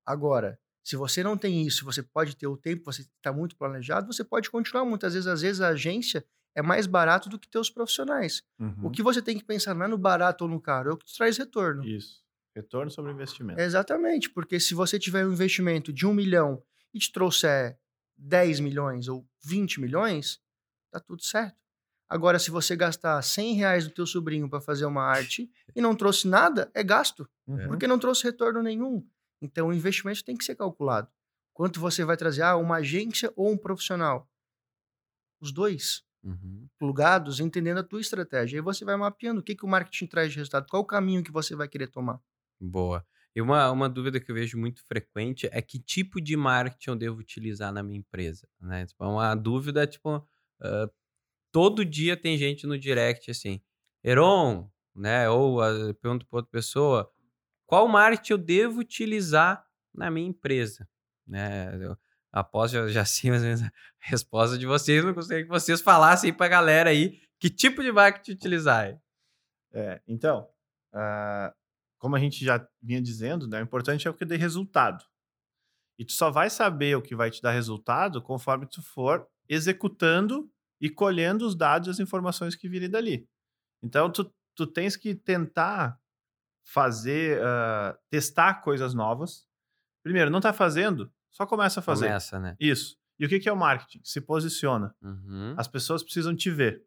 Agora, 0.05 0.59
Se 0.87 0.95
você 0.95 1.21
não 1.21 1.35
tem 1.37 1.67
isso, 1.67 1.83
você 1.83 2.01
pode 2.01 2.33
ter 2.37 2.47
o 2.47 2.55
tempo, 2.55 2.85
você 2.85 3.01
está 3.01 3.33
muito 3.33 3.57
planejado, 3.57 4.07
você 4.07 4.23
pode 4.23 4.49
continuar. 4.49 4.85
Muitas 4.85 5.15
vezes, 5.15 5.27
às 5.27 5.41
vezes, 5.41 5.59
a 5.59 5.67
agência 5.67 6.25
é 6.55 6.61
mais 6.61 6.87
barato 6.87 7.27
do 7.27 7.37
que 7.37 7.45
ter 7.45 7.59
os 7.59 7.69
profissionais. 7.69 8.41
Uhum. 8.57 8.85
O 8.85 8.89
que 8.89 9.03
você 9.03 9.21
tem 9.21 9.37
que 9.37 9.43
pensar 9.43 9.73
não 9.75 9.83
é 9.83 9.87
no 9.89 9.97
barato 9.97 10.45
ou 10.45 10.49
no 10.49 10.61
caro, 10.61 10.89
é 10.91 10.93
o 10.93 10.97
que 10.97 11.05
te 11.05 11.17
traz 11.17 11.35
retorno. 11.37 11.83
Isso. 11.83 12.23
Retorno 12.55 12.89
sobre 12.89 13.11
investimento. 13.11 13.59
Exatamente, 13.59 14.29
porque 14.29 14.61
se 14.61 14.73
você 14.73 14.97
tiver 14.97 15.25
um 15.27 15.33
investimento 15.33 15.91
de 15.91 16.05
um 16.05 16.13
milhão 16.13 16.63
e 16.93 16.99
te 16.99 17.11
trouxer 17.11 17.77
10 18.17 18.61
milhões 18.61 19.09
ou 19.09 19.27
20 19.43 19.81
milhões, 19.81 20.39
tá 20.89 21.01
tudo 21.01 21.21
certo. 21.21 21.57
Agora, 22.07 22.39
se 22.39 22.49
você 22.49 22.77
gastar 22.77 23.21
100 23.21 23.55
reais 23.55 23.83
do 23.85 23.93
teu 23.93 24.05
sobrinho 24.07 24.49
para 24.49 24.61
fazer 24.61 24.85
uma 24.85 25.03
arte 25.03 25.51
e 25.75 25.81
não 25.81 25.93
trouxe 25.93 26.29
nada, 26.29 26.71
é 26.73 26.81
gasto, 26.81 27.27
Uhum. 27.45 27.67
porque 27.67 27.87
não 27.87 27.99
trouxe 27.99 28.23
retorno 28.23 28.63
nenhum. 28.63 29.05
Então, 29.41 29.67
o 29.69 29.73
investimento 29.73 30.23
tem 30.23 30.35
que 30.37 30.43
ser 30.45 30.55
calculado. 30.55 31.09
Quanto 31.53 31.79
você 31.79 32.05
vai 32.05 32.17
trazer? 32.17 32.43
Ah, 32.43 32.55
uma 32.57 32.77
agência 32.77 33.31
ou 33.35 33.51
um 33.51 33.57
profissional? 33.57 34.29
Os 35.39 35.51
dois, 35.51 36.03
Uhum. 36.23 36.69
plugados, 36.79 37.39
entendendo 37.39 37.79
a 37.79 37.83
tua 37.83 38.01
estratégia. 38.01 38.59
Aí 38.59 38.63
você 38.63 38.85
vai 38.85 38.97
mapeando 38.97 39.41
o 39.41 39.43
que, 39.43 39.55
que 39.55 39.65
o 39.65 39.69
marketing 39.69 40.07
traz 40.07 40.31
de 40.31 40.37
resultado, 40.37 40.67
qual 40.69 40.83
o 40.83 40.87
caminho 40.87 41.23
que 41.23 41.31
você 41.31 41.55
vai 41.55 41.67
querer 41.69 41.87
tomar. 41.89 42.21
Boa. 42.59 43.05
E 43.35 43.41
uma, 43.41 43.69
uma 43.71 43.87
dúvida 43.87 44.19
que 44.19 44.31
eu 44.31 44.35
vejo 44.35 44.57
muito 44.57 44.83
frequente 44.85 45.47
é 45.51 45.61
que 45.61 45.79
tipo 45.79 46.19
de 46.19 46.35
marketing 46.35 46.89
eu 46.89 46.95
devo 46.95 47.19
utilizar 47.19 47.71
na 47.71 47.83
minha 47.83 47.99
empresa, 47.99 48.47
né? 48.59 48.85
Tipo, 48.85 49.03
é 49.03 49.07
uma 49.07 49.35
dúvida, 49.35 49.85
tipo, 49.85 50.27
ah, 50.61 50.89
todo 51.51 51.85
dia 51.85 52.17
tem 52.17 52.37
gente 52.37 52.67
no 52.67 52.77
direct 52.79 53.31
assim, 53.31 53.61
Heron, 54.03 54.71
né? 54.95 55.29
Ou 55.29 55.63
eu 55.63 55.95
pergunto 55.95 56.25
para 56.27 56.37
outra 56.39 56.51
pessoa, 56.51 57.11
qual 57.67 57.87
marketing 57.87 58.31
eu 58.31 58.37
devo 58.39 58.79
utilizar 58.79 59.63
na 59.93 60.09
minha 60.09 60.27
empresa, 60.27 60.89
né? 61.27 61.75
Eu 61.75 61.95
após 62.31 62.71
já, 62.71 62.87
já 62.87 63.03
sei 63.05 63.31
a 63.31 63.71
resposta 63.99 64.57
de 64.57 64.65
vocês, 64.65 65.03
não 65.03 65.13
gostaria 65.13 65.43
que 65.43 65.49
vocês 65.49 65.81
falassem 65.81 66.33
para 66.33 66.45
a 66.45 66.49
galera 66.49 66.89
aí 66.89 67.21
que 67.39 67.49
tipo 67.49 67.83
de 67.83 67.91
marketing 67.91 68.31
utilizar. 68.31 68.99
É, 69.73 70.01
então, 70.07 70.49
ah, 70.93 71.53
como 71.99 72.15
a 72.15 72.19
gente 72.19 72.43
já 72.43 72.67
vinha 72.81 73.01
dizendo, 73.01 73.47
né, 73.47 73.59
o 73.59 73.63
importante 73.63 74.07
é 74.07 74.11
o 74.11 74.13
que 74.13 74.25
dê 74.25 74.35
resultado. 74.35 75.03
E 75.99 76.05
tu 76.05 76.13
só 76.13 76.29
vai 76.29 76.49
saber 76.49 76.95
o 76.95 77.01
que 77.01 77.15
vai 77.15 77.29
te 77.29 77.41
dar 77.41 77.51
resultado 77.51 78.21
conforme 78.21 78.67
tu 78.67 78.81
for 78.81 79.27
executando 79.49 80.49
e 80.79 80.89
colhendo 80.89 81.45
os 81.45 81.55
dados 81.55 81.87
e 81.87 81.91
as 81.91 81.99
informações 81.99 82.55
que 82.55 82.69
virem 82.69 82.89
dali. 82.89 83.27
Então, 83.83 84.11
tu, 84.11 84.31
tu 84.55 84.67
tens 84.67 84.95
que 84.95 85.15
tentar 85.15 85.99
fazer, 86.67 87.41
ah, 87.41 87.97
testar 88.09 88.55
coisas 88.55 88.93
novas. 88.93 89.47
Primeiro, 90.03 90.29
não 90.29 90.41
tá 90.41 90.51
fazendo, 90.51 91.11
só 91.31 91.45
começa 91.45 91.79
a 91.79 91.83
fazer. 91.83 92.07
Começa, 92.07 92.39
né? 92.39 92.55
Isso. 92.59 92.97
E 93.17 93.25
o 93.25 93.29
que 93.29 93.39
que 93.39 93.49
é 93.49 93.51
o 93.51 93.57
marketing? 93.57 94.01
Se 94.03 94.19
posiciona. 94.19 94.93
Uhum. 95.01 95.55
As 95.57 95.67
pessoas 95.67 96.03
precisam 96.03 96.35
te 96.35 96.51
ver. 96.51 96.83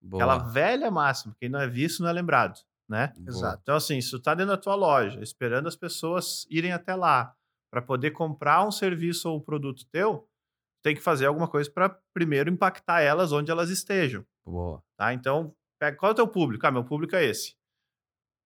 Boa. 0.00 0.22
Aquela 0.22 0.38
velha 0.50 0.90
máxima, 0.90 1.34
quem 1.38 1.48
não 1.48 1.60
é 1.60 1.66
visto 1.66 2.02
não 2.02 2.08
é 2.08 2.12
lembrado, 2.12 2.60
né? 2.88 3.12
boa. 3.16 3.28
Exato. 3.28 3.60
Então, 3.62 3.76
assim, 3.76 4.00
se 4.00 4.10
tu 4.10 4.20
tá 4.20 4.32
dentro 4.32 4.52
da 4.52 4.56
tua 4.56 4.74
loja, 4.74 5.20
esperando 5.20 5.66
as 5.66 5.76
pessoas 5.76 6.46
irem 6.48 6.72
até 6.72 6.94
lá 6.94 7.34
para 7.70 7.82
poder 7.82 8.12
comprar 8.12 8.64
um 8.66 8.70
serviço 8.70 9.28
ou 9.28 9.38
um 9.38 9.40
produto 9.40 9.84
teu, 9.90 10.28
tem 10.84 10.94
que 10.94 11.02
fazer 11.02 11.26
alguma 11.26 11.48
coisa 11.48 11.68
para 11.68 11.98
primeiro 12.14 12.48
impactar 12.48 13.00
elas 13.00 13.32
onde 13.32 13.50
elas 13.50 13.70
estejam, 13.70 14.24
Boa. 14.46 14.80
tá? 14.96 15.12
Então, 15.12 15.52
pega, 15.80 15.96
qual 15.96 16.10
é 16.10 16.12
o 16.12 16.16
teu 16.16 16.28
público? 16.28 16.64
Ah, 16.64 16.70
meu 16.70 16.84
público 16.84 17.16
é 17.16 17.24
esse. 17.24 17.55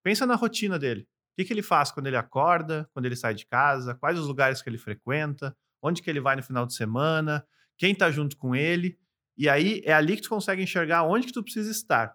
Pensa 0.03 0.27
na 0.27 0.35
rotina 0.35 0.79
dele. 0.79 1.03
O 1.03 1.07
que, 1.37 1.45
que 1.45 1.53
ele 1.53 1.63
faz 1.63 1.91
quando 1.91 2.07
ele 2.07 2.17
acorda, 2.17 2.89
quando 2.93 3.07
ele 3.07 3.17
sai 3.17 3.35
de 3.35 3.47
casa, 3.47 3.95
quais 3.95 4.19
os 4.19 4.27
lugares 4.27 4.61
que 4.61 4.69
ele 4.69 4.79
frequenta, 4.79 5.57
onde 5.83 6.03
que 6.03 6.11
ele 6.11 6.21
vai 6.21 6.37
no 6.37 6.43
final 6.43 6.67
de 6.67 6.75
semana, 6.75 7.47
quem 7.79 7.95
tá 7.95 8.11
junto 8.11 8.37
com 8.37 8.55
ele. 8.55 8.99
E 9.37 9.49
aí 9.49 9.81
é 9.85 9.93
ali 9.93 10.17
que 10.17 10.23
tu 10.23 10.29
consegue 10.29 10.63
enxergar 10.63 11.05
onde 11.05 11.27
que 11.27 11.33
tu 11.33 11.43
precisa 11.43 11.71
estar. 11.71 12.15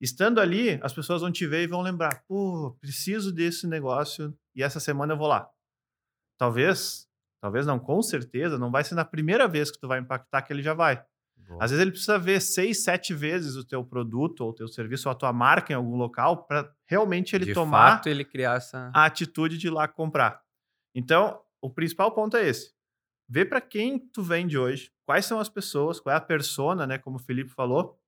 Estando 0.00 0.40
ali, 0.40 0.78
as 0.82 0.92
pessoas 0.92 1.22
vão 1.22 1.32
te 1.32 1.46
ver 1.46 1.62
e 1.62 1.66
vão 1.66 1.80
lembrar: 1.80 2.22
pô, 2.28 2.76
preciso 2.80 3.32
desse 3.32 3.66
negócio 3.66 4.36
e 4.54 4.62
essa 4.62 4.78
semana 4.78 5.14
eu 5.14 5.18
vou 5.18 5.26
lá. 5.26 5.48
Talvez, 6.38 7.08
talvez 7.40 7.66
não, 7.66 7.78
com 7.78 8.00
certeza, 8.02 8.58
não 8.58 8.70
vai 8.70 8.84
ser 8.84 8.94
na 8.94 9.04
primeira 9.04 9.48
vez 9.48 9.70
que 9.70 9.78
tu 9.78 9.88
vai 9.88 9.98
impactar 9.98 10.42
que 10.42 10.52
ele 10.52 10.62
já 10.62 10.74
vai. 10.74 11.04
Boa. 11.46 11.62
Às 11.62 11.70
vezes 11.70 11.82
ele 11.82 11.90
precisa 11.90 12.18
ver 12.18 12.40
seis, 12.40 12.82
sete 12.82 13.14
vezes 13.14 13.56
o 13.56 13.64
teu 13.64 13.84
produto 13.84 14.40
ou 14.40 14.50
o 14.50 14.54
teu 14.54 14.68
serviço 14.68 15.08
ou 15.08 15.12
a 15.12 15.14
tua 15.14 15.32
marca 15.32 15.72
em 15.72 15.76
algum 15.76 15.96
local 15.96 16.44
para 16.44 16.72
realmente 16.86 17.34
ele 17.34 17.46
de 17.46 17.54
tomar 17.54 17.96
fato, 17.96 18.08
ele 18.08 18.24
criar 18.24 18.56
essa. 18.56 18.90
a 18.94 19.04
atitude 19.04 19.58
de 19.58 19.66
ir 19.66 19.70
lá 19.70 19.86
comprar. 19.86 20.42
Então, 20.94 21.40
o 21.60 21.70
principal 21.70 22.12
ponto 22.12 22.36
é 22.36 22.48
esse. 22.48 22.72
Vê 23.28 23.44
para 23.44 23.60
quem 23.60 23.98
tu 23.98 24.22
vende 24.22 24.56
hoje, 24.56 24.90
quais 25.04 25.26
são 25.26 25.38
as 25.38 25.48
pessoas, 25.48 26.00
qual 26.00 26.14
é 26.14 26.16
a 26.16 26.20
persona, 26.20 26.86
né, 26.86 26.96
como 26.98 27.16
o 27.16 27.20
Felipe 27.20 27.50
falou, 27.50 27.98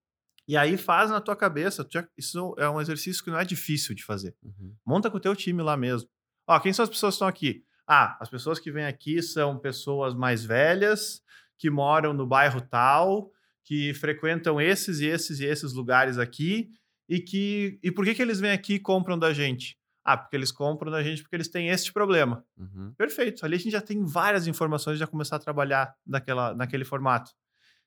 e 0.48 0.56
aí 0.56 0.76
faz 0.76 1.10
na 1.10 1.20
tua 1.20 1.36
cabeça. 1.36 1.86
Isso 2.16 2.54
é 2.58 2.68
um 2.68 2.80
exercício 2.80 3.22
que 3.22 3.30
não 3.30 3.38
é 3.38 3.44
difícil 3.44 3.94
de 3.94 4.02
fazer. 4.02 4.34
Uhum. 4.42 4.74
Monta 4.84 5.10
com 5.10 5.18
o 5.18 5.20
teu 5.20 5.36
time 5.36 5.62
lá 5.62 5.76
mesmo. 5.76 6.08
Ó, 6.46 6.58
quem 6.58 6.72
são 6.72 6.82
as 6.82 6.88
pessoas 6.88 7.14
que 7.14 7.16
estão 7.16 7.28
aqui? 7.28 7.64
Ah, 7.86 8.16
as 8.20 8.28
pessoas 8.28 8.58
que 8.58 8.70
vêm 8.70 8.86
aqui 8.86 9.22
são 9.22 9.58
pessoas 9.58 10.14
mais 10.14 10.44
velhas, 10.44 11.22
que 11.60 11.68
moram 11.68 12.14
no 12.14 12.26
bairro 12.26 12.62
tal, 12.62 13.30
que 13.62 13.92
frequentam 13.92 14.58
esses 14.58 15.00
e 15.00 15.06
esses 15.06 15.40
e 15.40 15.44
esses 15.44 15.74
lugares 15.74 16.16
aqui, 16.16 16.70
e 17.06 17.20
que. 17.20 17.78
E 17.82 17.92
por 17.92 18.04
que, 18.04 18.14
que 18.14 18.22
eles 18.22 18.40
vêm 18.40 18.50
aqui 18.50 18.74
e 18.74 18.80
compram 18.80 19.18
da 19.18 19.32
gente? 19.34 19.78
Ah, 20.02 20.16
porque 20.16 20.34
eles 20.34 20.50
compram 20.50 20.90
da 20.90 21.02
gente 21.02 21.22
porque 21.22 21.36
eles 21.36 21.48
têm 21.48 21.68
este 21.68 21.92
problema. 21.92 22.42
Uhum. 22.56 22.94
Perfeito. 22.96 23.44
Ali 23.44 23.56
a 23.56 23.58
gente 23.58 23.72
já 23.72 23.82
tem 23.82 24.02
várias 24.02 24.46
informações 24.46 24.94
de 24.94 25.00
já 25.00 25.06
começar 25.06 25.36
a 25.36 25.38
trabalhar 25.38 25.94
naquela, 26.06 26.54
naquele 26.54 26.84
formato. 26.84 27.30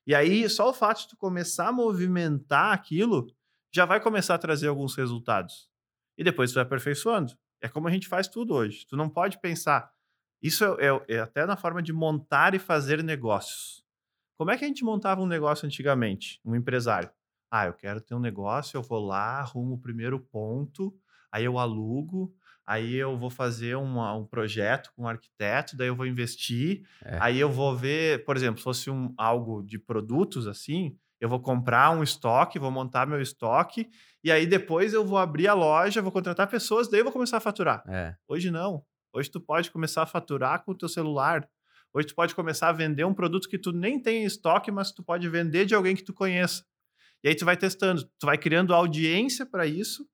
E 0.06 0.14
aí, 0.14 0.48
só 0.48 0.70
o 0.70 0.72
fato 0.72 1.00
de 1.00 1.08
tu 1.08 1.16
começar 1.16 1.68
a 1.68 1.72
movimentar 1.72 2.72
aquilo 2.72 3.26
já 3.74 3.84
vai 3.84 4.00
começar 4.00 4.36
a 4.36 4.38
trazer 4.38 4.68
alguns 4.68 4.94
resultados. 4.94 5.68
E 6.16 6.22
depois 6.22 6.52
tu 6.52 6.54
vai 6.54 6.62
aperfeiçoando. 6.62 7.32
É 7.60 7.68
como 7.68 7.88
a 7.88 7.90
gente 7.90 8.06
faz 8.06 8.28
tudo 8.28 8.54
hoje. 8.54 8.86
Tu 8.86 8.96
não 8.96 9.08
pode 9.08 9.40
pensar. 9.40 9.90
Isso 10.44 10.62
é, 10.62 10.86
é- 10.86 11.14
é 11.16 11.18
até 11.20 11.46
na 11.46 11.56
forma 11.56 11.82
de 11.82 11.90
montar 11.92 12.54
e 12.54 12.58
fazer 12.58 13.02
negócios. 13.02 13.82
Como 14.36 14.50
é 14.50 14.58
que 14.58 14.64
a 14.64 14.68
gente 14.68 14.84
montava 14.84 15.22
um 15.22 15.26
negócio 15.26 15.64
antigamente? 15.64 16.38
Um 16.44 16.54
empresário. 16.54 17.08
Ah, 17.50 17.66
eu 17.66 17.72
quero 17.72 18.00
ter 18.00 18.14
um 18.14 18.20
negócio, 18.20 18.76
eu 18.76 18.82
vou 18.82 18.98
lá, 19.06 19.38
arrumo 19.40 19.76
o 19.76 19.80
primeiro 19.80 20.18
ponto, 20.20 20.94
aí 21.32 21.44
eu 21.46 21.58
alugo, 21.58 22.34
aí 22.66 22.94
eu 22.94 23.16
vou 23.16 23.30
fazer 23.30 23.76
uma- 23.76 24.14
um 24.14 24.26
projeto 24.26 24.92
com 24.94 25.04
um 25.04 25.08
arquiteto, 25.08 25.76
daí 25.78 25.88
eu 25.88 25.96
vou 25.96 26.06
investir, 26.06 26.86
É. 27.02 27.16
aí 27.22 27.40
eu 27.40 27.50
vou 27.50 27.74
ver, 27.74 28.22
por 28.26 28.36
exemplo, 28.36 28.58
se 28.58 28.64
fosse 28.64 28.90
um, 28.90 29.14
algo 29.16 29.62
de 29.62 29.78
produtos 29.78 30.46
assim, 30.46 30.94
eu 31.20 31.28
vou 31.28 31.40
comprar 31.40 31.90
um 31.90 32.02
estoque, 32.02 32.58
vou 32.58 32.70
montar 32.70 33.06
meu 33.06 33.20
estoque, 33.20 33.88
e 34.22 34.30
aí 34.30 34.46
depois 34.46 34.92
eu 34.92 35.06
vou 35.06 35.16
abrir 35.16 35.48
a 35.48 35.54
loja, 35.54 36.02
vou 36.02 36.12
contratar 36.12 36.48
pessoas, 36.48 36.90
daí 36.90 37.00
eu 37.00 37.04
vou 37.04 37.12
começar 37.12 37.38
a 37.38 37.40
faturar. 37.40 37.82
É. 37.88 38.14
Hoje 38.28 38.50
não. 38.50 38.84
Hoje 39.14 39.30
tu 39.30 39.40
pode 39.40 39.70
começar 39.70 40.02
a 40.02 40.06
faturar 40.06 40.64
com 40.64 40.72
o 40.72 40.74
teu 40.74 40.88
celular. 40.88 41.48
Hoje 41.92 42.08
tu 42.08 42.16
pode 42.16 42.34
começar 42.34 42.70
a 42.70 42.72
vender 42.72 43.04
um 43.04 43.14
produto 43.14 43.48
que 43.48 43.56
tu 43.56 43.70
nem 43.70 44.02
tem 44.02 44.24
em 44.24 44.26
estoque, 44.26 44.72
mas 44.72 44.90
tu 44.90 45.04
pode 45.04 45.28
vender 45.28 45.64
de 45.66 45.72
alguém 45.72 45.94
que 45.94 46.02
tu 46.02 46.12
conheça. 46.12 46.64
E 47.22 47.28
aí 47.28 47.34
tu 47.36 47.44
vai 47.44 47.56
testando, 47.56 48.04
tu 48.18 48.26
vai 48.26 48.36
criando 48.36 48.74
audiência 48.74 49.46
para 49.46 49.68
isso. 49.68 50.04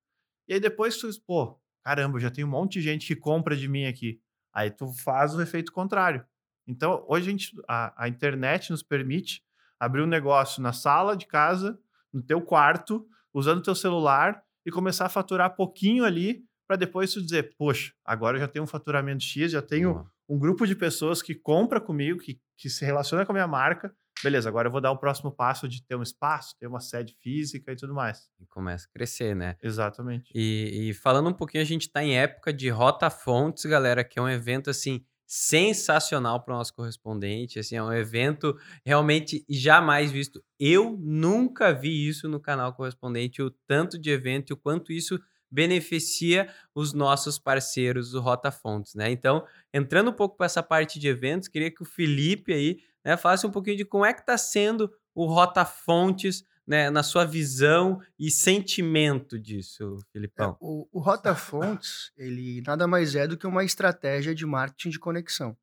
E 0.46 0.52
aí 0.52 0.60
depois 0.60 0.98
tu, 0.98 1.08
pô, 1.26 1.58
caramba, 1.82 2.20
já 2.20 2.30
tem 2.30 2.44
um 2.44 2.48
monte 2.48 2.74
de 2.74 2.82
gente 2.82 3.06
que 3.06 3.16
compra 3.16 3.56
de 3.56 3.66
mim 3.66 3.86
aqui. 3.86 4.20
Aí 4.52 4.70
tu 4.70 4.92
faz 5.02 5.34
o 5.34 5.40
efeito 5.40 5.72
contrário. 5.72 6.22
Então, 6.66 7.02
hoje 7.08 7.26
a, 7.26 7.30
gente, 7.30 7.56
a, 7.66 8.04
a 8.04 8.06
internet 8.06 8.70
nos 8.70 8.82
permite 8.82 9.42
abrir 9.78 10.02
um 10.02 10.06
negócio 10.06 10.62
na 10.62 10.74
sala 10.74 11.16
de 11.16 11.26
casa, 11.26 11.80
no 12.12 12.22
teu 12.22 12.42
quarto, 12.42 13.08
usando 13.32 13.60
o 13.60 13.62
teu 13.62 13.74
celular 13.74 14.44
e 14.66 14.70
começar 14.70 15.06
a 15.06 15.08
faturar 15.08 15.56
pouquinho 15.56 16.04
ali 16.04 16.44
para 16.70 16.76
depois 16.76 17.12
tu 17.12 17.20
dizer, 17.20 17.56
poxa, 17.58 17.92
agora 18.04 18.36
eu 18.36 18.40
já 18.42 18.46
tenho 18.46 18.62
um 18.62 18.66
faturamento 18.68 19.24
X, 19.24 19.50
já 19.50 19.60
tenho 19.60 19.92
Boa. 19.92 20.12
um 20.28 20.38
grupo 20.38 20.64
de 20.64 20.76
pessoas 20.76 21.20
que 21.20 21.34
compra 21.34 21.80
comigo, 21.80 22.20
que, 22.20 22.40
que 22.56 22.70
se 22.70 22.84
relaciona 22.84 23.26
com 23.26 23.32
a 23.32 23.34
minha 23.34 23.48
marca. 23.48 23.92
Beleza, 24.22 24.48
agora 24.48 24.68
eu 24.68 24.70
vou 24.70 24.80
dar 24.80 24.92
o 24.92 24.96
próximo 24.96 25.32
passo 25.32 25.66
de 25.66 25.82
ter 25.82 25.96
um 25.96 26.02
espaço, 26.02 26.54
ter 26.60 26.68
uma 26.68 26.78
sede 26.78 27.16
física 27.20 27.72
e 27.72 27.74
tudo 27.74 27.92
mais. 27.92 28.30
E 28.38 28.46
começa 28.46 28.86
a 28.86 28.92
crescer, 28.92 29.34
né? 29.34 29.56
Exatamente. 29.60 30.30
E, 30.32 30.90
e 30.90 30.94
falando 30.94 31.28
um 31.28 31.32
pouquinho, 31.32 31.60
a 31.60 31.66
gente 31.66 31.88
está 31.88 32.04
em 32.04 32.16
época 32.16 32.52
de 32.52 32.68
Rota 32.68 33.10
Fontes, 33.10 33.64
galera, 33.64 34.04
que 34.04 34.20
é 34.20 34.22
um 34.22 34.28
evento 34.28 34.70
assim 34.70 35.04
sensacional 35.26 36.40
para 36.40 36.54
o 36.54 36.56
nosso 36.58 36.72
correspondente. 36.72 37.58
Assim, 37.58 37.74
é 37.74 37.82
um 37.82 37.92
evento 37.92 38.56
realmente 38.84 39.44
jamais 39.48 40.12
visto. 40.12 40.40
Eu 40.56 40.96
nunca 41.00 41.72
vi 41.72 42.06
isso 42.06 42.28
no 42.28 42.38
canal 42.38 42.72
correspondente, 42.74 43.42
o 43.42 43.50
tanto 43.66 43.98
de 43.98 44.08
evento 44.10 44.50
e 44.50 44.54
o 44.54 44.56
quanto 44.56 44.92
isso 44.92 45.20
beneficia 45.50 46.52
os 46.74 46.92
nossos 46.92 47.38
parceiros 47.38 48.12
do 48.12 48.20
Rota 48.20 48.50
Fontes, 48.50 48.94
né? 48.94 49.10
Então, 49.10 49.46
entrando 49.72 50.10
um 50.10 50.14
pouco 50.14 50.36
para 50.36 50.46
essa 50.46 50.62
parte 50.62 50.98
de 50.98 51.08
eventos, 51.08 51.48
queria 51.48 51.70
que 51.70 51.82
o 51.82 51.86
Felipe 51.86 52.52
aí 52.52 52.80
né, 53.04 53.16
falasse 53.16 53.46
um 53.46 53.50
pouquinho 53.50 53.76
de 53.76 53.84
como 53.84 54.04
é 54.04 54.12
que 54.12 54.20
está 54.20 54.38
sendo 54.38 54.92
o 55.14 55.26
Rota 55.26 55.64
Fontes 55.64 56.44
né, 56.66 56.88
na 56.88 57.02
sua 57.02 57.24
visão 57.24 58.00
e 58.18 58.30
sentimento 58.30 59.38
disso, 59.38 59.98
Filipão. 60.12 60.52
É, 60.52 60.56
o, 60.60 60.88
o 60.92 61.00
Rota 61.00 61.34
Fontes, 61.34 62.12
ele 62.16 62.62
nada 62.64 62.86
mais 62.86 63.16
é 63.16 63.26
do 63.26 63.36
que 63.36 63.46
uma 63.46 63.64
estratégia 63.64 64.34
de 64.34 64.46
marketing 64.46 64.90
de 64.90 64.98
conexão. 64.98 65.56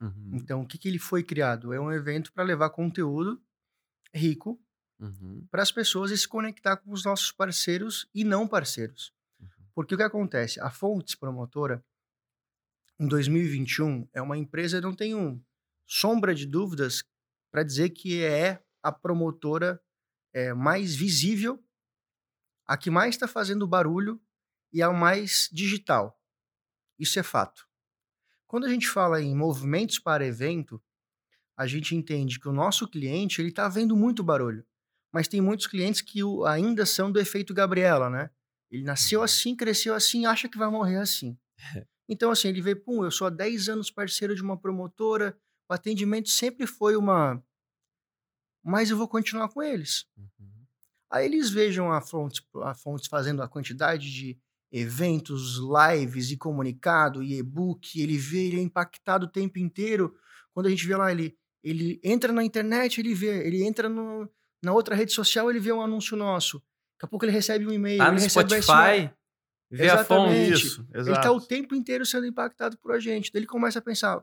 Uhum. 0.00 0.32
Então, 0.34 0.60
o 0.60 0.66
que, 0.66 0.76
que 0.76 0.88
ele 0.88 0.98
foi 0.98 1.22
criado? 1.22 1.72
É 1.72 1.80
um 1.80 1.90
evento 1.90 2.32
para 2.32 2.44
levar 2.44 2.70
conteúdo 2.70 3.40
rico 4.14 4.60
Uhum. 5.00 5.46
para 5.50 5.62
as 5.62 5.72
pessoas 5.72 6.10
e 6.10 6.18
se 6.18 6.28
conectar 6.28 6.76
com 6.76 6.92
os 6.92 7.04
nossos 7.04 7.32
parceiros 7.32 8.06
e 8.14 8.22
não 8.22 8.46
parceiros. 8.46 9.14
Porque 9.74 9.94
o 9.94 9.98
que 9.98 10.02
acontece? 10.02 10.60
A 10.60 10.70
Fontes 10.70 11.14
Promotora, 11.14 11.84
em 12.98 13.06
2021, 13.06 14.08
é 14.12 14.20
uma 14.20 14.36
empresa, 14.36 14.80
não 14.80 14.94
tenho 14.94 15.42
sombra 15.86 16.34
de 16.34 16.46
dúvidas 16.46 17.02
para 17.50 17.62
dizer 17.62 17.90
que 17.90 18.22
é 18.22 18.62
a 18.82 18.92
promotora 18.92 19.80
é, 20.32 20.54
mais 20.54 20.94
visível, 20.94 21.62
a 22.66 22.76
que 22.76 22.90
mais 22.90 23.14
está 23.14 23.26
fazendo 23.26 23.66
barulho 23.66 24.20
e 24.72 24.82
a 24.82 24.92
mais 24.92 25.48
digital. 25.52 26.20
Isso 26.98 27.18
é 27.18 27.22
fato. 27.22 27.68
Quando 28.46 28.66
a 28.66 28.68
gente 28.68 28.88
fala 28.88 29.22
em 29.22 29.34
movimentos 29.34 29.98
para 29.98 30.26
evento, 30.26 30.82
a 31.56 31.66
gente 31.66 31.94
entende 31.94 32.38
que 32.38 32.48
o 32.48 32.52
nosso 32.52 32.88
cliente 32.88 33.40
ele 33.40 33.48
está 33.48 33.68
vendo 33.68 33.96
muito 33.96 34.22
barulho, 34.22 34.64
mas 35.12 35.28
tem 35.28 35.40
muitos 35.40 35.66
clientes 35.66 36.00
que 36.00 36.20
ainda 36.46 36.86
são 36.86 37.10
do 37.10 37.20
efeito 37.20 37.52
Gabriela, 37.52 38.08
né? 38.08 38.30
Ele 38.70 38.84
nasceu 38.84 39.22
assim, 39.22 39.56
cresceu 39.56 39.94
assim, 39.94 40.26
acha 40.26 40.48
que 40.48 40.58
vai 40.58 40.70
morrer 40.70 40.98
assim. 40.98 41.36
Então, 42.12 42.32
assim, 42.32 42.48
ele 42.48 42.60
vê, 42.60 42.74
pum, 42.74 43.04
eu 43.04 43.10
sou 43.12 43.28
há 43.28 43.30
10 43.30 43.68
anos 43.68 43.88
parceiro 43.88 44.34
de 44.34 44.42
uma 44.42 44.58
promotora, 44.58 45.38
o 45.70 45.72
atendimento 45.72 46.28
sempre 46.28 46.66
foi 46.66 46.96
uma. 46.96 47.40
Mas 48.64 48.90
eu 48.90 48.96
vou 48.96 49.06
continuar 49.06 49.48
com 49.48 49.62
eles. 49.62 50.06
Uhum. 50.16 50.66
Aí 51.08 51.24
eles 51.24 51.50
vejam 51.50 51.92
a 51.92 52.00
Fontes, 52.00 52.42
a 52.64 52.74
Fontes 52.74 53.06
fazendo 53.06 53.42
a 53.42 53.48
quantidade 53.48 54.12
de 54.12 54.36
eventos, 54.72 55.58
lives 55.58 56.30
e 56.30 56.36
comunicado 56.36 57.22
e 57.22 57.38
e-book, 57.38 58.00
ele 58.00 58.16
vê, 58.16 58.46
ele 58.46 58.58
é 58.58 58.62
impactado 58.62 59.26
o 59.26 59.30
tempo 59.30 59.58
inteiro. 59.58 60.14
Quando 60.52 60.66
a 60.66 60.70
gente 60.70 60.86
vê 60.86 60.96
lá, 60.96 61.10
ele, 61.10 61.36
ele 61.62 62.00
entra 62.02 62.32
na 62.32 62.44
internet, 62.44 63.00
ele 63.00 63.14
vê, 63.14 63.46
ele 63.46 63.64
entra 63.64 63.88
no, 63.88 64.28
na 64.62 64.72
outra 64.72 64.94
rede 64.94 65.12
social, 65.12 65.50
ele 65.50 65.60
vê 65.60 65.72
um 65.72 65.82
anúncio 65.82 66.16
nosso. 66.16 66.62
Daqui 67.00 67.06
a 67.06 67.08
pouco 67.08 67.24
ele 67.24 67.32
recebe 67.32 67.66
um 67.66 67.72
e-mail, 67.72 67.96
Tá 67.98 68.04
ele 68.08 68.16
no 68.16 68.20
recebe 68.20 68.60
Spotify, 68.62 69.10
vê 69.70 69.88
a 69.88 70.04
fonte. 70.04 70.32
Exatamente. 70.36 70.52
Isso, 70.66 70.86
Ele 70.92 71.00
exato. 71.00 71.18
está 71.18 71.32
o 71.32 71.40
tempo 71.40 71.74
inteiro 71.74 72.04
sendo 72.04 72.26
impactado 72.26 72.76
por 72.76 72.92
a 72.92 72.98
gente. 73.00 73.32
Daí 73.32 73.40
ele 73.40 73.46
começa 73.46 73.78
a 73.78 73.82
pensar, 73.82 74.22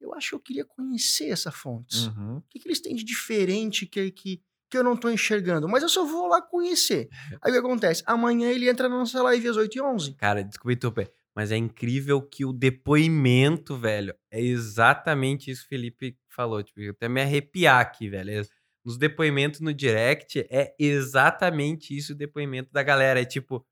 eu 0.00 0.12
acho 0.14 0.30
que 0.30 0.34
eu 0.34 0.40
queria 0.40 0.64
conhecer 0.64 1.28
essa 1.28 1.52
Fontes. 1.52 2.06
Uhum. 2.08 2.38
O 2.38 2.42
que, 2.50 2.58
que 2.58 2.66
eles 2.66 2.80
têm 2.80 2.96
de 2.96 3.04
diferente 3.04 3.86
que, 3.86 4.10
que, 4.10 4.42
que 4.68 4.76
eu 4.76 4.82
não 4.82 4.96
tô 4.96 5.08
enxergando? 5.08 5.68
Mas 5.68 5.84
eu 5.84 5.88
só 5.88 6.04
vou 6.04 6.26
lá 6.26 6.42
conhecer. 6.42 7.08
Aí 7.40 7.50
o 7.50 7.54
que 7.54 7.58
acontece? 7.60 8.02
Amanhã 8.06 8.48
ele 8.50 8.68
entra 8.68 8.88
na 8.88 8.96
nossa 8.98 9.22
live 9.22 9.46
às 9.48 9.56
8h11. 9.56 10.16
Cara, 10.16 10.42
desculpa 10.42 10.72
interromper, 10.72 11.12
mas 11.36 11.52
é 11.52 11.56
incrível 11.56 12.20
que 12.20 12.44
o 12.44 12.52
depoimento, 12.52 13.76
velho, 13.76 14.12
é 14.32 14.40
exatamente 14.42 15.50
isso 15.50 15.60
que 15.62 15.66
o 15.66 15.78
Felipe 15.78 16.16
falou. 16.28 16.60
Tipo, 16.62 16.80
eu 16.80 16.90
até 16.90 17.08
me 17.08 17.20
arrepiar 17.20 17.78
aqui, 17.80 18.08
velho. 18.08 18.30
É- 18.30 18.59
Nos 18.84 18.96
depoimentos 18.96 19.60
no 19.60 19.74
direct, 19.74 20.46
é 20.50 20.74
exatamente 20.78 21.96
isso 21.96 22.12
o 22.12 22.16
depoimento 22.16 22.72
da 22.72 22.82
galera. 22.82 23.20
É 23.20 23.24
tipo, 23.24 23.66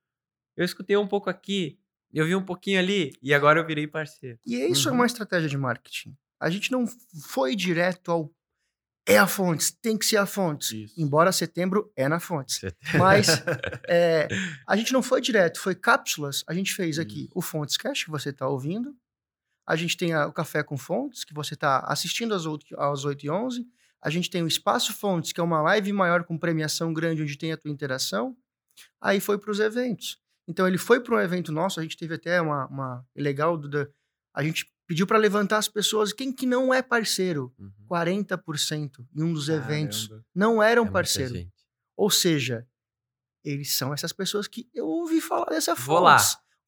eu 0.57 0.65
escutei 0.65 0.97
um 0.97 1.07
pouco 1.07 1.31
aqui, 1.31 1.79
eu 2.13 2.27
vi 2.27 2.35
um 2.35 2.45
pouquinho 2.45 2.79
ali, 2.79 3.13
e 3.23 3.33
agora 3.33 3.59
eu 3.61 3.67
virei 3.67 3.87
parceiro. 3.87 4.39
E 4.45 4.57
isso 4.71 4.89
é 4.89 4.91
Uhum. 4.93 4.99
uma 4.99 5.07
estratégia 5.07 5.49
de 5.49 5.57
marketing. 5.57 6.17
A 6.41 6.51
gente 6.51 6.71
não 6.71 6.85
foi 7.27 7.57
direto 7.57 8.11
ao 8.11 8.31
é 9.11 9.17
a 9.17 9.27
Fontes, 9.27 9.71
tem 9.71 9.97
que 9.97 10.05
ser 10.05 10.19
a 10.19 10.27
Fontes. 10.27 10.71
Isso. 10.71 11.01
Embora 11.01 11.33
setembro 11.33 11.91
é 11.97 12.07
na 12.09 12.21
Fontes. 12.21 12.61
Mas 13.17 13.29
é, 13.89 14.29
a 14.67 14.77
gente 14.77 14.93
não 14.93 15.03
foi 15.03 15.23
direto, 15.23 15.59
foi 15.59 15.75
cápsulas. 15.75 16.45
A 16.47 16.53
gente 16.53 16.75
fez 16.75 16.99
aqui 16.99 17.21
Isso. 17.23 17.31
o 17.35 17.41
Fontes 17.41 17.79
Cash, 17.79 18.05
que 18.05 18.11
você 18.11 18.29
está 18.29 18.47
ouvindo. 18.47 18.95
A 19.67 19.77
gente 19.77 19.97
tem 19.97 20.13
a- 20.13 20.27
o 20.27 20.33
Café 20.33 20.63
com 20.63 20.77
Fontes, 20.77 21.25
que 21.25 21.33
você 21.33 21.55
está 21.55 21.79
assistindo 21.87 22.35
às, 22.35 22.45
oito- 22.45 22.79
às 22.79 23.07
8h11. 23.07 23.65
A 24.03 24.11
gente 24.11 24.31
tem 24.31 24.43
o 24.43 24.49
Espaço 24.49 24.93
Fontes, 24.93 25.33
que 25.33 25.41
é 25.41 25.43
uma 25.43 25.61
live 25.63 25.93
maior 25.93 26.25
com 26.25 26.39
premiação 26.39 26.93
grande, 26.93 27.23
onde 27.23 27.37
tem 27.37 27.53
a 27.53 27.57
tua 27.57 27.71
interação. 27.71 28.37
Aí 29.01 29.21
foi 29.21 29.39
para 29.39 29.51
os 29.51 29.59
eventos. 29.59 30.19
Então 30.47 30.67
ele 30.67 30.79
foi 30.79 31.01
para 31.01 31.17
um 31.17 31.21
evento 31.21 31.53
nosso, 31.53 31.79
a 31.79 31.83
gente 31.83 31.97
teve 31.97 32.15
até 32.15 32.41
uma, 32.41 32.67
uma 32.69 33.07
legal, 33.15 33.57
Duda, 33.59 33.93
a 34.35 34.43
gente 34.43 34.67
pediu 34.87 35.07
para 35.07 35.19
levantar 35.19 35.59
as 35.59 35.69
pessoas, 35.69 36.13
quem 36.13 36.33
que 36.33 36.47
não 36.47 36.73
é 36.73 36.81
parceiro? 36.81 37.53
Uhum. 37.59 37.71
40% 37.91 39.07
em 39.15 39.23
um 39.23 39.33
dos 39.33 39.51
eventos 39.51 40.09
Caramba. 40.09 40.27
não 40.35 40.63
É 40.63 40.73
eram 40.73 40.85
muita 40.85 40.93
parceiro. 40.95 41.51
Ou 41.95 42.09
seja, 42.09 42.67
eles 43.45 43.73
são 43.73 43.93
essas 43.93 44.13
pessoas 44.13 44.49
que 44.49 44.69
eu 44.73 44.87
ouvi 44.87 45.21
falar 45.21 45.47
dessa 45.47 45.75
Vou 45.75 46.01
lá. 46.01 46.17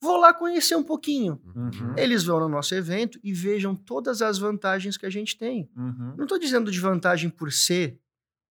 Fontes. 0.00 0.08
Vou 0.08 0.16
lá 0.16 0.32
conhecer 0.32 0.74
um 0.74 0.82
pouquinho. 0.82 1.40
Uhum. 1.54 1.94
Eles 1.96 2.24
vão 2.24 2.40
no 2.40 2.48
nosso 2.48 2.74
evento 2.74 3.18
e 3.22 3.32
vejam 3.32 3.74
todas 3.74 4.22
as 4.22 4.38
vantagens 4.38 4.96
que 4.96 5.06
a 5.06 5.10
gente 5.10 5.36
tem. 5.36 5.70
Uhum. 5.76 6.14
Não 6.16 6.24
estou 6.24 6.38
dizendo 6.38 6.70
de 6.70 6.80
vantagem 6.80 7.28
por 7.28 7.52
ser 7.52 8.00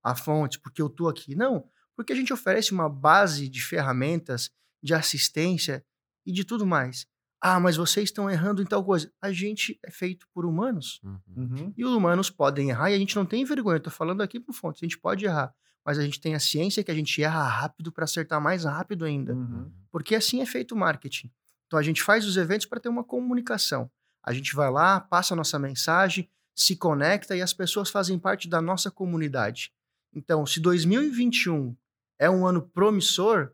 a 0.02 0.14
fonte, 0.14 0.58
porque 0.58 0.80
eu 0.80 0.86
estou 0.86 1.08
aqui. 1.08 1.34
Não, 1.34 1.64
porque 1.96 2.12
a 2.12 2.16
gente 2.16 2.32
oferece 2.32 2.72
uma 2.72 2.88
base 2.88 3.48
de 3.48 3.60
ferramentas, 3.60 4.50
de 4.82 4.94
assistência 4.94 5.84
e 6.24 6.32
de 6.32 6.44
tudo 6.44 6.66
mais. 6.66 7.06
Ah, 7.42 7.58
mas 7.58 7.76
vocês 7.76 8.04
estão 8.04 8.30
errando 8.30 8.62
em 8.62 8.66
tal 8.66 8.84
coisa. 8.84 9.10
A 9.20 9.32
gente 9.32 9.78
é 9.82 9.90
feito 9.90 10.26
por 10.32 10.44
humanos. 10.44 11.00
Uhum. 11.02 11.20
Uhum. 11.36 11.74
E 11.76 11.84
os 11.84 11.92
humanos 11.92 12.30
podem 12.30 12.68
errar 12.68 12.90
e 12.90 12.94
a 12.94 12.98
gente 12.98 13.16
não 13.16 13.24
tem 13.24 13.44
vergonha. 13.44 13.76
Eu 13.76 13.82
tô 13.82 13.90
falando 13.90 14.20
aqui 14.20 14.38
por 14.38 14.52
fonte. 14.52 14.78
A 14.82 14.86
gente 14.86 14.98
pode 14.98 15.24
errar. 15.24 15.54
Mas 15.84 15.98
a 15.98 16.02
gente 16.02 16.20
tem 16.20 16.34
a 16.34 16.38
ciência 16.38 16.84
que 16.84 16.90
a 16.90 16.94
gente 16.94 17.22
erra 17.22 17.42
rápido 17.42 17.90
para 17.90 18.04
acertar 18.04 18.40
mais 18.40 18.64
rápido 18.64 19.06
ainda. 19.06 19.34
Uhum. 19.34 19.72
Porque 19.90 20.14
assim 20.14 20.42
é 20.42 20.46
feito 20.46 20.74
o 20.74 20.78
marketing. 20.78 21.30
Então 21.70 21.78
a 21.78 21.84
gente 21.84 22.02
faz 22.02 22.26
os 22.26 22.36
eventos 22.36 22.66
para 22.66 22.80
ter 22.80 22.88
uma 22.88 23.04
comunicação. 23.04 23.88
A 24.24 24.32
gente 24.32 24.56
vai 24.56 24.68
lá, 24.68 24.98
passa 24.98 25.34
a 25.34 25.36
nossa 25.36 25.56
mensagem, 25.56 26.28
se 26.52 26.74
conecta 26.74 27.36
e 27.36 27.40
as 27.40 27.52
pessoas 27.52 27.88
fazem 27.90 28.18
parte 28.18 28.48
da 28.48 28.60
nossa 28.60 28.90
comunidade. 28.90 29.72
Então, 30.12 30.44
se 30.44 30.58
2021 30.58 31.76
é 32.18 32.28
um 32.28 32.44
ano 32.44 32.60
promissor, 32.60 33.52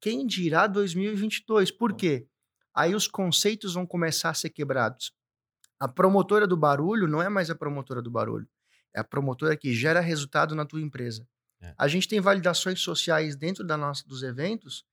quem 0.00 0.26
dirá 0.26 0.66
2022? 0.66 1.70
Por 1.70 1.92
quê? 1.92 2.26
Aí 2.74 2.94
os 2.94 3.06
conceitos 3.06 3.74
vão 3.74 3.84
começar 3.84 4.30
a 4.30 4.34
ser 4.34 4.48
quebrados. 4.48 5.12
A 5.78 5.86
promotora 5.86 6.46
do 6.46 6.56
barulho 6.56 7.06
não 7.06 7.20
é 7.20 7.28
mais 7.28 7.50
a 7.50 7.54
promotora 7.54 8.00
do 8.00 8.10
barulho. 8.10 8.48
É 8.96 9.00
a 9.00 9.04
promotora 9.04 9.54
que 9.54 9.74
gera 9.74 10.00
resultado 10.00 10.54
na 10.54 10.64
tua 10.64 10.80
empresa. 10.80 11.28
É. 11.60 11.74
A 11.76 11.86
gente 11.86 12.08
tem 12.08 12.18
validações 12.18 12.80
sociais 12.80 13.36
dentro 13.36 13.62
da 13.62 13.76
nossa, 13.76 14.08
dos 14.08 14.22
eventos 14.22 14.86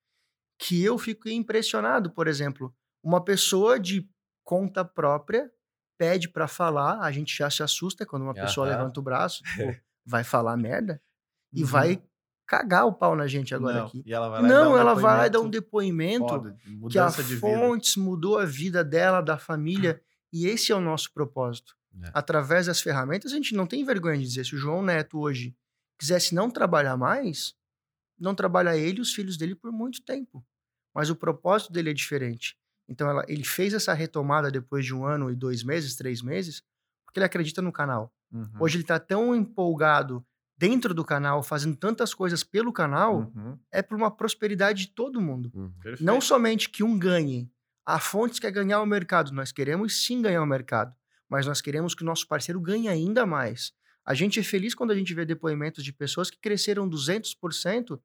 que 0.58 0.84
eu 0.84 0.98
fico 0.98 1.28
impressionado. 1.30 2.10
Por 2.12 2.28
exemplo, 2.28 2.74
uma 3.04 3.24
pessoa 3.24 3.80
de 3.80 4.10
conta 4.44 4.86
própria 4.86 5.52
pede 5.98 6.30
para 6.30 6.48
falar, 6.48 7.00
a 7.02 7.12
gente 7.12 7.36
já 7.38 7.50
se 7.50 7.64
assusta 7.64 8.06
quando 8.06 8.24
uma 8.24 8.34
pessoa 8.34 8.68
levanta 8.68 9.00
o 9.00 9.04
braço, 9.04 9.44
tipo, 9.44 9.76
vai 10.06 10.24
falar 10.24 10.58
merda 10.58 11.02
e 11.54 11.62
Uhum. 11.62 11.68
vai 11.68 12.04
cagar 12.46 12.86
o 12.86 12.94
pau 12.94 13.16
na 13.16 13.28
gente 13.28 13.56
agora 13.56 13.80
Não, 13.80 13.88
aqui. 13.88 14.04
E 14.06 14.14
ela 14.14 14.30
vai 14.30 14.42
lá 14.42 14.48
e 14.48 14.52
Não, 14.52 14.74
um 14.74 14.78
ela 14.78 14.94
vai 14.94 15.18
lá 15.18 15.28
e 15.28 15.30
dá 15.30 15.40
um 15.40 15.50
depoimento 15.50 16.28
foda, 16.28 16.58
que 16.90 17.00
a 17.00 17.08
de 17.08 17.22
vida. 17.24 17.40
Fontes 17.40 17.96
mudou 17.96 18.38
a 18.38 18.46
vida 18.46 18.84
dela, 18.84 19.22
da 19.22 19.38
família, 19.38 20.02
e 20.32 20.48
esse 20.48 20.72
é 20.72 20.76
o 20.76 20.82
nosso 20.82 21.12
propósito. 21.14 21.76
É. 22.04 22.12
Através 22.14 22.66
das 22.68 22.82
ferramentas, 22.82 23.32
a 23.32 23.36
gente 23.36 23.56
não 23.56 23.66
tem 23.66 23.84
vergonha 23.86 24.18
de 24.18 24.26
dizer, 24.26 24.46
se 24.46 24.54
o 24.54 24.58
João 24.58 24.82
Neto 24.84 25.18
hoje 25.18 25.56
quisesse 25.98 26.36
não 26.36 26.52
trabalhar 26.52 26.98
mais, 26.98 27.56
não 28.20 28.34
trabalha 28.36 28.78
ele 28.78 29.00
e 29.00 29.02
os 29.02 29.14
filhos 29.14 29.38
dele 29.38 29.56
por 29.56 29.72
muito 29.72 30.04
tempo. 30.04 30.46
Mas 30.94 31.10
o 31.10 31.16
propósito 31.16 31.72
dele 31.74 31.90
é 31.90 31.94
diferente. 31.94 32.58
Então 32.88 33.10
ela- 33.10 33.26
ele 33.28 33.44
fez 33.44 33.74
essa 33.74 33.94
retomada 33.94 34.50
depois 34.52 34.86
de 34.86 34.94
um 34.94 35.06
ano 35.06 35.30
e 35.32 35.36
dois 35.36 35.64
meses, 35.64 35.96
três 35.96 36.22
meses, 36.22 36.62
porque 37.06 37.20
ele 37.20 37.26
acredita 37.26 37.62
no 37.62 37.72
canal. 37.72 38.14
Uhum. 38.32 38.50
Hoje 38.60 38.76
ele 38.78 38.84
está 38.84 39.00
tão 39.00 39.36
empolgado 39.36 40.26
dentro 40.58 40.94
do 40.94 41.04
canal, 41.04 41.44
fazendo 41.44 41.76
tantas 41.76 42.14
coisas 42.14 42.44
pelo 42.44 42.72
canal, 42.72 43.32
Uhum. 43.36 43.60
é 43.72 43.82
por 43.82 43.98
uma 43.98 44.10
prosperidade 44.10 44.84
de 44.86 44.88
todo 44.94 45.20
mundo. 45.22 45.52
Uhum. 45.54 45.74
Não 46.00 46.22
somente 46.22 46.70
que 46.70 46.84
um 46.84 46.98
ganhe. 46.98 47.52
A 47.86 48.00
Fontes 48.00 48.40
quer 48.40 48.52
ganhar 48.52 48.82
o 48.82 48.86
mercado. 48.86 49.32
Nós 49.34 49.52
queremos 49.52 50.06
sim 50.06 50.22
ganhar 50.22 50.42
o 50.42 50.46
mercado. 50.46 50.96
Mas 51.28 51.46
nós 51.46 51.60
queremos 51.60 51.94
que 51.96 52.04
o 52.04 52.06
nosso 52.06 52.28
parceiro 52.28 52.62
ganhe 52.62 52.88
ainda 52.88 53.26
mais. 53.26 53.74
A 54.06 54.14
gente 54.14 54.40
é 54.40 54.44
feliz 54.44 54.76
quando 54.76 54.92
a 54.92 54.96
gente 54.96 55.14
vê 55.14 55.26
depoimentos 55.26 55.84
de 55.84 55.92
pessoas 55.92 56.30
que 56.30 56.38
cresceram 56.40 56.88
200%. 56.90 58.00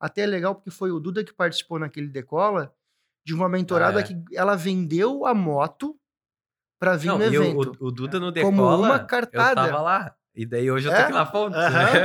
Até 0.00 0.22
é 0.22 0.26
legal 0.26 0.54
porque 0.54 0.70
foi 0.70 0.90
o 0.90 0.98
Duda 1.00 1.22
que 1.24 1.32
participou 1.32 1.78
naquele 1.78 2.08
Decola, 2.08 2.74
de 3.26 3.32
uma 3.34 3.48
mentorada 3.48 3.98
Ah, 3.98 4.02
é. 4.02 4.04
que 4.04 4.16
ela 4.36 4.56
vendeu 4.56 5.24
a 5.26 5.32
moto 5.34 5.96
para 6.78 6.96
vir 6.96 7.08
Não, 7.08 7.18
no 7.18 7.24
o, 7.24 7.26
evento. 7.26 7.76
o- 7.80 7.86
o 7.86 7.90
Duda 7.90 8.18
no 8.20 8.26
Como 8.26 8.32
Decola, 8.62 8.76
uma 8.86 8.96
eu 8.96 9.06
cartada. 9.06 9.54
tava 9.54 9.80
lá. 9.80 10.14
E 10.34 10.44
daí 10.44 10.68
hoje 10.70 10.88
eu 10.88 10.92
tô 10.92 10.98
É? 10.98 11.02
aqui 11.04 11.12
na 11.12 11.24
fonte. 11.26 11.56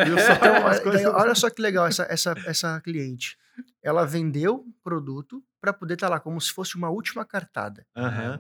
Viu 0.06 0.18
só? 0.20 0.34
Então, 0.34 0.56
As 0.56 0.64
olha- 0.78 0.82
coisas- 0.82 1.06
olha 1.14 1.36
só 1.36 1.50
que 1.50 1.62
legal 1.62 1.88
essa, 1.88 2.04
essa, 2.10 2.36
essa 2.46 2.80
cliente. 2.82 3.36
Ela 3.84 4.06
vendeu 4.06 4.64
produto 4.84 5.44
para 5.60 5.74
poder 5.74 5.96
estar 5.96 6.08
lá, 6.10 6.20
como 6.20 6.40
se 6.40 6.54
fosse 6.54 6.76
uma 6.76 6.90
última 6.90 7.26
cartada. 7.26 7.86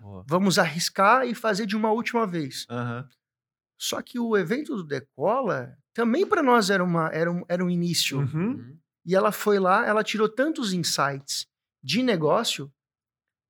Boa. 0.01 0.23
Vamos 0.27 0.57
arriscar 0.59 1.25
e 1.27 1.33
fazer 1.35 1.65
de 1.65 1.75
uma 1.75 1.91
última 1.91 2.25
vez. 2.27 2.65
aham. 2.69 3.07
Só 3.79 4.01
que 4.01 4.19
o 4.19 4.35
evento 4.35 4.75
do 4.75 4.83
Decola 4.83 5.77
também 5.93 6.27
para 6.27 6.43
nós 6.43 6.69
era, 6.69 6.83
uma, 6.83 7.07
era, 7.09 7.31
um, 7.31 7.43
era 7.47 7.63
um 7.63 7.69
início. 7.69 8.19
Uhum. 8.19 8.49
Uhum. 8.49 8.77
E 9.05 9.15
ela 9.15 9.31
foi 9.31 9.57
lá, 9.57 9.85
ela 9.87 10.03
tirou 10.03 10.27
tantos 10.27 10.73
insights 10.73 11.47
de 11.81 12.03
negócio 12.03 12.71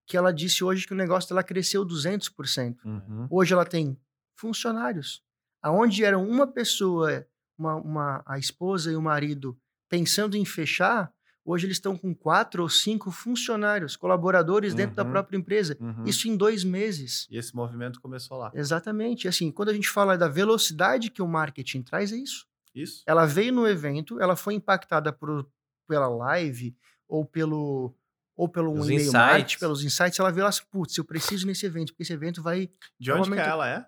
que 0.05 0.15
ela 0.15 0.32
disse 0.32 0.63
hoje 0.63 0.86
que 0.86 0.93
o 0.93 0.97
negócio 0.97 1.30
dela 1.30 1.43
cresceu 1.43 1.86
200%. 1.86 2.77
Uhum. 2.86 3.27
Hoje 3.30 3.53
ela 3.53 3.65
tem 3.65 3.99
funcionários. 4.36 5.23
Aonde 5.61 6.03
eram 6.03 6.27
uma 6.27 6.47
pessoa, 6.47 7.27
uma, 7.57 7.75
uma, 7.75 8.23
a 8.25 8.38
esposa 8.38 8.91
e 8.91 8.95
o 8.95 9.01
marido, 9.01 9.59
pensando 9.89 10.38
em 10.38 10.45
fechar, 10.45 11.11
hoje 11.50 11.66
eles 11.66 11.78
estão 11.78 11.97
com 11.97 12.14
quatro 12.14 12.64
ou 12.64 12.70
cinco 12.70 13.12
funcionários, 13.12 13.95
colaboradores 13.95 14.74
dentro 14.74 14.95
da 14.95 15.04
Uhum. 15.04 15.12
própria 15.12 15.38
empresa. 15.38 15.78
Uhum. 15.80 16.04
Isso 16.06 16.28
em 16.28 16.36
dois 16.38 16.64
meses. 16.64 17.28
E 17.30 17.38
esse 17.38 17.56
movimento 17.56 18.00
começou 18.00 18.38
lá. 18.38 18.52
Exatamente. 18.54 19.28
Assim, 19.28 19.52
quando 19.52 19.70
a 19.70 19.74
gente 19.74 19.89
fala 19.89 20.18
da 20.18 20.28
velocidade 20.28 21.10
que 21.10 21.22
o 21.22 21.28
marketing 21.28 21.82
traz, 21.82 22.12
é 22.12 22.18
isso. 22.18 22.45
Isso? 22.76 23.04
Ela 23.08 23.26
veio 23.26 23.52
no 23.54 23.68
evento, 23.68 24.20
ela 24.22 24.36
foi 24.36 24.54
impactada 24.54 25.12
por, 25.12 25.50
pela 25.88 26.08
live 26.08 26.76
ou 27.08 27.26
pelo 27.26 27.95
ou 28.36 28.47
pelo 28.47 28.72
um 28.72 28.76
e-mail 28.86 28.93
insights. 29.02 29.12
marketing, 29.12 29.60
pelos 29.60 29.84
insights, 29.84 30.18
ela 30.18 30.32
viu 30.32 30.43
lá, 30.43 30.50
assim, 30.50 30.62
putz, 30.72 30.95
eu 30.97 31.04
preciso 31.04 31.45
nesse 31.45 31.66
evento, 31.66 31.88
porque 31.91 32.04
esse 32.04 32.14
evento 32.14 32.41
vai 32.41 32.70
De 32.97 33.12
onde 33.12 33.24
que 33.24 33.30
Normalmente- 33.30 33.50
ela 33.50 33.68
é? 33.68 33.86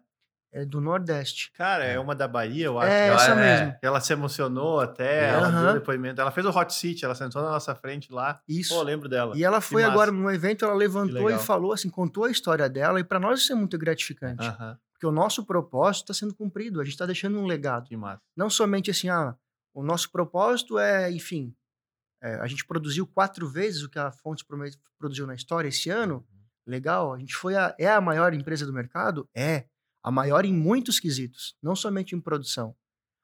É 0.51 0.65
do 0.65 0.81
Nordeste. 0.81 1.51
Cara, 1.53 1.85
é 1.85 1.97
uma 1.99 2.13
da 2.13 2.27
Bahia, 2.27 2.65
eu 2.65 2.79
acho. 2.79 2.91
É 2.91 3.07
que 3.07 3.15
essa 3.15 3.31
é. 3.31 3.35
mesmo. 3.35 3.77
Ela 3.81 4.01
se 4.01 4.11
emocionou 4.11 4.79
até, 4.79 5.29
ela 5.29 5.49
deu 5.49 5.73
depoimento. 5.75 6.19
Ela 6.19 6.31
fez 6.31 6.45
o 6.45 6.49
hot 6.49 6.73
seat, 6.73 7.05
ela 7.05 7.15
sentou 7.15 7.41
na 7.41 7.51
nossa 7.51 7.73
frente 7.73 8.11
lá. 8.11 8.41
Isso. 8.47 8.73
Pô, 8.73 8.81
eu 8.81 8.83
lembro 8.83 9.07
dela. 9.07 9.35
E 9.35 9.43
ela 9.43 9.61
Que 9.61 9.67
foi 9.67 9.81
massa. 9.83 9.93
agora 9.93 10.11
no 10.11 10.29
evento, 10.29 10.65
ela 10.65 10.73
levantou 10.73 11.29
e 11.29 11.39
falou 11.39 11.71
assim, 11.71 11.89
contou 11.89 12.25
a 12.25 12.31
história 12.31 12.67
dela, 12.69 12.99
e 12.99 13.03
para 13.03 13.19
nós 13.19 13.39
isso 13.39 13.53
é 13.53 13.55
muito 13.55 13.77
gratificante. 13.77 14.45
Porque 14.91 15.07
o 15.07 15.11
nosso 15.11 15.45
propósito 15.45 16.11
está 16.11 16.13
sendo 16.13 16.35
cumprido, 16.35 16.79
a 16.79 16.83
gente 16.83 16.93
está 16.93 17.05
deixando 17.05 17.39
um 17.39 17.45
legado. 17.45 17.87
que 17.87 17.97
massa. 17.97 18.21
Não 18.35 18.49
somente 18.49 18.91
assim, 18.91 19.09
ah, 19.09 19.35
o 19.73 19.81
nosso 19.81 20.11
propósito 20.11 20.77
é, 20.77 21.09
enfim, 21.11 21.55
é, 22.21 22.35
a 22.35 22.45
gente 22.45 22.65
produziu 22.65 23.07
quatro 23.07 23.47
vezes 23.47 23.81
o 23.83 23.89
que 23.89 23.97
a 23.97 24.11
Fontes 24.11 24.45
produziu 24.99 25.25
na 25.25 25.33
história 25.33 25.69
esse 25.69 25.89
ano. 25.89 26.25
Legal, 26.67 27.13
a 27.13 27.17
gente 27.17 27.35
foi 27.35 27.55
a, 27.55 27.73
é 27.79 27.89
a 27.89 27.99
maior 27.99 28.33
empresa 28.33 28.65
do 28.65 28.73
mercado? 28.73 29.27
É. 29.35 29.65
A 30.03 30.11
maior 30.11 30.45
em 30.45 30.53
muitos 30.53 30.99
quesitos, 30.99 31.55
não 31.61 31.75
somente 31.75 32.15
em 32.15 32.21
produção. 32.21 32.75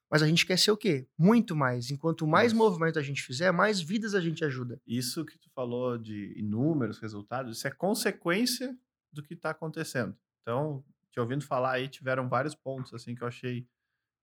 Mas 0.09 0.23
a 0.23 0.27
gente 0.27 0.45
quer 0.45 0.57
ser 0.57 0.71
o 0.71 0.77
quê? 0.77 1.07
Muito 1.17 1.55
mais. 1.55 1.91
Enquanto 1.91 2.25
mais 2.25 2.51
Isso. 2.51 2.57
movimento 2.57 2.97
a 2.97 3.01
gente 3.01 3.21
fizer, 3.21 3.51
mais 3.51 3.81
vidas 3.81 4.15
a 4.15 4.21
gente 4.21 4.43
ajuda. 4.45 4.79
Isso 4.87 5.25
que 5.25 5.37
tu 5.37 5.49
falou 5.53 5.97
de 5.97 6.33
inúmeros 6.37 6.99
resultados, 6.99 7.57
isso 7.57 7.67
é 7.67 7.71
consequência 7.71 8.77
do 9.11 9.21
que 9.21 9.33
está 9.33 9.49
acontecendo. 9.49 10.15
Então, 10.41 10.83
te 11.11 11.19
ouvindo 11.19 11.43
falar 11.43 11.73
aí, 11.73 11.89
tiveram 11.89 12.29
vários 12.29 12.55
pontos 12.55 12.93
assim 12.93 13.15
que 13.15 13.23
eu 13.23 13.27
achei 13.27 13.67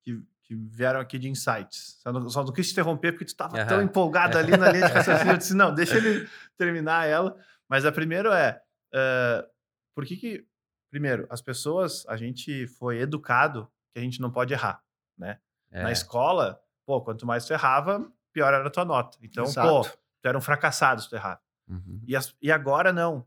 que, 0.02 0.22
que 0.42 0.54
vieram 0.54 1.00
aqui 1.00 1.18
de 1.18 1.28
insights. 1.28 1.98
Só 2.00 2.12
não, 2.12 2.28
só 2.30 2.44
não 2.44 2.52
quis 2.52 2.68
te 2.68 2.72
interromper 2.72 3.12
porque 3.12 3.24
tu 3.24 3.28
estava 3.28 3.64
tão 3.66 3.78
Aham. 3.78 3.84
empolgado 3.84 4.38
ali 4.38 4.56
na 4.56 4.70
linha 4.70 4.86
de 4.86 4.92
raciocínio. 4.92 5.32
Eu 5.32 5.36
disse, 5.38 5.54
não, 5.54 5.74
deixa 5.74 5.96
ele 5.96 6.28
terminar 6.56 7.06
ela. 7.06 7.36
Mas 7.68 7.84
a 7.84 7.92
primeira 7.92 8.38
é, 8.38 8.60
eh, 8.94 9.48
por 9.94 10.04
que 10.06 10.16
que... 10.16 10.46
Primeiro, 10.94 11.26
as 11.28 11.42
pessoas, 11.42 12.06
a 12.06 12.16
gente 12.16 12.68
foi 12.68 13.00
educado 13.00 13.68
que 13.92 13.98
a 13.98 14.00
gente 14.00 14.20
não 14.20 14.30
pode 14.30 14.52
errar, 14.54 14.80
né? 15.18 15.40
É. 15.72 15.82
Na 15.82 15.90
escola, 15.90 16.62
pô, 16.86 17.00
quanto 17.02 17.26
mais 17.26 17.44
tu 17.44 17.52
errava, 17.52 18.08
pior 18.32 18.54
era 18.54 18.64
a 18.64 18.70
tua 18.70 18.84
nota. 18.84 19.18
Então, 19.20 19.42
pô, 19.42 19.50
Exato. 19.80 19.98
tu 20.22 20.28
era 20.28 20.38
um 20.38 20.40
fracassado 20.40 21.02
se 21.02 21.08
tu 21.08 21.16
errava. 21.16 21.40
Uhum. 21.66 22.00
E, 22.06 22.14
as- 22.14 22.32
e 22.40 22.52
agora 22.52 22.92
não. 22.92 23.26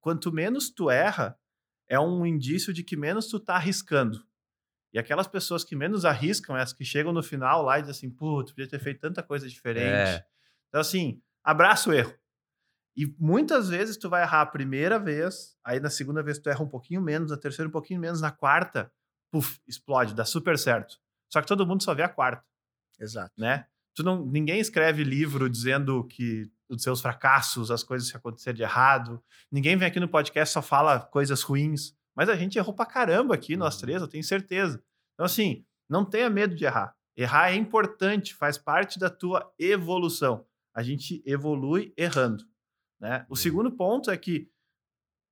Quanto 0.00 0.30
menos 0.32 0.70
tu 0.70 0.88
erra, 0.88 1.36
é 1.88 1.98
um 1.98 2.24
indício 2.24 2.72
de 2.72 2.84
que 2.84 2.96
menos 2.96 3.26
tu 3.26 3.40
tá 3.40 3.56
arriscando. 3.56 4.24
E 4.92 4.98
aquelas 5.00 5.26
pessoas 5.26 5.64
que 5.64 5.74
menos 5.74 6.04
arriscam, 6.04 6.56
essas 6.56 6.72
que 6.72 6.84
chegam 6.84 7.12
no 7.12 7.20
final 7.24 7.62
lá 7.64 7.80
e 7.80 7.82
dizem 7.82 7.96
assim, 7.96 8.10
putz, 8.16 8.52
podia 8.52 8.68
ter 8.68 8.78
feito 8.78 9.00
tanta 9.00 9.24
coisa 9.24 9.48
diferente. 9.48 10.20
É. 10.20 10.24
Então, 10.68 10.80
assim, 10.80 11.20
abraça 11.42 11.90
o 11.90 11.92
erro. 11.92 12.14
E 12.96 13.06
muitas 13.18 13.68
vezes 13.68 13.96
tu 13.96 14.08
vai 14.10 14.22
errar 14.22 14.42
a 14.42 14.46
primeira 14.46 14.98
vez, 14.98 15.56
aí 15.64 15.80
na 15.80 15.88
segunda 15.90 16.22
vez 16.22 16.38
tu 16.38 16.48
erra 16.50 16.62
um 16.62 16.68
pouquinho 16.68 17.00
menos, 17.00 17.30
na 17.30 17.36
terceira 17.36 17.68
um 17.68 17.72
pouquinho 17.72 18.00
menos, 18.00 18.20
na 18.20 18.30
quarta, 18.30 18.92
puf, 19.30 19.58
explode, 19.66 20.14
dá 20.14 20.24
super 20.24 20.58
certo. 20.58 20.98
Só 21.32 21.40
que 21.40 21.46
todo 21.46 21.66
mundo 21.66 21.82
só 21.82 21.94
vê 21.94 22.02
a 22.02 22.08
quarta 22.08 22.44
Exato. 23.00 23.32
né? 23.38 23.66
Tu 23.94 24.02
não, 24.02 24.24
ninguém 24.26 24.60
escreve 24.60 25.04
livro 25.04 25.48
dizendo 25.48 26.04
que 26.06 26.50
os 26.68 26.82
seus 26.82 27.00
fracassos, 27.00 27.70
as 27.70 27.82
coisas 27.82 28.10
que 28.10 28.16
aconteceram 28.16 28.56
de 28.56 28.62
errado. 28.62 29.22
Ninguém 29.50 29.76
vem 29.76 29.88
aqui 29.88 30.00
no 30.00 30.08
podcast 30.08 30.50
e 30.50 30.54
só 30.54 30.62
fala 30.62 31.00
coisas 31.00 31.42
ruins. 31.42 31.94
Mas 32.14 32.28
a 32.28 32.36
gente 32.36 32.56
errou 32.58 32.74
pra 32.74 32.86
caramba 32.86 33.34
aqui, 33.34 33.56
nós 33.56 33.74
Uhum. 33.74 33.80
três, 33.82 34.00
eu 34.02 34.08
tenho 34.08 34.24
certeza. 34.24 34.82
Então, 35.14 35.24
assim, 35.26 35.64
não 35.88 36.04
tenha 36.04 36.28
medo 36.30 36.54
de 36.54 36.64
errar. 36.64 36.94
Errar 37.16 37.50
é 37.50 37.54
importante, 37.54 38.34
faz 38.34 38.56
parte 38.56 38.98
da 38.98 39.10
tua 39.10 39.52
evolução. 39.58 40.46
A 40.74 40.82
gente 40.82 41.22
evolui 41.26 41.92
errando. 41.96 42.44
Né? 43.02 43.26
O 43.28 43.32
Uhum. 43.32 43.36
segundo 43.36 43.72
ponto 43.72 44.12
é 44.12 44.16
que 44.16 44.48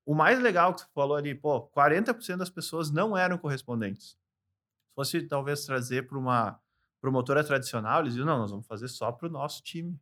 o 0.05 0.13
mais 0.13 0.41
legal 0.41 0.75
que 0.75 0.81
você 0.81 0.87
falou 0.93 1.17
ali, 1.17 1.37
pô, 1.37 1.69
40% 1.69 2.39
das 2.39 2.51
pessoas 2.51 2.91
não 2.91 3.17
eram 3.17 3.39
correspondentes. 3.39 4.09
Se 4.11 4.95
fosse 4.97 5.23
talvez 5.23 5.65
trazer 5.65 6.09
para 6.09 6.19
uma 6.19 6.61
promotora 7.01 7.45
tradicional, 7.45 8.01
eles 8.01 8.15
diziam, 8.15 8.27
não, 8.27 8.39
nós 8.39 8.51
vamos 8.51 8.67
fazer 8.67 8.89
só 8.89 9.13
para 9.13 9.29
o 9.29 9.31
nosso 9.31 9.63
time. 9.63 9.97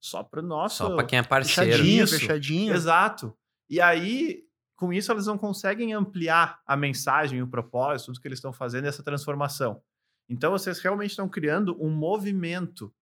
Só 0.00 0.24
para 0.24 0.40
o 0.40 0.42
nosso. 0.42 0.78
Só 0.78 0.96
para 0.96 1.06
quem 1.06 1.20
é 1.20 1.22
parceiro. 1.22 1.70
Fechadinho, 1.70 2.04
Isso. 2.04 2.18
fechadinho. 2.18 2.74
Exato. 2.74 3.38
E 3.70 3.80
aí, 3.80 4.44
com 4.76 4.92
isso, 4.92 5.12
eles 5.12 5.26
não 5.26 5.38
conseguem 5.38 5.94
ampliar 5.94 6.60
a 6.66 6.76
mensagem, 6.76 7.40
o 7.40 7.46
propósito, 7.46 8.06
tudo 8.06 8.20
que 8.20 8.26
eles 8.26 8.38
estão 8.38 8.52
fazendo, 8.52 8.86
essa 8.88 9.02
transformação. 9.02 9.80
Então, 10.28 10.50
vocês 10.50 10.80
realmente 10.80 11.10
estão 11.10 11.28
criando 11.28 11.80
um 11.80 11.88
movimento. 11.88 12.92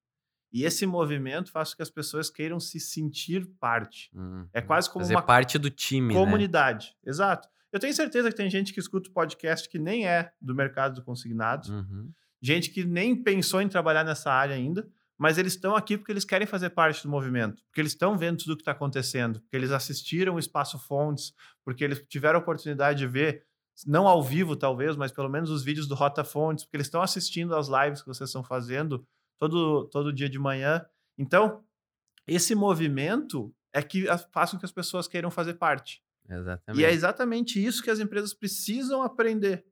E 0.53 0.65
esse 0.65 0.85
movimento 0.85 1.51
faz 1.51 1.71
com 1.71 1.77
que 1.77 1.83
as 1.83 1.91
pessoas 1.91 2.29
queiram 2.29 2.59
se 2.59 2.81
sentir 2.81 3.47
parte. 3.61 4.11
Uhum. 4.15 4.47
É 4.53 4.61
quase 4.61 4.91
como 4.91 5.05
Fazer 5.05 5.15
uma 5.15 5.23
parte 5.23 5.59
do 5.59 5.71
time, 5.71 6.13
né? 6.13 6.21
comunidade. 6.21 6.97
Exato. 7.05 7.49
Eu 7.73 7.79
tenho 7.79 7.95
certeza 7.95 8.31
que 8.31 8.37
tem 8.37 8.51
gente 8.51 8.73
que 8.73 8.81
escuta 8.81 9.09
o 9.09 9.13
podcast 9.13 9.69
que 9.69 9.79
nem 9.79 10.07
é 10.09 10.33
do 10.41 10.55
mercado 10.55 10.97
do 10.97 11.05
consignado, 11.05 11.71
Uhum. 11.73 12.11
gente 12.43 12.71
que 12.71 12.85
nem 12.85 13.15
pensou 13.15 13.61
em 13.63 13.69
trabalhar 13.69 14.03
nessa 14.05 14.33
área 14.33 14.57
ainda, 14.57 14.89
mas 15.17 15.39
eles 15.39 15.53
estão 15.53 15.77
aqui 15.77 15.97
porque 15.97 16.11
eles 16.11 16.25
querem 16.25 16.47
fazer 16.49 16.71
parte 16.71 17.03
do 17.03 17.09
movimento, 17.11 17.63
porque 17.67 17.81
eles 17.81 17.93
estão 17.93 18.17
vendo 18.19 18.39
tudo 18.39 18.55
o 18.55 18.57
que 18.57 18.63
está 18.63 18.73
acontecendo, 18.73 19.39
porque 19.41 19.55
eles 19.55 19.71
assistiram 19.71 20.35
o 20.35 20.39
Espaço 20.39 20.79
Fontes, 20.81 21.33
porque 21.65 21.85
eles 21.85 22.03
tiveram 22.09 22.39
a 22.41 22.43
oportunidade 22.43 22.99
de 22.99 23.07
ver, 23.07 23.45
não 23.87 24.09
ao 24.09 24.21
vivo 24.23 24.57
talvez, 24.57 24.97
mas 24.97 25.13
pelo 25.13 25.29
menos 25.29 25.49
os 25.51 25.63
vídeos 25.63 25.87
do 25.87 25.95
Rota 25.95 26.25
Fontes, 26.25 26.65
porque 26.65 26.77
eles 26.79 26.87
estão 26.87 27.03
assistindo 27.03 27.55
as 27.55 27.69
lives 27.69 28.01
que 28.01 28.09
vocês 28.09 28.31
estão 28.31 28.43
fazendo 28.43 29.07
todo, 29.41 29.89
todo 29.89 30.13
dia 30.13 30.29
de 30.29 30.39
manhã. 30.39 30.85
Então, 31.19 31.65
esse 32.29 32.55
movimento 32.55 33.53
é 33.73 33.83
que 33.83 34.05
faz 34.31 34.51
com 34.51 34.59
que 34.59 34.67
as 34.67 34.73
pessoas 34.73 35.09
queiram 35.09 35.31
fazer 35.31 35.55
parte. 35.55 36.03
Exatamente. 36.29 36.81
E 36.81 36.85
é 36.85 36.93
exatamente 36.93 37.65
isso 37.65 37.83
que 37.83 37.91
as 37.91 37.99
empresas 37.99 38.35
precisam 38.35 39.03
aprender. 39.03 39.65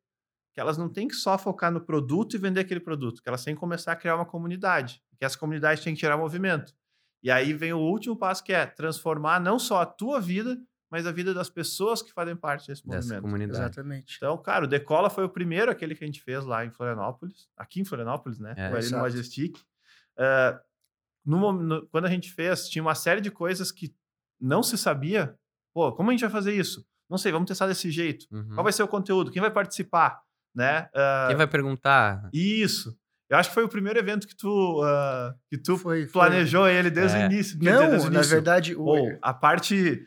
Que 0.54 0.60
elas 0.60 0.78
não 0.78 0.88
têm 0.88 1.06
que 1.06 1.14
só 1.14 1.36
focar 1.38 1.70
no 1.70 1.80
produto 1.80 2.34
e 2.34 2.38
vender 2.38 2.60
aquele 2.60 2.80
produto, 2.80 3.22
que 3.22 3.28
elas 3.28 3.44
têm 3.44 3.54
que 3.54 3.60
começar 3.60 3.92
a 3.92 3.96
criar 3.96 4.16
uma 4.16 4.26
comunidade. 4.26 5.02
Que 5.18 5.24
essa 5.24 5.38
comunidade 5.38 5.82
tem 5.82 5.94
que 5.94 6.00
gerar 6.00 6.16
movimento. 6.16 6.74
E 7.22 7.30
aí 7.30 7.52
vem 7.52 7.72
o 7.72 7.78
último 7.78 8.16
passo, 8.16 8.42
que 8.42 8.52
é 8.52 8.64
transformar 8.64 9.40
não 9.40 9.58
só 9.58 9.82
a 9.82 9.86
tua 9.86 10.20
vida, 10.20 10.58
mas 10.90 11.06
a 11.06 11.12
vida 11.12 11.34
das 11.34 11.50
pessoas 11.50 12.00
que 12.02 12.12
fazem 12.12 12.34
parte 12.36 12.66
desse 12.66 12.82
Dessa 12.86 12.98
movimento. 13.00 13.22
comunidade. 13.22 13.58
Exatamente. 13.60 14.14
Então, 14.16 14.36
cara, 14.38 14.64
o 14.64 14.68
Decola 14.68 15.10
foi 15.10 15.24
o 15.24 15.28
primeiro, 15.28 15.70
aquele 15.70 15.94
que 15.94 16.02
a 16.02 16.06
gente 16.06 16.22
fez 16.22 16.44
lá 16.44 16.64
em 16.64 16.70
Florianópolis, 16.70 17.48
aqui 17.56 17.80
em 17.80 17.84
Florianópolis, 17.84 18.38
né? 18.38 18.54
É, 18.56 18.66
ali 18.66 18.90
no. 18.90 18.98
Majestic. 18.98 19.58
Ah, 20.18 20.60
no 21.24 21.52
no- 21.52 21.86
quando 21.88 22.06
a 22.06 22.10
gente 22.10 22.32
fez, 22.32 22.68
tinha 22.68 22.82
uma 22.82 22.94
série 22.94 23.20
de 23.20 23.30
coisas 23.30 23.70
que 23.70 23.94
não 24.40 24.62
se 24.62 24.78
sabia. 24.78 25.34
Pô, 25.74 25.92
como 25.92 26.10
a 26.10 26.12
gente 26.12 26.22
vai 26.22 26.30
fazer 26.30 26.54
isso? 26.54 26.84
Não 27.08 27.18
sei, 27.18 27.32
vamos 27.32 27.48
testar 27.48 27.66
desse 27.66 27.90
jeito. 27.90 28.26
Uhum. 28.30 28.50
Qual 28.54 28.64
vai 28.64 28.72
ser 28.72 28.82
o 28.82 28.88
conteúdo? 28.88 29.30
Quem 29.30 29.40
vai 29.42 29.50
participar? 29.50 30.20
Né? 30.54 30.88
Ah, 30.94 31.26
Quem 31.28 31.36
vai 31.36 31.46
perguntar? 31.46 32.28
Isso. 32.32 32.96
Eu 33.30 33.36
acho 33.36 33.50
que 33.50 33.54
foi 33.54 33.64
o 33.64 33.68
primeiro 33.68 33.98
evento 33.98 34.26
que 34.26 34.34
tu, 34.34 34.82
ah, 34.82 35.34
que 35.50 35.58
tu 35.58 35.76
Foi, 35.76 36.06
foi. 36.06 36.12
planejou 36.12 36.66
ele 36.66 36.90
desde 36.90 37.18
É. 37.18 37.22
o 37.22 37.26
início. 37.30 37.58
dizer, 37.58 37.70
desde 37.78 37.96
Não, 37.98 38.00
o 38.00 38.10
na 38.10 38.14
início. 38.16 38.30
verdade, 38.32 38.74
o 38.74 38.82
Ou 38.82 39.18
a 39.20 39.34
parte 39.34 40.02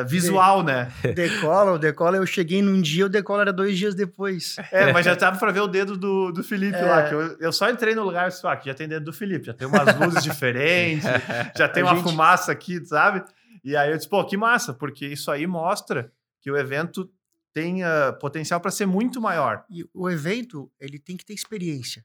ah, 0.00 0.02
visual, 0.02 0.62
né? 0.62 0.92
Decola, 1.14 1.72
o 1.72 1.78
Decola, 1.78 2.16
eu 2.16 2.26
cheguei 2.26 2.60
num 2.62 2.80
dia, 2.80 3.06
o 3.06 3.08
Decola 3.08 3.42
era 3.42 3.52
dois 3.52 3.76
dias 3.78 3.94
depois. 3.94 4.56
É, 4.70 4.92
mas 4.92 5.04
já 5.04 5.14
tava 5.16 5.38
pra 5.38 5.50
ver 5.52 5.60
o 5.60 5.66
dedo 5.66 5.96
do, 5.96 6.30
do 6.32 6.42
Felipe 6.44 6.76
É. 6.76 6.82
lá. 6.84 7.08
Que 7.08 7.14
eu, 7.14 7.36
eu 7.38 7.52
só 7.52 7.68
entrei 7.70 7.94
no 7.94 8.02
lugar 8.04 8.26
e 8.26 8.30
disse, 8.30 8.46
ah, 8.46 8.60
já 8.64 8.74
tem 8.74 8.88
dedo 8.88 9.04
do 9.04 9.12
Felipe, 9.12 9.46
já 9.46 9.54
tem 9.54 9.66
umas 9.68 9.98
luzes 9.98 10.22
diferentes, 10.22 11.04
já 11.56 11.68
tem 11.68 11.82
A 11.82 11.86
uma 11.86 11.94
gente- 11.96 12.04
fumaça 12.04 12.52
aqui, 12.52 12.84
sabe? 12.84 13.22
E 13.64 13.76
aí 13.76 13.90
eu 13.90 13.96
disse, 13.96 14.08
pô, 14.08 14.24
que 14.24 14.36
massa, 14.36 14.72
porque 14.74 15.06
isso 15.06 15.30
aí 15.30 15.46
mostra 15.46 16.12
que 16.40 16.50
o 16.50 16.56
evento 16.56 17.08
tem 17.54 17.82
ah, 17.84 18.12
potencial 18.20 18.60
para 18.60 18.70
ser 18.70 18.86
muito 18.86 19.20
maior. 19.20 19.64
E 19.70 19.84
o 19.94 20.08
evento, 20.10 20.70
ele 20.80 20.98
tem 20.98 21.16
que 21.16 21.24
ter 21.24 21.34
experiência. 21.34 22.04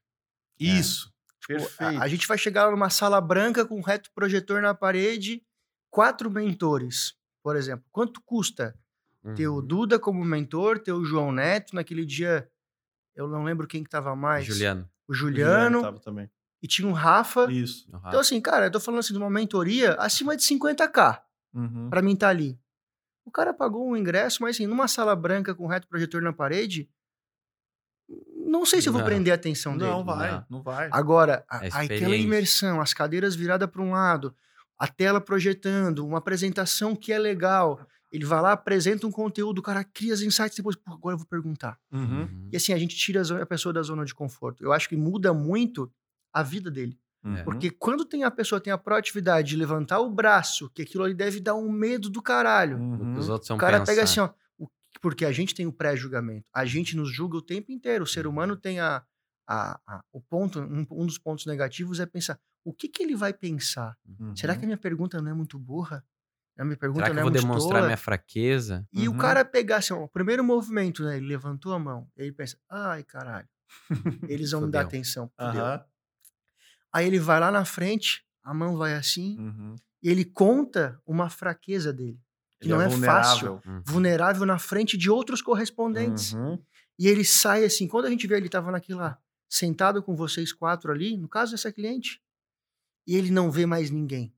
Isso. 0.60 1.12
Tipo, 1.42 1.60
Perfeito. 1.62 2.00
A, 2.02 2.04
a 2.04 2.08
gente 2.08 2.28
vai 2.28 2.38
chegar 2.38 2.70
numa 2.72 2.90
sala 2.90 3.22
branca 3.22 3.66
com 3.66 3.78
um 3.78 3.82
reto 3.82 4.10
projetor 4.14 4.62
na 4.62 4.74
parede, 4.74 5.42
quatro 5.90 6.30
mentores, 6.30 7.14
por 7.44 7.56
exemplo. 7.56 7.86
Quanto 7.92 8.22
custa 8.22 8.76
ter 9.36 9.48
o 9.48 9.56
Uhum. 9.56 9.66
Duda 9.66 10.00
como 10.00 10.24
mentor, 10.24 10.80
ter 10.80 10.92
o 10.94 11.04
João 11.04 11.32
Neto, 11.32 11.76
naquele 11.76 12.06
dia, 12.06 12.50
eu 13.16 13.28
não 13.28 13.44
lembro 13.44 13.68
quem 13.68 13.84
que 13.84 13.90
tava 13.90 14.16
mais. 14.16 14.46
Juliano. 14.46 14.90
O 15.08 15.14
Juliano, 15.14 15.82
tava 15.82 16.00
também. 16.00 16.30
e 16.62 16.68
tinha 16.68 16.88
um 16.88 16.92
Rafa. 16.94 17.52
Isso. 17.52 17.88
o 17.90 17.94
Rafa. 17.94 18.08
Então, 18.10 18.20
assim, 18.20 18.40
cara, 18.42 18.68
eu 18.68 18.72
tô 18.72 18.80
falando 18.80 19.00
assim 19.00 19.14
de 19.14 19.20
uma 19.20 19.30
mentoria 19.30 19.94
acima 19.96 20.36
de 20.36 20.44
50k 20.44 21.22
Uhum. 21.54 21.90
pra 21.90 22.02
mim 22.02 22.14
estar 22.14 22.30
ali. 22.30 22.60
O 23.26 23.32
cara 23.32 23.54
pagou 23.54 23.86
um 23.90 23.98
ingresso, 23.98 24.42
mas 24.42 24.56
assim, 24.56 24.66
numa 24.68 24.88
sala 24.88 25.14
branca 25.16 25.54
com 25.54 25.68
reto 25.68 25.88
projetor 25.88 26.22
na 26.22 26.32
parede, 26.32 26.90
não 28.46 28.66
sei 28.66 28.82
se 28.82 28.88
eu 28.88 28.94
vou 28.94 29.02
Não. 29.02 29.08
prender 29.08 29.34
a 29.34 29.36
atenção 29.36 29.78
dele. 29.78 29.92
Não 29.92 30.04
vai, 30.06 30.32
Não. 30.32 30.46
não 30.50 30.62
vai. 30.64 30.88
Agora, 30.94 31.44
a- 31.50 31.66
É 31.66 31.70
a- 31.70 31.82
aquela 31.82 32.16
imersão, 32.16 32.80
as 32.80 32.94
cadeiras 32.94 33.36
viradas 33.36 33.70
para 33.70 33.82
um 33.82 33.92
lado, 33.92 34.34
a 34.78 34.88
tela 34.88 35.20
projetando, 35.20 36.06
uma 36.06 36.20
apresentação 36.20 36.96
que 36.96 37.12
é 37.12 37.18
legal. 37.20 37.86
Ele 38.12 38.26
vai 38.26 38.42
lá, 38.42 38.54
apresenta 38.54 39.06
um 39.06 39.12
conteúdo, 39.12 39.60
o 39.60 39.62
cara 39.62 39.84
cria 39.84 40.14
as 40.14 40.22
insights, 40.22 40.56
depois, 40.56 40.76
pô, 40.76 40.94
agora 40.94 41.14
eu 41.14 41.18
vou 41.18 41.28
perguntar. 41.28 41.78
Uhum. 41.92 42.22
Uhum. 42.22 42.50
E 42.52 42.56
assim, 42.56 42.72
a 42.74 42.78
gente 42.78 42.96
tira 42.96 43.22
a 43.42 43.46
pessoa 43.46 43.74
da 43.74 43.82
zona 43.82 44.06
de 44.06 44.16
conforto. 44.16 44.64
Eu 44.64 44.72
acho 44.72 44.88
que 44.88 44.96
muda 44.96 45.34
muito 45.34 45.92
a 46.32 46.42
vida 46.42 46.72
dele. 46.72 46.98
Uhum. 47.24 47.44
Porque 47.44 47.70
quando 47.70 48.06
tem 48.06 48.24
a 48.24 48.32
pessoa 48.32 48.62
tem 48.62 48.72
a 48.72 48.78
proatividade 48.78 49.50
de 49.50 49.58
levantar 49.58 50.00
o 50.00 50.10
braço, 50.10 50.70
que 50.74 50.82
aquilo 50.82 51.04
ali 51.04 51.14
deve 51.14 51.40
dar 51.40 51.56
um 51.56 51.70
medo 51.70 52.10
do 52.10 52.22
caralho. 52.22 52.78
Uhum. 52.78 53.18
Os 53.18 53.28
outros 53.28 53.48
são 53.48 53.58
O 53.58 53.60
cara 53.60 53.80
pensar. 53.80 53.92
pega 53.92 54.04
assim, 54.04 54.20
ó. 54.20 54.30
Porque 55.02 55.26
a 55.26 55.32
gente 55.32 55.54
tem 55.54 55.68
o 55.68 55.72
pré-julgamento. 55.72 56.46
A 56.54 56.66
gente 56.66 56.96
nos 56.96 57.14
julga 57.14 57.38
o 57.38 57.42
tempo 57.42 57.72
inteiro. 57.72 58.04
O 58.04 58.08
ser 58.08 58.26
humano 58.26 58.56
tem 58.56 58.80
a, 58.80 59.04
a- 59.48 59.80
a- 59.88 60.04
o 60.12 60.20
ponto, 60.22 60.60
um, 60.60 60.86
um 60.92 61.06
dos 61.06 61.18
pontos 61.18 61.46
negativos 61.46 62.00
é 62.00 62.06
pensar: 62.06 62.40
o 62.66 62.74
que, 62.74 62.88
que 62.88 63.02
ele 63.04 63.16
vai 63.16 63.34
pensar? 63.34 63.98
Uhum. 64.20 64.36
Será 64.36 64.56
que 64.56 64.64
a 64.64 64.68
minha 64.68 64.78
pergunta 64.78 65.22
não 65.22 65.32
é 65.32 65.34
muito 65.34 65.58
burra? 65.58 66.04
A 66.60 66.66
minha 66.66 66.76
pergunta 66.78 67.06
Será 67.06 67.10
que 67.12 67.16
não 67.16 67.22
eu 67.22 67.22
é 67.22 67.24
vou 67.26 67.32
muito 67.32 67.42
demonstrar 67.48 67.78
tola? 67.80 67.86
minha 67.88 67.98
fraqueza? 67.98 68.88
E 68.92 69.08
Uhum. 69.08 69.16
o 69.16 69.18
cara 69.20 69.46
pegar 69.46 69.78
assim, 69.78 69.94
ó, 69.94 70.04
o 70.04 70.08
primeiro 70.10 70.44
movimento, 70.44 71.04
né? 71.04 71.18
Ele 71.18 71.28
levantou 71.28 71.72
a 71.74 71.80
mão. 71.80 72.10
Ele 72.18 72.32
pensa: 72.32 72.58
ai, 72.70 73.04
caralho, 73.04 73.48
eles 74.28 74.52
vão 74.52 74.62
me 74.62 74.72
dar 74.72 74.82
atenção. 74.82 75.30
fudeu." 75.40 75.62
Aham. 75.64 75.86
Aí 76.92 77.06
ele 77.06 77.20
vai 77.20 77.40
lá 77.40 77.52
na 77.52 77.64
frente, 77.66 78.26
a 78.44 78.54
mão 78.54 78.76
vai 78.76 78.94
assim, 78.96 79.38
Uhum. 79.38 79.76
e 80.02 80.10
ele 80.10 80.26
conta 80.26 81.00
uma 81.06 81.30
fraqueza 81.30 81.94
dele. 81.94 82.20
Que 82.60 82.66
Ele 82.68 82.74
não 82.74 82.82
é, 82.82 82.90
fácil. 82.90 83.00
vulnerável. 83.00 83.62
Uhum. 83.68 83.82
Vulnerável 83.86 84.46
na 84.46 84.58
frente 84.58 84.98
de 84.98 85.12
outros 85.12 85.44
correspondentes. 85.44 86.34
Uhum. 86.34 86.60
E 86.98 87.08
ele 87.08 87.24
sai 87.24 87.64
assim, 87.66 87.88
quando 87.88 88.06
a 88.06 88.10
gente 88.10 88.26
vê, 88.26 88.36
ele 88.38 88.50
tava 88.50 88.72
naquela, 88.72 89.20
sentado 89.50 90.04
com 90.04 90.16
vocês 90.16 90.52
quatro 90.52 90.92
ali, 90.92 91.18
no 91.18 91.28
caso 91.28 91.52
dessa 91.52 91.72
cliente, 91.72 92.22
e 93.06 93.16
ele 93.16 93.32
não 93.32 93.50
vê 93.50 93.66
mais 93.66 93.90
ninguém. 93.90 94.34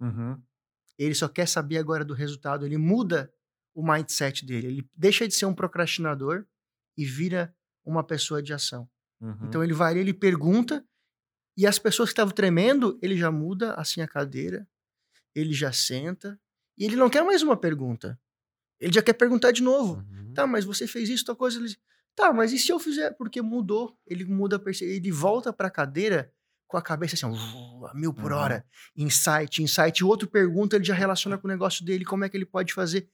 Uhum. 0.00 0.40
Ele 0.98 1.14
só 1.14 1.28
quer 1.28 1.46
saber 1.46 1.78
agora 1.78 2.04
do 2.04 2.14
resultado, 2.14 2.66
ele 2.66 2.76
muda 2.76 3.32
o 3.74 3.82
mindset 3.82 4.44
dele, 4.44 4.66
ele 4.66 4.90
deixa 4.94 5.26
de 5.26 5.34
ser 5.34 5.46
um 5.46 5.54
procrastinador 5.54 6.44
e 6.96 7.04
vira 7.04 7.54
uma 7.84 8.04
pessoa 8.04 8.42
de 8.42 8.52
ação. 8.52 8.88
Uhum. 9.20 9.46
Então 9.46 9.62
ele 9.62 9.72
vai 9.72 9.92
ali, 9.92 10.00
ele 10.00 10.14
pergunta, 10.14 10.84
e 11.56 11.66
as 11.66 11.78
pessoas 11.78 12.08
que 12.08 12.12
estavam 12.12 12.34
tremendo, 12.34 12.98
ele 13.02 13.16
já 13.16 13.30
muda 13.30 13.74
assim 13.74 14.00
a 14.00 14.08
cadeira, 14.08 14.68
ele 15.34 15.52
já 15.52 15.72
senta, 15.72 16.40
e 16.76 16.84
ele 16.84 16.96
não 16.96 17.10
quer 17.10 17.22
mais 17.22 17.42
uma 17.42 17.56
pergunta. 17.56 18.18
Ele 18.80 18.92
já 18.92 19.02
quer 19.02 19.12
perguntar 19.12 19.52
de 19.52 19.62
novo. 19.62 19.96
Uhum. 19.96 20.32
Tá, 20.32 20.46
mas 20.46 20.64
você 20.64 20.86
fez 20.86 21.08
isso, 21.08 21.24
tal 21.24 21.36
coisa. 21.36 21.58
Ele... 21.58 21.76
Tá, 22.14 22.32
mas 22.32 22.52
e 22.52 22.58
se 22.58 22.70
eu 22.72 22.78
fizer? 22.78 23.12
Porque 23.12 23.40
mudou. 23.40 23.96
Ele 24.06 24.24
muda 24.24 24.56
a 24.56 24.58
perce... 24.58 24.84
Ele 24.84 25.10
volta 25.10 25.52
pra 25.52 25.70
cadeira 25.70 26.32
com 26.66 26.76
a 26.76 26.82
cabeça 26.82 27.14
assim, 27.14 27.26
a 27.86 27.94
mil 27.94 28.12
por 28.14 28.30
Uhum. 28.32 28.38
hora. 28.38 28.64
Insight, 28.96 29.62
insight. 29.62 30.04
O 30.04 30.08
outro 30.08 30.28
pergunta, 30.28 30.76
ele 30.76 30.84
já 30.84 30.94
relaciona 30.94 31.36
com 31.38 31.48
o 31.48 31.50
negócio 31.50 31.84
dele, 31.84 32.04
como 32.04 32.24
é 32.24 32.28
que 32.28 32.36
ele 32.36 32.46
pode 32.46 32.72
fazer. 32.72 33.08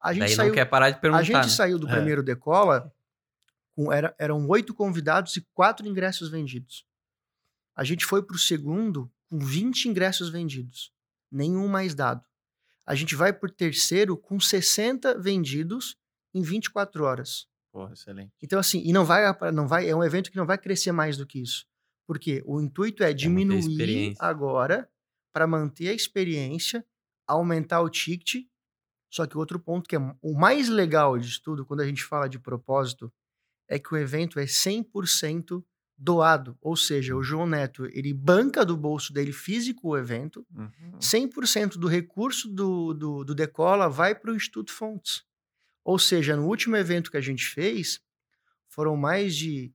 A 0.00 0.12
gente 0.12 0.20
Daí 0.26 0.34
saiu, 0.34 0.48
não 0.48 0.54
quer 0.54 0.64
parar 0.64 0.90
de 0.90 1.00
perguntar, 1.00 1.20
a 1.20 1.24
gente 1.24 1.36
né? 1.36 1.48
saiu 1.48 1.78
do 1.78 1.88
É. 1.88 1.92
primeiro 1.92 2.22
decola, 2.22 2.92
com, 3.74 3.92
era, 3.92 4.14
eram 4.18 4.46
oito 4.48 4.74
convidados 4.74 5.36
e 5.36 5.46
quatro 5.54 5.86
ingressos 5.86 6.28
vendidos. 6.30 6.84
A 7.76 7.84
gente 7.84 8.04
foi 8.04 8.22
pro 8.22 8.38
segundo 8.38 9.10
com 9.28 9.38
20 9.38 9.86
ingressos 9.88 10.28
vendidos. 10.30 10.92
Nenhum 11.30 11.68
mais 11.68 11.94
dado. 11.94 12.24
A 12.86 12.94
gente 12.94 13.14
vai 13.14 13.32
pro 13.32 13.50
terceiro 13.50 14.16
com 14.16 14.38
60 14.40 15.18
vendidos 15.18 15.96
em 16.32 16.42
24 16.42 17.04
horas. 17.04 17.46
Porra, 17.76 17.92
excelente. 17.92 18.32
Então, 18.42 18.58
assim, 18.58 18.80
e 18.86 18.90
não 18.90 19.04
vai, 19.04 19.22
não 19.52 19.68
vai, 19.68 19.86
é 19.86 19.94
um 19.94 20.02
evento 20.02 20.30
que 20.30 20.36
não 20.38 20.46
vai 20.46 20.56
crescer 20.56 20.92
mais 20.92 21.18
do 21.18 21.26
que 21.26 21.42
isso. 21.42 21.66
Porque 22.06 22.42
o 22.46 22.58
intuito 22.58 23.02
é 23.02 23.12
diminuir 23.12 23.58
experiência. 23.58 24.24
agora 24.24 24.88
para 25.30 25.46
manter 25.46 25.90
a 25.90 25.92
experiência, 25.92 26.82
aumentar 27.28 27.82
o 27.82 27.90
ticket. 27.90 28.46
Só 29.12 29.26
que 29.26 29.36
outro 29.36 29.60
ponto 29.60 29.86
que 29.86 29.94
é 29.94 29.98
o 30.22 30.32
mais 30.32 30.70
legal 30.70 31.18
disso 31.18 31.42
tudo, 31.44 31.66
quando 31.66 31.80
a 31.80 31.86
gente 31.86 32.02
fala 32.02 32.30
de 32.30 32.38
propósito, 32.38 33.12
é 33.68 33.78
que 33.78 33.92
o 33.92 33.98
evento 33.98 34.40
é 34.40 34.46
100% 34.46 35.62
doado. 35.98 36.56
Ou 36.62 36.76
seja, 36.78 37.14
o 37.14 37.22
João 37.22 37.46
Neto, 37.46 37.84
ele 37.92 38.14
banca 38.14 38.64
do 38.64 38.74
bolso 38.74 39.12
dele 39.12 39.32
físico 39.32 39.88
o 39.88 39.98
evento, 39.98 40.46
Uhum. 40.50 40.98
100% 40.98 41.76
do 41.76 41.88
recurso 41.88 42.48
do, 42.48 42.94
do, 42.94 43.22
do 43.22 43.34
Decola 43.34 43.90
vai 43.90 44.14
para 44.14 44.32
o 44.32 44.34
Instituto 44.34 44.72
Fontes. 44.72 45.25
Ou 45.86 45.98
seja, 46.00 46.36
no 46.36 46.46
último 46.48 46.76
evento 46.76 47.10
que 47.12 47.16
a 47.16 47.20
gente 47.22 47.46
fez, 47.46 48.00
foram 48.68 48.96
mais 48.96 49.36
de 49.36 49.72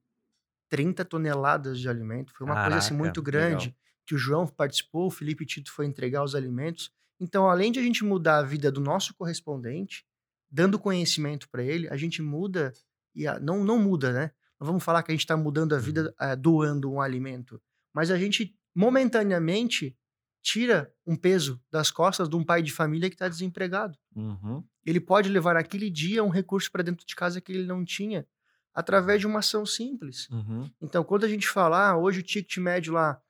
30 0.70 1.06
toneladas 1.06 1.80
de 1.80 1.90
alimento. 1.90 2.34
Foi 2.36 2.46
uma 2.46 2.58
coisa 2.58 2.80
assim 2.80 2.94
Caraca, 2.94 3.00
muito 3.00 3.22
grande, 3.22 3.76
que 4.06 4.16
o 4.16 4.18
João 4.18 4.48
participou, 4.48 5.08
o 5.08 5.12
Felipe 5.12 5.46
Tito 5.46 5.72
foi 5.72 5.86
entregar 5.86 6.24
os 6.24 6.36
alimentos. 6.36 6.92
Então, 7.20 7.50
além 7.50 7.72
de 7.72 7.80
a 7.80 7.84
gente 7.84 8.04
mudar 8.04 8.40
a 8.40 8.44
vida 8.44 8.72
do 8.72 8.82
nosso 8.82 9.14
correspondente, 9.16 10.06
dando 10.50 10.80
conhecimento 10.80 11.50
para 11.50 11.64
ele, 11.64 11.88
a 11.90 11.98
gente 11.98 12.22
muda, 12.22 12.74
e 13.16 13.28
a- 13.28 13.40
não, 13.40 13.64
não 13.64 13.80
muda, 13.80 14.12
né? 14.12 14.32
Não 14.60 14.68
vamos 14.68 14.84
falar 14.84 15.04
que 15.04 15.12
a 15.12 15.16
gente 15.16 15.22
está 15.22 15.38
mudando 15.38 15.74
a 15.76 15.80
vida 15.80 16.14
eh, 16.20 16.36
doando 16.36 16.92
um 16.92 17.02
alimento, 17.02 17.62
mas 17.94 18.12
a 18.12 18.18
gente 18.18 18.56
momentaneamente 18.76 19.98
tira 20.42 20.94
um 21.06 21.16
peso 21.16 21.62
das 21.72 21.92
costas 21.92 22.28
de 22.28 22.36
um 22.36 22.44
pai 22.44 22.62
de 22.62 22.72
família 22.72 23.10
que 23.10 23.16
está 23.16 23.28
desempregado. 23.28 23.98
Uhum. 24.16 24.64
Ele 24.86 25.00
pode 25.00 25.30
levar 25.30 25.54
naquele 25.54 25.90
dia 25.90 26.24
um 26.24 26.30
recurso 26.30 26.72
para 26.72 26.84
dentro 26.84 27.06
de 27.06 27.16
casa 27.16 27.40
que 27.40 27.52
ele 27.52 27.66
não 27.66 27.86
tinha, 27.86 28.28
através 28.74 29.20
de 29.20 29.28
uma 29.28 29.40
ação 29.40 29.66
simples. 29.66 30.28
Uhum. 30.30 30.70
Então, 30.82 31.04
quando 31.04 31.26
a 31.26 31.30
gente 31.30 31.48
fala, 31.48 31.90
ah, 31.90 31.98
hoje 31.98 32.20
o 32.20 32.24
ticket 32.24 32.58
médio 32.58 32.94
lá, 32.94 33.22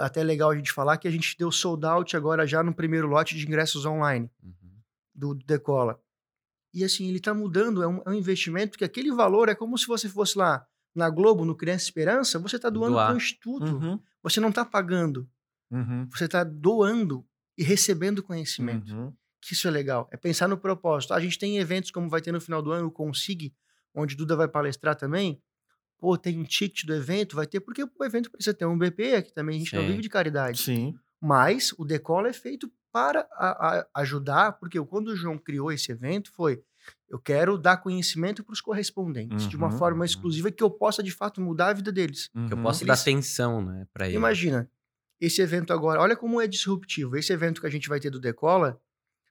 até 0.00 0.20
é 0.20 0.24
legal 0.24 0.50
a 0.50 0.56
gente 0.56 0.72
falar 0.72 0.98
que 0.98 1.08
a 1.08 1.10
gente 1.10 1.36
deu 1.38 1.50
sold 1.50 1.86
out 1.86 2.16
agora 2.16 2.46
já 2.46 2.62
no 2.62 2.74
primeiro 2.74 3.06
lote 3.06 3.36
de 3.36 3.46
ingressos 3.46 3.86
online 3.86 4.30
Uhum. 4.42 4.80
do 5.14 5.34
Decola. 5.34 6.00
E 6.72 6.84
assim, 6.84 7.08
ele 7.08 7.18
está 7.18 7.34
mudando, 7.34 7.82
é 7.82 7.88
um, 7.88 8.02
é 8.06 8.10
um 8.10 8.14
investimento 8.14 8.78
que 8.78 8.84
aquele 8.84 9.10
valor 9.12 9.48
é 9.48 9.54
como 9.54 9.76
se 9.76 9.86
você 9.86 10.08
fosse 10.08 10.38
lá 10.38 10.66
na 10.94 11.08
Globo, 11.08 11.44
no 11.44 11.56
Criança 11.56 11.84
Esperança, 11.84 12.38
você 12.38 12.56
está 12.56 12.68
doando 12.68 12.96
para 12.96 13.14
o 13.14 13.16
instituto. 13.16 13.76
Uhum. 13.76 14.00
Você 14.22 14.40
não 14.40 14.50
está 14.50 14.64
pagando, 14.64 15.28
Uhum. 15.70 16.08
você 16.10 16.24
está 16.24 16.42
doando 16.44 17.24
e 17.56 17.62
recebendo 17.62 18.22
conhecimento. 18.22 18.92
Uhum. 18.94 19.12
Que 19.40 19.54
isso 19.54 19.66
é 19.68 19.70
legal. 19.70 20.08
É 20.12 20.16
pensar 20.16 20.48
no 20.48 20.58
propósito. 20.58 21.14
A 21.14 21.20
gente 21.20 21.38
tem 21.38 21.58
eventos 21.58 21.90
como 21.90 22.08
vai 22.08 22.20
ter 22.20 22.32
no 22.32 22.40
final 22.40 22.60
do 22.60 22.72
ano 22.72 22.88
o 22.88 22.90
Consig, 22.90 23.54
onde 23.94 24.14
Duda 24.16 24.36
vai 24.36 24.48
palestrar 24.48 24.94
também. 24.96 25.40
Pô, 25.98 26.16
tem 26.16 26.38
um 26.38 26.44
ticket 26.44 26.84
do 26.84 26.94
evento, 26.94 27.36
vai 27.36 27.46
ter, 27.46 27.60
porque 27.60 27.82
o 27.84 28.04
evento 28.04 28.30
precisa 28.30 28.54
ter 28.54 28.64
um 28.66 28.76
BP, 28.78 29.22
que 29.22 29.32
também 29.34 29.56
a 29.56 29.58
gente 29.58 29.74
não 29.74 29.82
Sim. 29.82 29.88
vive 29.88 30.02
de 30.02 30.08
caridade. 30.08 30.58
Sim. 30.62 30.94
Mas 31.20 31.72
o 31.78 31.84
Decola 31.84 32.28
é 32.28 32.32
feito 32.32 32.70
para 32.92 33.20
a- 33.32 33.78
a- 33.80 33.86
ajudar, 34.00 34.52
porque 34.52 34.80
quando 34.84 35.08
o 35.08 35.16
João 35.16 35.36
criou 35.38 35.70
esse 35.70 35.92
evento 35.92 36.32
foi 36.32 36.62
eu 37.10 37.18
quero 37.18 37.58
dar 37.58 37.76
conhecimento 37.76 38.42
para 38.42 38.54
os 38.54 38.60
correspondentes 38.60 39.46
de 39.46 39.54
uma 39.56 39.66
Uhum, 39.70 39.78
forma 39.78 39.98
uhum. 39.98 40.04
exclusiva 40.04 40.50
que 40.50 40.62
eu 40.62 40.70
possa 40.70 41.02
de 41.02 41.10
fato 41.10 41.38
mudar 41.40 41.68
a 41.68 41.72
vida 41.74 41.92
deles. 41.92 42.28
Que 42.28 42.52
eu 42.54 42.56
Uhum. 42.56 42.62
posso 42.62 42.82
Eles- 42.82 42.86
dar 42.96 43.00
atenção, 43.02 43.62
né, 43.62 43.86
pra 43.92 44.06
ele. 44.06 44.16
Imagina, 44.16 44.68
esse 45.20 45.42
evento 45.42 45.72
agora, 45.72 46.00
olha 46.00 46.16
como 46.16 46.40
é 46.40 46.46
disruptivo. 46.46 47.16
Esse 47.16 47.32
evento 47.32 47.60
que 47.60 47.66
a 47.66 47.70
gente 47.70 47.88
vai 47.88 48.00
ter 48.00 48.10
do 48.10 48.18
Decola, 48.20 48.80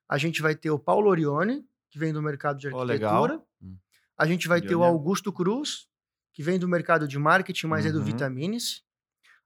a 0.07 0.17
gente 0.17 0.41
vai 0.41 0.55
ter 0.55 0.69
o 0.69 0.77
Paulo 0.79 1.09
Orione, 1.09 1.65
que 1.89 1.97
vem 1.97 2.13
do 2.13 2.21
mercado 2.21 2.59
de 2.59 2.67
arquitetura. 2.67 3.41
Hum. 3.61 3.75
A 4.17 4.25
gente 4.27 4.47
vai 4.47 4.61
ter 4.61 4.75
o 4.75 4.79
Orione. 4.79 4.93
Augusto 4.93 5.31
Cruz, 5.33 5.87
que 6.33 6.43
vem 6.43 6.59
do 6.59 6.67
mercado 6.67 7.07
de 7.07 7.17
marketing, 7.17 7.67
mas 7.67 7.85
é 7.85 7.91
do 7.91 7.99
Uhum. 7.99 8.05
Vitamines. 8.05 8.83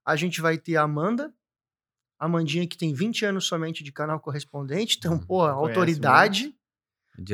A 0.04 0.16
gente 0.16 0.40
vai 0.40 0.58
ter 0.58 0.76
a 0.76 0.82
Amanda, 0.82 1.32
a 2.18 2.26
Amandinha 2.26 2.66
que 2.66 2.76
tem 2.76 2.92
20 2.92 3.24
anos 3.24 3.46
somente 3.46 3.82
de 3.82 3.90
canal 3.90 4.20
correspondente, 4.20 4.96
então, 4.98 5.14
Uhum. 5.14 5.26
pô, 5.26 5.42
autoridade. 5.42 6.54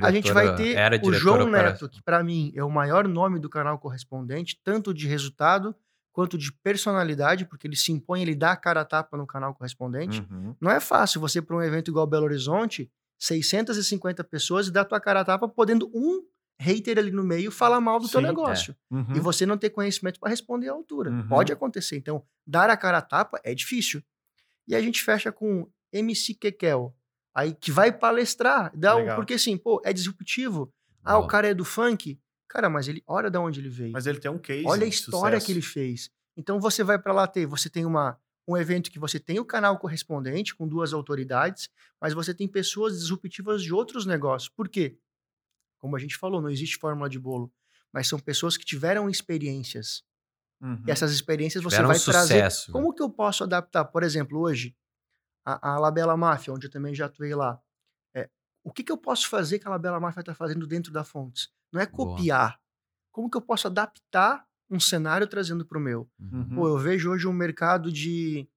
A 0.03 0.13
gente 0.13 0.31
vai 0.33 0.55
ter 0.57 0.73
o 0.73 0.99
diretora 1.01 1.19
João. 1.19 1.51
Neto, 1.51 1.89
que 1.89 2.03
para 2.03 2.23
mim 2.23 2.53
é 2.55 2.63
o 2.63 2.71
maior 2.71 3.09
nome 3.09 3.39
do 3.41 3.49
canal 3.49 3.79
correspondente, 3.79 4.61
tanto 4.63 4.93
de 4.95 5.09
resultado 5.09 5.75
quanto 6.13 6.37
de 6.37 6.53
personalidade, 6.53 7.45
porque 7.45 7.67
ele 7.67 7.77
se 7.77 7.93
impõe, 7.93 8.23
ele 8.23 8.35
dá 8.35 8.53
a 8.53 8.57
cara 8.57 8.81
a 8.81 8.85
tapa 8.85 9.17
no 9.17 9.27
canal 9.27 9.55
correspondente. 9.55 10.21
Uhum. 10.31 10.55
Não 10.61 10.71
é 10.71 10.81
fácil 10.81 11.21
você 11.21 11.41
para 11.41 11.57
um 11.57 11.63
evento 11.63 11.91
igual 11.91 12.07
Belo 12.07 12.25
Horizonte, 12.25 12.91
650 13.19 14.25
pessoas 14.25 14.67
e 14.67 14.71
dar 14.71 14.85
tua 14.85 15.01
cara 15.01 15.21
a 15.21 15.25
tapa 15.25 15.49
podendo 15.49 15.91
um 15.95 16.23
hater 16.59 16.99
ali 16.99 17.11
no 17.11 17.25
meio 17.25 17.51
falar 17.51 17.81
mal 17.81 17.99
do 17.99 18.09
teu 18.09 18.21
Sim, 18.21 18.27
é. 18.27 18.29
negócio. 18.29 18.77
Uhum. 18.91 19.17
E 19.17 19.21
você 19.21 19.47
não 19.47 19.57
ter 19.57 19.71
conhecimento 19.71 20.21
para 20.21 20.29
responder 20.29 20.69
à 20.69 20.73
altura. 20.73 21.11
Uhum. 21.11 21.29
Pode 21.29 21.53
acontecer. 21.53 21.97
Então, 21.97 22.23
dar 22.47 22.69
a 22.69 22.77
cara 22.77 22.99
a 22.99 23.03
tapa 23.03 23.41
é 23.43 23.55
difícil. 23.55 24.03
E 24.69 24.75
a 24.75 24.81
gente 24.81 25.03
fecha 25.03 25.33
com 25.33 25.67
MC 25.93 26.35
Kekel, 26.35 26.95
aí 27.35 27.55
que 27.55 27.73
vai 27.73 27.91
palestrar, 27.91 28.71
dá 28.77 28.95
Legal. 28.95 29.17
porque 29.17 29.35
assim, 29.35 29.57
pô, 29.57 29.81
é 29.85 29.93
disruptivo. 29.93 30.73
Ah, 31.03 31.19
o 31.19 31.27
cara 31.27 31.49
é 31.49 31.55
do 31.55 31.65
funk. 31.65 32.21
Cara, 32.51 32.69
mas 32.69 32.89
ele, 32.89 33.01
olha 33.07 33.31
de 33.31 33.39
onde 33.39 33.61
ele 33.61 33.69
veio. 33.69 33.93
Mas 33.93 34.07
ele 34.07 34.19
tem 34.19 34.29
um 34.31 34.39
case. 34.39 34.67
Olha 34.67 34.85
a 34.85 34.89
história 34.89 35.39
sucesso. 35.39 35.47
que 35.47 35.53
ele 35.53 35.63
fez. 35.63 36.11
Então 36.37 36.61
você 36.61 36.83
vai 36.83 36.99
para 36.99 37.13
lá 37.13 37.27
ter, 37.27 37.47
você 37.47 37.71
tem 37.71 37.87
uma 37.87 38.19
um 38.49 38.57
evento 38.57 38.91
que 38.91 38.99
você 38.99 39.21
tem 39.21 39.39
o 39.39 39.45
canal 39.45 39.79
correspondente 39.79 40.57
com 40.57 40.67
duas 40.67 40.93
autoridades, 40.93 41.71
mas 42.01 42.13
você 42.13 42.35
tem 42.35 42.49
pessoas 42.49 42.99
disruptivas 42.99 43.63
de 43.63 43.73
outros 43.73 44.05
negócios. 44.05 44.49
Por 44.49 44.69
quê? 44.69 44.99
Como 45.79 45.95
a 45.95 45.99
gente 46.01 46.17
falou, 46.17 46.43
não 46.43 46.51
existe 46.51 46.77
fórmula 46.77 47.09
de 47.09 47.19
bolo. 47.19 47.53
mas 47.93 48.09
são 48.09 48.19
pessoas 48.19 48.57
que 48.57 48.65
tiveram 48.65 49.09
experiências. 49.09 50.03
Uhum. 50.61 50.83
E 50.87 50.91
essas 50.91 51.13
experiências 51.13 51.63
você 51.63 51.77
Tiveram 51.77 51.89
vai 51.89 51.99
sucesso. 51.99 52.29
trazer. 52.29 52.73
Como 52.73 52.93
que 52.93 53.03
eu 53.03 53.09
posso 53.11 53.45
adaptar? 53.45 53.85
Por 53.85 54.03
exemplo, 54.03 54.39
hoje, 54.41 54.77
a, 55.45 55.75
a 55.75 55.79
Labela 55.79 56.17
Máfia, 56.17 56.53
onde 56.53 56.67
eu 56.67 56.71
também 56.71 56.95
já 56.95 57.07
atuei 57.07 57.35
lá. 57.35 57.61
O 58.71 58.73
que, 58.73 58.85
que 58.85 58.93
eu 58.93 58.99
posso 58.99 59.29
fazer 59.29 59.59
que 59.59 59.67
a 59.67 59.71
Labela 59.71 60.01
Máfia 60.01 60.21
está 60.21 60.35
fazendo 60.35 60.67
dentro 60.67 60.93
da 60.93 61.05
Fontes? 61.05 61.49
Não 61.73 61.81
é 61.81 61.87
Boa. 61.87 62.17
copiar. 62.17 62.61
Como 63.13 63.31
que 63.31 63.37
eu 63.37 63.43
posso 63.43 63.67
adaptar 63.67 64.47
um 64.71 64.79
cenário 64.81 65.27
trazendo 65.27 65.65
para 65.67 65.79
o 65.79 65.81
meu? 65.81 66.09
Uhum. 66.19 66.55
Pô, 66.55 66.69
eu 66.69 66.79
vejo 66.79 67.11
hoje 67.11 67.27
um 67.27 67.33
mercado 67.33 67.93
de, 67.93 68.49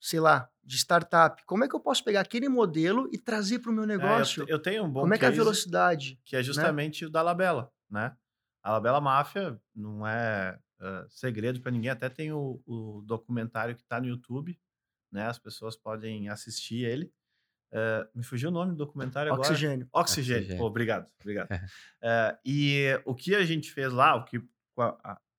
sei 0.00 0.20
lá, 0.20 0.50
de 0.62 0.76
startup. 0.76 1.42
Como 1.46 1.64
é 1.64 1.68
que 1.68 1.74
eu 1.74 1.80
posso 1.80 2.04
pegar 2.04 2.20
aquele 2.20 2.48
modelo 2.48 3.08
e 3.12 3.18
trazer 3.18 3.60
para 3.60 3.70
o 3.70 3.74
meu 3.74 3.84
É, 3.84 3.86
eu 3.86 3.88
negócio? 3.88 4.44
eu, 4.48 4.58
tenho 4.58 4.84
um 4.84 4.90
bom 4.90 5.00
Como 5.00 5.14
é 5.14 5.18
que 5.18 5.24
é 5.24 5.28
a 5.28 5.32
velocidade? 5.32 6.20
que 6.24 6.36
é 6.36 6.42
justamente 6.42 7.04
o 7.06 7.10
da 7.10 7.22
Labela, 7.22 7.72
né? 7.88 8.16
A 8.62 8.72
Labela 8.72 9.00
Máfia 9.00 9.60
não 9.74 10.06
é 10.06 10.58
ah, 10.80 11.06
segredo 11.10 11.60
para 11.60 11.70
ninguém, 11.70 11.90
até 11.90 12.08
tem 12.08 12.32
o, 12.32 12.62
o 12.66 13.02
documentário 13.04 13.76
que 13.76 13.82
está 13.82 14.00
no 14.00 14.06
YouTube, 14.06 14.58
né? 15.12 15.26
As 15.26 15.38
pessoas 15.38 15.76
podem 15.76 16.28
assistir 16.28 16.84
ele. 16.84 17.12
Eh, 17.72 18.08
me 18.14 18.24
fugiu 18.24 18.48
o 18.48 18.52
nome 18.52 18.72
do 18.72 18.78
documentário 18.78 19.32
agora. 19.32 19.48
Oxigênio. 19.48 19.88
Oxigênio. 19.92 20.40
Oxigênio. 20.40 20.58
Pô, 20.58 20.66
obrigado, 20.66 21.06
obrigado. 21.20 21.48
Eh, 22.02 22.38
e 22.44 23.00
o 23.04 23.14
que 23.14 23.34
a 23.34 23.44
gente 23.44 23.70
fez 23.70 23.92
lá, 23.92 24.16
o 24.16 24.24
que 24.24 24.42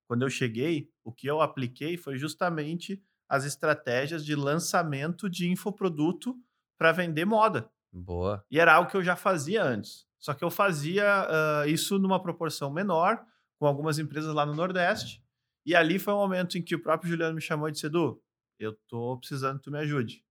quando 0.08 0.22
eu 0.22 0.30
cheguei, 0.30 0.92
o 1.04 1.12
que 1.12 1.26
eu 1.26 1.42
apliquei 1.42 1.98
foi 1.98 2.18
justamente 2.18 3.02
as 3.28 3.46
estratégias 3.46 4.24
de 4.24 4.36
lançamento 4.36 5.30
de 5.30 5.50
infoproduto 5.50 6.36
para 6.78 6.92
vender 6.92 7.26
moda. 7.26 7.72
Boa. 7.92 8.46
E 8.52 8.60
era 8.60 8.76
algo 8.76 8.90
que 8.90 8.98
eu 8.98 9.04
já 9.04 9.16
fazia 9.16 9.64
antes. 9.64 10.06
Só 10.20 10.34
que 10.34 10.44
eu 10.44 10.52
fazia 10.52 11.06
ah, 11.08 11.68
isso 11.68 11.98
numa 11.98 12.22
proporção 12.22 12.70
menor, 12.72 13.26
com 13.58 13.66
algumas 13.66 13.98
empresas 13.98 14.34
lá 14.36 14.46
no 14.46 14.54
Nordeste. 14.54 15.24
E 15.66 15.76
ali 15.76 15.98
foi 15.98 16.14
um 16.14 16.18
momento 16.18 16.58
em 16.58 16.62
que 16.62 16.76
o 16.76 16.82
próprio 16.82 17.10
Juliano 17.10 17.34
me 17.34 17.42
chamou 17.42 17.68
e 17.68 17.72
disse: 17.72 17.88
Edu, 17.88 18.22
eu 18.60 18.74
tô 18.88 19.18
precisando 19.18 19.58
que 19.58 19.64
tu 19.64 19.72
me 19.72 19.80
ajude. 19.80 20.24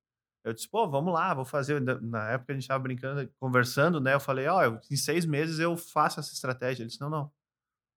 Eu 0.45 0.53
disse: 0.53 0.69
pô, 0.69 0.89
vamos 0.89 1.13
lá, 1.13 1.35
vou 1.35 1.45
fazer. 1.45 1.81
Na- 1.81 2.31
época 2.31 2.53
a 2.53 2.55
gente 2.55 2.63
estava 2.63 2.83
brincando, 2.83 3.31
conversando, 3.39 4.01
né? 4.01 4.15
Eu 4.15 4.21
falei: 4.21 4.47
ó, 4.47 4.63
eu- 4.63 4.81
em 4.91 4.97
seis 4.97 5.27
meses 5.27 5.59
eu 5.59 5.77
faço 5.77 6.19
essa 6.21 6.33
estratégia. 6.33 6.83
Ele 6.83 6.89
disse: 6.89 7.01
não, 7.01 7.11
não. 7.11 7.31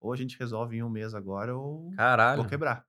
Ou 0.01 0.11
a 0.11 0.15
gente 0.17 0.37
resolve 0.37 0.77
em 0.77 0.83
um 0.83 0.89
mês 0.89 1.13
agora, 1.15 1.55
ou 1.55 1.91
Caralho. 1.95 2.41
vou 2.41 2.49
quebrar. 2.49 2.85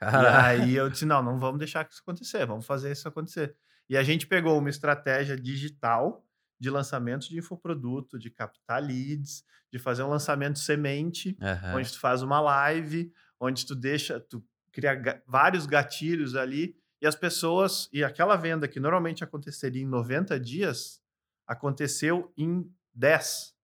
E 0.00 0.04
Caralho. 0.04 0.62
aí 0.62 0.74
eu 0.74 0.90
disse: 0.90 1.04
não, 1.06 1.22
não 1.22 1.38
vamos 1.38 1.58
deixar 1.58 1.86
isso 1.88 2.00
acontecer, 2.02 2.44
vamos 2.46 2.66
fazer 2.66 2.90
isso 2.90 3.06
acontecer. 3.06 3.56
E 3.88 3.96
a 3.96 4.02
gente 4.02 4.26
pegou 4.26 4.58
uma 4.58 4.70
estratégia 4.70 5.36
digital 5.36 6.24
de 6.58 6.70
lançamento 6.70 7.28
de 7.28 7.38
infoproduto, 7.38 8.18
de 8.18 8.30
captar 8.30 8.82
leads, 8.82 9.44
de 9.72 9.78
fazer 9.78 10.02
um 10.02 10.08
lançamento 10.08 10.58
semente, 10.58 11.36
Aham. 11.40 11.76
onde 11.76 11.92
tu 11.92 11.98
faz 12.00 12.22
uma 12.22 12.40
live, 12.40 13.12
onde 13.40 13.66
tu 13.66 13.74
deixa, 13.74 14.18
tu 14.20 14.44
cria 14.72 15.22
vários 15.26 15.66
gatilhos 15.66 16.34
ali, 16.36 16.76
e 17.02 17.06
as 17.06 17.16
pessoas, 17.16 17.88
e 17.92 18.04
aquela 18.04 18.36
venda 18.36 18.68
que 18.68 18.78
normalmente 18.78 19.24
aconteceria 19.24 19.82
em 19.82 19.86
90 19.86 20.38
dias, 20.38 21.02
aconteceu 21.44 22.32
em 22.36 22.72
10. 22.94 23.56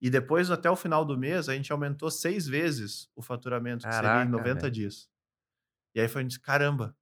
E 0.00 0.08
depois, 0.08 0.52
até 0.52 0.70
o 0.70 0.76
final 0.76 1.04
do 1.04 1.18
mês, 1.18 1.48
a 1.48 1.54
gente 1.54 1.72
aumentou 1.72 2.08
seis 2.12 2.46
vezes 2.46 3.10
o 3.16 3.22
faturamento, 3.22 3.84
que 3.84 3.92
seria 3.92 4.08
Caraca, 4.08 4.28
em 4.28 4.30
90 4.30 4.60
velho. 4.60 4.72
dias. 4.72 5.10
E 5.96 6.00
aí 6.00 6.06
foi, 6.06 6.20
a 6.20 6.22
gente 6.22 6.38
caramba, 6.38 6.96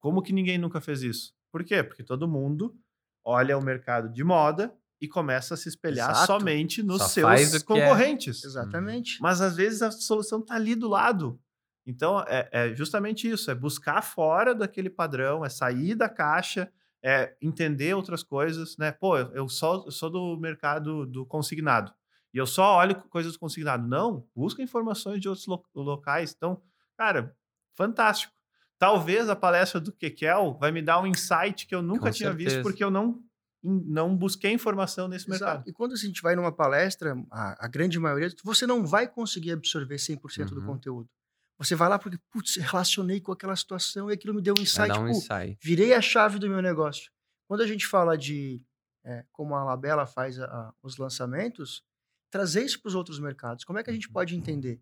como 0.00 0.22
que 0.22 0.32
ninguém 0.32 0.56
nunca 0.56 0.80
fez 0.80 1.02
isso? 1.02 1.34
Por 1.52 1.62
quê? 1.62 1.82
Porque 1.82 2.02
todo 2.02 2.26
mundo 2.26 2.74
olha 3.22 3.58
o 3.58 3.62
mercado 3.62 4.08
de 4.08 4.24
moda 4.24 4.74
e 5.02 5.06
começa 5.06 5.52
a 5.52 5.56
se 5.56 5.68
espelhar 5.68 6.12
Exato. 6.12 6.26
somente 6.26 6.82
nos 6.82 7.02
Só 7.02 7.08
seus 7.08 7.54
é. 7.54 7.60
concorrentes. 7.60 8.42
Exatamente. 8.42 9.20
Mas 9.20 9.42
às 9.42 9.54
vezes 9.54 9.82
a 9.82 9.90
solução 9.90 10.40
está 10.40 10.54
ali 10.54 10.74
do 10.74 10.88
lado. 10.88 11.38
Então 11.86 12.20
é, 12.26 12.48
é 12.52 12.74
justamente 12.74 13.28
isso: 13.28 13.50
é 13.50 13.54
buscar 13.54 14.02
fora 14.02 14.54
daquele 14.54 14.88
padrão, 14.90 15.44
é 15.44 15.48
sair 15.48 15.94
da 15.94 16.08
caixa, 16.08 16.72
é 17.02 17.36
entender 17.42 17.94
outras 17.94 18.22
coisas, 18.22 18.76
né? 18.78 18.90
Pô, 18.92 19.18
eu, 19.18 19.30
eu 19.34 19.48
só 19.48 19.84
eu 19.84 19.90
sou 19.90 20.08
do 20.10 20.36
mercado 20.40 21.04
do 21.06 21.26
consignado 21.26 21.92
e 22.32 22.38
eu 22.38 22.46
só 22.46 22.76
olho 22.78 22.94
coisas 23.10 23.34
do 23.34 23.38
consignado. 23.38 23.86
Não, 23.86 24.26
busca 24.34 24.62
informações 24.62 25.20
de 25.20 25.28
outros 25.28 25.46
lo- 25.46 25.64
locais. 25.74 26.32
Então, 26.36 26.62
cara, 26.96 27.36
fantástico. 27.76 28.32
Talvez 28.78 29.28
a 29.28 29.36
palestra 29.36 29.80
do 29.80 29.92
Kekel 29.92 30.56
vai 30.58 30.72
me 30.72 30.82
dar 30.82 31.00
um 31.00 31.06
insight 31.06 31.66
que 31.66 31.74
eu 31.74 31.80
nunca 31.82 32.06
Com 32.06 32.10
tinha 32.10 32.32
visto 32.32 32.48
certeza. 32.50 32.62
porque 32.68 32.82
eu 32.84 32.90
não 32.90 33.22
não 33.66 34.14
busquei 34.14 34.52
informação 34.52 35.08
nesse 35.08 35.26
mercado. 35.30 35.54
Exato. 35.56 35.70
E 35.70 35.72
quando 35.72 35.92
a 35.92 35.96
gente 35.96 36.20
vai 36.20 36.36
numa 36.36 36.52
palestra, 36.52 37.14
a, 37.30 37.64
a 37.64 37.68
grande 37.68 37.98
maioria, 37.98 38.28
você 38.44 38.66
não 38.66 38.84
vai 38.84 39.08
conseguir 39.08 39.52
absorver 39.52 39.96
100% 39.98 40.50
do 40.50 40.60
Uhum. 40.60 40.66
conteúdo. 40.66 41.08
Você 41.58 41.74
vai 41.74 41.88
lá 41.88 41.98
porque, 41.98 42.18
putz, 42.30 42.56
relacionei 42.56 43.20
com 43.20 43.30
aquela 43.32 43.54
situação 43.54 44.10
e 44.10 44.14
aquilo 44.14 44.34
me 44.34 44.42
deu 44.42 44.54
um 44.58 44.60
insight. 44.60 44.90
um 44.92 45.04
pô, 45.04 45.08
insight. 45.10 45.58
virei 45.62 45.94
a 45.94 46.00
chave 46.00 46.38
do 46.38 46.48
meu 46.48 46.60
negócio. 46.60 47.10
Quando 47.46 47.60
a 47.62 47.66
gente 47.66 47.86
fala 47.86 48.16
de 48.18 48.62
é, 49.06 49.22
como 49.32 49.54
a 49.54 49.62
Labela 49.62 50.06
faz 50.06 50.40
a- 50.40 50.46
a- 50.46 50.72
os 50.82 50.96
lançamentos, 50.96 51.84
trazer 52.30 52.64
isso 52.64 52.80
para 52.80 52.88
os 52.88 52.94
outros 52.94 53.18
mercados. 53.20 53.62
Como 53.62 53.78
é 53.78 53.82
que 53.84 53.90
a 53.90 53.92
gente 53.92 54.08
pode 54.08 54.34
entender? 54.34 54.80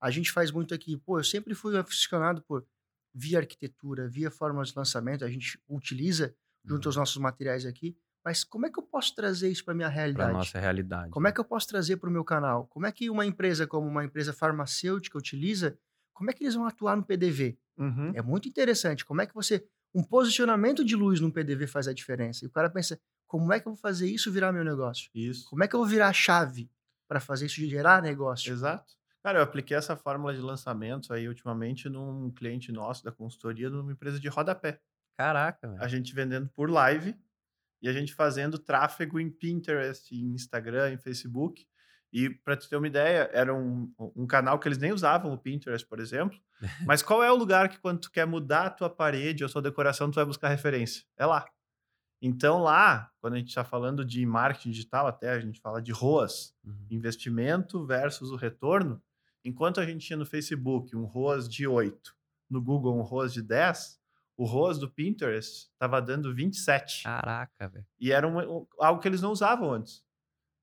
A 0.00 0.12
gente 0.12 0.30
faz 0.30 0.52
muito 0.52 0.72
aqui, 0.72 0.96
pô, 0.96 1.18
eu 1.18 1.24
sempre 1.24 1.54
fui 1.56 1.76
aficionado 1.76 2.40
por 2.42 2.64
via 3.12 3.38
arquitetura, 3.40 4.08
via 4.08 4.30
formas 4.30 4.68
de 4.68 4.76
lançamento, 4.76 5.24
a 5.24 5.28
gente 5.28 5.60
utiliza 5.68 6.34
junto 6.64 6.88
aos 6.88 6.94
nossos 6.96 7.16
materiais 7.16 7.66
aqui, 7.66 7.96
mas 8.24 8.44
como 8.44 8.64
é 8.66 8.70
que 8.70 8.78
eu 8.78 8.82
posso 8.84 9.12
trazer 9.14 9.50
isso 9.50 9.64
para 9.64 9.74
minha 9.74 9.88
realidade? 9.88 10.32
nossa 10.32 10.58
realidade. 10.60 11.10
Como 11.10 11.26
é 11.26 11.32
que 11.32 11.40
eu 11.40 11.44
posso 11.44 11.66
trazer 11.66 11.96
para 11.96 12.08
o 12.08 12.12
meu 12.12 12.24
canal? 12.24 12.68
Como 12.68 12.86
é 12.86 12.92
que 12.92 13.10
uma 13.10 13.26
empresa 13.26 13.66
como 13.66 13.88
uma 13.88 14.04
empresa 14.04 14.32
farmacêutica 14.32 15.18
utiliza? 15.18 15.76
Como 16.14 16.30
é 16.30 16.32
que 16.32 16.42
eles 16.42 16.54
vão 16.54 16.64
atuar 16.66 16.96
no 16.96 17.04
PDV? 17.04 17.58
Uhum. 17.76 18.12
É 18.14 18.22
muito 18.22 18.48
interessante. 18.48 19.04
Como 19.04 19.20
é 19.20 19.26
que 19.26 19.34
você. 19.34 19.66
Um 19.94 20.02
posicionamento 20.02 20.84
de 20.84 20.96
luz 20.96 21.20
no 21.20 21.30
PDV 21.30 21.66
faz 21.68 21.86
a 21.86 21.92
diferença. 21.92 22.44
E 22.44 22.48
o 22.48 22.50
cara 22.50 22.70
pensa: 22.70 22.98
como 23.26 23.52
é 23.52 23.60
que 23.60 23.68
eu 23.68 23.72
vou 23.72 23.80
fazer 23.80 24.08
isso 24.08 24.30
virar 24.32 24.52
meu 24.52 24.64
negócio? 24.64 25.10
Isso. 25.14 25.48
Como 25.50 25.62
é 25.62 25.68
que 25.68 25.74
eu 25.74 25.80
vou 25.80 25.88
virar 25.88 26.08
a 26.08 26.12
chave 26.12 26.70
para 27.06 27.20
fazer 27.20 27.46
isso 27.46 27.56
gerar 27.60 28.02
negócio? 28.02 28.52
Exato. 28.52 28.94
Cara, 29.22 29.38
eu 29.38 29.42
apliquei 29.42 29.76
essa 29.76 29.96
fórmula 29.96 30.34
de 30.34 30.40
lançamento 30.40 31.12
aí 31.12 31.26
ultimamente 31.28 31.88
num 31.88 32.30
cliente 32.30 32.70
nosso 32.70 33.02
da 33.04 33.10
consultoria, 33.12 33.70
numa 33.70 33.92
empresa 33.92 34.20
de 34.20 34.28
rodapé. 34.28 34.80
Caraca, 35.16 35.66
A 35.66 35.70
velho. 35.70 35.88
gente 35.88 36.14
vendendo 36.14 36.48
por 36.48 36.68
live 36.70 37.16
e 37.80 37.88
a 37.88 37.92
gente 37.92 38.12
fazendo 38.12 38.58
tráfego 38.58 39.20
em 39.20 39.30
Pinterest, 39.30 40.14
em 40.14 40.34
Instagram, 40.34 40.92
em 40.92 40.98
Facebook. 40.98 41.66
E 42.16 42.30
para 42.30 42.56
tu 42.56 42.68
ter 42.68 42.76
uma 42.76 42.86
ideia, 42.86 43.28
era 43.32 43.52
um, 43.52 43.92
um 44.14 44.24
canal 44.24 44.56
que 44.60 44.68
eles 44.68 44.78
nem 44.78 44.92
usavam 44.92 45.32
o 45.32 45.38
Pinterest, 45.38 45.84
por 45.86 45.98
exemplo. 45.98 46.38
Mas 46.86 47.02
qual 47.02 47.24
é 47.24 47.30
o 47.32 47.34
lugar 47.36 47.68
que 47.68 47.78
quando 47.80 47.98
tu 48.02 48.10
quer 48.12 48.24
mudar 48.24 48.66
a 48.66 48.70
tua 48.70 48.88
parede 48.88 49.42
ou 49.42 49.48
a 49.48 49.52
tua 49.52 49.60
decoração, 49.60 50.08
tu 50.10 50.14
vai 50.14 50.24
buscar 50.24 50.48
referência? 50.48 51.02
É 51.18 51.26
lá. 51.26 51.44
Então 52.22 52.62
lá, 52.62 53.10
quando 53.20 53.34
a 53.34 53.38
gente 53.38 53.48
está 53.48 53.64
falando 53.64 54.04
de 54.04 54.24
marketing 54.24 54.70
digital, 54.70 55.06
até 55.08 55.30
a 55.32 55.40
gente 55.40 55.60
fala 55.60 55.82
de 55.82 55.90
ROAS, 55.92 56.54
Uhum. 56.64 56.86
investimento 56.90 57.84
versus 57.84 58.30
o 58.30 58.36
retorno, 58.36 59.02
enquanto 59.44 59.80
a 59.80 59.84
gente 59.84 60.06
tinha 60.06 60.16
no 60.16 60.24
Facebook 60.24 60.96
um 60.96 61.04
ROAS 61.04 61.48
de 61.48 61.66
8, 61.66 62.14
no 62.48 62.62
Google 62.62 62.96
um 62.96 63.02
ROAS 63.02 63.32
de 63.32 63.42
10, 63.42 63.98
o 64.36 64.44
ROAS 64.44 64.78
do 64.78 64.88
Pinterest 64.90 65.68
estava 65.72 66.00
dando 66.00 66.34
27. 66.34 67.02
Caraca, 67.02 67.68
velho. 67.68 67.86
E 68.00 68.10
era 68.12 68.26
um- 68.26 68.66
algo 68.78 69.00
que 69.02 69.08
eles 69.08 69.20
não 69.20 69.32
usavam 69.32 69.70
antes. 69.72 70.02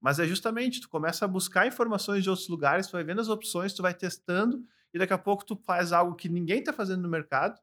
Mas 0.01 0.17
é 0.19 0.25
justamente, 0.25 0.81
tu 0.81 0.89
começa 0.89 1.25
a 1.25 1.27
buscar 1.27 1.67
informações 1.67 2.23
de 2.23 2.29
outros 2.29 2.49
lugares, 2.49 2.87
tu 2.87 2.93
vai 2.93 3.03
vendo 3.03 3.21
as 3.21 3.29
opções, 3.29 3.71
tu 3.71 3.83
vai 3.83 3.93
testando, 3.93 4.65
e 4.93 4.97
daqui 4.97 5.13
a 5.13 5.17
pouco 5.17 5.45
tu 5.45 5.55
faz 5.55 5.93
algo 5.93 6.15
que 6.15 6.27
ninguém 6.27 6.59
está 6.59 6.73
fazendo 6.73 7.03
no 7.03 7.09
mercado, 7.09 7.61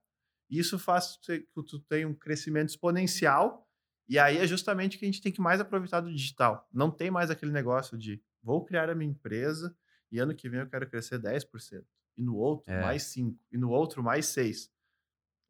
e 0.49 0.59
isso 0.59 0.79
faz 0.79 1.19
que 1.21 1.47
tu 1.67 1.81
tenha 1.81 2.09
um 2.09 2.15
crescimento 2.15 2.69
exponencial, 2.69 3.69
e 4.09 4.19
aí 4.19 4.39
é 4.39 4.47
justamente 4.47 4.97
que 4.97 5.05
a 5.05 5.09
gente 5.09 5.21
tem 5.21 5.33
que 5.33 5.41
mais 5.41 5.61
aproveitar 5.61 6.01
do 6.01 6.11
digital. 6.11 6.67
Não 6.73 6.91
tem 6.91 7.11
mais 7.11 7.31
aquele 7.31 7.53
negócio 7.53 7.99
de 7.99 8.23
vou 8.43 8.65
criar 8.65 8.89
a 8.89 8.95
minha 8.95 9.11
empresa 9.11 9.77
e 10.11 10.19
ano 10.19 10.35
que 10.35 10.49
vem 10.49 10.61
eu 10.61 10.69
quero 10.69 10.89
crescer 10.89 11.19
10%, 11.19 11.85
e 12.17 12.23
no 12.23 12.37
outro 12.37 12.73
É. 12.73 12.81
mais 12.81 13.03
5%, 13.03 13.37
e 13.53 13.59
no 13.59 13.71
outro 13.71 14.03
mais 14.03 14.27
6%. 14.27 14.71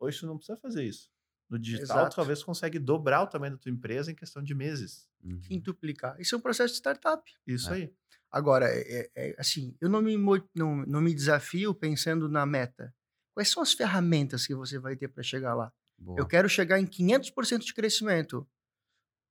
Hoje 0.01 0.21
tu 0.21 0.27
não 0.27 0.37
precisa 0.37 0.59
fazer 0.59 0.85
isso. 0.85 1.11
No 1.49 1.59
digital, 1.59 1.99
Exato. 2.01 2.17
talvez 2.17 2.43
consegue 2.43 2.79
dobrar 2.79 3.23
o 3.23 3.27
tamanho 3.27 3.53
da 3.55 3.59
tua 3.59 3.73
empresa 3.73 4.11
em 4.13 4.15
questão 4.15 4.43
de 4.43 4.55
meses. 4.55 5.09
Uhum. 5.25 5.41
Quintuplicar. 5.41 6.21
Isso 6.21 6.35
é 6.35 6.39
um 6.39 6.41
processo 6.41 6.75
de 6.75 6.79
startup. 6.79 7.23
Isso 7.47 7.71
É. 7.71 7.75
aí. 7.75 7.95
Agora, 8.31 8.67
é, 8.69 8.81
é- 8.81 9.11
é 9.31 9.35
assim, 9.39 9.75
eu 9.81 9.89
não 9.89 10.03
me, 10.03 10.15
não, 10.55 10.77
não 10.87 11.01
me 11.01 11.15
desafio 11.15 11.75
pensando 11.75 12.29
na 12.29 12.45
meta. 12.45 12.95
Quais 13.35 13.49
são 13.49 13.63
as 13.63 13.73
ferramentas 13.73 14.47
que 14.47 14.55
você 14.55 14.79
vai 14.79 14.95
ter 14.97 15.09
para 15.09 15.23
chegar 15.23 15.55
lá? 15.55 15.73
Boa. 15.97 16.19
Eu 16.21 16.27
quero 16.27 16.49
chegar 16.49 16.79
em 16.79 16.87
500% 16.87 17.65
de 17.65 17.73
crescimento. 17.73 18.47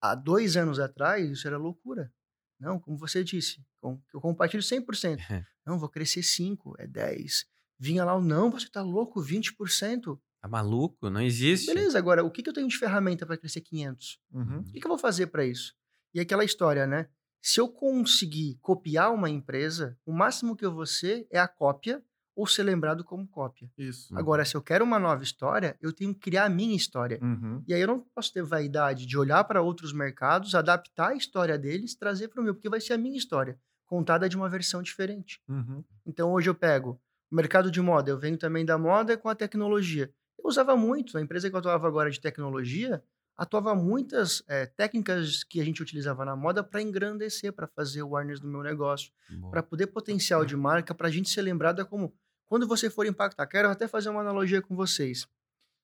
Há 0.01 0.15
dois 0.15 0.57
anos 0.57 0.79
atrás, 0.79 1.29
isso 1.29 1.47
era 1.47 1.57
loucura. 1.57 2.11
Não, 2.59 2.79
como 2.79 2.97
você 2.97 3.23
disse, 3.23 3.63
com- 3.79 4.01
eu 4.11 4.19
compartilho 4.19 4.63
100%. 4.63 5.17
Não, 5.65 5.77
vou 5.77 5.89
crescer 5.89 6.23
5, 6.23 6.75
é 6.79 6.87
10. 6.87 7.45
Vinha 7.77 8.03
lá 8.05 8.15
o 8.15 8.21
não, 8.21 8.49
você 8.49 8.67
tá 8.69 8.81
louco, 8.81 9.21
20%. 9.21 10.19
Tá 10.41 10.47
maluco? 10.47 11.09
Não 11.09 11.21
existe. 11.21 11.73
Beleza, 11.73 11.97
agora, 11.97 12.23
o 12.23 12.31
que, 12.31 12.43
que 12.43 12.49
eu 12.49 12.53
tenho 12.53 12.67
de 12.67 12.77
ferramenta 12.77 13.25
para 13.25 13.37
crescer 13.37 13.61
500? 13.61 14.19
Uhum. 14.33 14.59
O 14.59 14.63
que, 14.63 14.79
que 14.79 14.85
eu 14.85 14.89
vou 14.89 14.97
fazer 14.97 15.27
para 15.27 15.45
isso? 15.45 15.73
E 16.13 16.19
aquela 16.19 16.45
história, 16.45 16.85
né? 16.85 17.07
Se 17.41 17.59
eu 17.59 17.69
conseguir 17.69 18.57
copiar 18.61 19.13
uma 19.13 19.29
empresa, 19.29 19.97
o 20.05 20.11
máximo 20.11 20.55
que 20.55 20.65
eu 20.65 20.73
vou 20.73 20.85
ser 20.85 21.27
é 21.31 21.39
a 21.39 21.47
cópia 21.47 22.03
ou 22.35 22.45
ser 22.45 22.61
lembrado 22.61 23.03
como 23.03 23.27
cópia. 23.27 23.67
Isso. 23.75 24.15
Agora, 24.15 24.45
se 24.45 24.55
eu 24.55 24.61
quero 24.61 24.85
uma 24.85 24.99
nova 24.99 25.23
história, 25.23 25.75
eu 25.81 25.91
tenho 25.91 26.13
que 26.13 26.19
criar 26.19 26.45
a 26.45 26.49
minha 26.49 26.75
história. 26.75 27.19
Uhum. 27.19 27.63
E 27.67 27.73
aí 27.73 27.81
eu 27.81 27.87
não 27.87 27.99
posso 28.13 28.31
ter 28.31 28.43
vaidade 28.43 29.07
de 29.07 29.17
olhar 29.17 29.43
para 29.43 29.61
outros 29.61 29.91
mercados, 29.91 30.53
adaptar 30.53 31.09
a 31.09 31.15
história 31.15 31.57
deles, 31.57 31.95
trazer 31.95 32.27
para 32.27 32.39
o 32.39 32.43
meu, 32.43 32.53
porque 32.53 32.69
vai 32.69 32.79
ser 32.79 32.93
a 32.93 32.97
minha 32.97 33.17
história, 33.17 33.59
contada 33.87 34.29
de 34.29 34.37
uma 34.37 34.47
versão 34.47 34.83
diferente. 34.83 35.41
Uhum. 35.49 35.83
Então 36.05 36.31
hoje 36.31 36.47
eu 36.47 36.53
pego 36.53 37.01
o 37.31 37.35
mercado 37.35 37.71
de 37.71 37.81
moda, 37.81 38.11
eu 38.11 38.19
venho 38.19 38.37
também 38.37 38.63
da 38.63 38.77
moda 38.77 39.17
com 39.17 39.29
a 39.29 39.35
tecnologia. 39.35 40.13
Eu 40.37 40.45
usava 40.47 40.75
muito, 40.75 41.13
na 41.13 41.21
empresa 41.21 41.49
que 41.49 41.55
eu 41.55 41.59
atuava 41.59 41.87
agora 41.87 42.09
de 42.09 42.19
tecnologia, 42.19 43.03
atuava 43.35 43.75
muitas 43.75 44.43
eh, 44.47 44.65
técnicas 44.65 45.43
que 45.43 45.61
a 45.61 45.63
gente 45.63 45.81
utilizava 45.81 46.25
na 46.25 46.35
moda 46.35 46.63
para 46.63 46.81
engrandecer, 46.81 47.53
para 47.53 47.67
fazer 47.67 48.01
o 48.01 48.07
awareness 48.07 48.39
do 48.39 48.47
meu 48.47 48.63
negócio, 48.63 49.11
para 49.51 49.61
poder 49.61 49.87
potencial 49.87 50.43
de 50.43 50.55
marca, 50.55 50.95
para 50.95 51.07
a 51.07 51.11
gente 51.11 51.29
ser 51.29 51.43
lembrada 51.43 51.85
como 51.85 52.15
quando 52.47 52.67
você 52.67 52.89
for 52.89 53.05
impactar. 53.05 53.45
Quero 53.45 53.69
até 53.69 53.87
fazer 53.87 54.09
uma 54.09 54.21
analogia 54.21 54.61
com 54.61 54.75
vocês. 54.75 55.27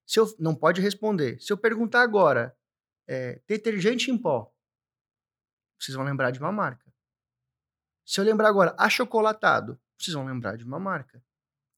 Se 0.05 0.19
eu 0.19 0.33
não 0.39 0.55
pode 0.55 0.81
responder. 0.81 1.39
Se 1.39 1.53
eu 1.53 1.57
perguntar 1.57 2.01
agora, 2.01 2.55
eh, 3.07 3.41
detergente 3.47 4.09
em 4.09 4.17
pó, 4.17 4.51
vocês 5.79 5.95
vão 5.95 6.05
lembrar 6.05 6.31
de 6.31 6.39
uma 6.39 6.51
marca. 6.51 6.91
Se 8.05 8.19
eu 8.19 8.25
lembrar 8.25 8.49
agora 8.49 8.75
achocolatado, 8.77 9.79
vocês 9.97 10.13
vão 10.13 10.25
lembrar 10.25 10.57
de 10.57 10.63
uma 10.63 10.79
marca. 10.79 11.23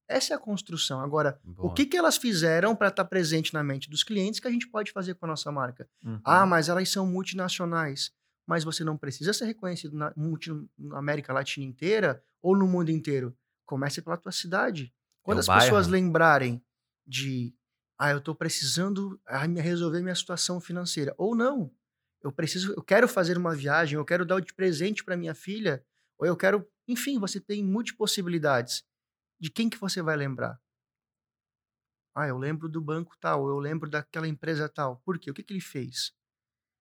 Essa 0.08 0.34
é 0.34 0.38
a 0.38 0.40
construção. 0.40 1.02
Agora, 1.02 1.40
Boa. 1.44 1.70
o 1.70 1.74
que, 1.74 1.86
que 1.86 1.98
elas 1.98 2.18
fizeram 2.18 2.76
para 2.76 2.90
estar 2.90 3.06
presente 3.06 3.54
na 3.54 3.64
mente 3.64 3.90
dos 3.90 4.04
clientes 4.04 4.40
que 4.40 4.48
a 4.48 4.52
gente 4.52 4.68
pode 4.68 4.92
fazer 4.92 5.16
com 5.16 5.26
a 5.26 5.30
nossa 5.30 5.52
marca? 5.52 5.90
Uhum. 6.04 6.20
Ah, 6.24 6.46
mas 6.46 6.70
elas 6.70 6.90
são 6.90 7.08
multinacionais. 7.08 8.12
Mas 8.48 8.64
você 8.64 8.84
não 8.84 8.96
precisa 8.96 9.34
ser 9.34 9.46
reconhecido 9.46 9.98
na, 9.98 10.14
na 10.78 11.00
América 11.00 11.34
Latina 11.34 11.66
inteira 11.66 12.24
ou 12.42 12.56
no 12.56 12.68
mundo 12.68 12.92
inteiro. 12.92 13.36
Comece 13.66 14.02
pela 14.02 14.18
tua 14.18 14.32
cidade. 14.32 14.94
Quando 15.24 15.44
Teu 15.44 15.52
as 15.52 15.64
pessoas 15.64 15.88
bairro. 15.88 16.06
lembrarem 16.06 16.64
de, 17.08 17.56
ah, 17.98 18.12
eu 18.12 18.20
estou 18.20 18.36
precisando 18.36 19.20
ah, 19.26 19.48
me 19.48 19.60
resolver 19.60 20.02
minha 20.02 20.14
situação 20.14 20.62
financeira, 20.62 21.16
ou 21.18 21.36
não, 21.36 21.72
eu 22.24 22.32
preciso, 22.32 22.74
eu 22.74 22.84
quero 22.84 23.08
fazer 23.08 23.38
uma 23.38 23.56
viagem, 23.56 23.98
eu 23.98 24.06
quero 24.06 24.26
dar 24.26 24.40
de 24.40 24.54
presente 24.54 25.04
para 25.04 25.18
minha 25.18 25.34
filha, 25.34 25.84
ou 26.18 26.28
eu 26.28 26.36
quero, 26.36 26.68
enfim, 26.88 27.20
você 27.20 27.40
tem 27.40 27.64
multipossibilidades. 27.64 28.84
De 29.40 29.50
quem 29.50 29.70
que 29.70 29.78
você 29.78 30.02
vai 30.02 30.16
lembrar? 30.16 30.60
Ah, 32.16 32.28
eu 32.28 32.38
lembro 32.38 32.70
do 32.70 32.82
banco 32.82 33.16
tal, 33.20 33.48
eu 33.50 33.60
lembro 33.60 33.90
daquela 33.90 34.28
empresa 34.28 34.70
tal. 34.70 35.02
Por 35.04 35.20
quê? 35.20 35.30
O 35.30 35.34
que, 35.34 35.44
que 35.44 35.54
ele 35.54 35.62
fez? 35.62 36.14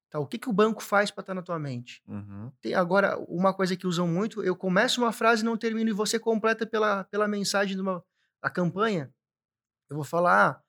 Tá, 0.09 0.21
o 0.21 0.27
que, 0.29 0.39
que 0.39 0.49
o 0.49 0.53
banco 0.53 0.81
faz 0.81 1.11
para 1.11 1.23
estar 1.23 1.35
na 1.35 1.43
tua 1.43 1.59
mente? 1.59 2.01
Uhum. 2.07 2.53
Tem 2.61 2.73
agora 2.73 3.19
uma 3.29 3.53
coisa 3.53 3.77
que 3.77 3.87
usam 3.87 4.07
muito, 4.07 4.45
eu 4.45 4.55
começo 4.55 5.01
uma 5.01 5.13
frase 5.13 5.43
e 5.43 5.45
não 5.45 5.57
termino 5.57 5.91
e 5.91 5.93
você 5.93 6.21
completa 6.21 6.65
pela, 6.65 7.03
pela 7.05 7.27
mensagem 7.27 7.75
de 7.75 7.83
uma 7.83 8.05
a 8.41 8.49
campanha. 8.49 9.13
Eu 9.91 9.97
vou 9.97 10.05
falar, 10.05 10.51
ah, 10.51 10.63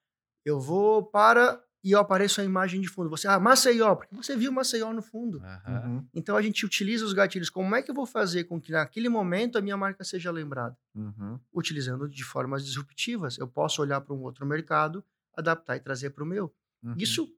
eu 0.43 0.59
vou 0.59 1.05
para 1.05 1.63
e 1.86 1.91
eu 1.91 1.99
apareço 1.99 2.41
a 2.41 2.43
imagem 2.43 2.81
de 2.81 2.88
fundo. 2.88 3.11
Você, 3.11 3.27
ah, 3.27 3.39
Maceió, 3.39 3.93
porque 3.95 4.15
você 4.15 4.36
viu 4.36 4.51
Maceió 4.51 4.91
no 4.91 5.03
fundo. 5.03 5.38
Uhum. 5.67 6.03
Então 6.15 6.36
a 6.36 6.41
gente 6.41 6.65
utiliza 6.65 7.05
os 7.05 7.13
gatilhos. 7.13 7.47
Como 7.47 7.75
é 7.75 7.81
que 7.83 7.91
eu 7.91 7.95
vou 7.95 8.07
fazer 8.07 8.45
com 8.45 8.59
que 8.59 8.71
naquele 8.71 9.07
momento 9.07 9.55
a 9.59 9.61
minha 9.61 9.77
marca 9.77 10.03
seja 10.03 10.31
lembrada? 10.31 10.75
Uhum. 10.95 11.39
Utilizando 11.53 12.09
de 12.09 12.23
formas 12.23 12.65
disruptivas. 12.65 13.38
Eu 13.38 13.47
posso 13.47 13.83
olhar 13.83 14.01
para 14.01 14.15
um 14.15 14.21
outro 14.23 14.47
mercado, 14.47 15.05
adaptar 15.38 15.75
e 15.75 15.79
trazer 15.79 16.09
para 16.09 16.23
o 16.23 16.27
meu. 16.27 16.51
Uhum. 16.81 16.95
Isso 16.97 17.31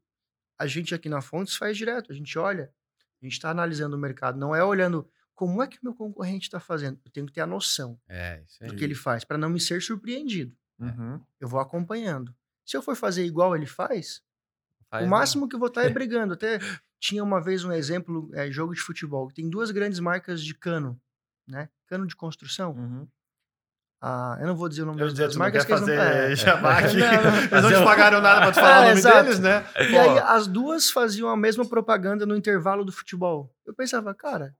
a 0.57 0.65
gente 0.65 0.95
aqui 0.95 1.09
na 1.09 1.19
Fontes 1.19 1.57
faz 1.57 1.75
direto. 1.75 2.13
A 2.13 2.15
gente 2.15 2.39
olha, 2.39 2.71
a 3.21 3.25
gente 3.25 3.33
está 3.33 3.49
analisando 3.49 3.97
o 3.97 3.99
mercado, 3.99 4.39
não 4.39 4.55
é 4.55 4.63
olhando 4.63 5.05
como 5.35 5.61
é 5.61 5.67
que 5.67 5.75
o 5.75 5.81
meu 5.83 5.93
concorrente 5.93 6.47
está 6.47 6.61
fazendo. 6.61 6.97
Eu 7.03 7.11
tenho 7.11 7.25
que 7.25 7.33
ter 7.33 7.41
a 7.41 7.45
noção 7.47 7.99
É, 8.07 8.41
isso 8.47 8.63
aí. 8.63 8.69
do 8.69 8.77
que 8.77 8.83
ele 8.85 8.95
faz 8.95 9.25
para 9.25 9.37
não 9.37 9.49
me 9.49 9.59
ser 9.59 9.81
surpreendido. 9.81 10.55
Uhum. 10.79 11.19
Eu 11.37 11.49
vou 11.49 11.59
acompanhando. 11.59 12.33
Se 12.65 12.75
eu 12.77 12.81
for 12.81 12.95
fazer 12.95 13.25
igual 13.25 13.55
ele 13.55 13.65
faz, 13.65 14.21
Faz, 14.89 15.03
o 15.03 15.05
né? 15.05 15.09
máximo 15.11 15.47
que 15.49 15.55
eu 15.55 15.59
vou 15.59 15.67
estar 15.67 15.83
é 15.83 15.89
brigando. 15.93 16.33
Até 16.33 16.59
tinha 16.99 17.23
uma 17.23 17.41
vez 17.41 17.63
um 17.63 17.71
exemplo, 17.71 18.29
é, 18.33 18.49
jogo 18.51 18.73
de 18.73 18.81
futebol. 18.81 19.29
Tem 19.31 19.49
duas 19.49 19.71
grandes 19.71 19.99
marcas 19.99 20.41
de 20.43 20.53
cano, 20.53 20.99
né? 21.47 21.69
Cano 21.87 22.05
de 22.07 22.15
construção. 22.15 22.71
Uhum. 22.71 23.07
Ah, 24.01 24.37
eu 24.39 24.45
não 24.47 24.55
vou 24.55 24.69
dizer 24.69 24.83
o 24.83 24.85
nome 24.85 25.01
Eu 25.01 25.05
das 25.07 25.13
dizer, 25.15 25.29
não 25.29 25.39
marcas. 25.39 25.65
que 25.65 25.71
eles 25.71 25.79
fazer 25.79 25.95
não, 25.97 26.03
é. 26.03 26.35
jabá 26.37 26.77
aqui. 26.79 26.97
Não, 26.97 27.07
não. 27.23 27.37
Eles 27.39 27.51
não 27.63 27.69
te 27.71 27.83
pagaram 27.83 28.21
nada 28.21 28.41
pra 28.41 28.51
tu 28.51 28.55
falar 28.55 28.75
É, 28.75 28.79
o 28.79 28.83
nome 28.89 28.99
exato. 28.99 29.23
deles, 29.23 29.39
né? 29.39 29.65
E 29.89 29.97
aí 29.97 30.19
Pô, 30.21 30.25
as 30.27 30.45
duas 30.47 30.91
faziam 30.91 31.27
a 31.29 31.35
mesma 31.37 31.67
propaganda 31.67 32.25
no 32.25 32.35
intervalo 32.35 32.85
do 32.85 32.91
futebol. 32.91 33.51
Eu 33.65 33.73
pensava, 33.73 34.13
cara, 34.13 34.55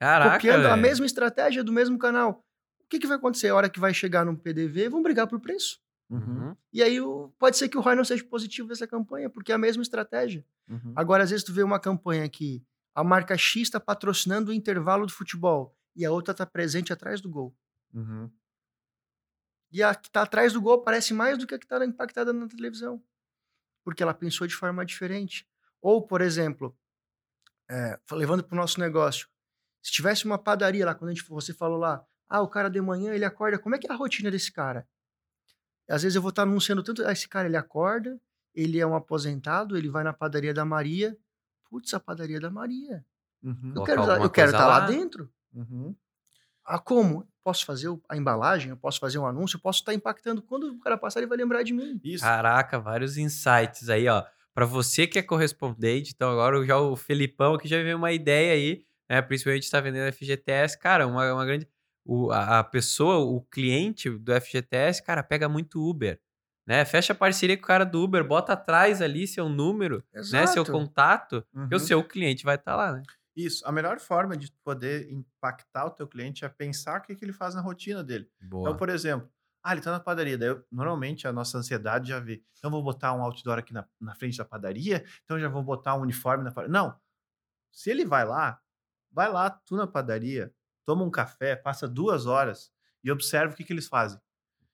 Caraca, 0.00 0.36
copiando 0.36 0.66
a 0.66 0.70
velho. 0.70 0.82
mesma 0.82 1.04
estratégia 1.06 1.64
do 1.64 1.72
mesmo 1.72 1.98
canal. 1.98 2.44
O 2.84 2.88
que, 2.88 3.00
que 3.00 3.06
vai 3.08 3.16
acontecer 3.16 3.48
a 3.48 3.54
hora 3.56 3.68
que 3.68 3.80
vai 3.80 3.92
chegar 3.92 4.24
no 4.24 4.36
PDV? 4.38 4.88
Vão 4.88 5.02
brigar 5.02 5.26
por 5.26 5.40
preço. 5.40 5.78
Uhum. 6.10 6.18
Uhum. 6.48 6.56
E 6.72 6.82
aí 6.82 7.00
o- 7.00 7.28
pode 7.38 7.56
ser 7.56 7.68
que 7.68 7.76
o 7.76 7.80
ROI 7.80 7.94
não 7.96 8.04
seja 8.04 8.24
positivo 8.24 8.68
dessa 8.68 8.86
campanha, 8.86 9.28
porque 9.28 9.52
é 9.52 9.54
a 9.54 9.58
mesma 9.58 9.82
estratégia. 9.82 10.44
Uhum. 10.68 10.92
Agora, 10.96 11.22
às 11.24 11.30
vezes, 11.30 11.44
tu 11.44 11.52
vê 11.52 11.62
uma 11.62 11.78
campanha 11.78 12.28
que 12.28 12.64
a 12.94 13.04
marca 13.04 13.36
X 13.36 13.62
está 13.62 13.78
patrocinando 13.78 14.50
o 14.50 14.54
intervalo 14.54 15.06
do 15.06 15.12
futebol 15.12 15.76
e 15.94 16.04
a 16.04 16.10
outra 16.10 16.32
está 16.32 16.46
presente 16.46 16.92
atrás 16.92 17.20
do 17.20 17.28
gol. 17.28 17.54
Uhum. 17.92 18.30
E 19.70 19.82
a 19.82 19.94
que 19.94 20.08
está 20.08 20.22
atrás 20.22 20.52
do 20.52 20.60
gol 20.60 20.82
parece 20.82 21.12
mais 21.12 21.36
do 21.36 21.46
que 21.46 21.54
a 21.54 21.58
que 21.58 21.64
está 21.64 21.84
impactada 21.84 22.32
na 22.32 22.48
televisão. 22.48 23.02
Porque 23.84 24.02
ela 24.02 24.14
pensou 24.14 24.46
de 24.46 24.54
forma 24.54 24.84
diferente. 24.84 25.46
Ou, 25.80 26.06
por 26.06 26.20
exemplo, 26.20 26.76
é, 27.70 27.98
levando 28.12 28.42
para 28.42 28.54
o 28.54 28.58
nosso 28.58 28.80
negócio, 28.80 29.28
se 29.82 29.92
tivesse 29.92 30.24
uma 30.24 30.38
padaria 30.38 30.86
lá, 30.86 30.94
quando 30.94 31.10
a 31.10 31.14
gente, 31.14 31.26
você 31.28 31.52
falou 31.52 31.78
lá, 31.78 32.04
ah, 32.28 32.40
o 32.42 32.48
cara 32.48 32.68
de 32.68 32.80
manhã 32.80 33.14
ele 33.14 33.24
acorda, 33.24 33.58
como 33.58 33.74
é 33.74 33.78
que 33.78 33.86
é 33.86 33.92
a 33.92 33.96
rotina 33.96 34.30
desse 34.30 34.50
cara? 34.52 34.88
Às 35.88 36.02
vezes 36.02 36.16
eu 36.16 36.22
vou 36.22 36.30
estar 36.30 36.42
anunciando 36.42 36.82
tanto, 36.82 37.04
ah, 37.06 37.12
esse 37.12 37.28
cara 37.28 37.48
ele 37.48 37.56
acorda, 37.56 38.20
ele 38.54 38.78
é 38.78 38.86
um 38.86 38.94
aposentado, 38.94 39.76
ele 39.76 39.88
vai 39.88 40.04
na 40.04 40.12
padaria 40.12 40.52
da 40.52 40.64
Maria. 40.64 41.16
Putz, 41.70 41.94
a 41.94 42.00
padaria 42.00 42.40
da 42.40 42.50
Maria. 42.50 43.04
Uhum. 43.42 43.72
Eu 43.74 43.84
quero, 43.84 44.02
eu 44.02 44.30
quero 44.30 44.50
estar 44.50 44.66
lá 44.66 44.78
lá. 44.78 44.86
dentro. 44.86 45.30
Uhum. 45.54 45.94
Ah, 46.64 46.78
como? 46.78 47.26
Posso 47.42 47.64
fazer 47.64 47.88
a 48.08 48.16
embalagem? 48.16 48.70
Eu 48.70 48.76
posso 48.76 49.00
fazer 49.00 49.18
um 49.18 49.26
anúncio? 49.26 49.56
Eu 49.56 49.60
posso 49.60 49.80
estar 49.80 49.94
impactando. 49.94 50.42
Quando 50.42 50.64
o 50.64 50.78
cara 50.80 50.98
passar, 50.98 51.20
ele 51.20 51.26
vai 51.26 51.38
lembrar 51.38 51.62
de 51.62 51.72
mim. 51.72 51.98
Isso. 52.04 52.22
Caraca, 52.22 52.78
vários 52.78 53.16
insights 53.16 53.88
aí, 53.88 54.06
ó. 54.08 54.24
Pra 54.54 54.66
você 54.66 55.06
que 55.06 55.18
é 55.18 55.22
correspondente, 55.22 56.12
então 56.14 56.30
agora 56.30 56.62
já 56.66 56.76
o 56.78 56.96
Felipão 56.96 57.54
aqui 57.54 57.68
já 57.68 57.82
veio 57.82 57.96
uma 57.96 58.12
ideia 58.12 58.52
aí, 58.52 58.84
né? 59.08 59.22
Principalmente 59.22 59.70
tá 59.70 59.80
vendendo 59.80 60.12
FGTS, 60.12 60.78
cara, 60.78 61.06
uma, 61.06 61.32
uma 61.32 61.46
grande. 61.46 61.66
O, 62.10 62.30
a, 62.32 62.60
a 62.60 62.64
pessoa, 62.64 63.18
o 63.18 63.42
cliente 63.42 64.08
do 64.08 64.32
FGTS, 64.40 65.02
cara, 65.02 65.22
pega 65.22 65.48
muito 65.48 65.78
Uber. 65.86 66.18
Né? 66.66 66.84
Fecha 66.84 67.14
parceria 67.14 67.56
com 67.56 67.62
o 67.64 67.66
cara 67.66 67.84
do 67.84 68.02
Uber, 68.02 68.22
bota 68.26 68.52
atrás 68.54 69.00
ali 69.02 69.26
seu 69.26 69.48
número, 69.48 70.02
né? 70.32 70.46
Seu 70.46 70.64
contato, 70.64 71.44
e 71.54 71.58
o 71.58 71.62
Uhum. 71.72 71.78
seu 71.78 72.02
cliente 72.04 72.44
vai 72.44 72.56
estar 72.56 72.76
lá, 72.76 72.92
né? 72.92 73.02
Isso. 73.36 73.66
A 73.66 73.72
melhor 73.72 73.98
forma 74.00 74.36
de 74.36 74.50
poder 74.64 75.10
impactar 75.12 75.86
o 75.86 75.90
teu 75.90 76.06
cliente 76.08 76.44
é 76.44 76.48
pensar 76.48 76.98
o 76.98 77.02
que, 77.02 77.14
que 77.14 77.24
ele 77.24 77.32
faz 77.32 77.54
na 77.54 77.60
rotina 77.60 78.02
dele. 78.04 78.28
Boa. 78.40 78.62
Então, 78.68 78.76
por 78.76 78.88
exemplo, 78.88 79.30
ah, 79.62 79.72
ele 79.72 79.80
tá 79.80 79.92
na 79.92 80.00
padaria. 80.00 80.36
Daí, 80.36 80.48
eu- 80.48 80.64
normalmente, 80.72 81.26
a 81.28 81.32
nossa 81.32 81.56
ansiedade 81.56 82.08
já 82.08 82.18
vê. 82.20 82.42
Então, 82.58 82.70
vou 82.70 82.82
botar 82.82 83.14
um 83.14 83.22
outdoor 83.22 83.58
aqui 83.58 83.72
na, 83.72 83.86
na 84.00 84.14
frente 84.14 84.36
da 84.36 84.44
padaria. 84.44 85.04
Então, 85.24 85.38
já 85.38 85.48
vou 85.48 85.62
botar 85.62 85.94
um 85.94 86.00
uniforme 86.00 86.42
na 86.44 86.50
padaria. 86.50 86.72
Não. 86.72 86.94
Se 87.72 87.90
ele 87.90 88.04
vai 88.04 88.24
lá, 88.26 88.60
vai 89.10 89.30
lá, 89.30 89.48
tu 89.50 89.76
na 89.76 89.86
padaria, 89.86 90.52
toma 90.88 91.04
um 91.04 91.10
café, 91.10 91.54
passa 91.54 91.86
duas 91.86 92.24
horas 92.24 92.72
e 93.04 93.12
observa 93.12 93.52
o 93.52 93.56
que, 93.56 93.62
que 93.62 93.74
eles 93.74 93.86
fazem. 93.86 94.18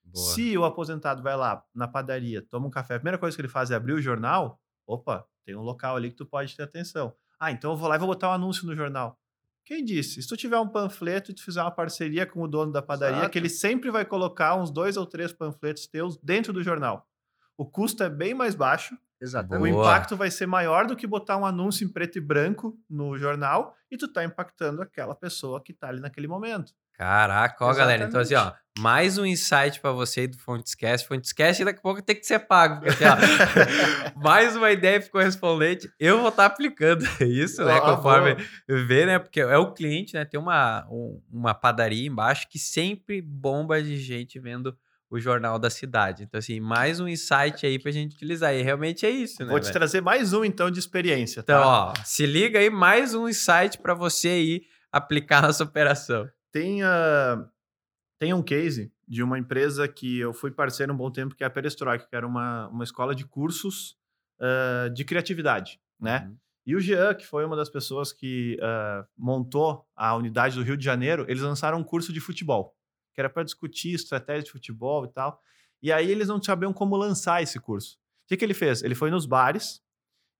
Boa. 0.01 0.33
Se 0.33 0.57
o 0.57 0.63
aposentado 0.63 1.21
vai 1.21 1.35
lá 1.35 1.61
na 1.75 1.89
padaria, 1.89 2.41
toma 2.41 2.67
um 2.67 2.69
café, 2.69 2.95
a 2.95 2.99
primeira 2.99 3.17
coisa 3.17 3.35
que 3.35 3.41
ele 3.41 3.49
faz 3.49 3.69
é 3.69 3.75
abrir 3.75 3.91
o 3.91 4.01
jornal. 4.01 4.57
Opa, 4.87 5.27
tem 5.43 5.57
um 5.57 5.61
local 5.61 5.97
ali 5.97 6.09
que 6.09 6.15
tu 6.15 6.25
pode 6.25 6.55
ter 6.55 6.63
atenção. 6.63 7.13
Ah, 7.37 7.51
então 7.51 7.71
eu 7.71 7.75
vou 7.75 7.89
lá 7.89 7.97
e 7.97 7.99
vou 7.99 8.07
botar 8.07 8.29
um 8.29 8.31
anúncio 8.31 8.65
no 8.65 8.73
jornal. 8.73 9.19
Quem 9.65 9.83
disse? 9.83 10.21
Se 10.21 10.29
tu 10.29 10.37
tiver 10.37 10.57
um 10.57 10.69
panfleto 10.69 11.31
e 11.31 11.33
tu 11.33 11.43
fizer 11.43 11.61
uma 11.61 11.71
parceria 11.71 12.25
com 12.25 12.41
o 12.41 12.47
dono 12.47 12.71
da 12.71 12.81
padaria, 12.81 13.17
Exato. 13.17 13.31
que 13.31 13.37
ele 13.37 13.49
sempre 13.49 13.91
vai 13.91 14.05
colocar 14.05 14.55
uns 14.55 14.71
dois 14.71 14.95
ou 14.95 15.05
três 15.05 15.33
panfletos 15.33 15.85
teus 15.85 16.15
dentro 16.23 16.53
do 16.53 16.63
jornal. 16.63 17.09
O 17.57 17.65
custo 17.65 18.03
é 18.03 18.09
bem 18.09 18.33
mais 18.33 18.55
baixo, 18.55 18.97
Exatamente. 19.25 19.73
Boa. 19.73 19.83
impacto 19.85 20.15
vai 20.15 20.29
ser 20.31 20.45
maior 20.45 20.85
do 20.87 20.95
que 20.95 21.07
botar 21.07 21.35
um 21.37 21.45
anúncio 21.45 21.83
em 21.85 21.89
preto 21.91 22.17
e 22.17 22.21
branco 22.21 22.77
no 22.89 23.17
jornal 23.17 23.75
e 23.91 23.97
tu 23.97 24.07
tá 24.11 24.23
impactando 24.23 24.81
aquela 24.81 25.15
pessoa 25.15 25.61
que 25.61 25.73
tá 25.73 25.87
ali 25.89 25.99
naquele 25.99 26.27
momento. 26.27 26.71
Caraca, 26.97 27.65
ó, 27.65 27.73
galera. 27.73 28.05
Então, 28.05 28.21
assim, 28.21 28.35
ó, 28.35 28.53
mais 28.79 29.17
um 29.17 29.25
insight 29.25 29.81
pra 29.81 29.91
você 29.91 30.21
aí 30.21 30.27
do 30.27 30.37
Fontescast. 30.37 31.05
Fontescast 31.05 31.65
daqui 31.65 31.79
a 31.79 31.81
pouco 31.81 32.01
tem 32.01 32.15
que 32.15 32.25
ser 32.25 32.39
pago. 32.39 32.79
Porque, 32.85 33.03
assim, 33.03 33.03
ó, 34.15 34.15
mais 34.23 34.55
uma 34.55 34.71
ideia 34.71 35.01
pro 35.01 35.09
correspondente. 35.11 35.91
Eu 35.99 36.19
vou 36.19 36.29
estar 36.29 36.45
aplicando 36.45 37.03
isso, 37.19 37.65
né? 37.65 37.73
Ah, 37.77 37.81
conforme 37.81 38.35
boa. 38.35 38.85
vê, 38.85 39.05
né? 39.05 39.19
Porque 39.19 39.41
é 39.41 39.57
o 39.57 39.73
cliente, 39.73 40.13
né? 40.13 40.23
Tem 40.23 40.39
uma, 40.39 40.87
um- 40.89 41.21
uma 41.29 41.53
padaria 41.53 42.07
embaixo 42.07 42.47
que 42.49 42.57
sempre 42.57 43.21
bomba 43.21 43.83
de 43.83 43.97
gente 43.97 44.39
vendo 44.39 44.73
o 45.09 45.19
jornal 45.19 45.59
da 45.59 45.69
cidade. 45.69 46.23
Então, 46.23 46.37
assim, 46.39 46.59
mais 46.59 46.99
um 46.99 47.07
insight 47.07 47.65
aí 47.65 47.79
pra 47.79 47.91
gente 47.91 48.15
utilizar. 48.15 48.53
E 48.53 48.61
realmente 48.61 49.05
é 49.05 49.09
isso, 49.09 49.43
né? 49.43 49.49
Vou 49.49 49.59
te 49.59 49.63
velho? 49.63 49.73
trazer 49.73 50.01
mais 50.01 50.33
um, 50.33 50.43
então, 50.43 50.69
de 50.71 50.79
experiência, 50.79 51.41
Então, 51.41 51.61
tá? 51.61 51.67
ó, 51.67 51.93
se 52.03 52.25
liga 52.25 52.59
aí, 52.59 52.69
mais 52.69 53.13
um 53.13 53.27
insight 53.29 53.77
para 53.79 53.93
você 53.93 54.27
aí 54.29 54.61
aplicar 54.91 55.41
nessa 55.45 55.63
operação. 55.63 56.29
Tem, 56.51 56.81
ah, 56.83 57.45
tem 58.19 58.33
um 58.33 58.41
case 58.41 58.91
de 59.07 59.21
uma 59.21 59.37
empresa 59.37 59.87
que 59.87 60.19
eu 60.19 60.33
fui 60.33 60.51
parceiro 60.51 60.93
um 60.93 60.97
bom 60.97 61.11
tempo, 61.11 61.35
que 61.35 61.43
é 61.43 61.47
a 61.47 61.49
Perestroika, 61.49 62.07
que 62.09 62.15
era 62.15 62.25
uma, 62.25 62.67
uma 62.69 62.83
escola 62.83 63.13
de 63.13 63.25
cursos 63.25 63.97
ah, 64.39 64.89
de 64.93 65.05
criatividade, 65.05 65.79
né? 65.99 66.25
Uhum. 66.27 66.37
E 66.67 66.75
o 66.75 66.79
Jean, 66.79 67.13
que 67.13 67.27
foi 67.27 67.45
uma 67.45 67.55
das 67.55 67.69
pessoas 67.69 68.11
que 68.11 68.57
ah, 68.61 69.05
montou 69.15 69.85
a 69.95 70.15
unidade 70.15 70.55
do 70.55 70.63
Rio 70.63 70.75
de 70.75 70.83
Janeiro, 70.83 71.25
eles 71.27 71.43
lançaram 71.43 71.77
um 71.77 71.83
curso 71.83 72.11
de 72.11 72.19
futebol, 72.19 72.74
que 73.15 73.21
era 73.21 73.29
para 73.29 73.43
discutir 73.43 73.95
estratégia 73.95 74.43
de 74.43 74.51
futebol 74.51 75.05
e 75.05 75.07
tal. 75.07 75.41
E 75.81 75.91
aí 75.91 76.11
eles 76.11 76.27
não 76.27 76.41
sabiam 76.41 76.73
como 76.73 76.97
lançar 76.97 77.41
esse 77.41 77.59
curso. 77.59 77.95
O 77.95 78.27
que, 78.27 78.37
que 78.37 78.43
ele 78.43 78.53
fez? 78.53 78.83
Ele 78.83 78.93
foi 78.93 79.09
nos 79.09 79.25
bares, 79.25 79.81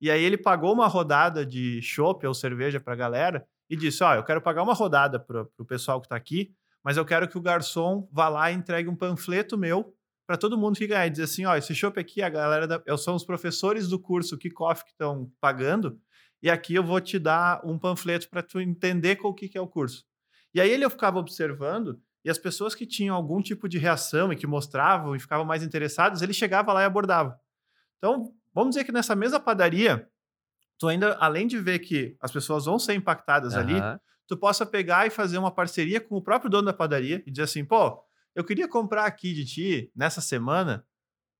e 0.02 0.11
aí 0.11 0.23
ele 0.23 0.38
pagou 0.38 0.73
uma 0.73 0.88
rodada 0.88 1.45
de 1.45 1.81
chopp 1.81 2.27
ou 2.27 2.34
cerveja 2.34 2.80
para 2.80 2.93
a 2.93 2.97
galera 2.97 3.47
e 3.69 3.76
disse: 3.76 4.03
Ó, 4.03 4.14
eu 4.14 4.23
quero 4.23 4.41
pagar 4.41 4.61
uma 4.61 4.73
rodada 4.73 5.19
para 5.19 5.47
o 5.57 5.65
pessoal 5.65 6.02
que 6.02 6.07
está 6.07 6.15
aqui, 6.15 6.53
mas 6.84 6.97
eu 6.97 7.06
quero 7.06 7.27
que 7.27 7.38
o 7.38 7.41
garçom 7.41 8.07
vá 8.11 8.27
lá 8.27 8.52
e 8.52 8.56
entregue 8.56 8.89
um 8.89 8.95
panfleto 8.95 9.57
meu 9.57 9.95
para 10.27 10.38
todo 10.38 10.57
mundo 10.57 10.77
que 10.77 10.88
ganhar. 10.88 11.07
E 11.07 11.22
assim: 11.22 11.45
ó, 11.45 11.56
esse 11.56 11.73
chopp 11.73 11.99
aqui, 11.99 12.22
a 12.22 12.30
galera 12.30 12.68
da, 12.68 12.81
eu 12.85 12.97
são 12.97 13.15
os 13.15 13.23
professores 13.23 13.88
do 13.88 13.99
curso 13.99 14.38
Kickoff 14.38 14.84
que 14.84 14.91
estão 14.91 15.31
pagando, 15.39 15.99
e 16.41 16.49
aqui 16.49 16.76
eu 16.76 16.84
vou 16.84 16.99
te 16.99 17.18
dar 17.18 17.61
um 17.65 17.77
panfleto 17.77 18.30
para 18.30 18.43
tu 18.43 18.60
entender 18.60 19.15
qual 19.15 19.34
que, 19.34 19.47
que 19.47 19.57
é 19.57 19.61
o 19.61 19.68
curso. 19.68 20.06
E 20.53 20.61
aí 20.61 20.69
ele 20.69 20.89
ficava 20.89 21.19
observando, 21.19 22.02
e 22.26 22.30
as 22.30 22.39
pessoas 22.39 22.73
que 22.73 22.88
tinham 22.88 23.15
algum 23.15 23.39
tipo 23.39 23.69
de 23.69 23.77
reação 23.77 24.34
e 24.34 24.35
que 24.35 24.47
mostravam 24.47 25.15
e 25.15 25.19
ficavam 25.19 25.45
mais 25.45 25.61
interessadas, 25.61 26.23
ele 26.23 26.34
chegava 26.34 26.73
lá 26.73 26.81
e 26.81 26.85
abordava. 26.85 27.39
Então, 27.99 28.34
vamos 28.52 28.72
dizer 28.72 28.84
que 28.84 28.91
nessa 28.91 29.15
mesma 29.15 29.39
padaria, 29.39 30.10
tu 30.80 30.88
ainda, 30.88 31.15
além 31.19 31.45
de 31.45 31.60
ver 31.60 31.77
que 31.77 32.18
as 32.19 32.31
pessoas 32.31 32.65
vão 32.65 32.80
ser 32.80 32.95
impactadas 32.95 33.53
ali, 33.53 33.76
Aham. 33.76 33.99
tu 34.27 34.35
possa 34.35 34.65
pegar 34.65 35.06
e 35.06 35.11
fazer 35.11 35.38
uma 35.38 35.52
parceria 35.52 36.02
com 36.02 36.15
o 36.15 36.22
próprio 36.22 36.49
dono 36.49 36.65
da 36.65 36.73
padaria 36.73 37.22
e 37.27 37.30
dizer 37.30 37.43
assim, 37.43 37.64
pô, 37.64 38.03
eu 38.34 38.43
queria 38.43 38.68
comprar 38.68 39.06
aqui 39.06 39.31
de 39.31 39.45
ti, 39.45 39.91
nessa 39.95 40.19
semana, 40.19 40.84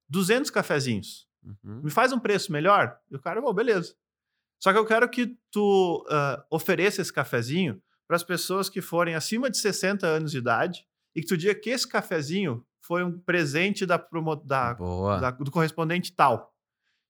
200 0.07 0.52
cafezinhos. 0.52 1.28
Uhum. 1.44 1.82
Me 1.84 1.90
faz 1.90 2.14
um 2.14 2.20
preço 2.20 2.52
melhor? 2.52 2.95
E 3.10 3.16
o 3.16 3.20
cara, 3.20 3.41
bom, 3.41 3.52
beleza. 3.52 3.95
Só 4.60 4.72
que 4.72 4.78
eu 4.78 4.86
quero 4.86 5.10
que 5.10 5.36
tu 5.49 6.06
ah, 6.12 6.45
ofereça 6.52 7.02
esse 7.02 7.12
cafezinho 7.12 7.82
para 8.07 8.15
as 8.18 8.23
pessoas 8.23 8.69
que 8.69 8.82
forem 8.82 9.15
acima 9.15 9.49
de 9.49 9.57
60 9.57 10.06
anos 10.07 10.32
de 10.32 10.38
idade 10.38 10.86
e 11.15 11.22
que 11.22 11.27
tu 11.27 11.38
diga 11.38 11.56
que 11.56 11.69
esse 11.69 11.88
cafezinho 11.88 12.65
foi 12.82 13.03
um 13.03 13.18
presente 13.19 13.86
da, 13.86 13.98
promo- 13.98 14.36
da 14.36 14.73
da- 15.19 15.32
do 15.32 15.49
correspondente 15.52 16.14
tal. 16.15 16.53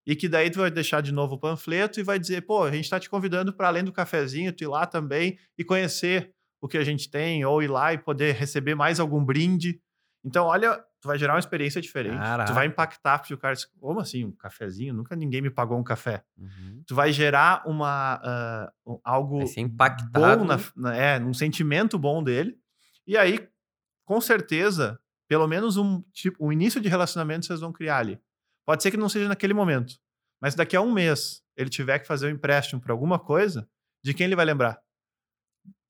E 0.08 0.16
que 0.16 0.30
daí 0.30 0.50
tu 0.52 0.60
vai 0.60 0.70
deixar 0.70 1.02
de 1.02 1.12
novo 1.12 1.36
o 1.36 1.40
panfleto 1.40 2.00
e 2.00 2.04
vai 2.04 2.20
dizer, 2.20 2.42
pô, 2.46 2.64
a 2.64 2.72
gente 2.72 2.84
está 2.86 3.00
te 3.00 3.10
convidando 3.10 3.52
para 3.52 3.68
além 3.68 3.84
do 3.84 3.92
cafezinho, 3.92 4.54
tu 4.54 4.64
ir 4.64 4.68
lá 4.68 4.86
também 4.86 5.38
e 5.58 5.64
conhecer 5.64 6.32
o 6.62 6.68
que 6.68 6.78
a 6.78 6.84
gente 6.84 7.10
tem, 7.10 7.44
ou 7.44 7.62
ir 7.62 7.68
lá 7.70 7.92
e 7.94 7.98
poder 7.98 8.36
receber 8.36 8.76
mais 8.76 9.00
algum 9.00 9.24
brinde. 9.26 9.82
Então, 10.24 10.46
olha, 10.46 10.82
tu 11.06 11.08
vai 11.08 11.20
gerar 11.20 11.34
uma 11.34 11.40
experiência 11.40 11.80
diferente. 11.80 12.18
Caraca. 12.18 12.52
Tu 12.52 12.56
vai 12.56 12.66
impactar, 12.66 13.20
porque 13.20 13.34
o 13.34 13.38
cara 13.38 13.54
diz, 13.54 13.66
como 13.66 14.00
assim, 14.00 14.26
um 14.26 14.32
cafezinho? 14.32 14.92
Nunca 14.92 15.16
ninguém 15.16 15.40
me 15.40 15.52
pagou 15.52 15.78
um 15.78 15.84
café. 15.84 16.24
Uhum. 16.36 16.82
Tu 16.88 16.96
vai 16.96 17.12
gerar 17.14 17.62
uma, 17.68 18.72
um- 18.84 19.00
algo 19.04 19.38
Vai 19.38 19.48
ser 19.48 19.62
impactado. 19.62 20.40
bom, 20.40 20.46
na, 20.46 20.58
na- 20.76 20.96
é, 20.96 21.20
um 21.20 21.34
sentimento 21.34 22.00
bom 22.00 22.24
dele. 22.24 22.58
E 23.06 23.16
aí, 23.16 23.48
com 24.04 24.20
certeza, 24.20 25.00
pelo 25.30 25.48
menos 25.48 25.78
um 25.78 26.02
tipo, 26.12 26.44
um 26.44 26.52
início 26.52 26.82
de 26.82 26.90
relacionamento 26.90 27.46
vocês 27.46 27.60
vão 27.60 27.72
criar 27.72 28.00
ali. 28.00 28.20
Pode 28.66 28.82
ser 28.82 28.90
que 28.90 28.98
não 28.98 29.08
seja 29.08 29.28
naquele 29.28 29.54
momento, 29.54 29.94
mas 30.42 30.56
daqui 30.56 30.76
a 30.76 30.82
um 30.82 30.92
mês 30.92 31.44
ele 31.56 31.70
tiver 31.70 32.00
que 32.00 32.08
fazer 32.08 32.26
um 32.26 32.32
empréstimo 32.36 32.82
para 32.82 32.92
alguma 32.94 33.20
coisa, 33.20 33.70
de 34.04 34.12
quem 34.12 34.26
ele 34.26 34.36
vai 34.36 34.46
lembrar? 34.46 34.80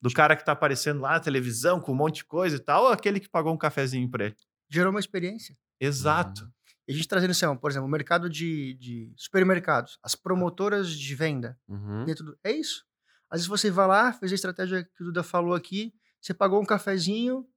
Do 0.01 0.11
cara 0.13 0.35
que 0.35 0.45
tá 0.45 0.51
aparecendo 0.51 1.01
lá 1.01 1.13
na 1.13 1.19
televisão 1.19 1.79
com 1.79 1.91
um 1.93 1.95
monte 1.95 2.17
de 2.17 2.25
coisa 2.25 2.57
e 2.57 2.59
tal, 2.59 2.83
ou 2.83 2.89
aquele 2.91 3.19
que 3.19 3.29
pagou 3.29 3.51
um 3.53 3.57
cafezinho 3.57 4.09
para 4.11 4.25
ele? 4.25 4.35
Gerou 4.69 4.91
uma 4.91 4.99
experiência. 4.99 5.57
Exato. 5.79 6.49
E 6.87 6.93
a 6.93 6.95
gente 6.95 7.07
trazendo 7.07 7.31
assim, 7.31 7.45
ó, 7.45 7.55
por 7.55 7.69
exemplo, 7.71 7.87
o 7.87 7.91
mercado 7.91 8.29
de, 8.29 8.75
de 8.75 9.11
supermercados, 9.17 9.97
as 10.03 10.15
promotoras 10.15 10.89
de 10.91 11.15
venda 11.15 11.57
Uhum. 11.67 12.05
dentro 12.05 12.23
do. 12.25 12.37
É 12.43 12.51
isso. 12.51 12.85
Às 13.29 13.39
vezes 13.39 13.47
você 13.47 13.71
vai 13.71 13.87
lá, 13.87 14.13
fez 14.13 14.31
a 14.31 14.35
estratégia 14.35 14.83
que 14.83 15.01
o 15.01 15.05
Duda 15.05 15.23
falou 15.23 15.55
aqui, 15.55 15.93
você 16.21 16.33
pagou 16.33 16.61
um 16.61 16.65
cafezinho, 16.65 17.47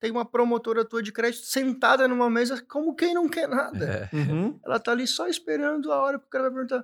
tem 0.00 0.10
uma 0.10 0.24
promotora 0.24 0.84
tua 0.84 1.02
de 1.02 1.12
crédito 1.12 1.44
sentada 1.44 2.08
numa 2.08 2.28
mesa, 2.30 2.62
como 2.66 2.94
quem 2.94 3.12
não 3.14 3.28
quer 3.28 3.46
nada. 3.48 4.08
É. 4.12 4.16
Uhum. 4.16 4.58
Ela 4.64 4.78
tá 4.80 4.92
ali 4.92 5.06
só 5.06 5.26
esperando 5.28 5.92
a 5.92 5.96
hora 6.02 6.18
que 6.18 6.26
o 6.26 6.28
cara 6.30 6.44
vai 6.44 6.52
perguntar. 6.64 6.82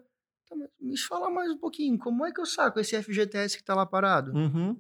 "Tá, 0.49 0.57
mas 0.57 0.69
me 0.81 0.99
fala 0.99 1.31
mais 1.31 1.51
um 1.51 1.59
pouquinho, 1.59 1.99
como 1.99 2.25
é 2.27 2.33
que 2.33 2.41
eu 2.41 2.47
saco 2.47 2.79
esse 2.81 2.95
FGTS 3.03 3.57
que 3.57 3.65
tá 3.65 3.75
lá 3.75 3.87
parado? 3.87 4.33
Uhum. 4.33 4.75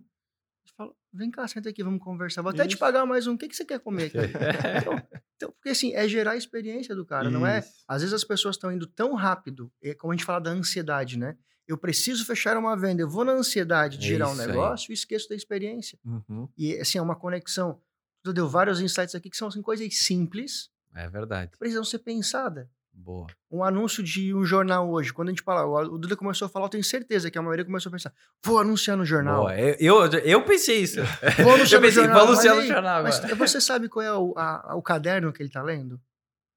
Você 0.65 0.75
fala, 0.77 0.95
vem 1.13 1.31
cá, 1.31 1.47
senta 1.47 1.69
aqui, 1.69 1.83
vamos 1.83 2.01
conversar. 2.03 2.43
Vou 2.43 2.51
até 2.51 2.67
te 2.67 2.71
Isso. 2.71 2.79
pagar 2.79 3.05
mais 3.07 3.27
um. 3.27 3.35
O 3.35 3.39
que, 3.39 3.49
que 3.49 3.57
você 3.57 3.65
quer 3.65 3.79
comer 3.81 4.05
aqui? 4.07 4.19
então, 4.81 5.03
então, 5.37 5.53
porque 5.53 5.71
assim, 5.71 5.93
é 5.95 6.09
gerar 6.09 6.33
a 6.33 6.37
experiência 6.37 6.95
do 6.95 7.05
cara, 7.05 7.31
não 7.31 7.47
é? 7.47 7.59
Isso. 7.61 7.85
Às 7.87 8.03
vezes 8.03 8.15
as 8.15 8.25
pessoas 8.25 8.57
estão 8.57 8.73
indo 8.73 8.87
tão 8.87 9.15
rápido, 9.15 9.71
é 9.83 9.95
como 9.95 10.13
a 10.13 10.17
gente 10.17 10.25
fala 10.25 10.41
da 10.41 10.51
ansiedade, 10.51 11.19
né? 11.19 11.37
Eu 11.67 11.79
preciso 11.79 12.25
fechar 12.27 12.57
uma 12.57 12.77
venda, 12.77 13.03
eu 13.03 13.09
vou 13.09 13.25
na 13.25 13.33
ansiedade 13.33 13.97
de 13.97 14.07
É 14.07 14.09
gerar 14.09 14.29
um 14.29 14.33
isso 14.33 14.43
aí. 14.43 14.49
negócio 14.49 14.91
e 14.91 14.95
esqueço 14.95 15.29
da 15.29 15.35
experiência. 15.37 15.99
Uhum. 16.05 16.49
E 16.59 16.77
assim, 16.79 16.99
é 16.99 17.03
uma 17.03 17.15
conexão. 17.17 17.81
Tu 18.23 18.33
deu 18.33 18.49
vários 18.49 18.81
insights 18.81 19.15
aqui 19.15 19.31
que 19.31 19.37
são 19.37 19.49
assim, 19.49 19.63
coisas 19.63 19.97
simples, 19.99 20.71
É 20.95 21.09
verdade. 21.09 21.51
que 21.53 21.59
precisam 21.59 21.85
ser 21.85 22.01
pensadas. 22.01 22.67
Boa. 22.95 23.27
Um 23.51 23.65
anúncio 23.65 24.03
de 24.03 24.35
um 24.35 24.45
jornal 24.45 24.89
hoje, 24.91 25.13
quando 25.13 25.29
a 25.29 25.33
gente 25.33 25.43
fala, 25.43 25.65
o 25.89 25.99
Duda 25.99 26.15
começou 26.17 26.47
a 26.47 26.49
falar, 26.49 26.67
eu 26.67 26.71
tenho 26.71 26.85
certeza 26.85 27.31
que 27.31 27.39
a 27.39 27.43
maioria 27.43 27.65
começou 27.65 27.89
a 27.91 27.93
pensar, 27.93 28.13
vou 28.45 28.59
anunciar 28.59 28.97
no 28.97 29.05
jornal. 29.05 29.43
Boa. 29.43 29.59
Eu, 29.59 30.05
eu, 30.07 30.19
eu 30.21 30.45
pensei 30.45 30.79
isso. 30.83 31.01
Vou 31.43 31.55
anunciar 31.55 31.81
Eu 31.81 31.81
no 31.81 31.87
pensei, 31.89 32.03
jornal. 32.05 32.19
vou 32.21 32.29
anunciar 32.29 32.55
mas 32.57 32.65
no 32.69 32.73
jornal 32.73 33.03
Mas 33.03 33.17
agora. 33.19 33.35
você 33.37 33.61
sabe 33.61 33.89
qual 33.89 34.05
é 34.05 34.13
o, 34.13 34.35
a- 34.37 34.75
o 34.77 34.83
caderno 34.83 35.33
que 35.33 35.43
ele 35.43 35.51
tá 35.51 35.63
lendo? 35.63 36.01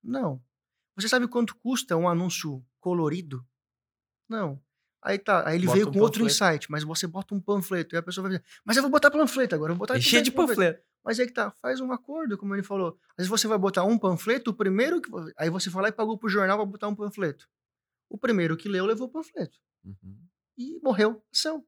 Não. 0.04 0.42
Você 0.98 1.08
sabe 1.10 1.28
quanto 1.28 1.56
custa 1.56 1.96
um 1.98 2.08
anúncio 2.08 2.64
colorido? 2.80 3.44
Não. 4.30 4.60
Aí 5.02 5.18
tá, 5.20 5.48
aí 5.48 5.56
ele 5.56 5.66
Bota 5.68 5.78
veio 5.78 5.90
um 5.90 5.92
com 5.94 6.00
outro 6.00 6.24
panfleto. 6.24 6.46
insight, 6.54 6.72
mas 6.72 6.84
você 6.84 7.06
bota 7.08 7.34
um 7.36 7.40
panfleto 7.40 7.96
e 7.96 7.98
a 7.98 8.02
pessoa 8.04 8.24
vai 8.28 8.38
dizer, 8.38 8.44
mas 8.64 8.76
eu 8.76 8.82
vou 8.84 8.92
botar 8.92 9.12
panfleto 9.12 9.54
agora, 9.56 9.72
eu 9.72 9.76
vou 9.76 9.86
botar 9.88 10.00
cheio 10.02 10.24
de 10.24 10.32
panfleto. 10.32 10.82
Mas 11.06 11.20
aí 11.20 11.28
que 11.28 11.34
tá, 11.34 11.52
faz 11.52 11.80
um 11.80 11.92
acordo, 11.92 12.36
como 12.36 12.56
ele 12.56 12.64
falou. 12.64 12.98
Às 13.12 13.18
vezes 13.18 13.30
você 13.30 13.48
vai 13.48 13.60
botar 13.60 13.84
um 13.84 13.96
panfleto, 13.96 14.50
o 14.50 14.54
primeiro 14.56 15.00
que. 15.00 15.12
Aí 15.38 15.52
você 15.52 15.70
foi 15.70 15.84
lá 15.84 15.90
e 15.90 15.92
pagou 15.92 16.18
pro 16.18 16.28
jornal 16.28 16.58
pra 16.58 16.66
botar 16.66 16.88
um 16.88 16.96
panfleto. 16.96 17.48
O 18.10 18.18
primeiro 18.18 18.58
que 18.58 18.68
leu 18.68 18.88
levou 18.88 19.08
o 19.08 19.12
panfleto. 19.12 19.60
Uhum. 19.84 20.18
E 20.58 20.80
morreu 20.82 21.12
a 21.12 21.32
ação. 21.32 21.64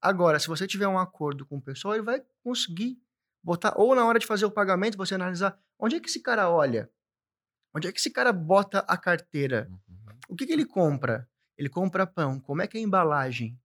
Agora, 0.00 0.40
se 0.40 0.48
você 0.48 0.66
tiver 0.66 0.88
um 0.88 0.98
acordo 0.98 1.44
com 1.44 1.58
o 1.58 1.62
pessoal, 1.62 1.94
ele 1.94 2.02
vai 2.02 2.24
conseguir 2.42 2.98
botar. 3.42 3.74
Ou 3.76 3.94
na 3.94 4.06
hora 4.06 4.18
de 4.18 4.26
fazer 4.26 4.46
o 4.46 4.50
pagamento, 4.50 4.96
você 4.96 5.14
analisar 5.14 5.60
onde 5.78 5.96
é 5.96 6.00
que 6.00 6.08
esse 6.08 6.20
cara 6.20 6.48
olha. 6.48 6.90
Onde 7.74 7.88
é 7.88 7.92
que 7.92 8.00
esse 8.00 8.10
cara 8.10 8.32
bota 8.32 8.78
a 8.88 8.96
carteira? 8.96 9.68
Uhum. 9.70 10.16
O 10.30 10.34
que, 10.34 10.46
que 10.46 10.52
ele 10.52 10.64
compra? 10.64 11.28
Ele 11.58 11.68
compra 11.68 12.06
pão. 12.06 12.40
Como 12.40 12.62
é 12.62 12.66
que 12.66 12.78
é 12.78 12.80
a 12.80 12.84
embalagem? 12.84 13.58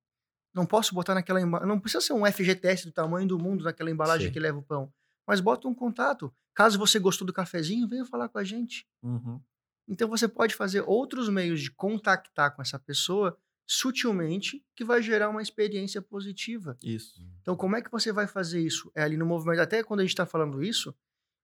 Não 0.54 0.66
posso 0.66 0.94
botar 0.94 1.14
naquela 1.14 1.40
embalagem. 1.40 1.74
Não 1.74 1.80
precisa 1.80 2.02
ser 2.02 2.14
um 2.14 2.26
FGTS 2.26 2.86
do 2.86 2.92
tamanho 2.92 3.28
do 3.28 3.40
mundo 3.40 3.64
naquela 3.64 3.90
embalagem 3.90 4.28
Sim. 4.28 4.34
que 4.34 4.40
leva 4.40 4.58
o 4.58 4.64
pão. 4.64 4.92
Mas 5.28 5.42
bota 5.42 5.68
um 5.68 5.74
contato. 5.76 6.34
Caso 6.56 6.80
você 6.80 6.98
gostou 7.00 7.28
do 7.28 7.34
cafezinho, 7.34 7.88
venha 7.88 8.06
falar 8.06 8.30
com 8.30 8.38
a 8.40 8.44
gente. 8.44 8.88
Uhum. 9.04 9.40
Então 9.88 10.08
você 10.08 10.28
pode 10.28 10.56
fazer 10.56 10.82
outros 10.82 11.28
meios 11.30 11.62
de 11.62 11.70
contactar 11.72 12.56
com 12.56 12.62
essa 12.62 12.80
pessoa 12.80 13.38
sutilmente 13.66 14.64
que 14.76 14.84
vai 14.86 15.02
gerar 15.02 15.30
uma 15.30 15.42
experiência 15.42 16.02
positiva. 16.02 16.78
Isso. 16.82 17.22
Então, 17.42 17.56
como 17.56 17.76
é 17.76 17.82
que 17.82 17.92
você 17.92 18.12
vai 18.12 18.26
fazer 18.26 18.62
isso? 18.62 18.90
É 18.96 19.04
ali 19.04 19.18
no 19.18 19.26
movimento. 19.26 19.60
Até 19.62 19.84
quando 19.84 20.00
a 20.00 20.04
gente 20.04 20.12
está 20.14 20.26
falando 20.26 20.64
isso, 20.64 20.96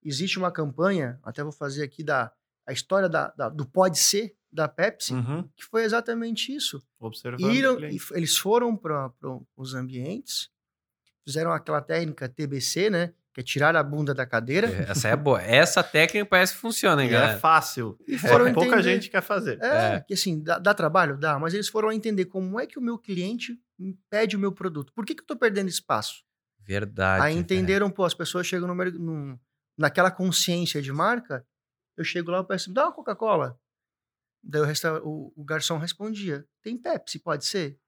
existe 0.01 0.39
uma 0.39 0.51
campanha, 0.51 1.19
até 1.23 1.43
vou 1.43 1.51
fazer 1.51 1.84
aqui 1.84 2.03
da 2.03 2.31
a 2.65 2.72
história 2.72 3.10
da, 3.10 3.27
da- 3.31 3.49
do 3.49 3.65
pode 3.65 3.99
ser 3.99 4.38
da 4.49 4.69
Pepsi, 4.69 5.14
Uhum. 5.14 5.43
que 5.55 5.65
foi 5.65 5.84
exatamente 5.84 6.55
isso. 6.55 6.81
Observando. 6.97 7.51
Iram, 7.53 7.77
e 7.81 7.97
eles 8.11 8.38
foram 8.38 8.76
para 8.77 9.11
os 9.57 9.73
ambientes, 9.73 10.49
fizeram 11.26 11.51
aquela 11.51 11.81
técnica 11.81 12.30
TBC, 12.30 12.89
né? 12.89 13.14
Que 13.34 13.41
é 13.41 13.43
tirar 13.43 13.76
a 13.76 13.81
bunda 13.81 14.14
da 14.14 14.26
cadeira. 14.27 14.68
Essa 14.88 15.07
é 15.07 15.15
boa. 15.15 15.41
Essa 15.41 15.84
técnica 15.84 16.23
parece 16.26 16.53
que 16.53 16.60
funciona, 16.60 17.01
hein, 17.03 17.10
é 17.10 17.11
galera? 17.14 17.39
fácil. 17.39 17.97
E 18.07 18.15
foram 18.18 18.45
que 18.45 18.53
pouca 18.53 18.68
entender- 18.76 18.84
gente 18.84 19.10
quer 19.10 19.22
fazer. 19.23 19.60
É, 19.61 19.95
É. 19.95 19.99
que 20.01 20.14
assim, 20.14 20.39
dá, 20.43 20.60
dá 20.60 20.72
trabalho? 20.73 21.18
Dá, 21.18 21.39
mas 21.39 21.53
eles 21.55 21.68
foram 21.68 21.91
entender 21.91 22.26
como 22.26 22.60
é 22.60 22.68
que 22.68 22.77
o 22.77 22.81
meu 22.81 22.97
cliente 22.99 23.57
pede 24.10 24.35
o 24.35 24.39
meu 24.39 24.51
produto. 24.51 24.93
Por 24.93 25.03
que, 25.03 25.15
que 25.15 25.23
eu 25.23 25.26
tô 25.27 25.35
perdendo 25.35 25.68
espaço? 25.68 26.23
Verdade. 26.60 27.23
Aí 27.26 27.35
entenderam, 27.35 27.89
pô, 27.89 28.05
as 28.05 28.14
pessoas 28.14 28.45
chegam 28.45 28.68
no, 28.68 28.76
num- 28.76 29.39
naquela 29.76 30.11
consciência 30.11 30.80
de 30.80 30.91
marca, 30.93 31.43
eu 31.97 32.03
chego 32.03 32.30
lá 32.30 32.39
e 32.41 32.43
peço, 32.43 32.72
dá 32.72 32.84
uma 32.85 32.93
Coca-Cola. 32.93 33.60
Daí 34.43 34.61
o, 34.61 34.65
resta- 34.65 35.01
o- 35.03 35.34
o 35.35 35.43
garçom 35.43 35.77
respondia, 35.80 36.45
tem 36.61 36.77
Pepsi, 36.77 37.18
pode 37.19 37.45
ser? 37.45 37.80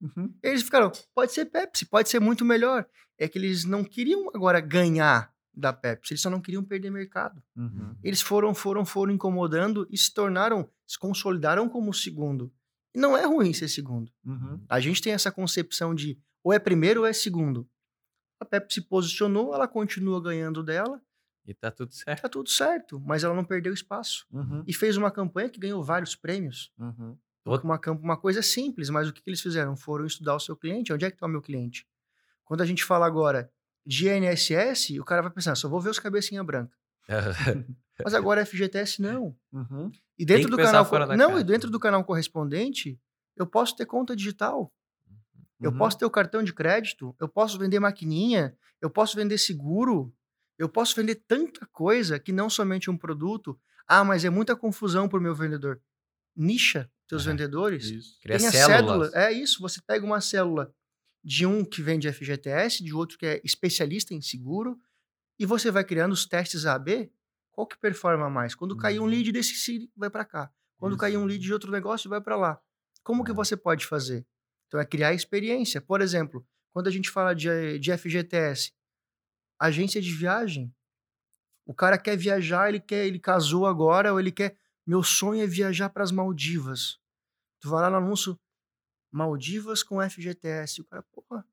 Uhum. 0.00 0.32
Eles 0.42 0.62
ficaram, 0.62 0.92
pode 1.14 1.32
ser 1.32 1.46
Pepsi, 1.46 1.86
pode 1.86 2.08
ser 2.08 2.20
muito 2.20 2.44
melhor. 2.44 2.86
É 3.18 3.28
que 3.28 3.38
eles 3.38 3.64
não 3.64 3.84
queriam 3.84 4.30
agora 4.34 4.60
ganhar 4.60 5.32
da 5.52 5.72
Pepsi, 5.72 6.12
eles 6.12 6.22
só 6.22 6.30
não 6.30 6.40
queriam 6.40 6.62
perder 6.62 6.90
mercado. 6.90 7.42
Uhum. 7.56 7.96
Eles 8.02 8.20
foram, 8.20 8.54
foram, 8.54 8.84
foram 8.84 9.12
incomodando 9.12 9.86
e 9.90 9.98
se 9.98 10.14
tornaram, 10.14 10.70
se 10.86 10.98
consolidaram 10.98 11.68
como 11.68 11.92
segundo. 11.92 12.52
E 12.94 12.98
não 12.98 13.16
é 13.16 13.26
ruim 13.26 13.52
ser 13.52 13.68
segundo. 13.68 14.10
Uhum. 14.24 14.64
A 14.68 14.78
gente 14.80 15.02
tem 15.02 15.12
essa 15.12 15.32
concepção 15.32 15.94
de 15.94 16.18
ou 16.44 16.52
é 16.52 16.58
primeiro 16.58 17.00
ou 17.00 17.06
é 17.06 17.12
segundo. 17.12 17.68
A 18.40 18.44
Pepsi 18.44 18.80
se 18.80 18.86
posicionou, 18.88 19.52
ela 19.52 19.66
continua 19.66 20.22
ganhando 20.22 20.62
dela, 20.62 21.02
E 21.44 21.52
tá 21.52 21.70
tudo 21.70 21.92
certo. 21.92 22.22
tá 22.22 22.28
tudo 22.28 22.48
certo, 22.48 23.00
mas 23.00 23.24
ela 23.24 23.34
não 23.34 23.44
perdeu 23.44 23.72
espaço. 23.72 24.26
Uhum. 24.30 24.62
E 24.66 24.72
fez 24.72 24.96
uma 24.96 25.10
campanha 25.10 25.48
que 25.48 25.58
ganhou 25.58 25.82
vários 25.82 26.14
prêmios. 26.14 26.72
Uhum. 26.78 27.16
Uma, 27.64 27.80
uma 28.00 28.16
coisa 28.16 28.42
simples, 28.42 28.90
mas 28.90 29.08
o 29.08 29.12
que, 29.12 29.22
que 29.22 29.30
eles 29.30 29.40
fizeram? 29.40 29.76
Foram 29.76 30.04
estudar 30.06 30.34
o 30.34 30.40
seu 30.40 30.56
cliente. 30.56 30.92
Onde 30.92 31.04
é 31.04 31.10
que 31.10 31.16
está 31.16 31.26
o 31.26 31.30
meu 31.30 31.42
cliente? 31.42 31.86
Quando 32.44 32.62
a 32.62 32.66
gente 32.66 32.84
fala 32.84 33.06
agora 33.06 33.50
de 33.84 34.08
INSS, 34.08 34.98
o 35.00 35.04
cara 35.04 35.22
vai 35.22 35.30
pensar, 35.30 35.54
só 35.54 35.68
vou 35.68 35.80
ver 35.80 35.90
os 35.90 35.98
cabecinha 35.98 36.44
branca. 36.44 36.76
Mas 38.04 38.14
agora 38.14 38.44
FGTS 38.44 39.00
não. 39.00 39.36
Uhum. 39.52 39.90
E 40.18 40.24
dentro 40.24 40.50
do 40.50 40.56
canal 40.56 40.84
não, 41.16 41.28
caixa. 41.30 41.40
e 41.40 41.44
dentro 41.44 41.70
do 41.70 41.80
canal 41.80 42.04
correspondente, 42.04 43.00
eu 43.36 43.46
posso 43.46 43.74
ter 43.76 43.86
conta 43.86 44.14
digital. 44.14 44.72
Eu 45.60 45.72
Uhum. 45.72 45.78
posso 45.78 45.98
ter 45.98 46.04
o 46.04 46.10
cartão 46.10 46.42
de 46.42 46.52
crédito, 46.52 47.16
eu 47.18 47.28
posso 47.28 47.58
vender 47.58 47.80
maquininha, 47.80 48.56
eu 48.80 48.88
posso 48.88 49.16
vender 49.16 49.38
seguro, 49.38 50.14
eu 50.56 50.68
posso 50.68 50.94
vender 50.94 51.16
tanta 51.26 51.66
coisa 51.66 52.18
que 52.18 52.30
não 52.32 52.48
somente 52.48 52.88
um 52.90 52.96
produto. 52.96 53.58
Ah, 53.86 54.04
mas 54.04 54.24
é 54.24 54.30
muita 54.30 54.54
confusão 54.54 55.08
para 55.08 55.18
o 55.18 55.22
meu 55.22 55.34
vendedor. 55.34 55.80
Nicha 56.36 56.88
teus 57.08 57.24
vendedores. 57.24 57.86
Isso. 57.86 58.18
Cria 58.20 58.38
Tem 58.38 58.46
a 58.46 58.50
células. 58.52 59.10
cédula. 59.10 59.24
É 59.26 59.32
isso, 59.32 59.60
você 59.60 59.80
pega 59.82 60.04
uma 60.04 60.20
célula 60.20 60.72
de 61.24 61.44
um 61.46 61.64
que 61.64 61.82
vende 61.82 62.10
FGTS, 62.12 62.84
de 62.84 62.94
outro 62.94 63.18
que 63.18 63.26
é 63.26 63.40
especialista 63.44 64.14
em 64.14 64.20
seguro, 64.20 64.78
e 65.38 65.44
você 65.46 65.70
vai 65.70 65.84
criando 65.84 66.12
os 66.12 66.26
testes 66.26 66.64
AB. 66.66 67.10
Qual 67.50 67.66
que 67.66 67.76
performa 67.78 68.30
mais? 68.30 68.54
Quando 68.54 68.76
cair 68.76 69.00
um 69.00 69.02
Uhum. 69.04 69.08
lead 69.08 69.32
desse 69.32 69.54
se 69.54 69.90
vai 69.96 70.08
para 70.10 70.24
cá. 70.24 70.50
Quando 70.76 70.96
cair 70.96 71.16
um 71.16 71.24
lead 71.24 71.42
de 71.42 71.52
outro 71.52 71.72
negócio, 71.72 72.08
vai 72.08 72.20
para 72.20 72.36
lá. 72.36 72.60
Como 73.02 73.24
que 73.24 73.32
É. 73.32 73.34
você 73.34 73.56
pode 73.56 73.84
fazer? 73.84 74.24
Então 74.68 74.78
é 74.78 74.84
criar 74.84 75.12
experiência. 75.12 75.80
Por 75.80 76.00
exemplo, 76.00 76.46
quando 76.72 76.86
a 76.86 76.90
gente 76.90 77.10
fala 77.10 77.34
de, 77.34 77.78
de 77.80 77.90
FGTS, 77.90 78.72
agência 79.58 80.00
de 80.00 80.12
viagem. 80.14 80.72
O 81.66 81.74
cara 81.74 81.98
quer 81.98 82.16
viajar, 82.16 82.68
ele 82.68 82.80
quer, 82.80 83.06
ele 83.06 83.18
casou 83.18 83.66
agora, 83.66 84.12
ou 84.12 84.20
ele 84.20 84.30
quer. 84.32 84.56
Meu 84.88 85.02
sonho 85.02 85.42
é 85.42 85.46
viajar 85.46 85.90
para 85.90 86.02
as 86.02 86.10
Maldivas. 86.10 86.98
Tu 87.60 87.68
vai 87.68 87.82
lá 87.82 87.90
no 87.90 87.96
anúncio, 87.98 88.40
Maldivas 89.12 89.82
com 89.82 90.00
FGTS. 90.00 90.80
O 90.80 90.84
cara, 90.86 91.02
porra, 91.12 91.44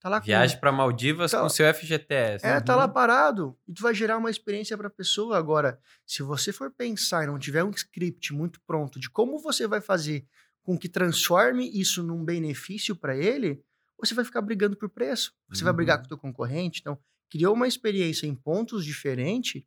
tá 0.00 0.08
lá 0.08 0.18
com- 0.18 0.24
Viagem 0.26 0.58
pra 0.58 0.72
Maldivas 0.72 1.30
Tá- 1.32 1.42
com 1.42 1.48
seu 1.50 1.66
FGTS. 1.66 2.46
É, 2.46 2.58
tá 2.62 2.74
lá 2.74 2.86
Uhum. 2.86 2.92
parado. 2.94 3.58
E 3.68 3.72
tu 3.74 3.82
vai 3.82 3.94
gerar 3.94 4.16
uma 4.16 4.30
experiência 4.30 4.78
para 4.78 4.86
a 4.88 4.90
pessoa. 4.90 5.36
Agora, 5.36 5.78
se 6.06 6.22
você 6.22 6.52
for 6.54 6.70
pensar 6.70 7.24
e 7.24 7.26
não 7.26 7.38
tiver 7.38 7.62
um 7.64 7.70
script 7.70 8.32
muito 8.32 8.58
pronto 8.62 8.98
de 8.98 9.10
como 9.10 9.38
você 9.38 9.66
vai 9.66 9.82
fazer 9.82 10.26
com 10.62 10.78
que 10.78 10.88
transforme 10.88 11.68
isso 11.78 12.02
num 12.02 12.24
benefício 12.24 12.96
para 12.96 13.14
ele, 13.14 13.62
você 13.98 14.14
vai 14.14 14.24
ficar 14.24 14.40
brigando 14.40 14.74
por 14.74 14.88
preço. 14.88 15.34
Você 15.50 15.62
vai 15.62 15.72
brigar 15.74 15.96
Uhum. 15.98 16.02
com 16.02 16.06
o 16.06 16.08
teu 16.08 16.18
concorrente. 16.18 16.80
Então, 16.80 16.98
criou 17.30 17.54
uma 17.54 17.68
experiência 17.68 18.26
em 18.26 18.34
pontos 18.34 18.84
diferentes, 18.86 19.62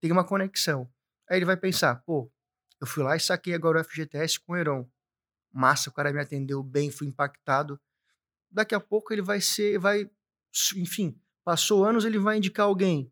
tem 0.00 0.10
uma 0.10 0.24
conexão. 0.24 0.91
Aí 1.28 1.38
ele 1.38 1.44
vai 1.44 1.56
pensar, 1.56 1.96
pô, 1.96 2.30
eu 2.80 2.86
fui 2.86 3.02
lá 3.02 3.16
e 3.16 3.20
saquei 3.20 3.54
agora 3.54 3.80
o 3.80 3.84
FGTS 3.84 4.40
com 4.40 4.52
o 4.52 4.56
Heron. 4.56 4.88
Massa, 5.52 5.90
o 5.90 5.92
cara 5.92 6.12
me 6.12 6.20
atendeu 6.20 6.62
bem, 6.62 6.90
fui 6.90 7.06
impactado. 7.06 7.80
Daqui 8.50 8.74
a 8.74 8.80
pouco 8.80 9.12
ele 9.12 9.22
vai 9.22 9.40
ser, 9.40 9.78
vai, 9.78 10.10
enfim, 10.76 11.18
passou 11.44 11.84
anos, 11.84 12.04
ele 12.04 12.18
vai 12.18 12.38
indicar 12.38 12.66
alguém. 12.66 13.10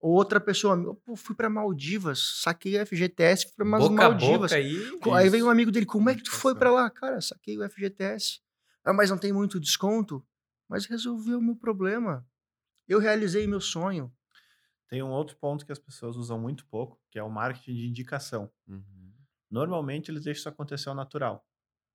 Ou 0.00 0.12
outra 0.12 0.40
pessoa, 0.40 0.94
pô, 1.04 1.16
fui 1.16 1.34
para 1.34 1.50
Maldivas, 1.50 2.40
saquei 2.42 2.80
o 2.80 2.86
FGTS, 2.86 3.46
fui 3.46 3.54
para 3.56 3.64
Maldivas. 3.64 4.52
boca 4.52 4.54
aí. 4.54 5.00
Aí 5.12 5.28
vem 5.28 5.42
um 5.42 5.50
amigo 5.50 5.72
dele, 5.72 5.86
como 5.86 6.08
é 6.08 6.14
que 6.14 6.22
tu 6.22 6.30
foi 6.30 6.54
para 6.54 6.70
lá? 6.70 6.88
Cara, 6.88 7.20
saquei 7.20 7.58
o 7.58 7.68
FGTS. 7.68 8.40
Ah, 8.84 8.92
mas 8.92 9.10
não 9.10 9.18
tem 9.18 9.32
muito 9.32 9.58
desconto? 9.58 10.24
Mas 10.68 10.86
resolveu 10.86 11.38
o 11.38 11.42
meu 11.42 11.56
problema. 11.56 12.26
Eu 12.86 13.00
realizei 13.00 13.46
meu 13.46 13.60
sonho. 13.60 14.12
Tem 14.88 15.02
um 15.02 15.10
outro 15.10 15.36
ponto 15.36 15.66
que 15.66 15.72
as 15.72 15.78
pessoas 15.78 16.16
usam 16.16 16.38
muito 16.38 16.66
pouco, 16.66 16.98
que 17.10 17.18
é 17.18 17.22
o 17.22 17.30
marketing 17.30 17.74
de 17.74 17.86
indicação. 17.86 18.50
Uhum. 18.66 19.12
Normalmente 19.50 20.10
eles 20.10 20.24
deixam 20.24 20.40
isso 20.40 20.48
acontecer 20.48 20.88
ao 20.88 20.94
natural. 20.94 21.44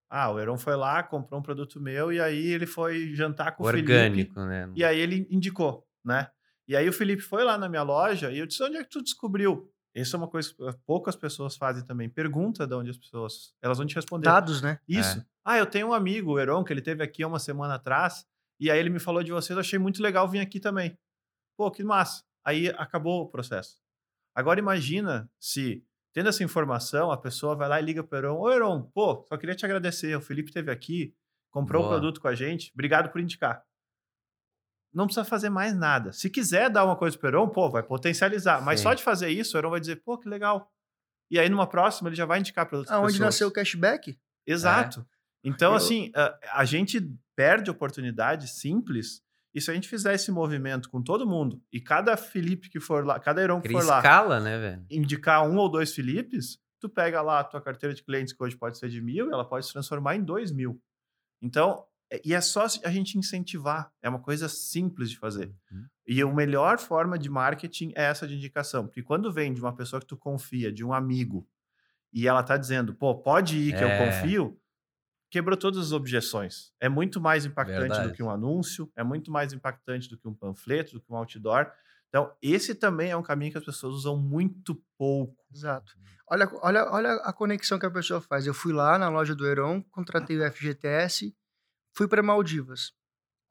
Ah, 0.09 0.31
o 0.31 0.39
Heron 0.39 0.57
foi 0.59 0.75
lá, 0.75 1.01
comprou 1.01 1.39
um 1.39 1.43
produto 1.43 1.81
meu 1.81 2.13
e 2.13 2.21
aí 2.21 2.47
ele 2.47 2.67
foi 2.67 3.15
jantar 3.15 3.55
com 3.55 3.63
o 3.63 3.67
Felipe. 3.67 3.91
Orgânico, 3.91 4.39
né? 4.41 4.71
E 4.75 4.83
aí 4.83 4.99
ele 4.99 5.27
indicou, 5.31 5.87
né? 6.05 6.29
E 6.67 6.75
aí 6.75 6.87
o 6.87 6.93
Felipe 6.93 7.21
foi 7.21 7.43
lá 7.43 7.57
na 7.57 7.67
minha 7.67 7.81
loja 7.81 8.31
e 8.31 8.37
eu 8.37 8.45
disse, 8.45 8.63
onde 8.63 8.77
é 8.77 8.83
que 8.83 8.89
tu 8.89 9.01
descobriu? 9.01 9.69
Isso 9.95 10.15
é 10.15 10.19
uma 10.19 10.27
coisa 10.27 10.49
que 10.49 10.55
poucas 10.85 11.15
pessoas 11.15 11.55
fazem 11.55 11.83
também. 11.83 12.09
Pergunta 12.09 12.65
de 12.65 12.75
onde 12.75 12.89
as 12.89 12.97
pessoas... 12.97 13.53
Elas 13.61 13.77
vão 13.77 13.85
te 13.85 13.95
responder. 13.95 14.25
Dados, 14.25 14.61
né? 14.61 14.79
Isso. 14.87 15.19
É. 15.19 15.25
Ah, 15.43 15.57
eu 15.57 15.65
tenho 15.65 15.87
um 15.87 15.93
amigo, 15.93 16.33
o 16.33 16.39
Heron, 16.39 16.63
que 16.63 16.71
ele 16.71 16.81
teve 16.81 17.03
aqui 17.03 17.21
há 17.21 17.27
uma 17.27 17.39
semana 17.39 17.75
atrás, 17.75 18.25
e 18.59 18.71
aí 18.71 18.79
ele 18.79 18.89
me 18.89 18.99
falou 18.99 19.23
de 19.23 19.31
vocês, 19.31 19.55
eu 19.55 19.61
achei 19.61 19.77
muito 19.77 20.01
legal 20.01 20.27
vir 20.27 20.39
aqui 20.39 20.59
também. 20.59 20.97
Pô, 21.57 21.69
que 21.69 21.83
massa. 21.83 22.23
Aí 22.45 22.69
acabou 22.77 23.21
o 23.23 23.29
processo. 23.29 23.77
Agora 24.35 24.59
imagina 24.59 25.29
se, 25.39 25.85
tendo 26.13 26.29
essa 26.29 26.43
informação, 26.43 27.11
a 27.11 27.17
pessoa 27.17 27.55
vai 27.55 27.69
lá 27.69 27.79
e 27.79 27.83
liga 27.85 28.03
pro 28.03 28.17
Heron, 28.17 28.37
ô 28.39 28.51
Heron, 28.51 28.81
pô, 28.93 29.25
só 29.29 29.37
queria 29.37 29.55
te 29.55 29.65
agradecer, 29.65 30.15
o 30.15 30.21
Felipe 30.21 30.49
esteve 30.49 30.71
aqui, 30.71 31.15
comprou 31.51 31.81
o 31.83 31.85
Boa. 31.85 31.95
produto 31.99 32.19
com 32.19 32.27
a 32.27 32.35
gente, 32.35 32.71
obrigado 32.73 33.09
por 33.11 33.21
indicar. 33.21 33.63
Não 34.93 35.05
precisa 35.05 35.25
fazer 35.25 35.49
mais 35.49 35.75
nada. 35.75 36.11
Se 36.11 36.29
quiser 36.29 36.69
dar 36.69 36.85
uma 36.85 36.95
coisa 36.95 37.17
pro 37.17 37.27
Heron, 37.27 37.49
pô, 37.49 37.69
vai 37.69 37.81
potencializar. 37.81 38.61
Mas 38.61 38.79
Sim. 38.79 38.83
só 38.83 38.93
de 38.93 39.01
fazer 39.01 39.29
isso, 39.29 39.55
o 39.55 39.59
Heron 39.59 39.71
vai 39.71 39.79
dizer, 39.79 39.97
pô, 40.03 40.17
que 40.19 40.29
legal. 40.29 40.71
E 41.31 41.39
aí 41.39 41.49
numa 41.49 41.65
próxima 41.65 42.09
ele 42.09 42.15
já 42.15 42.25
vai 42.25 42.39
indicar 42.39 42.67
para 42.67 42.77
outras 42.77 42.95
Aonde 42.95 43.13
pessoas. 43.13 43.25
nasceu 43.25 43.47
o 43.47 43.51
cashback? 43.51 44.19
Exato. 44.45 45.07
Então, 45.43 45.71
Eu- 45.71 45.77
assim, 45.77 46.11
a, 46.15 46.59
a 46.61 46.65
gente 46.65 47.01
perde 47.35 47.71
oportunidades 47.71 48.51
simples 48.51 49.22
e 49.53 49.61
se 49.61 49.69
a 49.69 49.73
gente 49.73 49.87
fizer 49.87 50.13
esse 50.13 50.31
movimento 50.31 50.89
com 50.89 51.01
todo 51.01 51.27
mundo 51.27 51.61
e 51.71 51.79
cada 51.79 52.15
Felipe 52.17 52.69
que 52.69 52.79
for 52.79 53.05
lá, 53.05 53.19
cada 53.19 53.41
Heron 53.41 53.61
que 53.61 53.67
Cria 53.67 53.79
for 53.81 53.87
lá, 53.87 53.97
escala, 53.97 54.39
né, 54.39 54.57
velho? 54.59 54.85
indicar 54.89 55.47
um 55.47 55.57
ou 55.57 55.69
dois 55.69 55.93
Filipes, 55.93 56.57
tu 56.79 56.89
pega 56.89 57.21
lá 57.21 57.39
a 57.39 57.43
tua 57.43 57.61
carteira 57.61 57.93
de 57.93 58.03
clientes, 58.03 58.33
que 58.33 58.43
hoje 58.43 58.57
pode 58.57 58.77
ser 58.77 58.89
de 58.89 59.01
mil, 59.01 59.31
ela 59.31 59.45
pode 59.47 59.65
se 59.65 59.71
transformar 59.73 60.15
em 60.15 60.23
dois 60.23 60.51
mil. 60.51 60.81
Então, 61.41 61.83
é- 62.11 62.21
e 62.25 62.33
é 62.33 62.41
só 62.41 62.65
a 62.83 62.91
gente 62.91 63.17
incentivar. 63.17 63.91
É 64.01 64.09
uma 64.09 64.19
coisa 64.19 64.47
simples 64.49 65.09
de 65.09 65.17
fazer. 65.17 65.53
Uhum. 65.71 65.85
E 66.07 66.21
a 66.21 66.27
melhor 66.27 66.79
forma 66.79 67.17
de 67.17 67.29
marketing 67.29 67.93
é 67.95 68.03
essa 68.03 68.27
de 68.27 68.35
indicação. 68.35 68.85
Porque 68.85 69.01
quando 69.01 69.31
vem 69.31 69.53
de 69.53 69.61
uma 69.61 69.75
pessoa 69.75 69.99
que 69.99 70.05
tu 70.05 70.17
confia, 70.17 70.71
de 70.71 70.83
um 70.83 70.93
amigo, 70.93 71.47
e 72.11 72.27
ela 72.27 72.43
tá 72.43 72.57
dizendo, 72.57 72.93
pô, 72.93 73.15
pode 73.15 73.57
ir 73.57 73.73
que 73.77 73.83
É. 73.83 73.85
eu 73.85 74.05
confio, 74.05 74.59
quebrou 75.33 75.57
todas 75.57 75.87
as 75.87 75.91
objeções. 75.91 76.71
É 76.79 76.87
muito 76.87 77.19
mais 77.19 77.43
impactante 77.43 77.79
Verdade. 77.79 78.09
do 78.09 78.13
que 78.13 78.21
um 78.21 78.29
anúncio, 78.29 78.87
é 78.95 79.03
muito 79.03 79.31
mais 79.31 79.51
impactante 79.51 80.07
do 80.07 80.15
que 80.15 80.27
um 80.27 80.33
panfleto, 80.33 80.93
do 80.93 81.01
que 81.01 81.11
um 81.11 81.15
outdoor. 81.15 81.71
Então, 82.07 82.31
esse 82.39 82.75
também 82.75 83.09
é 83.09 83.17
um 83.17 83.23
caminho 83.23 83.51
que 83.51 83.57
as 83.57 83.65
pessoas 83.65 83.95
usam 83.95 84.15
muito 84.15 84.75
pouco. 84.95 85.43
Exato. 85.51 85.91
Olha, 86.29 86.47
olha, 86.61 86.85
olha 86.91 87.13
a 87.23 87.33
conexão 87.33 87.79
que 87.79 87.85
a 87.87 87.89
pessoa 87.89 88.21
faz. 88.21 88.45
Eu 88.45 88.53
fui 88.53 88.71
lá 88.71 88.95
na 88.99 89.09
loja 89.09 89.33
do 89.33 89.47
Heron, 89.47 89.81
contratei 89.89 90.39
o 90.39 90.51
FGTS, 90.51 91.35
fui 91.95 92.07
para 92.07 92.21
Maldivas. 92.21 92.93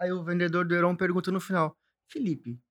Aí 0.01 0.13
o 0.13 0.23
vendedor 0.23 0.65
do 0.65 0.77
Heron 0.77 0.95
pergunta 0.95 1.33
no 1.33 1.41
final: 1.41 1.77
Felipe, 2.09 2.63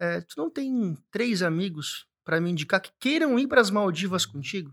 eh, 0.00 0.20
tu 0.20 0.34
não 0.36 0.48
tem 0.48 0.94
três 1.10 1.42
amigos 1.42 2.06
para 2.22 2.40
me 2.40 2.48
indicar 2.48 2.80
que 2.80 2.92
queiram 3.00 3.36
ir 3.40 3.48
para 3.48 3.60
as 3.60 3.72
Maldivas 3.72 4.24
contigo? 4.24 4.72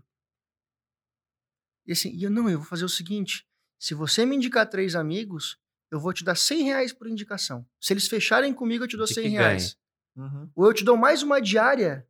E 1.84 1.90
assim, 1.90 2.10
e 2.14 2.22
eu 2.22 2.30
não, 2.30 2.48
eu 2.48 2.58
vou 2.58 2.68
fazer 2.68 2.84
o 2.84 2.88
seguinte: 2.88 3.44
se 3.84 3.92
você 3.92 4.24
me 4.24 4.34
indicar 4.36 4.66
três 4.66 4.94
amigos, 4.96 5.58
eu 5.90 6.00
vou 6.00 6.10
te 6.14 6.24
dar 6.24 6.34
100 6.34 6.62
reais 6.62 6.90
por 6.90 7.06
indicação. 7.06 7.66
Se 7.78 7.92
eles 7.92 8.08
fecharem 8.08 8.54
comigo, 8.54 8.84
eu 8.84 8.88
te 8.88 8.96
dou 8.96 9.04
De 9.04 9.12
100 9.12 9.22
que 9.24 9.28
reais. 9.28 9.76
Uhum. 10.16 10.50
Ou 10.54 10.64
eu 10.66 10.72
te 10.72 10.82
dou 10.82 10.96
mais 10.96 11.22
uma 11.22 11.38
diária 11.38 12.08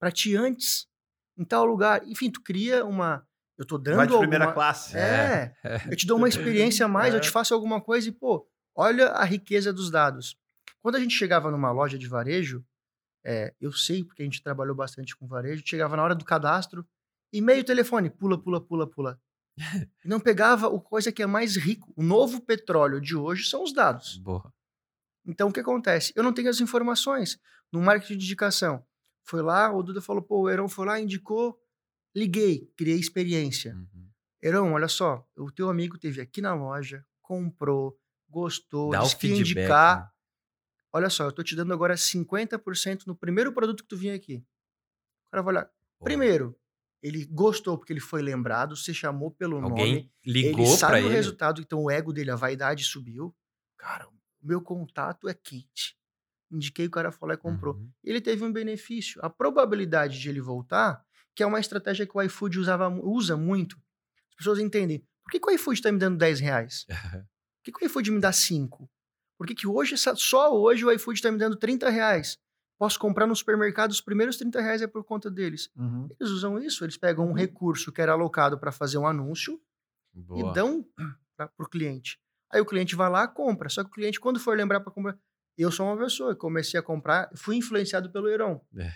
para 0.00 0.10
ti 0.10 0.34
antes, 0.34 0.88
em 1.36 1.44
tal 1.44 1.66
lugar. 1.66 2.02
Enfim, 2.08 2.30
tu 2.30 2.40
cria 2.40 2.86
uma. 2.86 3.22
Eu 3.58 3.66
tô 3.66 3.76
dando 3.76 3.96
Vai 3.96 4.06
de 4.06 4.16
primeira 4.16 4.44
alguma... 4.46 4.54
classe. 4.54 4.96
É, 4.96 5.54
eu 5.90 5.94
te 5.94 6.06
dou 6.06 6.16
uma 6.16 6.26
experiência 6.26 6.86
a 6.86 6.88
mais, 6.96 7.12
eu 7.12 7.18
É. 7.18 7.22
te 7.22 7.28
faço 7.28 7.52
alguma 7.52 7.82
coisa 7.82 8.08
e, 8.08 8.12
pô, 8.12 8.48
olha 8.74 9.08
a 9.08 9.24
riqueza 9.24 9.74
dos 9.74 9.90
dados. 9.90 10.38
Quando 10.80 10.96
a 10.96 11.00
gente 11.00 11.14
chegava 11.14 11.50
numa 11.50 11.70
loja 11.70 11.98
de 11.98 12.08
varejo, 12.08 12.64
é, 13.22 13.52
eu 13.60 13.70
sei, 13.72 14.02
porque 14.02 14.22
a 14.22 14.24
gente 14.24 14.42
trabalhou 14.42 14.74
bastante 14.74 15.14
com 15.14 15.26
varejo, 15.26 15.62
chegava 15.66 15.94
na 15.98 16.02
hora 16.02 16.14
do 16.14 16.24
cadastro, 16.24 16.88
e-mail, 17.30 17.62
telefone, 17.62 18.08
pula, 18.08 18.42
pula, 18.42 18.58
pula, 18.58 18.86
pula. 18.88 19.20
Não 20.04 20.18
pegava 20.20 20.68
o 20.68 20.80
coisa 20.80 21.12
que 21.12 21.22
é 21.22 21.26
mais 21.26 21.56
rico. 21.56 21.92
O 21.96 22.02
novo 22.02 22.40
petróleo 22.40 23.00
de 23.00 23.16
hoje 23.16 23.44
são 23.48 23.62
os 23.62 23.72
dados. 23.72 24.16
Boa. 24.18 24.52
Então, 25.26 25.48
o 25.48 25.52
que 25.52 25.60
acontece? 25.60 26.12
Eu 26.16 26.22
não 26.22 26.32
tenho 26.32 26.48
as 26.48 26.60
informações. 26.60 27.38
No 27.72 27.80
marketing 27.80 28.16
de 28.16 28.24
indicação, 28.24 28.84
foi 29.22 29.42
lá, 29.42 29.72
o 29.72 29.82
Duda 29.82 30.00
falou, 30.00 30.22
pô, 30.22 30.42
o 30.42 30.50
Heron 30.50 30.68
foi 30.68 30.86
lá, 30.86 31.00
indicou, 31.00 31.56
liguei, 32.14 32.72
criei 32.76 32.98
experiência. 32.98 33.74
Uhum. 33.74 34.08
Heron, 34.42 34.72
olha 34.72 34.88
só, 34.88 35.24
o 35.36 35.52
teu 35.52 35.68
amigo 35.68 35.98
teve 35.98 36.20
aqui 36.20 36.40
na 36.40 36.54
loja, 36.54 37.04
comprou, 37.22 37.96
gostou, 38.28 38.90
Dá 38.90 39.00
o 39.00 39.04
disse 39.04 39.16
que 39.16 39.28
feedback. 39.28 39.64
indicar. 39.64 40.00
né? 40.00 40.10
olha 40.92 41.10
só, 41.10 41.24
eu 41.26 41.32
tô 41.32 41.42
te 41.44 41.54
dando 41.54 41.72
agora 41.72 41.94
50% 41.94 43.02
no 43.06 43.14
primeiro 43.14 43.52
produto 43.52 43.82
que 43.82 43.88
tu 43.88 43.96
vinha 43.96 44.14
aqui. 44.14 44.36
O 44.36 45.30
cara 45.30 45.42
vai 45.42 45.54
olhar. 45.54 45.70
Primeiro, 46.02 46.58
ele 47.02 47.24
gostou 47.26 47.78
porque 47.78 47.92
ele 47.92 48.00
foi 48.00 48.22
lembrado, 48.22 48.76
você 48.76 48.92
chamou 48.92 49.30
pelo 49.30 49.60
nome. 49.60 49.80
Alguém 49.80 50.12
ligou 50.24 50.66
ele 50.66 50.76
sabe 50.76 50.94
o 50.94 51.06
ele. 51.06 51.08
resultado, 51.08 51.60
então 51.60 51.82
o 51.82 51.90
ego 51.90 52.12
dele, 52.12 52.30
a 52.30 52.36
vaidade 52.36 52.84
subiu. 52.84 53.34
Cara, 53.78 54.06
o 54.08 54.12
meu 54.42 54.60
contato 54.60 55.28
é 55.28 55.34
quente. 55.34 55.96
Indiquei, 56.50 56.86
o 56.86 56.90
cara 56.90 57.12
falou 57.12 57.34
e 57.34 57.38
comprou. 57.38 57.74
Uhum. 57.74 57.90
Ele 58.02 58.20
teve 58.20 58.44
um 58.44 58.52
benefício. 58.52 59.20
A 59.24 59.30
probabilidade 59.30 60.18
de 60.18 60.28
ele 60.28 60.40
voltar, 60.40 61.02
que 61.34 61.42
é 61.42 61.46
uma 61.46 61.60
estratégia 61.60 62.06
que 62.06 62.16
o 62.16 62.22
iFood 62.22 62.58
usava, 62.58 62.88
usa 62.88 63.36
muito. 63.36 63.76
As 64.30 64.36
pessoas 64.36 64.58
entendem. 64.58 64.98
Por 65.22 65.30
que, 65.30 65.40
que 65.40 65.50
o 65.50 65.54
iFood 65.54 65.78
está 65.78 65.92
me 65.92 65.98
dando 65.98 66.18
10 66.18 66.40
reais? 66.40 66.86
Por 67.60 67.64
que, 67.64 67.72
que 67.72 67.84
o 67.84 67.86
iFood 67.86 68.10
me 68.10 68.20
dá 68.20 68.32
5? 68.32 68.90
Por 69.36 69.46
que, 69.46 69.54
que 69.54 69.66
hoje, 69.66 69.94
só 69.96 70.58
hoje 70.58 70.82
o 70.82 70.90
iFood 70.92 71.18
está 71.18 71.30
me 71.30 71.36
dando 71.36 71.56
30 71.56 71.90
reais? 71.90 72.38
Posso 72.80 72.98
comprar 72.98 73.26
no 73.26 73.36
supermercado, 73.36 73.90
os 73.90 74.00
primeiros 74.00 74.38
30 74.38 74.58
reais 74.58 74.80
é 74.80 74.86
por 74.86 75.04
conta 75.04 75.30
deles. 75.30 75.68
Uhum. 75.76 76.08
Eles 76.18 76.32
usam 76.32 76.58
isso, 76.58 76.82
eles 76.82 76.96
pegam 76.96 77.28
um 77.28 77.34
recurso 77.34 77.92
que 77.92 78.00
era 78.00 78.12
alocado 78.12 78.58
para 78.58 78.72
fazer 78.72 78.96
um 78.96 79.06
anúncio 79.06 79.60
Boa. 80.14 80.50
e 80.50 80.54
dão 80.54 80.82
para 81.36 81.50
o 81.58 81.68
cliente. 81.68 82.18
Aí 82.50 82.58
o 82.58 82.64
cliente 82.64 82.96
vai 82.96 83.10
lá 83.10 83.28
compra. 83.28 83.68
Só 83.68 83.84
que 83.84 83.90
o 83.90 83.92
cliente, 83.92 84.18
quando 84.18 84.40
for 84.40 84.56
lembrar 84.56 84.80
para 84.80 84.90
comprar. 84.90 85.14
Eu 85.58 85.70
sou 85.70 85.84
uma 85.84 85.98
pessoa, 85.98 86.34
comecei 86.34 86.80
a 86.80 86.82
comprar, 86.82 87.28
fui 87.36 87.56
influenciado 87.56 88.10
pelo 88.10 88.26
Heron. 88.30 88.58
É. 88.74 88.90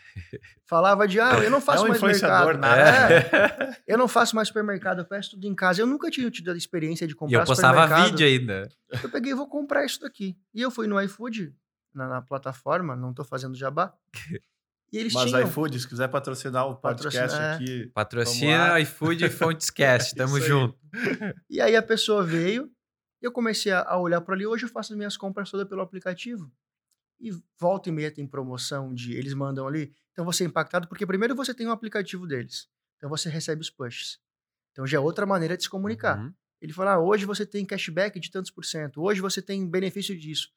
Falava 0.64 1.06
de, 1.06 1.20
ah, 1.20 1.38
eu 1.44 1.50
não 1.50 1.58
É 1.60 1.60
faço 1.60 1.84
um 1.84 1.88
mais 1.88 2.00
mercado. 2.00 2.56
nada. 2.58 3.14
É, 3.14 3.82
eu 3.86 3.98
não 3.98 4.08
faço 4.08 4.34
mais 4.34 4.48
supermercado, 4.48 5.00
eu 5.00 5.04
peço 5.04 5.32
tudo 5.32 5.46
em 5.46 5.54
casa. 5.54 5.82
Eu 5.82 5.86
nunca 5.86 6.10
tinha 6.10 6.30
tido 6.30 6.50
a 6.50 6.56
experiência 6.56 7.06
de 7.06 7.12
E 7.12 7.16
comprar 7.16 7.40
eu 7.40 7.44
postava 7.44 8.04
vídeo 8.06 8.26
ainda. 8.26 8.66
Eu 9.02 9.10
peguei 9.10 9.32
e 9.32 9.34
vou 9.34 9.46
comprar 9.46 9.84
isso 9.84 10.00
daqui. 10.00 10.38
E 10.54 10.62
eu 10.62 10.70
fui 10.70 10.86
no 10.86 10.98
iFood, 11.02 11.54
na, 11.94 12.08
na 12.08 12.22
plataforma, 12.22 12.94
não 12.96 13.12
tô 13.14 13.24
fazendo 13.24 13.54
jabá. 13.56 13.94
E 14.92 14.98
eles 14.98 15.12
Mas 15.12 15.28
tinham. 15.28 15.42
iFood, 15.48 15.80
se 15.80 15.88
quiser 15.88 16.06
patrocinar 16.06 16.68
o 16.68 16.76
podcast 16.76 17.18
Patrocina- 17.18 17.44
é. 17.44 17.54
aqui. 17.56 17.86
Patrocina 17.92 18.80
iFood 18.80 19.24
e 19.24 19.28
Fontescast. 19.30 20.14
Tamo 20.14 20.36
Isso 20.38 20.44
aí. 20.44 20.48
junto. 20.50 20.78
E 21.50 21.60
aí 21.60 21.74
a 21.74 21.82
pessoa 21.82 22.22
veio, 22.22 22.70
eu 23.20 23.32
comecei 23.32 23.72
a, 23.72 23.96
olhar 23.96 24.20
para 24.20 24.36
ali. 24.36 24.46
Hoje 24.46 24.66
eu 24.66 24.68
faço 24.68 24.92
as 24.92 24.96
minhas 24.96 25.16
compras 25.16 25.50
todas 25.50 25.66
pelo 25.68 25.80
aplicativo. 25.80 26.48
E 27.18 27.32
volta 27.58 27.88
e 27.88 27.92
meia 27.92 28.08
tem 28.08 28.24
promoção 28.24 28.94
de 28.94 29.14
eles 29.16 29.34
mandam 29.34 29.66
ali. 29.66 29.92
Então 30.12 30.24
você 30.24 30.44
é 30.44 30.46
impactado, 30.46 30.86
porque 30.86 31.04
primeiro 31.04 31.34
você 31.34 31.52
tem 31.52 31.66
um 31.66 31.72
aplicativo 31.72 32.24
deles. 32.24 32.68
Então 32.98 33.10
você 33.10 33.28
recebe 33.28 33.62
os 33.62 33.70
pushes. 33.70 34.20
Então 34.70 34.86
já 34.86 34.98
é 34.98 35.00
outra 35.00 35.26
maneira 35.26 35.56
de 35.56 35.64
se 35.64 35.68
comunicar. 35.70 36.20
Uhum. 36.20 36.32
Ele 36.60 36.72
fala: 36.72 36.92
ah, 36.92 37.00
hoje 37.00 37.24
você 37.26 37.44
tem 37.44 37.66
cashback 37.66 38.20
de 38.20 38.30
tantos 38.30 38.52
por 38.52 38.64
cento, 38.64 39.02
hoje 39.02 39.20
você 39.20 39.42
tem 39.42 39.68
benefício 39.68 40.16
disso. 40.16 40.50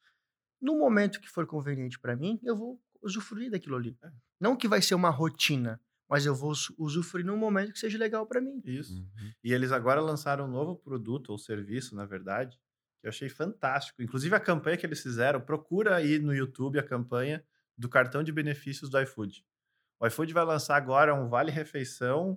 No 0.60 0.78
momento 0.78 1.20
que 1.20 1.28
for 1.28 1.46
conveniente 1.46 1.98
para 1.98 2.16
mim, 2.16 2.38
eu 2.42 2.56
vou 2.56 2.80
usufruir 3.02 3.50
daquilo 3.50 3.76
ali. 3.76 3.96
É. 4.02 4.10
Não 4.40 4.56
que 4.56 4.66
vai 4.68 4.82
ser 4.82 4.94
uma 4.94 5.10
rotina, 5.10 5.80
mas 6.08 6.26
eu 6.26 6.34
vou 6.34 6.50
us- 6.50 6.72
usufruir 6.78 7.24
num 7.24 7.36
momento 7.36 7.72
que 7.72 7.78
seja 7.78 7.98
legal 7.98 8.26
para 8.26 8.40
mim. 8.40 8.60
Isso. 8.64 8.94
Uhum. 9.00 9.32
E 9.44 9.52
eles 9.52 9.70
agora 9.72 10.00
lançaram 10.00 10.46
um 10.46 10.50
novo 10.50 10.76
produto 10.76 11.30
ou 11.30 11.38
serviço, 11.38 11.94
na 11.94 12.04
verdade, 12.04 12.56
que 13.00 13.06
eu 13.06 13.10
achei 13.10 13.28
fantástico. 13.28 14.02
Inclusive 14.02 14.34
a 14.34 14.40
campanha 14.40 14.76
que 14.76 14.84
eles 14.86 15.00
fizeram, 15.00 15.40
procura 15.40 15.94
aí 15.96 16.18
no 16.18 16.34
YouTube 16.34 16.78
a 16.78 16.82
campanha 16.82 17.44
do 17.76 17.88
cartão 17.88 18.24
de 18.24 18.32
benefícios 18.32 18.90
do 18.90 19.00
iFood. 19.00 19.44
O 20.00 20.06
iFood 20.06 20.32
vai 20.32 20.44
lançar 20.44 20.76
agora 20.76 21.14
um 21.14 21.28
vale 21.28 21.50
refeição, 21.52 22.36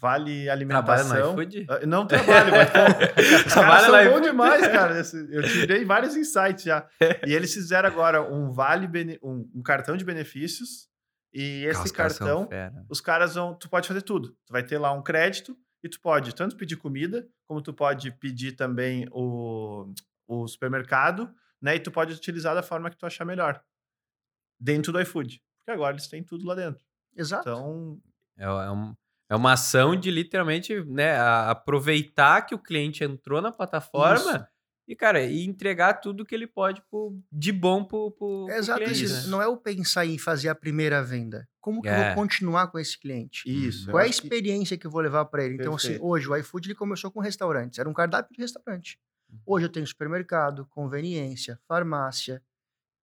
vale 0.00 0.44
Trabalha 0.44 0.52
alimentação. 0.52 1.34
no 1.34 1.42
iFood? 1.42 1.66
Ah, 1.68 1.86
Não 1.86 2.06
trabalho, 2.06 2.50
mas 2.52 2.70
pô, 2.70 2.78
Trabalha 3.50 3.80
são 3.80 3.92
bons 3.92 4.06
iFood. 4.10 4.22
demais, 4.26 4.66
cara. 4.68 5.02
Eu 5.30 5.42
tirei 5.42 5.84
vários 5.84 6.16
insights 6.16 6.64
já. 6.64 6.88
E 7.26 7.32
eles 7.32 7.52
fizeram 7.54 7.88
agora 7.88 8.22
um 8.22 8.50
vale 8.52 8.88
um, 9.22 9.50
um 9.54 9.62
cartão 9.62 9.96
de 9.96 10.04
benefícios 10.04 10.88
e 11.32 11.64
esse 11.64 11.92
cartão 11.92 12.48
os 12.88 13.00
caras 13.00 13.34
vão. 13.34 13.54
Tu 13.54 13.68
pode 13.68 13.88
fazer 13.88 14.02
tudo. 14.02 14.28
Tu 14.46 14.52
vai 14.52 14.62
ter 14.62 14.78
lá 14.78 14.92
um 14.92 15.02
crédito 15.02 15.56
e 15.82 15.88
tu 15.88 16.00
pode 16.00 16.34
tanto 16.34 16.56
pedir 16.56 16.76
comida, 16.76 17.26
como 17.46 17.60
tu 17.62 17.72
pode 17.72 18.10
pedir 18.12 18.52
também 18.52 19.06
o, 19.12 19.92
o 20.26 20.46
supermercado, 20.48 21.32
né? 21.60 21.76
E 21.76 21.80
tu 21.80 21.90
pode 21.90 22.14
utilizar 22.14 22.54
da 22.54 22.62
forma 22.62 22.90
que 22.90 22.96
tu 22.96 23.04
achar 23.06 23.24
melhor. 23.24 23.62
Dentro 24.60 24.92
do 24.92 25.00
iFood. 25.00 25.40
Porque 25.58 25.70
agora 25.76 25.94
eles 25.94 26.08
têm 26.08 26.22
tudo 26.22 26.46
lá 26.46 26.54
dentro. 26.54 26.84
Exato. 27.16 27.48
Então, 27.48 27.98
É, 28.38 28.44
é 28.44 28.70
um- 28.70 28.94
é 29.28 29.34
uma 29.36 29.52
ação 29.54 29.96
de 29.96 30.10
literalmente 30.10 30.82
né, 30.84 31.16
aproveitar 31.64 32.42
que 32.42 32.54
o 32.54 32.58
cliente 32.58 33.02
entrou 33.04 33.40
na 33.40 33.50
plataforma 33.50 34.32
Isso. 34.36 34.46
e, 34.88 34.94
cara, 34.94 35.22
e 35.22 35.44
entregar 35.44 35.94
tudo 35.94 36.24
que 36.24 36.34
ele 36.34 36.46
pode 36.46 36.82
pro- 36.90 37.18
de 37.32 37.50
bom 37.52 37.84
pro, 37.84 38.10
pro, 38.12 38.46
pro 38.46 38.54
Exato, 38.54 38.80
cliente. 38.82 39.04
isso. 39.04 39.24
né? 39.24 39.30
não 39.30 39.40
é 39.42 39.46
o 39.48 39.56
pensar 39.56 40.04
em 40.06 40.18
fazer 40.18 40.48
a 40.48 40.54
primeira 40.54 41.02
venda. 41.02 41.48
Como 41.60 41.80
que 41.80 41.88
eu 41.88 41.92
É. 41.92 42.06
vou 42.14 42.22
continuar 42.22 42.66
com 42.68 42.78
esse 42.78 42.98
cliente? 43.00 43.42
isso. 43.46 43.86
Qual 43.90 43.98
é 43.98 44.02
a 44.02 44.06
eu 44.06 44.10
acho 44.10 44.20
que- 44.20 44.26
experiência 44.26 44.76
que 44.76 44.86
eu 44.86 44.90
vou 44.90 45.00
levar 45.00 45.24
para 45.26 45.44
ele? 45.44 45.54
Então, 45.54 45.74
assim, 45.74 45.88
Perfeito. 45.88 46.06
hoje 46.06 46.28
o 46.28 46.36
iFood 46.36 46.66
ele 46.68 46.74
começou 46.74 47.10
com 47.10 47.20
restaurantes, 47.20 47.78
era 47.78 47.88
um 47.88 47.94
cardápio 47.94 48.34
de 48.34 48.42
restaurante. 48.42 48.98
Uhum. 49.30 49.38
Hoje 49.46 49.64
eu 49.66 49.70
tenho 49.72 49.86
supermercado, 49.86 50.66
conveniência, 50.66 51.58
farmácia. 51.66 52.42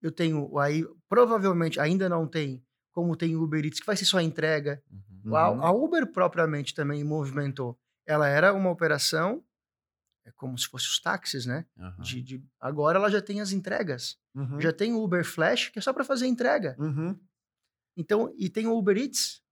Eu 0.00 0.12
tenho 0.12 0.56
aí, 0.58 0.84
provavelmente 1.08 1.78
ainda 1.80 2.08
não 2.08 2.26
tem, 2.26 2.62
como 2.92 3.16
tem 3.16 3.34
o 3.36 3.42
Uber 3.42 3.64
Eats, 3.64 3.80
que 3.80 3.86
vai 3.86 3.96
ser 3.96 4.04
só 4.04 4.20
entrega. 4.20 4.80
Uhum. 4.90 5.11
A, 5.26 5.50
Uhum. 5.50 5.62
a 5.64 5.70
Uber 5.72 6.06
propriamente 6.12 6.74
também 6.74 7.02
movimentou. 7.04 7.78
Ela 8.06 8.28
era 8.28 8.52
uma 8.52 8.70
operação, 8.70 9.44
é 10.24 10.30
como 10.32 10.56
se 10.58 10.66
fosse 10.68 10.86
os 10.86 11.00
táxis, 11.00 11.46
né? 11.46 11.66
Aham. 11.78 12.02
De, 12.02 12.22
de- 12.22 12.44
agora 12.60 12.98
ela 12.98 13.10
já 13.10 13.20
tem 13.22 13.40
as 13.40 13.52
entregas. 13.52 14.18
Uhum. 14.34 14.60
Já 14.60 14.72
tem 14.72 14.92
o 14.92 15.02
Uber 15.02 15.24
Flash, 15.24 15.68
que 15.68 15.78
é 15.78 15.82
só 15.82 15.92
para 15.92 16.04
fazer 16.04 16.26
entrega. 16.26 16.74
Uhum. 16.78 17.18
Então, 17.96 18.32
e 18.38 18.48
tem 18.48 18.66
o 18.66 18.76
Uber 18.76 18.96
Eats, 18.96 19.42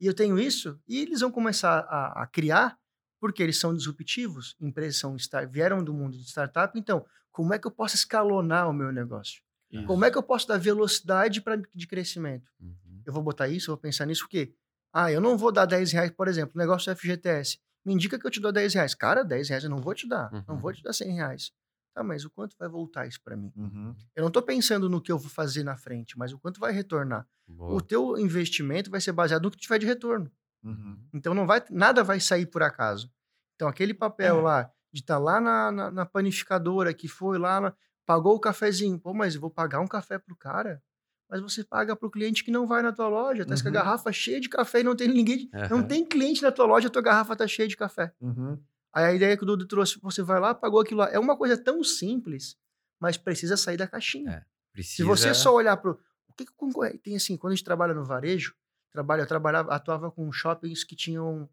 e 0.00 0.06
eu 0.06 0.14
tenho 0.14 0.38
isso, 0.38 0.80
e 0.86 0.98
eles 0.98 1.20
vão 1.20 1.30
começar 1.30 1.80
a, 1.88 2.22
a 2.22 2.26
criar, 2.26 2.78
porque 3.20 3.42
eles 3.42 3.58
são 3.58 3.74
disruptivos, 3.74 4.56
empresas 4.60 4.98
são 4.98 5.16
vieram 5.50 5.82
do 5.82 5.94
mundo 5.94 6.16
de 6.18 6.24
startup, 6.24 6.78
então, 6.78 7.06
como 7.30 7.54
é 7.54 7.58
que 7.58 7.66
eu 7.66 7.70
posso 7.70 7.94
escalonar 7.94 8.68
o 8.68 8.72
meu 8.72 8.92
negócio? 8.92 9.40
Isso. 9.70 9.86
Como 9.86 10.04
é 10.04 10.10
que 10.10 10.18
eu 10.18 10.22
posso 10.22 10.46
dar 10.48 10.58
velocidade 10.58 11.40
pra, 11.40 11.56
de 11.56 11.86
crescimento? 11.86 12.50
Uhum. 12.60 13.02
Eu 13.06 13.12
vou 13.12 13.22
botar 13.22 13.48
isso, 13.48 13.70
eu 13.70 13.74
vou 13.74 13.80
pensar 13.80 14.04
nisso, 14.06 14.24
o 14.24 14.28
quê? 14.28 14.52
Ah, 14.98 15.12
eu 15.12 15.20
não 15.20 15.36
vou 15.36 15.52
dar 15.52 15.66
10 15.66 15.92
reais, 15.92 16.10
por 16.10 16.26
exemplo, 16.28 16.52
negócio 16.56 16.90
do 16.92 16.96
FGTS. 16.98 17.58
Me 17.84 17.92
indica 17.92 18.18
que 18.18 18.26
eu 18.26 18.30
te 18.30 18.40
dou 18.40 18.50
10 18.50 18.72
reais. 18.74 18.94
Cara, 18.94 19.22
10 19.22 19.48
reais 19.48 19.64
eu 19.64 19.70
não 19.70 19.78
vou 19.78 19.94
te 19.94 20.08
dar, 20.08 20.30
não 20.48 20.54
Uhum. 20.54 20.60
vou 20.60 20.72
te 20.72 20.82
dar 20.82 20.92
100 20.92 21.12
reais. 21.14 21.52
Tá, 21.94 22.02
mas 22.02 22.24
o 22.24 22.30
quanto 22.30 22.56
vai 22.58 22.68
voltar 22.68 23.06
isso 23.06 23.20
para 23.22 23.36
mim? 23.36 23.52
Uhum. 23.56 23.94
Eu 24.14 24.22
não 24.24 24.30
tô 24.30 24.42
pensando 24.42 24.88
no 24.88 25.00
que 25.00 25.10
eu 25.12 25.18
vou 25.18 25.30
fazer 25.30 25.62
na 25.64 25.76
frente, 25.76 26.16
mas 26.18 26.32
o 26.32 26.38
quanto 26.38 26.58
vai 26.60 26.72
retornar. 26.72 27.26
Boa. 27.46 27.74
O 27.74 27.80
teu 27.80 28.18
investimento 28.18 28.90
vai 28.90 29.00
ser 29.00 29.12
baseado 29.12 29.42
no 29.44 29.50
que 29.50 29.56
tiver 29.58 29.78
de 29.78 29.86
retorno. 29.86 30.30
Uhum. 30.64 30.98
Então 31.14 31.32
não 31.34 31.46
vai, 31.46 31.62
nada 31.70 32.02
vai 32.02 32.18
sair 32.20 32.46
por 32.46 32.62
acaso. 32.62 33.10
Então 33.54 33.68
aquele 33.68 33.94
papel 33.94 34.40
lá 34.40 34.70
de 34.92 35.00
estar 35.00 35.18
lá 35.18 35.40
na, 35.40 35.70
na, 35.72 35.90
na 35.90 36.06
panificadora 36.06 36.92
que 36.94 37.06
foi 37.08 37.38
lá, 37.38 37.60
na- 37.60 37.74
pagou 38.06 38.34
o 38.34 38.40
cafezinho, 38.40 38.98
pô, 38.98 39.12
mas 39.14 39.34
eu 39.34 39.40
vou 39.40 39.50
pagar 39.50 39.80
um 39.80 39.86
café 39.86 40.18
pro 40.18 40.36
cara? 40.36 40.82
Mas 41.28 41.40
você 41.40 41.64
paga 41.64 41.96
pro 41.96 42.10
cliente 42.10 42.44
que 42.44 42.50
não 42.52 42.66
vai 42.66 42.82
na 42.82 42.92
tua 42.92 43.08
loja, 43.08 43.44
tá 43.44 43.54
com 43.54 43.60
a 43.62 43.64
Uhum. 43.66 43.72
garrafa 43.72 44.12
cheia 44.12 44.40
de 44.40 44.48
café 44.48 44.80
e 44.80 44.82
não 44.84 44.94
tem 44.94 45.08
ninguém, 45.08 45.50
não 45.70 45.78
Aham. 45.78 45.88
tem 45.88 46.04
cliente 46.04 46.40
na 46.42 46.52
tua 46.52 46.66
loja, 46.66 46.86
a 46.86 46.90
tua 46.90 47.02
garrafa 47.02 47.34
tá 47.34 47.46
cheia 47.48 47.66
de 47.66 47.76
café. 47.76 48.12
Uhum. 48.20 48.62
Aí 48.94 49.04
a 49.04 49.12
ideia 49.12 49.36
que 49.36 49.42
o 49.42 49.46
Dudu 49.46 49.66
trouxe, 49.66 49.98
você 50.00 50.22
vai 50.22 50.38
lá, 50.40 50.54
pagou 50.54 50.80
aquilo 50.80 51.00
lá, 51.00 51.10
é 51.10 51.18
uma 51.18 51.36
coisa 51.36 51.56
tão 51.62 51.82
simples, 51.82 52.56
mas 53.00 53.16
precisa 53.16 53.56
sair 53.56 53.76
da 53.76 53.86
caixinha. 53.88 54.30
É, 54.30 54.44
Precisa... 54.72 54.96
Se 54.96 55.02
você 55.02 55.34
só 55.34 55.52
olhar 55.54 55.76
pro. 55.78 56.00
O 56.28 56.32
que, 56.36 56.44
que 56.46 56.52
o 56.52 56.54
concorrente. 56.54 56.98
Tem 56.98 57.16
assim, 57.16 57.36
quando 57.36 57.52
a 57.52 57.56
gente 57.56 57.64
trabalha 57.64 57.92
no 57.94 58.04
varejo, 58.04 58.54
trabalha, 58.92 59.22
eu 59.22 59.26
trabalhava, 59.26 59.72
atuava 59.74 60.10
com 60.10 60.30
shoppings 60.30 60.84
que 60.84 60.94
tinham 60.94 61.48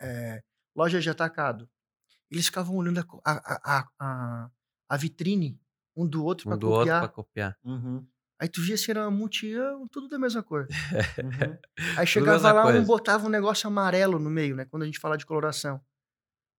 é, 0.00 0.42
lojas 0.74 1.02
de 1.02 1.10
atacado. 1.10 1.68
Eles 2.30 2.46
ficavam 2.46 2.76
olhando 2.76 3.00
a, 3.00 3.04
a, 3.24 3.88
a, 3.98 4.50
a- 4.88 4.96
vitrine 4.96 5.58
um 5.96 6.06
do 6.06 6.24
outro 6.24 6.48
um 6.48 6.50
para 6.50 6.58
do 6.58 6.68
outro 6.68 6.80
copiar. 6.80 7.00
pra 7.00 7.08
copiar. 7.08 7.58
Uhum. 7.64 8.06
Aí 8.38 8.48
tu 8.48 8.62
via 8.62 8.74
assim, 8.74 8.90
era 8.90 9.10
multião, 9.10 9.88
tudo 9.88 10.08
da 10.08 10.18
mesma 10.18 10.42
cor. 10.42 10.66
Uhum. 11.22 11.58
Aí 11.98 12.06
chegava 12.06 12.52
lá, 12.52 12.60
um 12.62 12.64
coisa. 12.64 12.82
botava 12.82 13.26
um 13.26 13.30
negócio 13.30 13.66
amarelo 13.66 14.18
no 14.18 14.28
meio, 14.28 14.54
né? 14.54 14.66
Quando 14.66 14.82
a 14.82 14.86
gente 14.86 14.98
fala 14.98 15.16
de 15.16 15.24
coloração. 15.24 15.76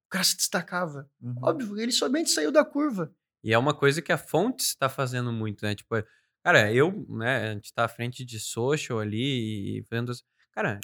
O 0.08 0.10
cara 0.10 0.24
se 0.24 0.38
destacava. 0.38 1.10
Uhum. 1.22 1.36
Óbvio, 1.42 1.80
ele 1.80 1.92
somente 1.92 2.30
saiu 2.30 2.52
da 2.52 2.66
curva. 2.66 3.14
E 3.44 3.54
é 3.54 3.58
uma 3.58 3.74
coisa 3.74 4.02
que 4.02 4.12
a 4.12 4.18
Fontes 4.18 4.68
está 4.68 4.90
fazendo 4.90 5.32
muito, 5.32 5.64
né? 5.64 5.76
Tipo, 5.76 5.96
cara, 6.44 6.72
eu, 6.74 7.06
né, 7.10 7.50
a 7.50 7.54
gente 7.54 7.74
tá 7.74 7.86
à 7.86 7.90
frente 7.90 8.26
de 8.26 8.40
social 8.40 9.00
ali 9.00 9.78
e 9.78 9.86
vendo. 9.92 10.12
Cara, 10.52 10.80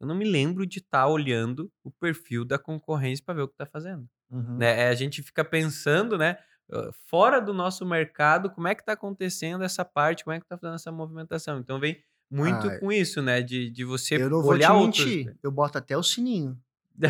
eu 0.00 0.06
não 0.06 0.14
me 0.14 0.24
lembro 0.24 0.64
de 0.64 0.78
estar 0.78 1.08
olhando 1.08 1.72
o 1.82 1.90
perfil 1.90 2.44
da 2.44 2.58
concorrência 2.58 3.24
para 3.24 3.34
ver 3.34 3.42
o 3.42 3.48
que 3.48 3.56
tá 3.56 3.66
fazendo. 3.66 4.08
Uhum. 4.30 4.58
Né? 4.58 4.82
É, 4.82 4.88
A 4.88 4.94
gente 4.94 5.22
fica 5.22 5.44
pensando, 5.44 6.16
né? 6.16 6.38
Uh, 6.72 6.90
Fora 7.06 7.40
do 7.40 7.52
nosso 7.54 7.84
mercado, 7.86 8.50
como 8.50 8.68
é 8.68 8.74
que 8.74 8.84
tá 8.84 8.92
acontecendo 8.92 9.62
essa 9.64 9.84
parte, 9.84 10.24
como 10.24 10.34
é 10.34 10.40
que 10.40 10.46
tá 10.46 10.56
fazendo 10.58 10.76
essa 10.76 10.92
movimentação. 10.92 11.58
Então 11.58 11.78
vem 11.80 11.98
muito 12.30 12.68
Ah, 12.68 12.78
com 12.78 12.92
isso, 12.92 13.22
né? 13.22 13.40
De, 13.42 13.70
de 13.70 13.84
você 13.84 14.16
eu 14.16 14.28
não 14.30 14.42
vou 14.42 14.50
olhar 14.52 14.68
te 14.70 14.76
outros. 14.76 15.04
mentir. 15.04 15.36
Eu 15.42 15.50
boto 15.50 15.78
até 15.78 15.96
o 15.96 16.02
sininho. 16.02 16.58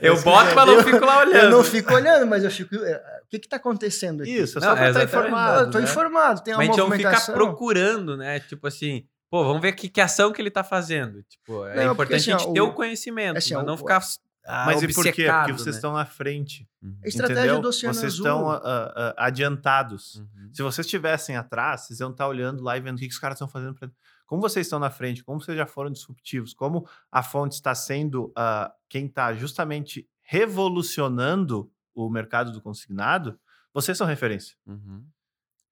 eu, 0.00 0.14
eu 0.14 0.22
boto, 0.22 0.54
mas 0.54 0.66
não 0.66 0.82
fico 0.82 1.04
lá 1.04 1.18
olhando. 1.20 1.36
Eu 1.44 1.50
não 1.50 1.64
fico 1.64 1.92
olhando, 1.94 2.26
mas 2.26 2.44
eu 2.44 2.50
fico. 2.50 2.74
é, 2.76 2.96
O 3.24 3.28
que 3.28 3.38
que 3.38 3.48
tá 3.48 3.56
acontecendo 3.56 4.22
aqui? 4.22 4.30
Isso, 4.30 4.58
é 4.58 4.60
Não, 4.60 4.68
só 4.68 4.76
é 4.82 4.88
estar 4.88 5.02
exatamente. 5.02 5.28
informado. 5.28 5.60
eu 5.66 5.70
tô 5.70 5.78
né? 5.78 5.84
informado, 5.84 6.42
tem 6.42 6.54
uma 6.54 6.58
Mas 6.58 6.68
a 6.68 6.72
gente 6.72 6.78
não 6.78 6.86
fica 6.90 7.02
movimentação. 7.10 7.34
procurando, 7.34 8.16
né? 8.16 8.40
Tipo 8.40 8.66
assim, 8.66 9.04
pô, 9.30 9.44
vamos 9.44 9.62
ver 9.62 9.72
que, 9.72 9.88
que 9.88 10.00
ação 10.00 10.32
que 10.32 10.40
ele 10.40 10.50
tá 10.50 10.62
fazendo. 10.64 11.22
Tipo, 11.24 11.66
é 11.66 11.74
Não, 11.76 11.92
importante 11.92 11.96
porque, 11.96 12.14
assim, 12.14 12.32
a 12.32 12.38
gente 12.38 12.48
ó, 12.48 12.52
ter 12.52 12.60
o- 12.60 12.66
o 12.68 12.72
conhecimento, 12.72 13.36
assim, 13.38 13.54
mas 13.54 13.62
ó, 13.62 13.66
não 13.66 13.74
o- 13.74 13.78
ficar 13.78 13.96
ah, 13.96 14.02
Mas 14.46 14.82
e 14.82 14.92
por 14.92 15.04
quê? 15.04 15.26
Porque 15.26 15.52
vocês 15.52 15.74
né? 15.74 15.78
estão 15.78 15.92
na 15.94 16.04
frente. 16.04 16.68
Uhum. 16.82 16.98
Estratégia 17.04 17.42
entendeu? 17.44 17.62
do 17.62 17.68
Oceano 17.68 17.94
Vocês 17.94 18.12
Azul. 18.12 18.26
estão 18.26 18.50
ah, 18.50 18.60
ah, 18.64 19.14
adiantados. 19.16 20.16
Uhum. 20.16 20.50
Se 20.52 20.62
vocês 20.62 20.86
estivessem 20.86 21.36
atrás, 21.36 21.82
vocês 21.82 22.00
iam 22.00 22.10
estar 22.10 22.28
olhando 22.28 22.62
lá 22.62 22.76
e 22.76 22.80
vendo 22.80 22.96
o 22.96 22.98
que, 22.98 23.08
que 23.08 23.14
os 23.14 23.18
caras 23.18 23.36
estão 23.36 23.48
fazendo. 23.48 23.74
Pra... 23.74 23.90
Como 24.26 24.42
vocês 24.42 24.66
estão 24.66 24.78
na 24.78 24.90
frente, 24.90 25.24
como 25.24 25.40
vocês 25.40 25.56
já 25.56 25.66
foram 25.66 25.90
disruptivos, 25.90 26.52
como 26.52 26.86
a 27.10 27.22
fonte 27.22 27.54
está 27.54 27.74
sendo 27.74 28.32
ah, 28.36 28.70
quem 28.88 29.06
está 29.06 29.32
justamente 29.32 30.06
revolucionando 30.22 31.70
o 31.94 32.10
mercado 32.10 32.52
do 32.52 32.60
consignado, 32.60 33.38
vocês 33.72 33.96
são 33.96 34.06
referência. 34.06 34.56
Uhum. 34.66 35.06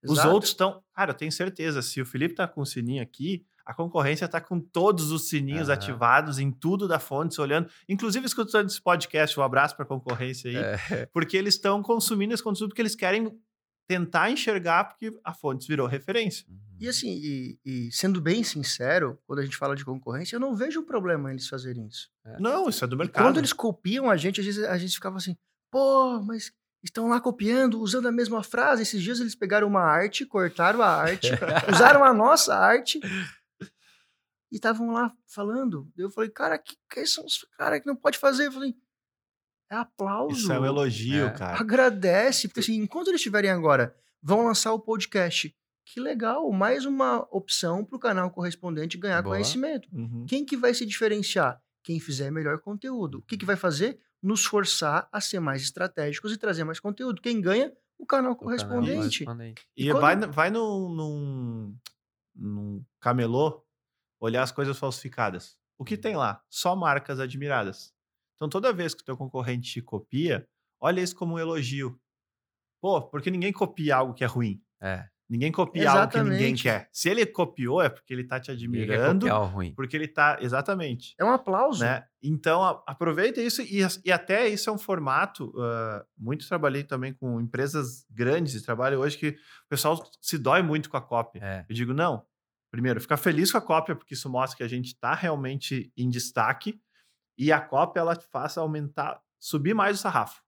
Os 0.04 0.18
Exato. 0.18 0.30
outros 0.30 0.50
estão. 0.50 0.82
Cara, 0.94 1.10
eu 1.10 1.14
tenho 1.14 1.30
certeza, 1.30 1.82
se 1.82 2.00
o 2.00 2.06
Felipe 2.06 2.34
tá 2.34 2.48
com 2.48 2.62
o 2.62 2.66
sininho 2.66 3.02
aqui, 3.02 3.44
a 3.64 3.74
concorrência 3.74 4.28
tá 4.28 4.40
com 4.40 4.60
todos 4.60 5.10
os 5.12 5.28
sininhos 5.28 5.68
Aham. 5.68 5.74
ativados 5.78 6.38
em 6.38 6.50
tudo 6.50 6.86
da 6.88 6.98
fonte, 6.98 7.40
olhando. 7.40 7.68
Inclusive, 7.88 8.26
escutando 8.26 8.68
esse 8.68 8.80
podcast, 8.80 9.38
um 9.38 9.42
abraço 9.42 9.74
para 9.76 9.84
a 9.84 9.88
concorrência 9.88 10.50
aí, 10.50 10.56
É. 10.56 11.06
porque 11.12 11.36
eles 11.36 11.54
estão 11.54 11.82
consumindo 11.82 12.34
esse 12.34 12.42
conteúdo 12.42 12.70
porque 12.70 12.82
eles 12.82 12.94
querem 12.96 13.30
tentar 13.88 14.30
enxergar, 14.30 14.84
porque 14.84 15.12
a 15.24 15.34
fonte 15.34 15.66
virou 15.68 15.86
referência. 15.86 16.46
Uhum. 16.48 16.56
E 16.80 16.88
assim, 16.88 17.08
e, 17.22 17.58
e 17.64 17.92
sendo 17.92 18.20
bem 18.20 18.42
sincero, 18.42 19.18
quando 19.26 19.40
a 19.40 19.44
gente 19.44 19.56
fala 19.56 19.76
de 19.76 19.84
concorrência, 19.84 20.36
eu 20.36 20.40
não 20.40 20.54
vejo 20.54 20.80
um 20.80 20.84
problema 20.86 21.30
eles 21.30 21.46
fazerem 21.48 21.86
isso. 21.86 22.08
Não, 22.38 22.68
isso 22.68 22.84
é 22.84 22.88
do 22.88 22.96
E 22.96 22.98
mercado. 22.98 23.24
quando 23.24 23.38
eles 23.38 23.52
copiam 23.52 24.10
a 24.10 24.16
gente, 24.16 24.40
às 24.40 24.46
vezes 24.46 24.64
a 24.64 24.78
gente 24.78 24.94
ficava 24.94 25.16
assim, 25.18 25.36
pô, 25.70 26.22
mas 26.22 26.52
estão 26.82 27.08
lá 27.08 27.20
copiando, 27.20 27.80
usando 27.80 28.08
a 28.08 28.12
mesma 28.12 28.42
frase. 28.42 28.82
Esses 28.82 29.02
dias 29.02 29.20
eles 29.20 29.34
pegaram 29.34 29.68
uma 29.68 29.82
arte, 29.82 30.24
cortaram 30.26 30.80
a 30.82 30.88
arte, 30.88 31.28
usaram 31.72 32.04
a 32.04 32.12
nossa 32.14 32.54
arte 32.56 32.98
e 34.52 34.56
estavam 34.56 34.92
lá 34.92 35.12
falando. 35.26 35.90
Eu 35.96 36.10
falei, 36.10 36.30
cara, 36.30 36.58
que, 36.58 36.76
que 36.90 37.04
são 37.06 37.24
os 37.24 37.44
caras 37.56 37.80
que 37.80 37.86
não 37.86 37.96
pode 37.96 38.18
fazer? 38.18 38.46
Eu 38.48 38.52
falei, 38.52 38.76
é 39.70 39.74
aplauso. 39.76 40.36
Isso 40.36 40.52
é 40.52 40.60
um 40.60 40.66
elogio, 40.66 41.26
É. 41.26 41.30
cara. 41.30 41.58
Agradece, 41.58 42.46
porque 42.46 42.60
assim, 42.60 42.76
enquanto 42.76 43.08
eles 43.08 43.18
estiverem 43.20 43.50
agora, 43.50 43.96
vão 44.22 44.44
lançar 44.44 44.72
o 44.72 44.78
podcast. 44.78 45.52
Que 45.84 45.98
legal, 45.98 46.48
mais 46.52 46.84
uma 46.86 47.26
opção 47.30 47.84
para 47.84 47.96
o 47.96 47.98
canal 47.98 48.30
correspondente 48.30 48.96
ganhar 48.98 49.20
Boa. 49.22 49.34
conhecimento. 49.34 49.88
Uhum. 49.92 50.26
Quem 50.28 50.44
que 50.44 50.56
vai 50.56 50.72
se 50.74 50.86
diferenciar? 50.86 51.60
Quem 51.82 51.98
fizer 51.98 52.30
melhor 52.30 52.60
conteúdo. 52.60 53.18
O 53.18 53.22
que, 53.22 53.36
que 53.36 53.44
vai 53.44 53.56
fazer? 53.56 53.98
Nos 54.22 54.44
forçar 54.44 55.08
a 55.10 55.20
ser 55.20 55.40
mais 55.40 55.62
estratégicos 55.62 56.30
e 56.32 56.36
trazer 56.36 56.62
mais 56.62 56.78
conteúdo. 56.78 57.20
Quem 57.20 57.40
ganha? 57.40 57.72
O 57.98 58.06
canal 58.06 58.32
O 58.32 58.36
canal 58.36 58.36
correspondente. 58.36 59.24
correspondente. 59.24 59.66
E, 59.76 59.88
E 59.88 59.90
quando- 59.90 60.00
vai, 60.00 60.16
vai 60.30 60.50
num, 60.50 60.88
num, 60.94 61.76
num 62.36 62.84
camelô 63.00 63.64
olhar 64.22 64.42
as 64.42 64.52
coisas 64.52 64.78
falsificadas. 64.78 65.56
O 65.78 65.84
que 65.84 65.96
tem 65.96 66.16
lá? 66.16 66.40
Só 66.48 66.76
marcas 66.76 67.18
admiradas. 67.18 67.92
Então, 68.36 68.48
toda 68.48 68.72
vez 68.72 68.94
que 68.94 69.02
o 69.02 69.04
teu 69.04 69.16
concorrente 69.16 69.70
te 69.72 69.82
copia, 69.82 70.46
olha 70.80 71.00
isso 71.00 71.16
como 71.16 71.34
um 71.34 71.38
elogio. 71.38 71.98
Pô, 72.80 73.02
porque 73.02 73.30
ninguém 73.30 73.52
copia 73.52 73.96
algo 73.96 74.14
que 74.14 74.24
é 74.24 74.26
ruim. 74.26 74.62
É. 74.80 75.06
Ninguém 75.28 75.50
copia 75.50 75.90
algo 75.90 76.08
que 76.12 76.18
ninguém 76.18 76.52
Exatamente. 76.52 76.62
quer. 76.62 76.88
Se 76.92 77.08
ele 77.08 77.24
copiou, 77.24 77.80
é 77.80 77.88
porque 77.88 78.12
ele 78.12 78.24
tá 78.24 78.38
te 78.38 78.50
admirando, 78.50 79.26
o 79.26 79.44
ruim. 79.46 79.72
porque 79.74 79.96
ele 79.96 80.06
tá... 80.06 80.36
Exatamente. 80.40 81.14
É 81.18 81.24
um 81.24 81.32
aplauso. 81.32 81.82
Né? 81.82 82.04
Então, 82.22 82.62
a- 82.62 82.82
aproveita 82.86 83.40
isso 83.40 83.62
e, 83.62 83.80
e 84.04 84.12
até 84.12 84.46
isso 84.48 84.68
é 84.68 84.72
um 84.72 84.78
formato. 84.78 85.52
ah, 85.58 86.04
muito 86.18 86.46
trabalhei 86.46 86.84
também 86.84 87.14
com 87.14 87.40
empresas 87.40 88.04
grandes 88.10 88.54
e 88.54 88.62
trabalho 88.62 89.00
hoje 89.00 89.16
que 89.16 89.28
o 89.30 89.68
pessoal 89.70 89.98
se 90.20 90.36
dói 90.36 90.62
muito 90.62 90.90
com 90.90 90.96
a 90.98 91.00
cópia. 91.02 91.40
É. 91.42 91.64
Eu 91.68 91.74
digo, 91.74 91.94
não. 91.94 92.24
Primeiro, 92.72 93.00
fica 93.02 93.18
feliz 93.18 93.52
com 93.52 93.58
a 93.58 93.60
cópia, 93.60 93.94
porque 93.94 94.14
isso 94.14 94.30
mostra 94.30 94.56
que 94.56 94.62
a 94.62 94.68
gente 94.68 94.86
está 94.86 95.14
realmente 95.14 95.92
em 95.94 96.08
destaque 96.08 96.80
e 97.36 97.52
a 97.52 97.60
cópia 97.60 98.00
ela 98.00 98.16
te 98.16 98.26
faça 98.32 98.60
aumentar, 98.62 99.20
subir 99.38 99.74
mais 99.74 99.98
o 99.98 100.00
sarrafo. 100.02 100.40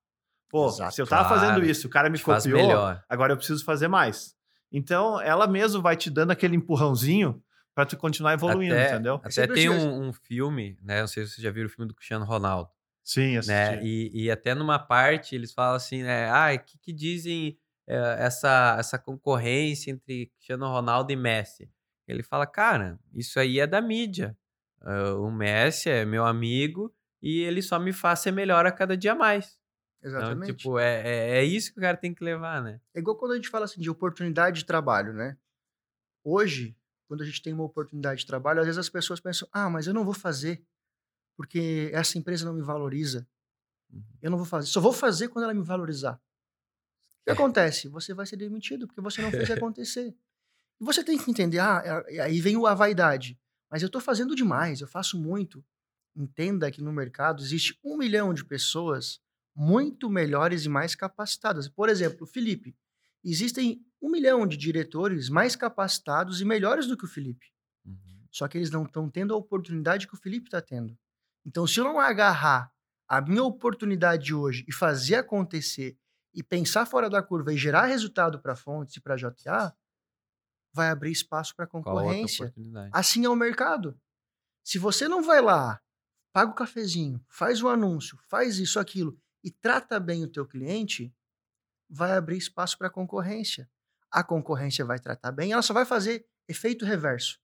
Pô, 0.48 0.68
Exato. 0.68 0.94
se 0.94 1.02
eu 1.02 1.06
tava 1.06 1.28
Claro. 1.28 1.40
fazendo 1.40 1.64
isso, 1.64 1.86
o 1.86 1.90
cara 1.90 2.08
me 2.08 2.16
Te 2.16 2.24
faz 2.24 2.44
copiou, 2.44 2.96
agora 3.08 3.34
eu 3.34 3.36
preciso 3.36 3.62
fazer 3.62 3.88
mais. 3.88 4.34
Então, 4.72 5.20
ela 5.20 5.46
mesmo 5.46 5.82
vai 5.82 5.96
te 5.96 6.08
dando 6.08 6.30
aquele 6.30 6.56
empurrãozinho 6.56 7.42
para 7.74 7.84
tu 7.84 7.96
continuar 7.96 8.32
evoluindo, 8.32 8.74
Até- 8.74 8.94
entendeu? 8.94 9.20
Até 9.22 9.46
tem 9.46 9.68
um, 9.68 10.08
um 10.08 10.12
filme, 10.12 10.78
né? 10.82 11.00
Não 11.02 11.06
sei 11.06 11.26
se 11.26 11.32
vocês 11.34 11.42
já 11.44 11.50
viram 11.50 11.66
o 11.66 11.70
filme 11.70 11.86
do 11.88 11.94
Cristiano 11.94 12.24
Ronaldo. 12.24 12.70
Sim, 13.02 13.36
assisti. 13.36 13.52
né? 13.54 13.80
E, 13.84 14.24
e 14.24 14.30
até 14.30 14.54
numa 14.54 14.78
parte 14.78 15.34
eles 15.34 15.52
falam 15.52 15.74
assim, 15.76 16.02
né? 16.02 16.30
Ah, 16.30 16.54
o 16.54 16.58
que, 16.58 16.78
que 16.78 16.92
dizem 16.92 17.58
eh, 17.86 18.16
essa, 18.18 18.76
essa 18.78 18.98
concorrência 18.98 19.90
entre 19.90 20.26
Cristiano 20.36 20.66
Ronaldo 20.68 21.12
e 21.12 21.16
Messi? 21.16 21.68
Ele 22.06 22.22
fala, 22.22 22.46
cara, 22.46 22.98
isso 23.12 23.38
aí 23.38 23.58
é 23.58 23.66
da 23.66 23.80
mídia. 23.80 24.36
Ah, 24.80 25.14
o 25.14 25.30
Messi 25.30 25.88
é 25.88 26.04
meu 26.04 26.26
amigo 26.26 26.94
e 27.22 27.40
ele 27.40 27.62
só 27.62 27.78
me 27.78 27.92
faz 27.92 28.20
ser 28.20 28.32
melhor 28.32 28.66
a 28.66 28.72
cada 28.72 28.96
dia 28.96 29.14
mais. 29.14 29.58
Exatamente. 30.02 30.50
Então, 30.50 30.56
tipo, 30.56 30.78
é, 30.78 31.00
é, 31.00 31.38
é 31.38 31.44
isso 31.44 31.72
que 31.72 31.78
o 31.78 31.82
cara 31.82 31.96
tem 31.96 32.14
que 32.14 32.22
levar, 32.22 32.62
né? 32.62 32.78
É 32.94 32.98
igual 32.98 33.16
quando 33.16 33.32
a 33.32 33.36
gente 33.36 33.48
fala 33.48 33.64
assim 33.64 33.80
de 33.80 33.88
oportunidade 33.88 34.58
de 34.58 34.66
trabalho, 34.66 35.14
né? 35.14 35.38
Hoje, 36.22 36.76
quando 37.08 37.22
a 37.22 37.24
gente 37.24 37.40
tem 37.40 37.54
uma 37.54 37.64
oportunidade 37.64 38.20
de 38.20 38.26
trabalho, 38.26 38.60
às 38.60 38.66
vezes 38.66 38.78
as 38.78 38.90
pessoas 38.90 39.20
pensam: 39.20 39.48
ah, 39.50 39.70
mas 39.70 39.86
eu 39.86 39.94
não 39.94 40.04
vou 40.04 40.12
fazer, 40.12 40.62
porque 41.34 41.90
essa 41.94 42.18
empresa 42.18 42.44
não 42.44 42.52
me 42.52 42.60
valoriza. 42.60 43.26
Uhum. 43.90 44.02
Eu 44.20 44.30
não 44.30 44.36
vou 44.36 44.46
fazer. 44.46 44.66
Só 44.68 44.80
vou 44.80 44.92
fazer 44.92 45.28
quando 45.28 45.44
ela 45.44 45.54
me 45.54 45.62
valorizar. 45.62 46.20
O 47.22 47.24
que 47.24 47.30
acontece? 47.30 47.88
Você 47.88 48.12
vai 48.12 48.26
ser 48.26 48.36
demitido, 48.36 48.86
porque 48.86 49.00
você 49.00 49.22
não 49.22 49.30
fez 49.30 49.48
acontecer. 49.52 50.14
Você 50.80 51.04
tem 51.04 51.18
que 51.18 51.30
entender: 51.30 51.58
ah, 51.58 52.04
é- 52.08 52.20
aí 52.20 52.40
vem 52.40 52.56
a 52.66 52.74
vaidade. 52.74 53.38
Mas 53.70 53.82
eu 53.82 53.86
estou 53.86 54.00
fazendo 54.00 54.34
demais, 54.34 54.80
eu 54.80 54.86
faço 54.86 55.18
muito. 55.18 55.64
Entenda 56.14 56.70
que 56.70 56.82
no 56.82 56.92
mercado 56.92 57.42
existe 57.42 57.78
um 57.82 57.96
milhão 57.96 58.32
de 58.32 58.44
pessoas 58.44 59.20
muito 59.54 60.08
melhores 60.08 60.64
e 60.64 60.68
mais 60.68 60.94
capacitadas. 60.94 61.68
Por 61.68 61.88
exemplo, 61.88 62.22
o 62.22 62.26
Felipe. 62.26 62.76
Existem 63.24 63.84
um 64.00 64.10
milhão 64.10 64.46
de 64.46 64.56
diretores 64.56 65.28
mais 65.28 65.56
capacitados 65.56 66.40
e 66.40 66.44
melhores 66.44 66.86
do 66.86 66.96
que 66.96 67.04
o 67.04 67.08
Felipe. 67.08 67.46
Uhum. 67.84 68.26
Só 68.30 68.46
que 68.46 68.58
eles 68.58 68.70
não 68.70 68.84
estão 68.84 69.08
tendo 69.08 69.32
a 69.32 69.36
oportunidade 69.36 70.06
que 70.06 70.14
o 70.14 70.18
Felipe 70.18 70.46
está 70.46 70.60
tendo. 70.60 70.96
Então, 71.44 71.66
se 71.66 71.80
eu 71.80 71.84
não 71.84 71.98
agarrar 71.98 72.72
a 73.08 73.20
minha 73.20 73.42
oportunidade 73.42 74.24
de 74.24 74.34
hoje 74.34 74.64
e 74.68 74.72
fazer 74.72 75.16
acontecer 75.16 75.96
e 76.34 76.42
pensar 76.42 76.86
fora 76.86 77.08
da 77.08 77.22
curva 77.22 77.52
e 77.52 77.56
gerar 77.56 77.86
resultado 77.86 78.40
para 78.40 78.56
fontes 78.56 78.96
e 78.96 79.00
para 79.00 79.16
JTA, 79.16 79.74
vai 80.74 80.90
abrir 80.90 81.12
espaço 81.12 81.54
para 81.54 81.66
concorrência. 81.66 82.52
Assim 82.92 83.24
é 83.24 83.28
o 83.28 83.36
mercado. 83.36 83.98
Se 84.62 84.78
você 84.78 85.06
não 85.08 85.22
vai 85.22 85.40
lá, 85.40 85.80
paga 86.32 86.50
o 86.50 86.54
cafezinho, 86.54 87.24
faz 87.28 87.62
o 87.62 87.68
anúncio, 87.68 88.18
faz 88.28 88.58
isso, 88.58 88.80
aquilo 88.80 89.16
e 89.44 89.50
trata 89.50 90.00
bem 90.00 90.24
o 90.24 90.28
teu 90.28 90.46
cliente, 90.46 91.14
vai 91.88 92.12
abrir 92.12 92.38
espaço 92.38 92.78
para 92.78 92.88
concorrência. 92.88 93.70
A 94.10 94.24
concorrência 94.24 94.84
vai 94.84 94.98
tratar 94.98 95.30
bem, 95.32 95.52
ela 95.52 95.60
só 95.60 95.74
vai 95.74 95.84
fazer 95.84 96.26
efeito 96.48 96.84
reverso. 96.84 97.38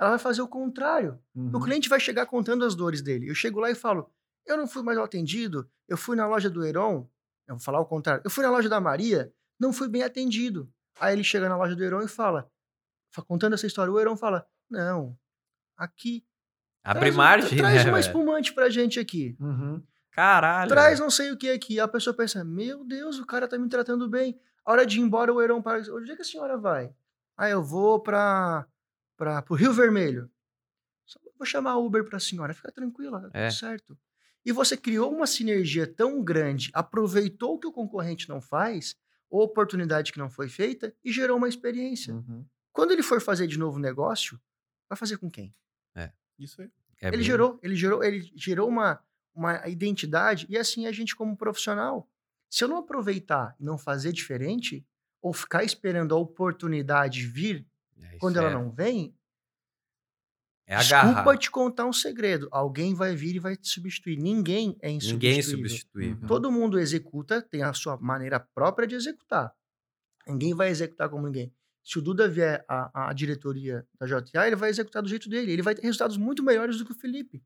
Ela 0.00 0.10
vai 0.10 0.18
fazer 0.18 0.40
o 0.42 0.48
contrário. 0.48 1.20
Uhum. 1.34 1.50
O 1.52 1.60
cliente 1.60 1.88
vai 1.88 1.98
chegar 1.98 2.24
contando 2.26 2.64
as 2.64 2.76
dores 2.76 3.02
dele. 3.02 3.28
Eu 3.28 3.34
chego 3.34 3.58
lá 3.58 3.68
e 3.68 3.74
falo: 3.74 4.08
eu 4.46 4.56
não 4.56 4.68
fui 4.68 4.82
mais 4.82 4.96
atendido, 4.96 5.68
eu 5.88 5.96
fui 5.96 6.14
na 6.14 6.26
loja 6.26 6.48
do 6.48 6.64
Heron, 6.64 7.10
eu 7.48 7.56
vou 7.56 7.60
falar 7.60 7.80
o 7.80 7.86
contrário, 7.86 8.22
eu 8.24 8.30
fui 8.30 8.44
na 8.44 8.50
loja 8.50 8.68
da 8.68 8.80
Maria, 8.80 9.34
não 9.58 9.72
fui 9.72 9.88
bem 9.88 10.04
atendido. 10.04 10.72
Aí 11.00 11.14
ele 11.14 11.24
chega 11.24 11.48
na 11.48 11.56
loja 11.56 11.74
do 11.76 11.82
Heron 11.84 12.02
e 12.02 12.08
fala, 12.08 12.50
fa- 13.10 13.22
contando 13.22 13.54
essa 13.54 13.66
história, 13.66 13.92
o 13.92 13.98
Heron 13.98 14.16
fala: 14.16 14.46
não, 14.70 15.16
aqui. 15.76 16.24
Abre 16.84 17.00
traz 17.00 17.14
um- 17.14 17.18
margem, 17.18 17.58
Traz 17.58 17.84
né? 17.84 17.90
uma 17.90 18.00
espumante 18.00 18.52
pra 18.54 18.70
gente 18.70 18.98
aqui. 18.98 19.36
Uhum. 19.40 19.82
Caralho. 20.10 20.68
Traz 20.68 20.98
não 20.98 21.10
sei 21.10 21.30
o 21.30 21.36
que 21.36 21.50
aqui. 21.50 21.78
A 21.78 21.86
pessoa 21.88 22.14
pensa: 22.16 22.42
meu 22.44 22.84
Deus, 22.84 23.18
o 23.18 23.26
cara 23.26 23.46
tá 23.46 23.58
me 23.58 23.68
tratando 23.68 24.08
bem. 24.08 24.38
A 24.64 24.72
hora 24.72 24.86
de 24.86 24.98
ir 24.98 25.02
embora, 25.02 25.32
o 25.32 25.40
Heron 25.40 25.62
para. 25.62 25.78
Onde 25.94 26.10
é 26.12 26.16
que 26.16 26.22
a 26.22 26.24
senhora 26.24 26.56
vai? 26.56 26.92
Ah, 27.36 27.48
eu 27.48 27.62
vou 27.62 28.00
pra, 28.00 28.66
pra, 29.16 29.40
pro 29.42 29.54
Rio 29.54 29.72
Vermelho. 29.72 30.30
Só 31.06 31.20
vou 31.38 31.46
chamar 31.46 31.76
Uber 31.76 32.04
pra 32.04 32.18
senhora. 32.18 32.52
Fica 32.52 32.72
tranquila, 32.72 33.20
tá 33.20 33.26
tudo 33.28 33.36
É. 33.36 33.50
certo. 33.50 33.96
E 34.44 34.52
você 34.52 34.76
criou 34.76 35.12
uma 35.14 35.26
sinergia 35.26 35.86
tão 35.86 36.22
grande, 36.22 36.70
aproveitou 36.74 37.54
o 37.54 37.58
que 37.58 37.66
o 37.66 37.72
concorrente 37.72 38.28
não 38.28 38.40
faz, 38.40 38.96
oportunidade 39.30 40.12
que 40.12 40.18
não 40.18 40.30
foi 40.30 40.48
feita, 40.48 40.94
e 41.04 41.12
gerou 41.12 41.36
uma 41.36 41.48
experiência. 41.48 42.14
Uhum. 42.14 42.44
Quando 42.72 42.92
ele 42.92 43.02
for 43.02 43.20
fazer 43.20 43.46
de 43.46 43.58
novo 43.58 43.78
negócio, 43.78 44.40
vai 44.88 44.96
fazer 44.96 45.18
com 45.18 45.30
quem? 45.30 45.54
Isso 46.38 46.62
aí. 46.62 46.70
É 47.00 47.08
ele 47.08 47.16
bem- 47.16 47.26
gerou, 47.26 47.58
ele 47.62 47.74
gerou, 47.74 48.02
ele 48.04 48.20
gerou 48.36 48.68
uma, 48.68 49.02
uma 49.34 49.66
identidade 49.68 50.46
e 50.48 50.56
assim 50.56 50.86
a 50.86 50.92
gente 50.92 51.16
como 51.16 51.36
profissional. 51.36 52.08
Se 52.48 52.62
eu 52.62 52.68
não 52.68 52.76
aproveitar 52.78 53.56
e 53.58 53.64
não 53.64 53.76
fazer 53.76 54.12
diferente 54.12 54.86
ou 55.20 55.32
ficar 55.32 55.64
esperando 55.64 56.14
a 56.14 56.18
oportunidade 56.18 57.26
vir 57.26 57.66
É, 58.00 58.16
quando 58.18 58.36
ela 58.36 58.50
é- 58.50 58.54
não 58.54 58.70
vem, 58.70 59.12
É 60.70 60.76
Desculpa 60.76 61.08
agarrar. 61.08 61.38
te 61.38 61.50
contar 61.50 61.86
um 61.86 61.92
segredo. 61.94 62.46
Alguém 62.52 62.94
vai 62.94 63.16
vir 63.16 63.36
e 63.36 63.38
vai 63.38 63.56
te 63.56 63.68
substituir. 63.68 64.18
Ninguém 64.18 64.76
é 64.82 64.90
insubstituível. 64.90 65.14
Ninguém 65.14 65.38
é 65.38 65.42
substituível. 65.42 66.28
Todo 66.28 66.52
mundo 66.52 66.78
executa, 66.78 67.40
tem 67.40 67.62
a 67.62 67.72
sua 67.72 67.96
maneira 67.96 68.38
própria 68.38 68.86
de 68.86 68.94
executar. 68.94 69.50
Ninguém 70.26 70.54
vai 70.54 70.68
executar 70.68 71.08
como 71.08 71.26
ninguém. 71.26 71.50
Se 71.82 71.98
o 71.98 72.02
Duda 72.02 72.28
vier 72.28 72.62
à, 72.68 73.08
à 73.08 73.12
diretoria 73.14 73.86
da 73.98 74.06
JTA, 74.06 74.46
ele 74.46 74.56
vai 74.56 74.68
executar 74.68 75.02
do 75.02 75.08
jeito 75.08 75.26
dele. 75.26 75.50
Ele 75.50 75.62
vai 75.62 75.74
ter 75.74 75.80
resultados 75.80 76.18
muito 76.18 76.42
melhores 76.42 76.76
do 76.76 76.84
que 76.84 76.92
o 76.92 76.94
Felipe. 76.94 77.42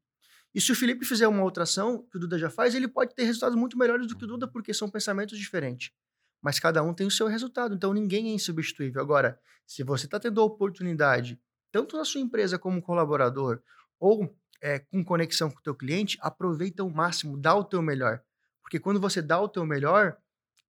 E 0.52 0.60
se 0.60 0.72
o 0.72 0.74
Felipe 0.74 1.04
fizer 1.04 1.28
uma 1.28 1.44
outra 1.44 1.62
ação 1.62 2.04
que 2.10 2.16
o 2.16 2.20
Duda 2.20 2.36
já 2.36 2.50
faz, 2.50 2.74
ele 2.74 2.88
pode 2.88 3.14
ter 3.14 3.22
resultados 3.22 3.56
muito 3.56 3.78
melhores 3.78 4.08
do 4.08 4.16
que 4.16 4.24
o 4.24 4.26
Duda, 4.26 4.48
porque 4.48 4.74
são 4.74 4.90
pensamentos 4.90 5.38
diferentes. 5.38 5.92
Mas 6.42 6.58
cada 6.58 6.82
um 6.82 6.92
tem 6.92 7.06
o 7.06 7.10
seu 7.10 7.28
resultado, 7.28 7.72
então 7.72 7.94
ninguém 7.94 8.30
é 8.30 8.34
insubstituível. 8.34 9.00
Agora, 9.00 9.38
se 9.64 9.84
você 9.84 10.06
está 10.06 10.18
tendo 10.18 10.40
a 10.40 10.44
oportunidade, 10.44 11.40
tanto 11.72 11.96
na 11.96 12.04
sua 12.04 12.20
empresa 12.20 12.58
como 12.58 12.82
colaborador, 12.82 13.60
ou 13.98 14.36
é, 14.60 14.78
com 14.78 15.02
conexão 15.04 15.50
com 15.50 15.58
o 15.58 15.62
teu 15.62 15.74
cliente, 15.74 16.16
aproveita 16.20 16.84
o 16.84 16.90
máximo, 16.90 17.36
dá 17.36 17.54
o 17.54 17.64
teu 17.64 17.82
melhor. 17.82 18.22
Porque 18.62 18.78
quando 18.78 19.00
você 19.00 19.20
dá 19.20 19.40
o 19.40 19.48
teu 19.48 19.66
melhor, 19.66 20.16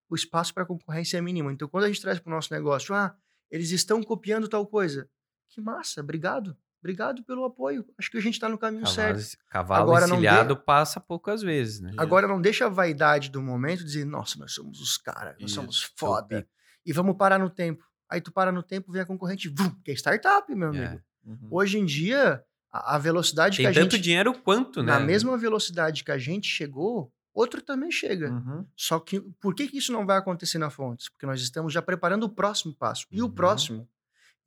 o 0.09 0.15
espaço 0.15 0.55
para 0.55 0.65
concorrência 0.65 1.19
é 1.19 1.21
mínimo. 1.21 1.51
Então, 1.51 1.69
quando 1.69 1.85
a 1.85 1.89
gente 1.89 2.01
traz 2.01 2.19
para 2.19 2.31
o 2.31 2.35
nosso 2.35 2.53
negócio, 2.55 2.95
ah, 2.95 3.15
eles 3.51 3.71
estão 3.71 4.03
copiando 4.03 4.49
tal 4.49 4.67
coisa. 4.67 5.09
Que 5.49 5.61
massa, 5.61 6.01
obrigado. 6.01 6.57
Obrigado 6.81 7.23
pelo 7.23 7.45
apoio. 7.45 7.87
Acho 7.97 8.11
que 8.11 8.19
a 8.19 8.21
gente 8.21 8.35
está 8.35 8.49
no 8.49 8.59
caminho 8.59 8.85
Cavalo, 8.85 9.21
certo. 9.21 9.39
cavalo 9.49 9.83
Agora 9.83 10.07
não 10.09 10.17
encilhado 10.17 10.57
passa 10.57 11.01
poucas 11.01 11.41
vezes, 11.41 11.81
né? 11.81 11.93
Agora 11.97 12.27
não 12.27 12.41
deixa 12.41 12.67
a 12.67 12.69
vaidade 12.69 13.31
do 13.31 13.41
momento 13.41 13.85
dizer, 13.85 14.05
nossa, 14.05 14.37
nós 14.39 14.53
somos 14.53 14.81
os 14.81 14.97
caras, 14.97 15.35
nós 15.39 15.51
Isso, 15.51 15.55
somos 15.55 15.83
foda. 15.97 16.47
E 16.85 16.93
vamos 16.93 17.17
parar 17.17 17.39
no 17.39 17.49
tempo. 17.49 17.85
Aí 18.13 18.21
tu 18.21 18.31
para 18.31 18.53
no 18.53 18.63
tempo, 18.63 18.93
vem 18.93 19.03
a 19.03 19.07
concorrente, 19.07 19.49
vum, 19.49 19.71
que 19.85 19.91
é 19.91 19.95
startup, 19.95 20.53
meu 20.55 20.73
É. 20.75 20.87
amigo. 20.87 21.03
Uhum. 21.25 21.49
Hoje 21.51 21.79
em 21.79 21.85
dia, 21.85 22.45
a, 22.71 22.97
a 22.97 22.99
velocidade 22.99 23.57
Tem 23.57 23.65
que 23.67 23.71
a 23.71 23.75
tanto 23.83 23.93
gente... 23.97 24.03
dinheiro 24.05 24.35
quanto, 24.41 24.83
né? 24.83 24.93
Na 24.93 25.01
mesma 25.01 25.37
velocidade 25.39 26.05
que 26.05 26.11
a 26.11 26.19
gente 26.19 26.47
chegou, 26.49 27.13
outro 27.33 27.63
também 27.63 27.91
chega. 27.91 28.31
Uhum. 28.31 28.67
Só 28.77 28.99
que 29.01 29.21
por 29.41 29.55
que, 29.55 29.67
que 29.69 29.79
isso 29.79 29.93
não 29.93 30.05
vai 30.05 30.19
acontecer 30.19 30.59
na 30.59 30.69
Fontes? 30.69 31.09
Porque 31.09 31.25
nós 31.27 31.41
estamos 31.41 31.73
já 31.73 31.81
preparando 31.81 32.25
o 32.25 32.29
próximo 32.29 32.75
passo. 32.75 33.07
E 33.11 33.23
o 33.23 33.27
Uhum. 33.27 33.31
próximo? 33.33 33.89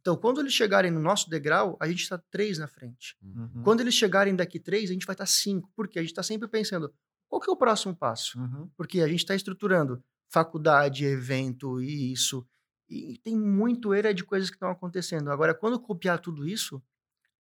Então, 0.02 0.16
quando 0.16 0.40
eles 0.40 0.54
chegarem 0.54 0.92
no 0.92 1.00
nosso 1.00 1.28
degrau, 1.30 1.76
a 1.80 1.88
gente 1.88 2.04
está 2.04 2.18
três 2.30 2.60
na 2.60 2.68
frente. 2.68 3.18
Uhum. 3.24 3.62
Quando 3.64 3.82
eles 3.82 3.96
chegarem 3.96 4.36
daqui 4.36 4.60
três, 4.60 4.92
a 4.92 4.94
gente 4.94 5.06
vai 5.08 5.16
estar 5.16 5.26
cinco. 5.26 5.72
Porque 5.76 5.98
a 5.98 6.02
gente 6.04 6.12
está 6.12 6.22
sempre 6.22 6.48
pensando, 6.48 6.94
qual 7.28 7.42
que 7.42 7.50
é 7.50 7.54
o 7.54 7.58
próximo 7.58 7.96
passo? 7.96 8.38
Uhum. 8.40 8.70
Porque 8.78 9.02
a 9.02 9.08
gente 9.08 9.22
está 9.22 9.34
estruturando 9.34 10.04
faculdade, 10.30 11.06
evento 11.06 11.82
e 11.82 12.12
isso. 12.12 12.46
E 12.90 13.18
tem 13.24 13.36
muito 13.36 13.94
era 13.94 14.14
de 14.14 14.24
coisas 14.24 14.50
que 14.50 14.56
estão 14.56 14.70
acontecendo. 14.70 15.32
Agora, 15.32 15.54
quando 15.54 15.80
copiar 15.80 16.20
tudo 16.20 16.48
isso, 16.48 16.82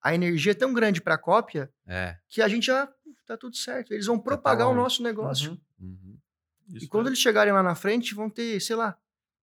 a 0.02 0.14
energia 0.16 0.52
é 0.52 0.56
tão 0.56 0.74
grande 0.74 1.02
para 1.02 1.16
a 1.16 1.20
cópia 1.20 1.70
É. 1.88 2.18
que 2.28 2.42
a 2.42 2.48
gente 2.48 2.66
já 2.68 2.88
tá 3.26 3.38
tudo 3.38 3.56
certo. 3.56 3.94
Eles 3.94 4.06
vão 4.06 4.20
propagar 4.20 4.68
o 4.68 4.72
longe. 4.72 4.82
nosso 4.82 5.04
negócio. 5.04 5.52
Uhum. 5.80 5.88
Uhum. 5.88 6.18
E 6.82 6.88
quando 6.88 7.08
é. 7.08 7.10
eles 7.10 7.20
chegarem 7.20 7.54
lá 7.54 7.62
na 7.62 7.76
frente, 7.76 8.16
vão 8.16 8.30
ter, 8.30 8.60
sei 8.60 8.76
lá, 8.76 8.98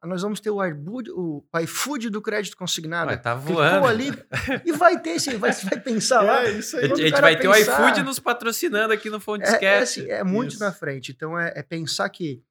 nós 0.04 0.22
vamos 0.22 0.40
ter 0.40 0.50
o 0.50 0.64
iFood, 0.64 1.10
o 1.12 1.44
iFood 1.62 2.10
do 2.10 2.20
crédito 2.20 2.56
consignado. 2.56 3.10
Ué, 3.10 3.16
tá 3.16 3.36
voando. 3.36 3.86
ali 3.86 4.10
e 4.66 4.72
vai 4.72 5.00
ter, 5.00 5.20
sim, 5.20 5.36
vai, 5.36 5.52
você 5.52 5.64
vai 5.68 5.78
pensar 5.78 6.22
lá. 6.22 6.44
É 6.44 6.50
isso 6.50 6.76
A 6.76 6.80
aí. 6.80 6.90
a 6.90 6.92
o 6.92 6.96
gente 6.96 7.20
vai 7.20 7.36
ter 7.38 7.46
o 7.46 7.54
iFood 7.54 8.02
nos 8.02 8.18
patrocinando 8.18 8.92
aqui 8.92 9.08
no 9.08 9.16
É, 9.16 9.18
é, 9.18 9.20
Fontescast. 9.20 10.00
assim, 10.00 10.10
é 10.10 10.24
muito 10.24 10.54
Isso. 10.54 10.60
na 10.60 10.72
frente. 10.72 11.12
Então 11.12 11.38
é, 11.38 11.52
é 11.54 11.62
pensar 11.62 12.08
que 12.10 12.42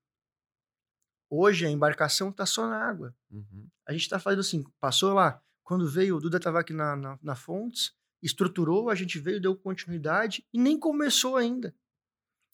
hoje 1.32 1.66
a 1.66 1.70
embarcação 1.70 2.30
está 2.30 2.46
só 2.46 2.68
na 2.68 2.78
água. 2.86 3.16
Uhum. 3.32 3.68
A 3.88 3.94
gente 3.94 4.02
está 4.02 4.20
fazendo 4.20 4.42
assim, 4.42 4.64
passou 4.80 5.14
lá, 5.14 5.42
quando 5.64 5.90
veio, 5.90 6.18
o 6.18 6.20
Duda 6.20 6.38
estava 6.38 6.60
aqui 6.60 6.74
na, 6.74 6.96
na, 6.98 7.18
na 7.24 7.36
Fontes, 7.36 7.94
estruturou, 8.22 8.90
a 8.90 8.96
gente 8.96 9.18
veio, 9.18 9.40
deu 9.42 9.56
continuidade 9.56 10.46
e 10.54 10.60
nem 10.60 10.78
começou 10.78 11.38
ainda. 11.38 11.74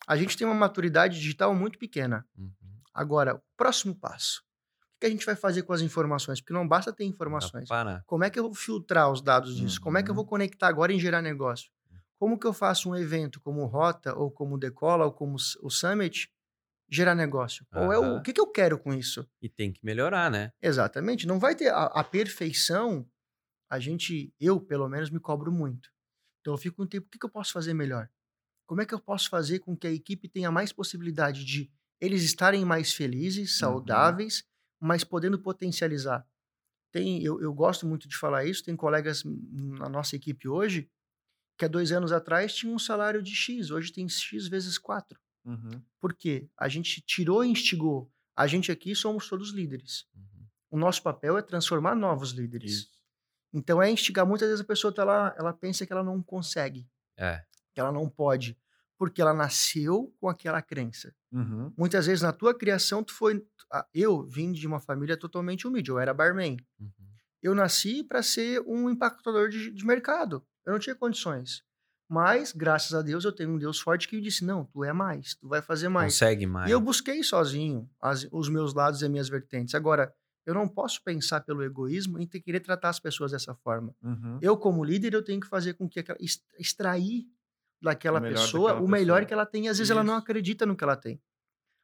A 0.08 0.16
gente 0.16 0.38
tem 0.38 0.46
uma 0.46 0.54
maturidade 0.56 1.20
digital 1.20 1.54
muito 1.56 1.80
pequena. 1.80 2.26
Uhum. 2.38 2.52
Agora, 2.94 3.36
o 3.36 3.42
próximo 3.58 3.96
passo. 3.96 4.44
O 4.96 5.00
que 5.00 5.06
a 5.08 5.10
gente 5.10 5.26
vai 5.26 5.36
fazer 5.36 5.64
com 5.64 5.74
as 5.74 5.82
informações? 5.82 6.40
Porque 6.40 6.54
não 6.54 6.68
basta 6.68 6.94
ter 6.94 7.04
informações. 7.04 7.68
parar. 7.68 8.04
Como 8.06 8.24
é 8.24 8.30
que 8.30 8.40
eu 8.40 8.44
vou 8.44 8.54
filtrar 8.54 9.12
os 9.12 9.22
dados 9.22 9.56
disso? 9.56 9.82
Como 9.82 9.98
é 9.98 10.04
que 10.04 10.10
eu 10.10 10.14
Uhum. 10.14 10.18
vou 10.18 10.26
conectar 10.26 10.68
agora 10.68 10.94
em 10.94 11.00
gerar 11.00 11.22
negócio? 11.22 11.70
Como 12.20 12.40
que 12.40 12.48
eu 12.48 12.54
faço 12.54 12.90
um 12.90 12.96
evento 12.96 13.40
como 13.42 13.64
Rota, 13.66 14.16
ou 14.16 14.32
como 14.32 14.58
Decola, 14.58 15.06
ou 15.06 15.12
como 15.12 15.36
o 15.62 15.70
Summit, 15.70 16.32
gerar 16.90 17.16
negócio? 17.16 17.66
Qual 17.72 17.92
é 17.92 17.98
o, 18.00 18.18
o 18.18 18.22
que, 18.22 18.34
que 18.34 18.42
eu 18.42 18.48
quero 18.52 18.80
com 18.80 18.94
isso? 18.94 19.28
E 19.42 19.50
tem 19.50 19.72
que 19.72 19.84
melhorar, 19.86 20.32
né? 20.32 20.52
Exatamente. 20.62 21.28
Não 21.28 21.40
vai 21.40 21.56
ter 21.56 21.70
a, 21.70 21.86
a 21.86 22.04
perfeição. 22.04 23.10
A 23.70 23.80
gente, 23.80 24.34
eu 24.40 24.60
pelo 24.62 24.88
menos, 24.88 25.10
me 25.10 25.20
cobro 25.20 25.52
muito. 25.52 25.90
Então 26.42 26.54
eu 26.54 26.58
fico 26.58 26.78
com 26.78 26.84
o 26.84 26.88
tempo, 26.88 27.08
o 27.08 27.10
que, 27.10 27.20
que 27.20 27.26
eu 27.26 27.30
posso 27.30 27.52
fazer 27.52 27.74
melhor? 27.74 28.10
Como 28.68 28.82
é 28.82 28.86
que 28.86 28.94
eu 28.94 29.00
posso 29.00 29.30
fazer 29.30 29.60
com 29.60 29.76
que 29.76 29.88
a 29.88 29.92
equipe 29.92 30.30
tenha 30.30 30.52
mais 30.52 30.72
possibilidade 30.74 31.44
de 31.46 31.72
eles 32.00 32.24
estarem 32.24 32.64
mais 32.66 32.94
felizes, 32.94 33.52
Uhum. 33.54 33.60
saudáveis, 33.60 34.44
mas 34.80 35.04
podendo 35.04 35.40
potencializar? 35.40 36.26
Tem, 36.92 37.22
eu, 37.24 37.42
eu 37.42 37.54
gosto 37.54 37.86
muito 37.86 38.08
de 38.08 38.16
falar 38.18 38.46
isso. 38.46 38.64
Tem 38.64 38.76
colegas 38.76 39.24
na 39.26 39.90
nossa 39.90 40.16
equipe 40.16 40.48
hoje 40.48 40.90
que 41.58 41.66
há 41.66 41.68
dois 41.68 41.92
anos 41.92 42.12
atrás 42.12 42.54
tinham 42.54 42.76
um 42.76 42.80
salário 42.80 43.22
de 43.22 43.36
X, 43.36 43.72
hoje 43.72 43.92
tem 43.92 44.08
X 44.08 44.48
vezes 44.48 44.78
4. 44.78 45.20
Uhum. 45.48 45.82
Por 46.00 46.14
quê? 46.14 46.50
A 46.58 46.68
gente 46.68 47.02
tirou 47.02 47.44
e 47.44 47.48
instigou. 47.48 48.12
A 48.36 48.46
gente 48.46 48.72
aqui 48.72 48.94
somos 48.94 49.28
todos 49.30 49.52
líderes. 49.52 50.06
Uhum. 50.14 50.46
O 50.72 50.78
nosso 50.78 51.02
papel 51.02 51.38
é 51.38 51.42
transformar 51.42 51.96
novos 51.96 52.32
líderes. 52.32 52.72
Isso. 52.72 52.90
Então 53.54 53.82
é 53.82 53.90
instigar. 53.90 54.28
Muitas 54.28 54.50
vezes 54.50 54.64
a 54.64 54.68
pessoa 54.68 54.94
tá 54.94 55.04
lá, 55.04 55.34
ela 55.40 55.54
pensa 55.54 55.86
que 55.86 55.94
ela 55.94 56.04
não 56.04 56.22
consegue, 56.22 56.88
É. 57.18 57.44
que 57.74 57.80
ela 57.80 57.92
não 57.92 58.10
pode, 58.10 58.58
porque 58.98 59.22
ela 59.22 59.34
nasceu 59.34 60.14
com 60.20 60.28
aquela 60.28 60.62
crença. 60.62 61.16
Uhum. 61.32 61.74
Muitas 61.78 62.06
vezes 62.06 62.22
na 62.22 62.34
tua 62.34 62.54
criação 62.54 63.04
tu 63.04 63.14
foi, 63.14 63.44
eu 63.94 64.24
vim 64.28 64.52
de 64.52 64.68
uma 64.68 64.80
família 64.80 65.16
totalmente 65.18 65.66
humilde, 65.66 65.90
eu 65.90 65.98
era 65.98 66.14
barman. 66.14 66.58
Uhum. 66.80 66.92
Eu 67.42 67.56
nasci 67.56 68.04
para 68.04 68.22
ser 68.22 68.62
um 68.68 68.90
impactador 68.90 69.48
de, 69.50 69.72
de 69.72 69.86
mercado. 69.86 70.46
Eu 70.66 70.74
não 70.74 70.80
tinha 70.80 70.96
condições. 70.96 71.64
Mas, 72.10 72.54
graças 72.54 72.94
a 72.94 73.02
Deus, 73.02 73.26
eu 73.26 73.32
tenho 73.34 73.50
um 73.52 73.58
Deus 73.58 73.80
forte 73.80 74.08
que 74.08 74.16
me 74.16 74.22
disse: 74.22 74.46
não, 74.46 74.64
tu 74.66 74.84
é 74.84 74.94
mais, 74.94 75.36
tu 75.36 75.48
vai 75.48 75.62
fazer 75.62 75.90
mais. 75.90 76.14
Consegue 76.14 76.46
mais. 76.46 76.70
E 76.70 76.72
eu 76.72 76.80
busquei 76.80 77.22
sozinho 77.24 77.90
as- 78.02 78.28
os 78.32 78.48
meus 78.50 78.74
lados 78.74 79.02
e 79.02 79.06
as 79.06 79.12
minhas 79.12 79.28
vertentes. 79.28 79.76
Agora, 79.76 80.14
eu 80.46 80.54
não 80.54 80.68
posso 80.70 81.04
pensar 81.04 81.42
pelo 81.42 81.62
egoísmo 81.64 82.18
em 82.20 82.26
ter, 82.26 82.40
querer 82.40 82.62
tratar 82.62 82.90
as 82.90 83.00
pessoas 83.00 83.32
dessa 83.32 83.54
forma. 83.56 83.94
Uhum. 84.02 84.40
Eu, 84.42 84.56
como 84.56 84.84
líder, 84.86 85.14
eu 85.14 85.22
tenho 85.24 85.42
que 85.42 85.48
fazer 85.48 85.74
com 85.74 85.90
que 85.90 86.00
aquela, 86.00 86.18
ex- 86.22 86.42
extrair 86.58 87.26
daquela 87.82 88.22
pessoa 88.22 88.70
daquela 88.70 88.86
o 88.86 88.90
melhor 88.90 89.16
pessoa. 89.16 89.26
que 89.28 89.34
ela 89.34 89.46
tem. 89.46 89.66
E 89.66 89.70
às 89.70 89.78
vezes 89.78 89.92
ela 89.92 90.04
não 90.04 90.14
Isso. 90.14 90.24
acredita 90.24 90.66
no 90.66 90.76
que 90.78 90.84
ela 90.86 90.96
tem. 90.96 91.22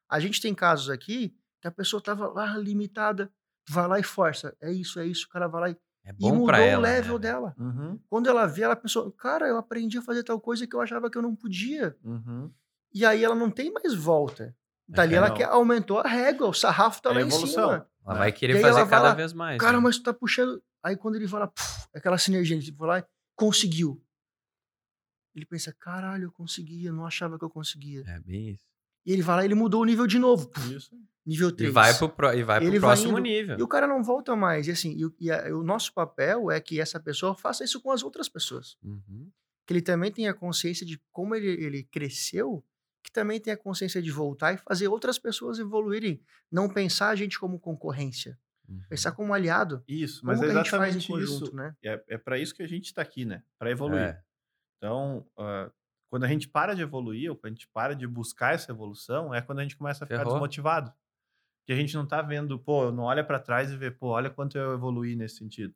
A 0.10 0.20
gente 0.22 0.40
tem 0.42 0.56
casos 0.56 0.90
aqui 0.90 1.36
que 1.62 1.68
a 1.68 1.72
pessoa 1.72 2.00
estava 2.00 2.28
lá 2.28 2.58
limitada, 2.58 3.30
vai 3.70 3.88
lá 3.88 4.00
e 4.00 4.04
força. 4.04 4.56
É 4.62 4.72
isso, 4.72 5.00
é 5.00 5.06
isso. 5.06 5.26
O 5.26 5.30
cara 5.30 5.48
vai 5.48 5.62
lá 5.62 5.70
e, 5.70 5.78
É 6.06 6.10
e 6.10 6.14
bom 6.14 6.30
mudou 6.32 6.46
pra 6.48 6.60
ela. 6.60 6.80
o 6.80 6.84
level 6.84 7.14
né? 7.14 7.20
dela. 7.20 7.56
Uhum. 7.58 8.00
Quando 8.10 8.28
ela 8.30 8.46
vê, 8.46 8.64
ela 8.64 8.76
pensou, 8.76 9.12
cara, 9.12 9.48
eu 9.48 9.58
aprendi 9.58 9.98
a 9.98 10.02
fazer 10.02 10.24
tal 10.24 10.40
coisa 10.40 10.68
que 10.68 10.76
eu 10.76 10.82
achava 10.82 11.10
que 11.10 11.18
eu 11.18 11.22
não 11.22 11.36
podia. 11.36 11.96
Uhum. 12.04 12.52
E 12.94 13.06
aí 13.06 13.24
ela 13.24 13.36
não 13.36 13.50
tem 13.50 13.72
mais 13.72 13.94
volta. 13.96 14.56
Dali 14.88 15.14
É, 15.14 15.18
ela 15.18 15.30
não. 15.30 15.36
quer, 15.36 15.46
aumentou 15.46 16.00
a 16.00 16.08
régua, 16.08 16.48
o 16.50 16.54
sarrafo 16.54 17.02
tá 17.02 17.10
É 17.10 17.14
lá 17.14 17.22
em 17.22 17.28
evolução. 17.28 17.70
cima. 17.70 17.88
Ela 18.06 18.14
né? 18.16 18.20
vai 18.20 18.30
E 18.30 18.34
querer 18.34 18.62
fazer 18.62 18.86
cada 18.90 19.10
lá, 19.10 19.14
vez 19.14 19.32
mais. 19.34 19.58
Cara, 19.60 19.78
né? 19.78 19.84
mas 19.84 19.98
tu 19.98 20.04
tá 20.04 20.14
puxando. 20.14 20.62
Aí 20.84 20.98
quando 20.98 21.16
ele 21.16 21.28
fala, 21.28 21.48
"Puf", 21.48 21.88
aquela 21.96 22.18
sinergia, 22.18 22.58
ele 22.58 22.72
vai 22.72 22.88
lá 22.88 23.00
e 23.00 23.06
conseguiu. 23.36 24.04
Ele 25.34 25.46
pensa, 25.46 25.74
caralho, 25.80 26.26
eu 26.26 26.32
consegui, 26.32 26.86
eu 26.86 26.94
não 26.94 27.06
achava 27.06 27.40
que 27.40 27.46
eu 27.46 27.50
conseguia. 27.50 28.04
É 28.06 28.20
bem 28.20 28.50
isso. 28.52 28.64
E 29.06 29.12
ele 29.14 29.22
vai 29.22 29.38
lá 29.38 29.42
e 29.44 29.48
ele 29.48 29.56
mudou 29.56 29.82
o 29.82 29.86
nível 29.86 30.06
de 30.06 30.20
novo. 30.20 30.52
Isso. 30.72 30.92
Nível 31.26 31.50
E 31.50 31.54
3. 31.56 31.74
vai 31.74 31.94
pro, 31.98 32.10
pro- 32.10 32.34
e 32.34 32.44
vai 32.44 32.60
pro 32.60 32.70
vai 32.72 32.80
próximo 32.80 33.12
indo, 33.12 33.20
nível. 33.22 33.58
E 33.58 33.64
o 33.64 33.68
cara 33.68 33.88
não 33.88 34.04
volta 34.04 34.36
mais. 34.36 34.68
E 34.68 34.72
assim, 34.72 34.94
e, 34.98 35.06
o- 35.06 35.16
e 35.20 35.32
a- 35.32 35.48
e 35.48 35.54
o 35.54 35.64
nosso 35.64 35.94
papel 35.94 36.52
é 36.52 36.60
que 36.60 36.80
essa 36.82 37.00
pessoa 37.00 37.34
faça 37.36 37.64
isso 37.64 37.80
com 37.82 37.92
as 37.92 38.04
outras 38.04 38.28
pessoas. 38.28 38.78
Uhum. 38.84 39.30
Que 39.66 39.74
ele 39.74 39.82
também 39.82 40.12
tenha 40.12 40.34
consciência 40.34 40.86
de 40.86 41.02
como 41.12 41.34
ele, 41.36 41.48
ele 41.48 41.84
cresceu, 41.84 42.64
que 43.02 43.12
também 43.12 43.40
tenha 43.40 43.56
consciência 43.56 44.02
de 44.02 44.12
voltar 44.12 44.54
e 44.54 44.58
fazer 44.58 44.88
outras 44.90 45.18
pessoas 45.18 45.60
evoluírem. 45.60 46.22
Não 46.52 46.68
pensar 46.70 47.10
a 47.10 47.16
gente 47.16 47.40
como 47.40 47.58
concorrência. 47.60 48.38
Uhum. 48.68 48.82
Pensar 48.90 49.12
como 49.14 49.34
aliado. 49.34 49.82
Isso, 49.88 50.26
mas 50.26 50.42
é 50.42 50.46
que 50.46 50.52
a 50.52 50.56
gente 50.56 50.70
faz 50.70 50.96
em 50.96 50.98
exatamente 51.00 51.08
conjunto, 51.08 51.46
isso. 51.48 51.56
né? 51.56 51.76
É, 51.84 52.04
é 52.10 52.18
para 52.18 52.38
isso 52.38 52.54
que 52.54 52.64
a 52.64 52.68
gente 52.68 52.86
está 52.86 53.02
aqui, 53.02 53.24
né? 53.26 53.44
Para 53.58 53.72
evoluir. 53.72 54.02
É. 54.02 54.22
Então, 54.78 55.26
ah, 55.38 55.72
quando 56.10 56.24
a 56.26 56.28
gente 56.28 56.48
para 56.48 56.74
de 56.74 56.82
evoluir, 56.82 57.30
ou 57.30 57.36
quando 57.38 57.52
a 57.54 57.56
gente 57.56 57.68
para 57.70 57.96
de 57.96 58.06
buscar 58.08 58.54
essa 58.54 58.72
evolução, 58.72 59.34
é 59.34 59.42
quando 59.42 59.60
a 59.60 59.64
gente 59.64 59.76
começa 59.78 60.04
a 60.04 60.08
ficar 60.08 60.20
Ferrou. 60.20 60.34
desmotivado. 60.34 60.94
Que 61.66 61.74
a 61.74 61.76
gente 61.76 61.96
não 61.96 62.06
tá 62.06 62.22
vendo, 62.22 62.60
pô, 62.60 62.92
não 62.92 63.04
olha 63.04 63.24
para 63.24 63.40
trás 63.40 63.72
e 63.72 63.78
vê, 63.78 63.90
pô, 63.90 64.08
olha 64.10 64.30
quanto 64.30 64.58
eu 64.58 64.74
evoluí 64.74 65.16
nesse 65.16 65.38
sentido. 65.38 65.74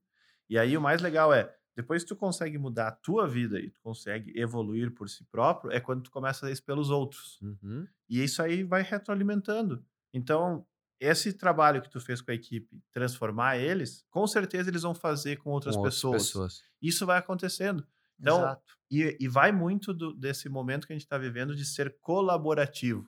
E 0.49 0.57
aí 0.57 0.75
o 0.77 0.81
mais 0.81 1.01
legal 1.01 1.33
é, 1.33 1.53
depois 1.75 2.03
que 2.03 2.09
tu 2.09 2.15
consegue 2.15 2.57
mudar 2.57 2.87
a 2.87 2.91
tua 2.91 3.27
vida 3.27 3.59
e 3.59 3.69
tu 3.69 3.79
consegue 3.81 4.33
evoluir 4.37 4.91
por 4.93 5.07
si 5.09 5.23
próprio, 5.25 5.71
é 5.71 5.79
quando 5.79 6.03
tu 6.03 6.11
começa 6.11 6.49
isso 6.51 6.63
pelos 6.63 6.89
outros. 6.89 7.39
Uhum. 7.41 7.87
E 8.09 8.23
isso 8.23 8.41
aí 8.41 8.63
vai 8.63 8.81
retroalimentando. 8.81 9.85
Então, 10.13 10.65
esse 10.99 11.31
trabalho 11.33 11.81
que 11.81 11.89
tu 11.89 11.99
fez 12.01 12.21
com 12.21 12.31
a 12.31 12.33
equipe, 12.33 12.81
transformar 12.91 13.57
eles, 13.57 14.03
com 14.09 14.25
certeza 14.25 14.69
eles 14.69 14.81
vão 14.81 14.95
fazer 14.95 15.37
com 15.37 15.51
outras 15.51 15.75
Com 15.75 15.83
pessoas. 15.83 16.23
pessoas. 16.23 16.63
Isso 16.81 17.05
vai 17.05 17.19
acontecendo. 17.19 17.85
Então, 18.19 18.39
Exato. 18.39 18.77
E, 18.89 19.15
e 19.19 19.27
vai 19.27 19.51
muito 19.51 19.93
do- 19.93 20.13
desse 20.13 20.49
momento 20.49 20.87
que 20.87 20.93
a 20.93 20.95
gente 20.95 21.03
está 21.05 21.17
vivendo 21.17 21.55
de 21.55 21.65
ser 21.65 21.95
colaborativo. 22.01 23.07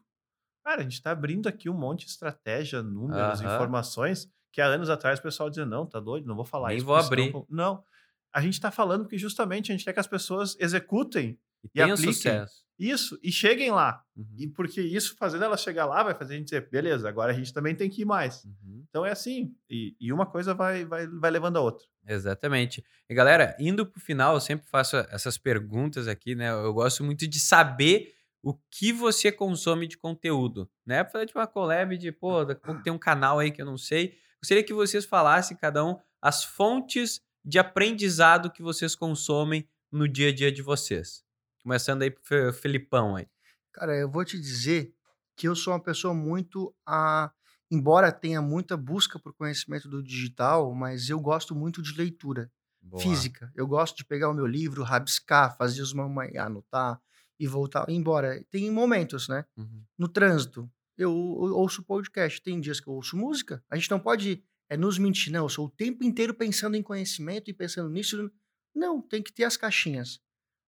Cara, 0.70 0.82
a 0.82 0.84
gente 0.84 0.94
está 0.94 1.10
abrindo 1.10 1.50
aqui 1.50 1.68
um 1.68 1.74
monte 1.74 2.06
de 2.06 2.12
estratégia, 2.12 2.84
números, 2.84 3.42
Aham. 3.42 3.56
informações, 3.56 4.30
que 4.54 4.62
há 4.62 4.68
anos 4.68 4.88
atrás 4.88 5.18
o 5.18 5.24
pessoal 5.24 5.50
dizia, 5.50 5.66
não, 5.66 5.84
tá 5.84 6.00
doido, 6.00 6.28
não 6.28 6.36
vou 6.36 6.46
falar 6.46 6.68
Nem 6.68 6.78
isso. 6.78 6.86
vou 6.86 6.96
porque 6.96 7.08
senão 7.16 7.24
abrir. 7.24 7.32
vou-" 7.32 7.48
Não, 7.50 7.84
a 8.32 8.40
gente 8.40 8.54
está 8.54 8.70
falando 8.70 9.02
porque 9.02 9.18
justamente 9.18 9.72
a 9.72 9.76
gente 9.76 9.84
quer 9.84 9.94
que 9.94 10.00
as 10.00 10.06
pessoas 10.06 10.56
executem 10.60 11.40
E 11.74 11.82
um 11.84 11.92
apliquem. 11.94 12.14
sucesso. 12.14 12.64
isso 12.78 13.20
e 13.24 13.32
cheguem 13.32 13.72
lá. 13.72 14.04
Uhum, 14.16 14.28
E 14.38 14.48
porque 14.48 14.80
isso, 14.80 15.16
fazendo 15.18 15.44
ela 15.44 15.58
chegar 15.58 15.88
lá, 15.88 16.04
vai 16.04 16.14
fazer 16.14 16.36
a 16.36 16.38
gente 16.38 16.46
dizer, 16.46 16.70
beleza, 16.70 17.10
agora 17.10 17.32
a 17.32 17.36
gente 17.36 17.52
também 17.52 17.74
tem 17.74 17.90
que 17.90 18.04
ir 18.04 18.06
mais. 18.06 18.46
uhum. 18.46 18.86
Então 18.90 19.04
é 19.04 19.12
assim, 19.12 19.56
e, 19.68 19.96
e 20.00 20.14
uma 20.14 20.28
coisa 20.28 20.54
vai, 20.54 20.86
vai, 20.86 21.08
vai 21.08 21.32
levando 21.32 21.58
a 21.58 21.62
outra. 21.62 21.88
Exatamente. 22.08 22.84
E 23.10 23.16
galera, 23.16 23.56
indo 23.60 23.88
pro 23.88 24.00
final, 24.00 24.36
eu 24.36 24.40
sempre 24.40 24.68
faço 24.68 24.98
essas 25.10 25.36
perguntas 25.36 26.08
aqui, 26.08 26.36
né? 26.36 26.52
Eu 26.52 26.72
gosto 26.74 27.04
muito 27.04 27.28
de 27.28 27.40
saber 27.40 28.14
o 28.42 28.54
que 28.72 28.94
você 28.94 29.32
consome 29.32 29.88
de 29.88 29.98
conteúdo, 29.98 30.70
né? 30.86 31.04
Fazer 31.06 31.26
tipo 31.26 31.40
uma 31.40 31.48
collab 31.48 31.98
de, 31.98 32.12
pô, 32.12 32.46
tem 32.84 32.94
um 32.94 32.98
canal 32.98 33.40
aí 33.40 33.52
que 33.52 33.62
eu 33.62 33.66
não 33.66 33.78
sei. 33.78 34.18
Gostaria 34.42 34.64
que 34.64 34.74
vocês 34.74 35.06
falassem, 35.06 35.58
cada 35.58 35.84
um, 35.86 35.98
as 36.22 36.44
fontes 36.44 37.22
de 37.44 37.60
aprendizado 37.60 38.52
que 38.52 38.62
vocês 38.62 38.96
consomem 38.96 39.68
no 39.92 40.08
dia 40.08 40.30
a 40.30 40.34
dia 40.34 40.52
de 40.52 40.62
vocês. 40.62 41.24
Começando 41.64 42.04
aí 42.04 42.12
pro 42.12 42.24
Fe- 42.24 42.54
Felipão 42.54 43.16
aí. 43.16 43.28
Cara, 43.74 43.96
eu 43.96 44.10
vou 44.10 44.24
te 44.24 44.40
dizer 44.40 44.94
que 45.36 45.48
eu 45.48 45.56
sou 45.56 45.74
uma 45.74 45.80
pessoa 45.82 46.14
muito 46.14 46.74
a 46.86 47.32
embora 47.72 48.12
tenha 48.12 48.42
muita 48.42 48.76
busca 48.76 49.20
por 49.20 49.32
conhecimento 49.34 49.88
do 49.88 50.02
digital, 50.02 50.74
mas 50.74 51.08
eu 51.10 51.20
gosto 51.20 51.54
muito 51.54 51.84
de 51.84 51.94
leitura 51.96 52.52
Boa. 52.82 53.04
física. 53.04 53.52
Eu 53.56 53.68
gosto 53.68 53.96
de 53.98 54.06
pegar 54.06 54.28
o 54.30 54.34
meu 54.34 54.48
livro, 54.48 54.82
rabiscar, 54.84 55.56
fazer 55.56 55.82
os 55.84 55.94
mamãe, 55.94 56.36
anotar 56.36 57.00
e 57.40 57.48
voltar. 57.48 57.90
Embora 57.90 58.44
tem 58.52 58.70
momentos, 58.70 59.28
né? 59.28 59.46
Uhum. 59.58 59.84
No 59.98 60.08
trânsito, 60.08 60.70
eu 60.98 61.12
ou- 61.14 61.54
ouço 61.58 61.82
podcast. 61.84 62.42
Tem 62.42 62.60
dias 62.60 62.80
que 62.80 62.88
eu 62.88 62.94
ouço 62.94 63.16
música. 63.16 63.64
A 63.70 63.76
gente 63.78 63.90
não 63.90 64.00
pode 64.00 64.44
é, 64.70 64.76
nos 64.76 64.98
mentir, 64.98 65.32
não. 65.32 65.46
Eu 65.46 65.50
sou 65.50 65.68
o 65.68 65.70
tempo 65.70 66.04
inteiro 66.04 66.34
pensando 66.34 66.76
em 66.76 66.84
conhecimento 66.84 67.50
e 67.50 67.54
pensando 67.54 67.90
nisso. 67.90 68.30
Não, 68.76 69.02
tem 69.02 69.24
que 69.24 69.32
ter 69.34 69.46
as 69.46 69.56
caixinhas. 69.58 70.20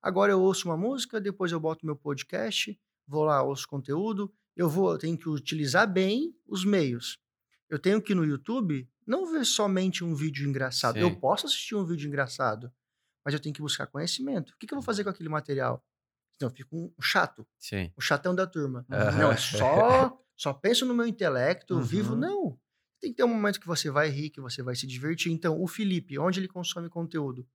Agora 0.02 0.32
eu 0.32 0.42
ouço 0.42 0.68
uma 0.68 0.78
música, 0.78 1.22
depois 1.22 1.52
eu 1.52 1.60
boto 1.60 1.86
meu 1.86 1.96
podcast, 1.96 2.80
vou 3.08 3.24
lá, 3.24 3.44
ouço 3.44 3.68
conteúdo. 3.68 4.34
Eu 4.56 4.68
vou, 4.70 4.92
eu 4.92 4.98
tenho 4.98 5.18
que 5.18 5.30
utilizar 5.30 5.92
bem 5.92 6.34
os 6.48 6.66
meios. 6.66 7.20
Eu 7.70 7.78
tenho 7.78 8.02
que 8.02 8.16
no 8.16 8.26
YouTube 8.26 8.90
não 9.06 9.32
ver 9.32 9.46
somente 9.46 10.04
um 10.04 10.16
vídeo 10.16 10.48
engraçado. 10.48 10.98
Eu 10.98 11.10
Sim. 11.10 11.16
posso 11.16 11.46
assistir 11.46 11.76
um 11.76 11.86
vídeo 11.86 12.08
engraçado, 12.08 12.72
mas 13.24 13.34
eu 13.34 13.40
tenho 13.40 13.54
que 13.54 13.62
buscar 13.62 13.88
conhecimento. 13.88 14.52
O 14.54 14.58
que, 14.58 14.66
que 14.68 14.74
eu 14.74 14.78
vou 14.78 14.84
fazer 14.84 15.04
com 15.04 15.10
aquele 15.10 15.30
material? 15.30 15.84
Então, 16.42 16.50
eu 16.50 16.56
fico 16.56 16.76
um 16.98 17.02
chato 17.02 17.48
Sim. 17.60 17.92
o 17.96 18.02
chatão 18.02 18.34
da 18.34 18.48
turma. 18.48 18.84
Aham. 18.92 19.20
Não, 19.20 19.32
é 19.32 19.38
só, 19.38 19.62
só 20.36 20.54
penso 20.54 20.86
no 20.88 20.94
meu 20.96 21.06
intelecto, 21.06 21.76
eu 21.76 21.82
vivo. 21.82 22.14
Uhum. 22.14 22.20
Não. 22.20 22.60
Tem 23.00 23.12
que 23.12 23.18
ter 23.18 23.24
um 23.24 23.28
momento 23.28 23.60
que 23.60 23.68
você 23.68 23.92
vai 23.92 24.10
rir, 24.10 24.32
que 24.32 24.42
você 24.42 24.64
vai 24.64 24.76
se 24.76 24.88
divertir. 24.88 25.32
Então, 25.32 25.62
o 25.62 25.68
Felipe, 25.68 26.18
onde 26.18 26.40
ele 26.40 26.48
consome 26.48 26.90
conteúdo? 26.90 27.48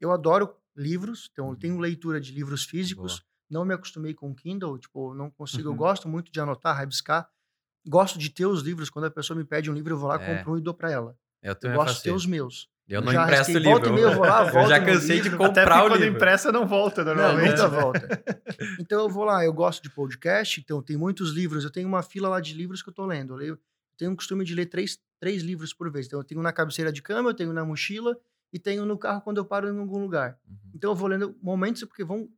Eu 0.00 0.10
adoro 0.12 0.56
livros, 0.76 1.28
então 1.32 1.46
eu 1.46 1.50
Uhum. 1.52 1.58
tenho 1.58 1.78
leitura 1.78 2.20
de 2.20 2.32
livros 2.32 2.64
físicos. 2.64 3.18
Boa. 3.18 3.24
Não 3.50 3.64
me 3.64 3.74
acostumei 3.74 4.14
com 4.14 4.34
Kindle, 4.34 4.78
tipo, 4.78 5.14
não 5.14 5.30
consigo. 5.30 5.68
Eu 5.68 5.72
Uhum. 5.72 5.78
gosto 5.78 6.08
muito 6.08 6.32
de 6.32 6.40
anotar, 6.40 6.76
rabiscar. 6.76 7.30
Gosto 7.86 8.18
de 8.18 8.30
ter 8.30 8.46
os 8.46 8.62
livros. 8.62 8.90
Quando 8.90 9.04
a 9.06 9.10
pessoa 9.10 9.36
me 9.36 9.44
pede 9.44 9.70
um 9.70 9.74
livro, 9.74 9.94
eu 9.94 9.98
vou 9.98 10.08
lá, 10.08 10.18
É. 10.18 10.26
compro 10.26 10.52
um 10.54 10.58
e 10.58 10.60
dou 10.60 10.74
pra 10.74 10.90
ela. 10.90 11.16
Eu 11.42 11.54
Eu 11.62 11.72
gosto 11.72 11.96
de 11.98 12.02
ter 12.04 12.12
os 12.12 12.26
meus. 12.26 12.68
Eu 12.86 13.00
Eu 13.00 13.04
não 13.06 13.12
já 13.12 13.22
empresto 13.22 13.50
arrisquei, 13.52 13.56
livro. 13.56 13.70
volta 13.70 13.88
e 13.88 13.92
meia 13.92 14.04
eu 14.04 14.12
vou 14.14 14.26
lá, 14.26 14.46
eu 14.46 14.52
volto 14.52 14.68
já 14.68 14.78
no 14.80 14.86
cansei 14.86 15.16
de 15.16 15.22
livro. 15.22 15.38
comprar 15.38 15.62
Até 15.62 15.74
o 15.76 15.88
quando 15.88 16.00
livro. 16.00 16.16
impressa 16.16 16.52
não 16.52 16.66
volta 16.66 17.02
Não, 17.04 17.14
normalmente. 17.14 17.50
nunca 17.50 17.68
volta. 17.68 18.08
Então 18.78 19.00
eu 19.00 19.08
vou 19.08 19.24
lá, 19.24 19.44
eu 19.44 19.52
gosto 19.52 19.82
de 19.82 19.90
podcast, 19.90 20.60
então 20.60 20.82
tem 20.82 20.96
muitos 20.96 21.30
livros. 21.32 21.64
Eu 21.64 21.70
tenho 21.70 21.88
uma 21.88 22.02
fila 22.02 22.28
lá 22.28 22.40
de 22.40 22.52
livros 22.54 22.82
que 22.82 22.90
eu 22.90 22.92
tô 22.94 23.06
lendo. 23.06 23.32
Eu, 23.32 23.36
leio, 23.36 23.52
eu 23.54 23.58
tenho 23.96 24.12
o 24.12 24.16
costume 24.16 24.44
de 24.44 24.54
ler 24.54 24.66
três, 24.66 24.98
três 25.18 25.42
livros 25.42 25.72
por 25.72 25.90
vez. 25.90 26.06
Então 26.06 26.18
eu 26.20 26.24
tenho 26.24 26.42
na 26.42 26.52
cabeceira 26.52 26.92
de 26.92 27.00
cama, 27.02 27.30
eu 27.30 27.34
tenho 27.34 27.52
na 27.52 27.64
mochila 27.64 28.16
e 28.52 28.58
tenho 28.58 28.84
no 28.84 28.98
carro 28.98 29.22
quando 29.22 29.38
eu 29.38 29.44
paro 29.44 29.66
em 29.68 29.78
algum 29.78 29.98
lugar. 29.98 30.38
Uhum. 30.46 30.56
Então 30.74 30.90
eu 30.90 30.94
vou 30.94 31.08
lendo 31.08 31.34
momentos, 31.42 31.82
porque 31.84 32.04
vão. 32.04 32.28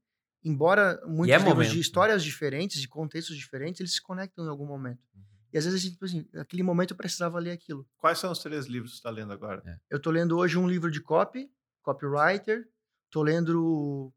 Embora 0.45 1.01
muitos 1.07 1.31
é 1.35 1.39
livros 1.39 1.55
momento, 1.55 1.71
de 1.71 1.75
né? 1.75 1.81
histórias 1.81 2.23
diferentes, 2.23 2.81
de 2.81 2.87
contextos 2.87 3.37
diferentes, 3.37 3.81
eles 3.81 3.95
se 3.95 4.03
conectam 4.03 4.45
em 4.45 4.49
algum 4.49 4.65
momento. 4.65 5.01
Uhum. 5.15 5.23
E 5.57 5.59
às 5.59 5.65
vezes, 5.65 5.91
tipo 5.91 6.05
assim, 6.05 6.29
naquele 6.35 6.63
momento 6.63 6.91
eu 6.91 6.97
precisava 6.99 7.39
ler 7.39 7.51
aquilo. 7.53 7.89
Quais 7.97 8.19
são 8.19 8.31
os 8.31 8.41
três 8.41 8.67
livros 8.67 8.91
que 8.91 8.97
você 8.97 9.01
está 9.01 9.09
lendo 9.09 9.33
agora? 9.33 9.63
Eu 9.89 9.99
tô 9.99 10.11
lendo 10.11 10.37
hoje 10.37 10.59
um 10.59 10.69
livro 10.69 10.91
de 10.91 11.01
copy, 11.01 11.51
copywriter. 11.81 12.69
Tô 13.11 13.23
lendo 13.23 13.65
o, 13.65 14.13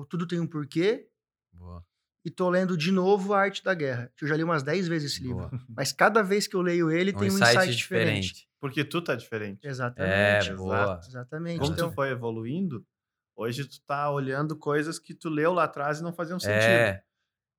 o 0.00 0.06
Tudo 0.06 0.26
Tem 0.26 0.40
um 0.40 0.46
Porquê. 0.46 1.06
Boa. 1.52 1.84
E 2.24 2.30
tô 2.30 2.48
lendo 2.48 2.78
de 2.78 2.90
novo 2.90 3.34
A 3.34 3.40
Arte 3.40 3.62
da 3.62 3.74
Guerra. 3.74 4.10
que 4.16 4.24
Eu 4.24 4.28
já 4.30 4.36
li 4.38 4.42
umas 4.42 4.62
10 4.62 4.88
vezes 4.88 5.12
esse 5.12 5.22
livro. 5.22 5.50
Boa. 5.50 5.50
Mas 5.76 5.92
cada 5.92 6.22
vez 6.22 6.46
que 6.46 6.56
eu 6.56 6.62
leio 6.62 6.90
ele, 6.90 7.10
Um 7.14 7.18
tem 7.18 7.30
um 7.30 7.34
insight 7.34 7.50
insight 7.58 7.76
diferente. 7.76 8.20
diferente. 8.28 8.48
Porque 8.58 8.84
tu 8.84 9.02
tá 9.02 9.14
diferente. 9.14 9.60
Exatamente. 9.66 10.48
É, 10.48 10.54
boa. 10.54 10.98
Exatamente. 11.06 11.58
Como 11.60 11.72
Então, 11.74 11.90
tu 11.90 11.94
foi 11.94 12.08
evoluindo, 12.08 12.86
hoje 13.36 13.66
tu 13.66 13.82
tá 13.86 14.10
olhando 14.10 14.56
coisas 14.56 14.98
que 14.98 15.12
tu 15.14 15.28
leu 15.28 15.52
lá 15.52 15.64
atrás 15.64 16.00
e 16.00 16.02
não 16.02 16.12
faziam 16.14 16.40
sentido. 16.40 16.56
É, 16.58 17.04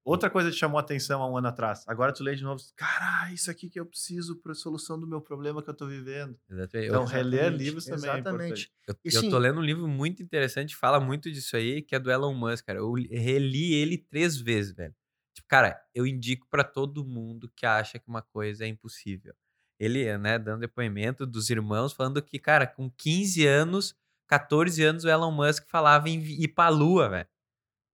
Outra 0.10 0.30
coisa 0.30 0.49
te 0.52 0.57
chamou 0.57 0.77
a 0.77 0.81
atenção 0.81 1.22
há 1.22 1.30
um 1.30 1.38
ano 1.38 1.48
atrás. 1.48 1.84
Agora 1.88 2.11
tu 2.11 2.23
lê 2.23 2.36
de 2.36 2.44
novo, 2.44 2.61
cara, 2.76 3.31
isso 3.31 3.49
aqui 3.52 3.69
que 3.69 3.80
eu 3.80 3.86
preciso 3.86 4.36
para 4.38 4.53
solução 4.56 4.99
do 4.99 5.06
meu 5.07 5.22
problema 5.22 5.61
que 5.61 5.69
eu 5.69 5.73
tô 5.73 5.86
vivendo. 5.88 6.38
exatamente. 6.49 6.88
Então, 6.88 7.03
Eu, 7.03 7.07
reler 7.07 7.52
livros 7.52 7.86
também 7.86 8.10
é 8.10 8.14
Exatamente. 8.15 8.72
eu, 8.88 8.95
E 9.06 9.11
eu 9.15 9.22
sim- 9.22 9.30
tô 9.30 9.38
lendo 9.38 9.60
um 9.60 9.64
livro 9.64 9.88
muito 9.88 10.23
interessante, 10.23 10.76
fala 10.76 10.99
muito 10.99 11.31
disso 11.31 11.56
aí, 11.56 11.81
que 11.81 11.95
é 11.95 11.99
do 11.99 12.10
Elon 12.11 12.34
Musk, 12.34 12.65
cara. 12.65 12.80
Eu 12.80 12.95
li- 12.95 13.07
reli 13.15 13.73
ele 13.73 13.98
três 13.98 14.36
vezes, 14.38 14.73
velho. 14.73 14.95
Tipo, 15.34 15.48
cara, 15.48 15.80
eu 15.94 16.07
indico 16.07 16.48
pra 16.49 16.64
todo 16.64 17.06
mundo 17.06 17.49
que 17.56 17.65
acha 17.65 17.99
que 17.99 18.07
uma 18.07 18.22
coisa 18.22 18.65
é 18.65 18.68
impossível. 18.68 19.34
Ele, 19.80 20.18
né, 20.18 20.38
dando 20.38 20.61
depoimento 20.61 21.26
dos 21.26 21.49
irmãos, 21.49 21.94
falando 21.94 22.22
que, 22.22 22.38
cara, 22.40 22.68
com 22.68 22.90
15 22.90 23.45
anos, 23.48 23.95
14 24.27 24.84
anos, 24.84 25.03
o 25.06 25.10
Elon 25.10 25.31
Musk 25.31 25.65
falava 25.69 26.10
em 26.10 26.19
ir 26.19 26.49
pra 26.49 26.68
lua, 26.69 27.07
velho. 27.10 27.27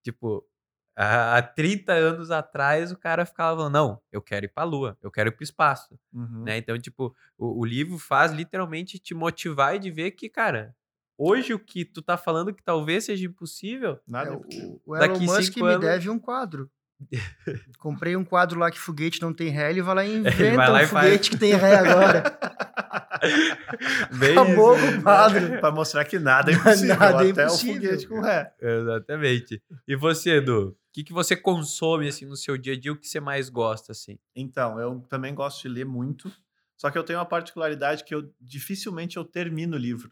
Tipo, 0.03 0.47
há 0.95 1.37
há 1.37 1.41
30 1.41 1.93
anos 1.93 2.31
atrás, 2.31 2.91
o 2.91 2.97
cara 2.97 3.25
ficava 3.25 3.57
falando, 3.57 3.73
não, 3.73 4.01
eu 4.11 4.21
quero 4.21 4.45
ir 4.45 4.49
pra 4.53 4.63
lua, 4.63 4.97
eu 5.01 5.11
quero 5.11 5.29
ir 5.29 5.31
pro 5.33 5.43
espaço. 5.43 5.99
Uhum. 6.13 6.43
né? 6.43 6.57
Então, 6.57 6.77
tipo, 6.79 7.15
o, 7.37 7.61
o 7.61 7.65
livro 7.65 7.97
faz 7.97 8.31
literalmente 8.31 8.97
te 8.99 9.13
motivar 9.13 9.75
e 9.75 9.79
de 9.79 9.91
ver 9.91 10.11
que, 10.11 10.29
cara, 10.29 10.75
hoje 11.17 11.53
o 11.53 11.59
que 11.59 11.83
tu 11.85 12.01
tá 12.01 12.17
falando 12.17 12.53
que 12.53 12.63
talvez 12.63 13.05
seja 13.05 13.25
impossível, 13.25 13.99
Nada. 14.07 14.31
É, 14.31 14.33
o, 14.35 14.81
o 14.85 14.93
Daqui 14.97 15.23
Elon 15.23 15.33
Musk 15.35 15.55
me 15.57 15.63
anos- 15.63 15.81
deve 15.81 16.09
um 16.09 16.19
quadro. 16.19 16.69
Comprei 17.79 18.15
um 18.15 18.23
quadro 18.23 18.59
lá 18.59 18.71
que 18.71 18.79
foguete 18.79 19.21
não 19.21 19.33
tem 19.33 19.49
ré, 19.49 19.69
ele 19.69 19.81
vai 19.81 19.95
lá 19.95 20.05
e 20.05 20.21
vai 20.21 20.31
inventa 20.31 20.67
lá 20.67 20.79
um 20.79 20.81
e 20.81 20.87
faz. 20.87 21.05
foguete 21.05 21.29
que 21.29 21.37
tem 21.37 21.53
ré 21.53 21.75
agora. 21.75 22.23
Bem 24.17 24.37
Acabou 24.37 24.75
isso. 24.77 24.91
com 24.91 24.97
o 24.99 25.01
quadro. 25.03 25.59
Para 25.59 25.71
mostrar 25.71 26.05
que 26.05 26.19
nada 26.19 26.51
é 26.51 26.55
impossível. 26.55 26.95
Nada 26.99 27.25
é 27.25 27.31
até 27.31 27.43
impossível. 27.43 27.75
o 27.75 27.83
foguete 27.83 28.07
com 28.07 28.21
ré. 28.21 28.53
Exatamente. 28.61 29.61
E 29.87 29.95
você, 29.95 30.37
Edu? 30.37 30.69
O 30.69 30.75
que, 30.93 31.03
que 31.03 31.13
você 31.13 31.35
consome, 31.35 32.07
assim, 32.07 32.25
no 32.25 32.37
seu 32.37 32.57
dia 32.57 32.73
a 32.73 32.79
dia? 32.79 32.91
O 32.91 32.95
que 32.95 33.07
você 33.07 33.19
mais 33.19 33.49
gosta, 33.49 33.91
assim? 33.91 34.17
Então, 34.35 34.79
eu 34.79 35.03
também 35.09 35.33
gosto 35.33 35.61
de 35.63 35.69
ler 35.69 35.85
muito. 35.85 36.31
Só 36.77 36.89
que 36.89 36.97
eu 36.97 37.03
tenho 37.03 37.19
uma 37.19 37.25
particularidade 37.25 38.03
que 38.03 38.13
eu 38.13 38.29
dificilmente 38.39 39.17
eu 39.17 39.25
termino 39.25 39.75
o 39.75 39.79
livro. 39.79 40.11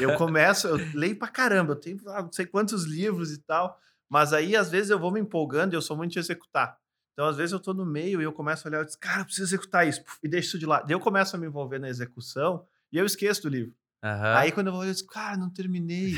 Eu 0.00 0.14
começo, 0.14 0.66
eu 0.66 0.76
leio 0.94 1.16
pra 1.16 1.28
caramba, 1.28 1.72
eu 1.72 1.76
tenho 1.76 1.98
ah, 2.08 2.22
não 2.22 2.32
sei 2.32 2.46
quantos 2.46 2.84
livros 2.84 3.32
e 3.32 3.38
tal, 3.38 3.78
mas 4.08 4.32
aí 4.32 4.56
às 4.56 4.70
vezes 4.70 4.90
eu 4.90 4.98
vou 4.98 5.10
me 5.10 5.20
empolgando 5.20 5.74
e 5.74 5.76
eu 5.76 5.82
sou 5.82 5.96
muito 5.96 6.12
de 6.12 6.18
executar. 6.18 6.78
Então, 7.12 7.26
às 7.26 7.36
vezes 7.36 7.52
eu 7.52 7.60
tô 7.60 7.72
no 7.72 7.86
meio 7.86 8.20
e 8.20 8.24
eu 8.24 8.32
começo 8.32 8.66
a 8.66 8.70
olhar 8.70 8.82
e 8.82 8.86
digo, 8.86 8.98
cara, 9.00 9.22
eu 9.22 9.24
preciso 9.24 9.46
executar 9.46 9.88
isso, 9.88 10.02
e 10.22 10.28
deixo 10.28 10.48
isso 10.48 10.58
de 10.58 10.66
lado. 10.66 10.86
Daí 10.86 10.94
eu 10.94 11.00
começo 11.00 11.34
a 11.34 11.38
me 11.38 11.46
envolver 11.46 11.78
na 11.78 11.88
execução 11.88 12.66
e 12.92 12.98
eu 12.98 13.06
esqueço 13.06 13.42
do 13.42 13.48
livro. 13.48 13.74
Aham. 14.04 14.36
Aí 14.36 14.52
quando 14.52 14.66
eu 14.66 14.72
vou, 14.74 14.84
eu 14.84 14.92
digo, 14.92 15.08
cara, 15.08 15.36
não 15.36 15.48
terminei. 15.48 16.12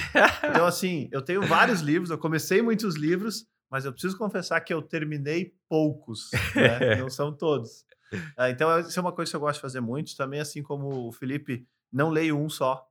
então, 0.50 0.66
assim, 0.66 1.08
eu 1.12 1.22
tenho 1.22 1.42
vários 1.42 1.80
livros, 1.80 2.10
eu 2.10 2.18
comecei 2.18 2.60
muitos 2.60 2.96
livros, 2.96 3.46
mas 3.70 3.84
eu 3.84 3.92
preciso 3.92 4.18
confessar 4.18 4.60
que 4.60 4.74
eu 4.74 4.82
terminei 4.82 5.54
poucos, 5.68 6.30
né? 6.54 6.96
não 6.98 7.08
são 7.08 7.32
todos. 7.32 7.84
Ah, 8.36 8.50
então, 8.50 8.80
isso 8.80 8.98
é 8.98 9.02
uma 9.02 9.12
coisa 9.12 9.30
que 9.30 9.36
eu 9.36 9.40
gosto 9.40 9.56
de 9.56 9.62
fazer 9.62 9.80
muito. 9.80 10.16
Também, 10.16 10.40
assim 10.40 10.62
como 10.62 11.08
o 11.08 11.12
Felipe, 11.12 11.66
não 11.92 12.10
leio 12.10 12.38
um 12.38 12.48
só. 12.48 12.86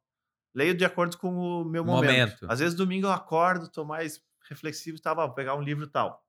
Leio 0.55 0.75
de 0.75 0.85
acordo 0.85 1.17
com 1.17 1.35
o 1.35 1.65
meu 1.65 1.83
momento. 1.83 2.11
Momento. 2.11 2.45
Às 2.47 2.59
vezes, 2.59 2.75
domingo 2.75 3.07
eu 3.07 3.11
acordo, 3.11 3.69
tô 3.69 3.83
mais 3.83 4.21
reflexivo 4.49 4.97
e 4.97 5.01
tal, 5.01 5.15
vou 5.15 5.29
pegar 5.33 5.55
um 5.55 5.61
livro 5.61 5.87
tal. 5.87 6.23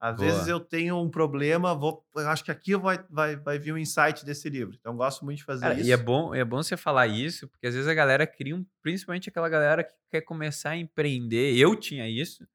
Às 0.00 0.16
Boa. 0.16 0.30
vezes 0.30 0.48
eu 0.48 0.60
tenho 0.60 1.00
um 1.00 1.08
problema, 1.08 1.74
vou, 1.74 2.04
eu 2.14 2.28
acho 2.28 2.44
que 2.44 2.50
aqui 2.50 2.76
vai, 2.76 3.02
vai, 3.08 3.36
vai 3.36 3.58
vir 3.58 3.72
um 3.72 3.78
insight 3.78 4.22
desse 4.24 4.50
livro. 4.50 4.76
Então, 4.78 4.92
eu 4.92 4.96
gosto 4.98 5.24
muito 5.24 5.38
de 5.38 5.44
fazer 5.44 5.62
Cara, 5.62 5.74
isso. 5.80 5.88
e 5.88 5.92
é 5.92 5.96
bom, 5.96 6.34
é 6.34 6.44
bom 6.44 6.62
você 6.62 6.76
falar 6.76 7.06
isso, 7.06 7.48
porque 7.48 7.66
às 7.66 7.74
vezes 7.74 7.88
a 7.88 7.94
galera 7.94 8.26
cria, 8.26 8.54
um, 8.54 8.66
principalmente 8.82 9.30
aquela 9.30 9.48
galera 9.48 9.82
que 9.82 9.94
quer 10.10 10.20
começar 10.20 10.70
a 10.70 10.76
empreender. 10.76 11.56
Eu 11.56 11.74
tinha 11.74 12.06
isso. 12.08 12.46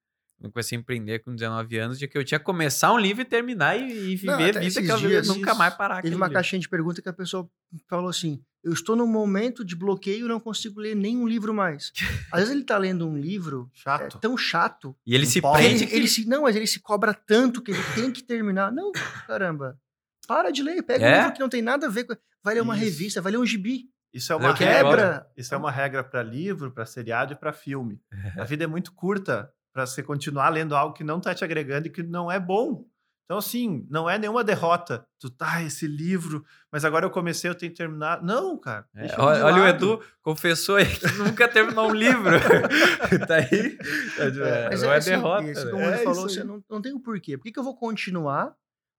Eu 0.41 0.52
comecei 0.52 0.78
a 0.78 0.82
empreender 0.82 1.20
com 1.20 1.34
19 1.34 1.78
anos, 1.78 1.98
de 2.00 2.08
que 2.08 2.18
eu 2.18 2.24
tinha 2.24 2.40
que 2.40 2.46
começar 2.46 2.94
um 2.94 2.98
livro 2.98 3.24
e 3.24 3.26
terminar 3.26 3.78
e, 3.78 4.14
e 4.14 4.26
Não, 4.26 4.38
viver 4.38 4.52
até 4.52 4.60
vida 4.60 4.82
que 4.82 4.91
eu 4.91 4.98
dias 4.98 5.28
nunca 5.28 5.54
mais 5.56 5.74
parar 5.76 6.02
Teve 6.02 6.16
uma 6.16 6.28
livro. 6.28 6.36
caixinha 6.36 6.60
de 6.60 6.70
pergunta 6.70 7.02
que 7.02 7.10
a 7.10 7.14
pessoa 7.14 7.50
falou 7.90 8.10
assim: 8.10 8.41
eu 8.64 8.73
estou 8.73 8.95
num 8.95 9.07
momento 9.07 9.64
de 9.64 9.76
bloqueio 9.76 10.26
e 10.26 10.30
não 10.30 10.40
consigo 10.40 10.80
ler 10.80 10.95
nenhum 10.95 11.27
livro 11.27 11.53
mais. 11.53 11.91
Às 12.31 12.41
vezes 12.41 12.53
ele 12.56 12.64
tá 12.64 12.77
lendo 12.77 13.07
um 13.07 13.18
livro 13.18 13.69
é, 13.73 13.80
Chato. 13.80 14.19
tão 14.19 14.38
chato. 14.38 14.95
E 15.06 15.15
ele 15.15 15.26
Um 15.26 15.30
se 15.30 15.41
prende. 15.41 15.84
Ele, 15.86 15.95
ele 15.95 16.07
se, 16.07 16.26
não, 16.27 16.44
mas 16.44 16.56
ele 16.56 16.68
se 16.68 16.80
cobra 16.80 17.14
tanto 17.14 17.61
que 17.61 17.72
ele 17.72 17.84
tem 17.95 18.11
que 18.11 18.23
terminar. 18.23 18.72
Não, 18.72 18.91
caramba. 19.26 19.80
Para 20.27 20.52
de 20.52 20.61
ler. 20.61 20.84
Pega 20.84 21.06
É? 21.06 21.14
um 21.14 21.18
livro 21.22 21.34
que 21.34 21.40
não 21.40 21.49
tem 21.49 21.61
nada 21.61 21.88
a 21.88 21.90
ver 21.90 22.03
com. 22.03 22.15
Vai 22.44 22.53
ler 22.56 22.61
uma 22.61 22.76
Isso. 22.76 22.84
revista, 22.86 23.22
vai 23.22 23.31
ler 23.31 23.38
um 23.38 23.45
gibi. 23.45 23.86
Isso 24.14 24.31
é 24.34 24.36
uma 24.36 24.53
regra. 24.53 25.27
Isso 25.38 25.53
é 25.53 25.57
uma 25.57 25.72
regra 25.72 26.03
para 26.03 26.23
livro, 26.23 26.72
para 26.72 26.86
seriado 26.86 27.34
e 27.34 27.36
para 27.36 27.53
filme. 27.53 28.02
A 28.38 28.44
vida 28.44 28.64
é 28.64 28.68
muito 28.68 28.91
curta 28.94 29.52
para 29.73 29.86
você 29.86 30.02
continuar 30.02 30.49
lendo 30.49 30.76
algo 30.76 30.94
que 30.95 31.03
não 31.03 31.19
tá 31.22 31.34
te 31.36 31.44
agregando 31.44 31.88
e 31.88 31.91
que 31.91 32.02
não 32.02 32.31
é 32.31 32.40
bom. 32.40 32.86
Então, 33.30 33.38
assim, 33.38 33.85
não 33.91 34.10
é 34.10 34.18
nenhuma 34.18 34.43
derrota. 34.43 35.07
Tu 35.19 35.30
tá, 35.30 35.61
esse 35.61 35.85
livro, 35.85 36.43
mas 36.72 36.84
agora 36.84 37.06
eu 37.06 37.11
comecei, 37.11 37.47
eu 37.47 37.53
tenho 37.53 37.72
que 37.72 37.77
terminar. 37.77 38.23
Não, 38.23 38.57
cara. 38.57 38.88
É, 38.95 39.22
olha, 39.22 39.45
olha 39.45 39.61
o. 39.61 39.68
Edu, 39.68 40.01
confessou 40.23 40.77
aí 40.77 40.88
que 40.88 41.06
nunca 41.11 41.47
terminou 41.47 41.91
um 41.91 41.93
livro. 41.93 42.31
tá 43.27 43.35
aí. 43.35 43.77
É, 44.18 44.69
Mas 44.72 44.81
não 44.81 44.91
é, 44.91 44.97
assim, 44.97 45.10
derrota. 45.11 45.43
assim 45.43 45.64
né? 45.65 45.72
como 45.72 45.84
É 45.84 45.85
ele 45.85 45.95
isso 45.95 46.03
falou, 46.06 46.22
você 46.23 46.43
não, 46.43 46.64
não 46.68 46.81
tem 46.81 46.91
o 46.91 46.99
porquê. 46.99 47.38
Por 47.38 47.43
que, 47.43 47.51
que 47.51 47.60
eu 47.60 47.64
vou 47.64 47.76
continuar 47.77 48.56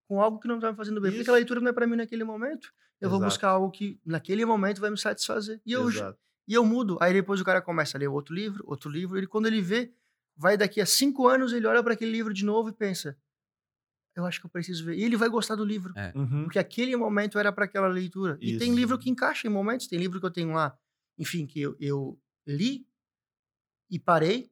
com 0.06 0.22
algo 0.22 0.38
que 0.38 0.46
não 0.46 0.60
tá 0.60 0.70
me 0.70 0.76
fazendo 0.76 1.00
bem? 1.00 1.10
Porque 1.10 1.22
Isso. 1.22 1.30
a 1.32 1.34
leitura 1.34 1.58
não 1.58 1.70
é 1.70 1.72
para 1.72 1.88
mim 1.88 1.96
naquele 1.96 2.22
momento. 2.22 2.72
Eu 3.00 3.10
vou 3.10 3.18
Exato. 3.18 3.30
buscar 3.32 3.48
algo 3.48 3.68
que 3.72 3.98
naquele 4.06 4.44
momento 4.44 4.80
vai 4.80 4.90
me 4.90 4.98
satisfazer. 4.98 5.60
E 5.66 5.72
eu, 5.72 5.88
Exato. 5.88 6.16
e 6.46 6.54
eu 6.54 6.64
mudo. 6.64 6.98
Aí 7.00 7.12
depois 7.12 7.40
o 7.40 7.44
cara 7.44 7.60
começa 7.60 7.98
a 7.98 7.98
ler 7.98 8.06
outro 8.06 8.32
livro, 8.32 8.62
outro 8.64 8.88
livro. 8.88 9.18
Ele, 9.18 9.26
quando 9.26 9.46
ele 9.46 9.60
vê, 9.60 9.92
vai 10.36 10.56
daqui 10.56 10.80
a 10.80 10.86
cinco 10.86 11.26
anos, 11.26 11.52
ele 11.52 11.66
olha 11.66 11.82
para 11.82 11.94
aquele 11.94 12.12
livro 12.12 12.32
de 12.32 12.44
novo 12.44 12.68
e 12.68 12.72
pensa: 12.72 13.16
Eu 14.16 14.26
acho 14.26 14.40
que 14.40 14.46
eu 14.46 14.50
preciso 14.50 14.84
ver. 14.84 14.96
E 14.96 15.04
ele 15.04 15.16
vai 15.16 15.28
gostar 15.28 15.54
do 15.54 15.64
livro. 15.64 15.92
É. 15.96 16.12
Uhum. 16.16 16.44
Porque 16.44 16.58
aquele 16.58 16.96
momento 16.96 17.38
era 17.38 17.52
para 17.52 17.64
aquela 17.64 17.86
leitura. 17.88 18.36
E 18.40 18.58
tem 18.58 18.68
Isso. 18.70 18.76
livro 18.76 18.98
que 18.98 19.08
encaixa 19.08 19.46
em 19.46 19.50
momentos. 19.50 19.86
Tem 19.86 19.98
livro 19.98 20.18
que 20.20 20.26
eu 20.26 20.30
tenho 20.30 20.50
lá, 20.52 20.76
enfim, 21.18 21.46
que 21.46 21.60
eu, 21.60 21.76
eu 21.80 22.18
li 22.46 22.86
e 23.90 23.98
parei. 23.98 24.50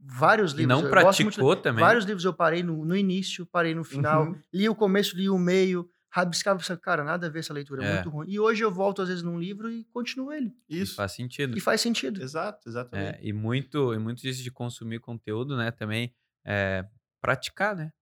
Vários 0.00 0.52
E 0.52 0.58
livros. 0.58 0.82
não 0.82 0.88
eu 0.88 0.94
gosto 1.02 1.22
muito 1.22 1.34
praticou 1.34 1.56
também. 1.56 1.84
Vários 1.84 2.04
livros 2.04 2.24
eu 2.24 2.32
parei 2.32 2.62
no, 2.62 2.84
no 2.84 2.96
início, 2.96 3.44
parei 3.46 3.74
no 3.74 3.82
final. 3.82 4.26
Uhum. 4.28 4.40
Li 4.52 4.68
o 4.68 4.74
começo, 4.74 5.16
li 5.16 5.28
o 5.28 5.38
meio. 5.38 5.88
Rabiscava, 6.10 6.62
cara, 6.78 7.04
nada 7.04 7.26
a 7.26 7.30
ver 7.30 7.40
essa 7.40 7.52
leitura, 7.52 7.84
é 7.84 7.86
É. 7.88 7.94
muito 7.94 8.08
ruim. 8.08 8.26
E 8.30 8.38
hoje 8.40 8.62
eu 8.64 8.70
volto, 8.72 9.02
às 9.02 9.08
vezes, 9.08 9.22
num 9.22 9.38
livro 9.38 9.70
e 9.70 9.84
continuo 9.86 10.32
ele. 10.32 10.54
Isso. 10.68 10.94
Faz 10.94 11.12
sentido. 11.12 11.56
E 11.56 11.60
faz 11.60 11.80
sentido. 11.82 12.22
Exato, 12.22 12.66
exatamente. 12.68 13.18
É, 13.18 13.20
e 13.22 13.32
muito, 13.32 13.92
e 13.92 13.98
muito 13.98 14.22
disso 14.22 14.42
de 14.42 14.50
consumir 14.50 15.00
conteúdo, 15.00 15.54
né? 15.56 15.70
Também 15.70 16.14
é 16.46 16.86
praticar, 17.20 17.76
né? 17.76 17.92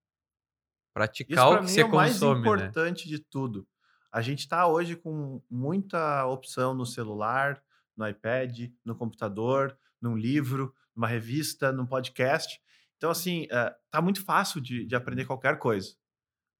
Praticar 0.96 1.36
Isso 1.36 1.46
o 1.46 1.56
que 1.56 1.62
mim 1.62 1.68
você 1.68 1.80
é 1.82 1.84
o 1.84 1.90
mais 1.90 2.18
né? 2.22 2.28
importante 2.30 3.06
de 3.06 3.18
tudo. 3.18 3.68
A 4.10 4.22
gente 4.22 4.38
está 4.38 4.66
hoje 4.66 4.96
com 4.96 5.42
muita 5.50 6.24
opção 6.24 6.72
no 6.72 6.86
celular, 6.86 7.62
no 7.94 8.08
iPad, 8.08 8.70
no 8.82 8.96
computador, 8.96 9.76
num 10.00 10.16
livro, 10.16 10.74
numa 10.94 11.06
revista, 11.06 11.70
num 11.70 11.84
podcast. 11.84 12.58
Então, 12.96 13.10
assim, 13.10 13.46
eh, 13.50 13.76
tá 13.90 14.00
muito 14.00 14.24
fácil 14.24 14.58
de, 14.58 14.86
de 14.86 14.96
aprender 14.96 15.26
qualquer 15.26 15.58
coisa. 15.58 15.94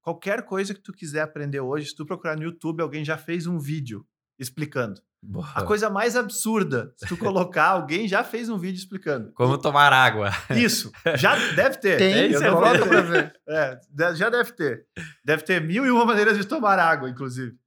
Qualquer 0.03 0.43
coisa 0.43 0.71
que 0.71 0.81
tu 0.81 0.93
quiser 0.93 1.21
aprender 1.21 1.61
hoje, 1.61 1.87
se 1.87 1.95
tu 1.95 2.05
procurar 2.05 2.37
no 2.37 2.43
YouTube, 2.43 2.81
alguém 2.81 3.03
já 3.03 3.17
fez 3.17 3.47
um 3.47 3.57
vídeo 3.57 4.05
explicando. 4.37 5.01
Boa. 5.29 5.45
A 5.53 5.63
coisa 5.63 5.89
mais 5.89 6.15
absurda, 6.15 6.93
se 6.95 7.05
tu 7.05 7.17
colocar, 7.17 7.67
alguém 7.71 8.07
já 8.07 8.23
fez 8.23 8.47
um 8.49 8.57
vídeo 8.57 8.77
explicando. 8.77 9.33
Como 9.33 9.57
tomar 9.57 9.91
água. 9.91 10.29
Isso, 10.55 10.89
já 11.17 11.35
deve 11.53 11.77
ter. 11.79 11.97
Tem, 11.97 12.31
Eu 12.31 12.39
você 12.39 12.49
coloca 12.49 12.85
pra 12.85 13.01
ver. 13.01 13.33
é, 13.49 13.79
já 14.15 14.29
deve 14.29 14.53
ter. 14.53 14.87
Deve 15.25 15.43
ter 15.43 15.61
mil 15.61 15.85
e 15.85 15.91
uma 15.91 16.05
maneiras 16.05 16.37
de 16.37 16.45
tomar 16.45 16.79
água, 16.79 17.09
inclusive. 17.09 17.57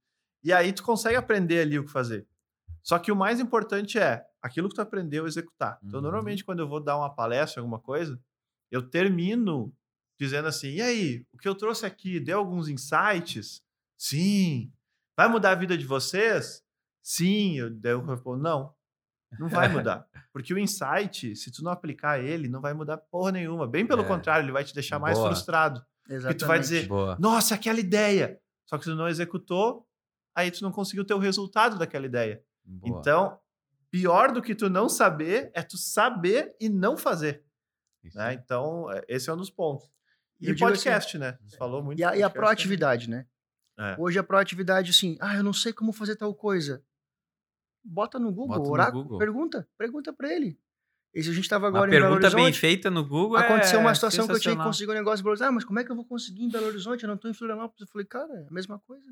E 0.43 0.51
aí 0.51 0.73
tu 0.73 0.81
consegue 0.81 1.15
aprender 1.15 1.59
ali 1.61 1.77
o 1.77 1.85
que 1.85 1.91
fazer. 1.91 2.25
Só 2.83 2.97
que 2.97 3.11
o 3.11 3.15
mais 3.15 3.39
importante 3.39 3.99
é 3.99 4.23
aquilo 4.41 4.67
que 4.67 4.73
tu 4.73 4.81
aprendeu 4.81 5.27
executar. 5.27 5.77
Então, 5.83 5.99
Uhum. 5.99 6.03
normalmente, 6.03 6.43
quando 6.43 6.61
eu 6.61 6.67
vou 6.67 6.83
dar 6.83 6.97
uma 6.97 7.13
palestra, 7.13 7.61
alguma 7.61 7.77
coisa, 7.79 8.19
eu 8.71 8.81
termino 8.81 9.71
dizendo 10.19 10.47
assim: 10.47 10.69
e 10.77 10.81
aí, 10.81 11.25
o 11.31 11.37
que 11.37 11.47
eu 11.47 11.53
trouxe 11.53 11.85
aqui 11.85 12.19
deu 12.19 12.39
alguns 12.39 12.67
insights? 12.69 13.61
Sim. 13.99 14.71
Vai 15.15 15.27
mudar 15.27 15.51
a 15.51 15.55
vida 15.55 15.77
de 15.77 15.85
vocês? 15.85 16.63
Sim. 17.01 17.57
Eu, 17.57 17.69
daí 17.69 17.93
eu 17.93 18.03
respondo: 18.05 18.41
não. 18.41 18.73
Não 19.39 19.47
vai 19.47 19.67
mudar. 19.69 20.05
Porque 20.33 20.53
o 20.53 20.57
insight, 20.59 21.35
se 21.35 21.51
tu 21.51 21.63
não 21.63 21.71
aplicar 21.71 22.19
ele, 22.19 22.47
não 22.49 22.61
vai 22.61 22.73
mudar 22.73 22.97
porra 22.97 23.31
nenhuma. 23.31 23.67
Bem 23.67 23.85
pelo 23.85 24.03
É. 24.03 24.07
contrário, 24.07 24.45
ele 24.45 24.51
vai 24.51 24.63
te 24.63 24.73
deixar 24.73 24.99
mais 24.99 25.17
Boa. 25.17 25.29
frustrado. 25.29 25.83
Exatamente. 26.09 26.39
tu 26.39 26.47
vai 26.47 26.59
dizer, 26.59 26.87
Boa. 26.87 27.15
Nossa, 27.19 27.55
aquela 27.55 27.79
ideia! 27.79 28.39
Só 28.65 28.77
que 28.77 28.83
tu 28.85 28.95
não 28.95 29.07
executou, 29.07 29.87
aí 30.35 30.49
tu 30.51 30.61
não 30.63 30.71
conseguiu 30.71 31.05
ter 31.05 31.13
o 31.13 31.19
resultado 31.19 31.77
daquela 31.77 32.05
ideia. 32.05 32.43
Boa. 32.65 32.99
Então, 32.99 33.39
pior 33.89 34.31
do 34.31 34.41
que 34.41 34.55
tu 34.55 34.69
não 34.69 34.89
saber 34.89 35.51
é 35.53 35.61
tu 35.61 35.77
saber 35.77 36.55
e 36.59 36.67
não 36.69 36.97
fazer. 36.97 37.43
Né? 38.15 38.33
Então, 38.33 38.91
é, 38.91 39.03
esse 39.07 39.29
é 39.29 39.33
um 39.33 39.37
dos 39.37 39.49
pontos. 39.49 39.85
E 40.39 40.47
Eu 40.49 40.55
digo 40.55 40.67
podcast, 40.67 41.17
né? 41.17 41.37
Você 41.45 41.55
falou 41.55 41.83
muito. 41.83 41.99
E 41.99 42.03
a, 42.03 42.07
e 42.15 42.23
a 42.23 42.29
podcast 42.29 42.33
proatividade, 42.33 43.09
né? 43.09 43.25
É. 43.79 43.95
Hoje 43.99 44.17
a 44.19 44.23
proatividade, 44.23 44.91
assim, 44.91 45.17
ah, 45.21 45.35
eu 45.35 45.43
não 45.43 45.53
sei 45.53 45.71
como 45.71 45.93
fazer 45.93 46.15
tal 46.15 46.33
coisa. 46.33 46.83
Bota 47.83 48.19
no 48.19 48.31
Google, 48.31 48.57
Bota 48.57 48.67
no 48.67 48.71
oráculo, 48.71 49.03
Google. 49.03 49.17
pergunta, 49.19 49.67
pergunta 49.77 50.13
pra 50.13 50.31
ele. 50.33 50.57
Se 51.15 51.29
a 51.29 51.33
gente 51.33 51.49
tava 51.49 51.65
Uma 51.65 51.77
agora 51.79 51.89
em 51.89 51.93
Belo 51.93 52.05
pergunta 52.05 52.29
bem 52.35 52.45
Horizonte, 52.45 52.59
feita 52.61 52.89
no 52.89 53.03
Google 53.03 53.35
aconteceu 53.37 53.79
é 53.79 53.81
uma 53.81 53.93
situação 53.93 54.25
que 54.27 54.33
eu 54.33 54.39
tinha 54.39 54.55
que 54.55 54.63
conseguir 54.63 54.91
um 54.91 54.95
negócio 54.95 55.19
em 55.19 55.23
Belo 55.23 55.31
Horizonte. 55.31 55.47
Ah, 55.49 55.51
mas 55.51 55.65
como 55.65 55.79
é 55.79 55.83
que 55.83 55.91
eu 55.91 55.95
vou 55.95 56.05
conseguir 56.05 56.43
em 56.43 56.49
Belo 56.49 56.67
Horizonte? 56.67 57.03
Eu 57.03 57.09
não 57.09 57.17
tô 57.17 57.27
em 57.27 57.33
Florianópolis. 57.33 57.81
Eu 57.81 57.87
falei, 57.87 58.05
cara, 58.07 58.31
é 58.33 58.47
a 58.47 58.53
mesma 58.53 58.79
coisa. 58.79 59.03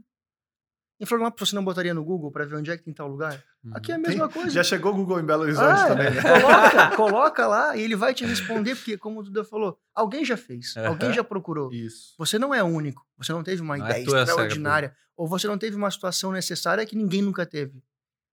Em 1.01 1.05
Florianópolis 1.05 1.49
você 1.49 1.55
não 1.55 1.63
botaria 1.63 1.93
no 1.93 2.03
Google 2.03 2.29
pra 2.31 2.45
ver 2.45 2.55
onde 2.55 2.71
é 2.71 2.77
que 2.77 2.83
tem 2.83 2.93
tal 2.93 3.07
lugar? 3.09 3.41
Uhum. 3.63 3.71
Aqui 3.73 3.91
é 3.91 3.95
a 3.95 3.99
Tem- 3.99 4.09
mesma 4.09 4.29
coisa. 4.29 4.49
Já 4.49 4.63
chegou 4.63 4.91
o 4.93 4.95
Google 4.95 5.19
em 5.19 5.25
Belo 5.25 5.43
Horizonte 5.43 5.65
Ah, 5.81 5.87
também, 5.87 6.09
né? 6.11 6.21
coloca, 6.21 6.95
coloca 6.95 7.47
lá 7.47 7.75
e 7.77 7.81
ele 7.81 7.95
vai 7.95 8.13
te 8.13 8.25
responder, 8.25 8.75
porque, 8.75 8.97
como 8.97 9.19
o 9.19 9.23
Duda 9.23 9.43
falou, 9.43 9.77
alguém 9.93 10.23
já 10.23 10.35
fez, 10.37 10.75
alguém 10.77 11.11
já 11.13 11.23
procurou. 11.23 11.71
Isso. 11.73 12.15
Você 12.17 12.37
não 12.39 12.53
é 12.53 12.61
único, 12.63 13.05
você 13.17 13.31
não 13.33 13.43
teve 13.43 13.61
uma 13.61 13.77
Não 13.77 13.85
é 13.87 13.89
ideia 13.91 14.05
tua, 14.05 14.21
extraordinária, 14.23 14.95
ou 15.17 15.25
você 15.27 15.47
não 15.47 15.57
teve 15.57 15.75
uma 15.75 15.89
situação 15.91 16.31
necessária 16.33 16.85
que 16.85 16.95
ninguém 16.97 17.21
nunca 17.21 17.45
teve. 17.45 17.81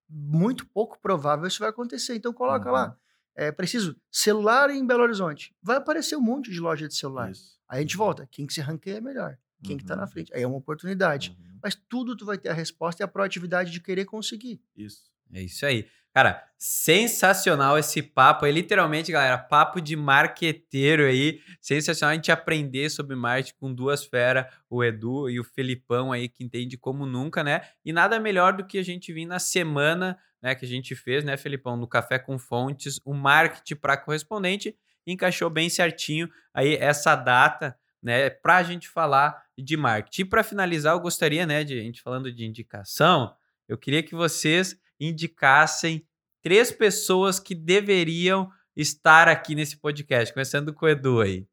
Muito 0.09 0.67
pouco 0.67 0.99
provável 1.01 1.47
isso 1.47 1.59
vai 1.61 1.69
acontecer. 1.69 2.15
Então 2.15 2.33
coloca 2.33 2.67
Uhum. 2.67 2.73
lá. 2.73 2.97
É 3.35 3.53
preciso 3.53 3.95
celular 4.11 4.71
em 4.71 4.87
Belo 4.87 5.03
Horizonte. 5.03 5.55
Vai 5.63 5.77
aparecer 5.77 6.17
um 6.17 6.21
monte 6.21 6.51
de 6.51 6.59
loja 6.59 6.89
de 6.89 6.95
celular. 6.95 7.31
Isso. 7.31 7.59
Aí 7.69 7.79
a 7.79 7.81
gente 7.83 7.97
volta. 7.97 8.27
Quem 8.31 8.47
que 8.47 8.55
se 8.55 8.61
ranqueia 8.61 8.97
é 8.97 9.01
melhor. 9.01 9.37
Quem 9.63 9.77
que 9.77 9.85
tá 9.85 9.95
Uhum. 9.95 10.01
na 10.01 10.07
frente. 10.07 10.33
Aí 10.35 10.43
é 10.43 10.47
uma 10.47 10.57
oportunidade. 10.57 11.37
Uhum. 11.39 11.59
Mas 11.63 11.75
tudo 11.75 12.17
tu 12.17 12.25
vai 12.25 12.39
ter 12.39 12.49
a 12.49 12.53
resposta 12.55 13.03
e 13.03 13.05
a 13.05 13.09
proatividade 13.09 13.71
de 13.71 13.81
querer 13.81 14.05
conseguir. 14.05 14.63
Isso. 14.77 15.11
É 15.33 15.43
isso 15.43 15.67
aí. 15.67 15.87
Cara, 16.17 16.43
sensacional 16.57 17.77
esse 17.77 18.03
papo 18.03 18.47
aí. 18.47 18.53
Literalmente, 18.53 19.13
galera, 19.13 19.37
papo 19.37 19.83
de 19.83 19.95
marqueteiro 19.95 21.05
aí. 21.05 21.43
Sensacional 21.61 22.13
a 22.13 22.15
gente 22.15 22.33
aprender 22.33 22.89
sobre 22.89 23.15
marketing 23.15 23.53
com 23.61 23.71
duas 23.71 24.03
feras, 24.03 24.47
o 24.71 24.83
Edu 24.83 25.29
e 25.29 25.39
o 25.39 25.45
Felipão 25.45 26.13
aí, 26.13 26.27
que 26.27 26.43
entende 26.43 26.79
como 26.79 27.05
nunca, 27.05 27.45
né? 27.45 27.61
E 27.85 27.93
nada 27.93 28.19
melhor 28.19 28.55
do 28.55 28.67
que 28.67 28.79
a 28.79 28.83
gente 28.83 29.13
vir 29.13 29.27
na 29.27 29.39
semana 29.39 30.19
né, 30.41 30.55
que 30.55 30.65
a 30.65 30.69
gente 30.69 30.97
fez, 30.97 31.23
né, 31.23 31.37
Felipão, 31.37 31.77
no 31.77 31.87
Café 31.87 32.19
com 32.19 32.39
Fontes, 32.39 32.99
o 33.05 33.13
marketing 33.13 33.77
para 33.77 33.99
correspondente. 33.99 34.75
Encaixou 35.07 35.51
bem 35.51 35.69
certinho 35.69 36.31
aí 36.55 36.77
essa 36.77 37.15
data, 37.15 37.79
né, 38.03 38.31
para 38.31 38.57
a 38.57 38.63
gente 38.63 38.89
falar 38.89 39.45
de 39.59 39.77
marketing. 39.77 40.23
E 40.23 40.25
para 40.25 40.43
finalizar, 40.43 40.95
eu 40.95 41.01
gostaria, 41.01 41.45
né, 41.45 41.63
de 41.63 41.79
a 41.79 41.83
gente 41.83 42.01
falando 42.01 42.33
de 42.33 42.47
indicação, 42.47 43.37
eu 43.69 43.77
queria 43.77 44.03
que 44.03 44.15
vocês 44.15 44.81
indicassem 44.99 46.06
três 46.47 46.71
pessoas 46.71 47.41
que 47.41 47.57
deveriam 47.57 48.53
estar 48.77 49.27
aqui 49.27 49.53
nesse 49.53 49.77
podcast, 49.77 50.33
começando 50.33 50.73
com 50.73 50.87
o 50.87 50.89
Edu 50.89 51.21
aí. 51.21 51.45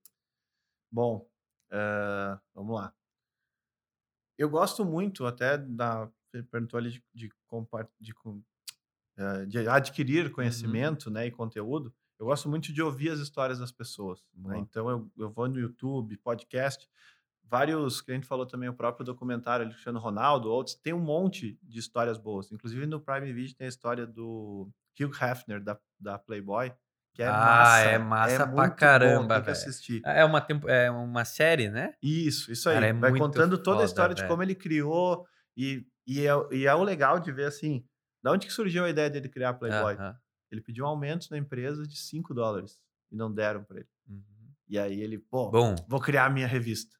Bom, 0.91 1.27
eh, 1.71 2.37
vamos 2.53 2.75
lá. 2.75 2.93
Eu 4.37 4.47
gosto 4.51 4.85
muito 4.85 5.25
até 5.25 5.57
da. 5.57 6.07
Você 6.29 6.43
perguntou 6.43 6.77
ali 6.77 6.91
de, 6.91 7.03
de, 7.11 7.29
de 7.99 8.13
eh, 9.17 9.45
de 9.47 9.67
adquirir 9.67 10.31
conhecimento 10.31 11.09
né, 11.09 11.25
e 11.25 11.31
conteúdo. 11.31 11.91
Eu 12.19 12.27
gosto 12.27 12.47
muito 12.47 12.71
de 12.71 12.79
ouvir 12.79 13.09
as 13.09 13.19
histórias 13.19 13.57
das 13.57 13.71
pessoas. 13.71 14.23
né? 14.31 14.43
Boa. 14.43 14.57
Então 14.59 14.89
eu, 14.91 15.11
eu 15.17 15.31
vou 15.31 15.47
no 15.47 15.59
YouTube, 15.59 16.15
podcast, 16.17 16.87
vários, 17.41 17.99
que 17.99 18.11
a 18.11 18.13
gente 18.13 18.27
falou 18.27 18.45
também, 18.45 18.69
o 18.69 18.75
próprio 18.75 19.03
documentário 19.03 19.67
Cristiano 19.69 19.97
Ronaldo, 19.97 20.51
outros, 20.51 20.75
tem 20.75 20.93
um 20.93 20.99
monte 20.99 21.57
de 21.63 21.79
histórias 21.79 22.19
boas. 22.19 22.51
Inclusive 22.51 22.85
no 22.85 23.01
Prime 23.01 23.33
Video 23.33 23.55
tem 23.55 23.65
a 23.65 23.69
história 23.69 24.05
do 24.05 24.71
Hugh 24.99 25.11
Hefner, 25.21 25.61
da, 25.63 25.79
da 25.99 26.17
Playboy, 26.19 26.73
que 27.13 27.21
é 27.23 27.31
Ah, 27.31 27.77
massa. 27.77 27.89
é 27.89 27.99
massa 27.99 28.45
pra 28.47 28.55
muito 28.55 28.75
bom, 28.77 28.77
caramba, 28.77 29.39
velho. 29.39 29.51
assistir. 29.57 30.01
É 30.05 30.25
uma, 30.25 30.41
tempo- 30.41 30.69
é 30.69 30.89
uma 30.91 31.25
série, 31.25 31.69
né? 31.69 31.93
Isso, 32.01 32.51
isso 32.51 32.67
aí. 32.69 32.75
Cara, 32.75 32.87
é 32.87 32.93
Vai 32.93 33.11
contando 33.17 33.57
toda 33.57 33.77
foda, 33.77 33.83
a 33.83 33.85
história 33.85 34.15
de 34.15 34.23
como 34.25 34.43
ele 34.43 34.55
criou 34.55 35.25
e, 35.55 35.85
e, 36.05 36.25
é, 36.27 36.31
e 36.51 36.65
é 36.65 36.75
o 36.75 36.83
legal 36.83 37.19
de 37.19 37.31
ver 37.31 37.45
assim, 37.45 37.85
da 38.21 38.31
onde 38.31 38.47
que 38.47 38.53
surgiu 38.53 38.83
a 38.85 38.89
ideia 38.89 39.09
dele 39.09 39.29
criar 39.29 39.49
a 39.49 39.53
Playboy? 39.53 39.93
Aham. 39.95 40.15
Ele 40.51 40.61
pediu 40.61 40.85
um 40.85 40.87
aumento 40.87 41.27
na 41.31 41.37
empresa 41.37 41.83
de 41.83 41.97
5 41.97 42.33
dólares 42.33 42.79
e 43.11 43.15
não 43.15 43.33
deram 43.33 43.63
para 43.63 43.79
ele. 43.79 43.89
Uhum. 44.07 44.23
E 44.67 44.77
aí 44.77 45.01
ele, 45.01 45.17
pô, 45.17 45.49
Bom, 45.51 45.75
vou 45.87 45.99
criar 45.99 46.25
a 46.25 46.29
minha 46.29 46.47
revista. 46.47 46.95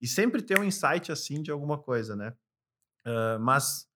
E 0.00 0.06
sempre 0.06 0.42
tem 0.42 0.58
um 0.58 0.64
insight 0.64 1.10
assim 1.12 1.42
de 1.42 1.50
alguma 1.50 1.78
coisa, 1.78 2.14
né? 2.16 2.34
Ah, 3.04 3.38
mas 3.40 3.86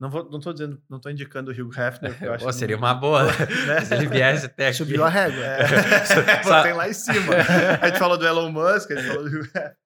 Não, 0.00 0.08
vou, 0.08 0.30
não 0.30 0.40
tô 0.40 0.50
dizendo, 0.52 0.80
não 0.88 0.98
tô 0.98 1.10
indicando 1.10 1.50
o 1.50 1.54
Hugh 1.54 1.70
Hefner. 1.78 2.12
porque 2.12 2.24
eu 2.24 2.32
acho 2.34 2.44
Pô, 2.44 2.52
seria 2.52 2.76
uma 2.76 2.94
boa, 2.94 3.24
né? 3.26 3.84
Se 3.84 3.92
ele 3.94 4.06
viesse 4.06 4.46
até 4.46 4.68
aqui. 4.68 4.78
Subiu 4.78 5.04
a 5.04 5.08
régua. 5.10 5.44
É, 5.44 5.64
Só- 6.42 6.62
tem 6.62 6.72
lá 6.72 6.88
em 6.88 6.92
cima. 6.94 7.34
A 7.82 7.86
gente 7.88 7.98
falou 7.98 8.16
do 8.16 8.26
Elon 8.26 8.50
Musk, 8.50 8.90
a 8.92 8.96
gente 8.96 9.06
falou 9.08 9.24
do 9.28 9.36
Hugh 9.36 9.44
Hefner. 9.54 9.76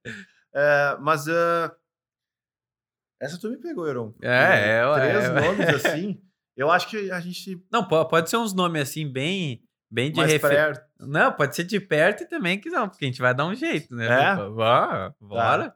É, 0.54 0.96
mas 1.00 1.26
ah, 1.28 1.74
essa 3.20 3.38
tu 3.40 3.48
me 3.50 3.56
pegou, 3.56 3.86
Euron. 3.86 4.14
É, 4.22 4.76
é, 4.78 4.86
ué, 4.86 5.00
Três 5.10 5.24
é, 5.24 5.40
nomes 5.40 5.68
assim. 5.84 6.20
Eu 6.56 6.70
acho 6.70 6.88
que 6.88 7.10
a 7.10 7.18
gente 7.20 7.60
Não, 7.72 7.86
po- 7.86 8.04
pode 8.06 8.30
ser 8.30 8.36
uns 8.36 8.54
nomes 8.54 8.82
assim, 8.82 9.10
bem, 9.10 9.62
bem 9.90 10.12
de 10.12 10.16
mais 10.18 10.30
referência. 10.30 10.64
perto. 10.74 10.84
Não, 11.00 11.32
pode 11.32 11.56
ser 11.56 11.64
de 11.64 11.80
perto 11.80 12.22
e 12.22 12.26
também 12.28 12.60
que 12.60 12.70
não, 12.70 12.88
porque 12.88 13.04
a 13.04 13.08
gente 13.08 13.20
vai 13.20 13.34
dar 13.34 13.46
um 13.46 13.54
jeito, 13.54 13.92
né? 13.94 14.06
É? 14.06 14.36
Bora, 14.36 15.14
bora. 15.20 15.74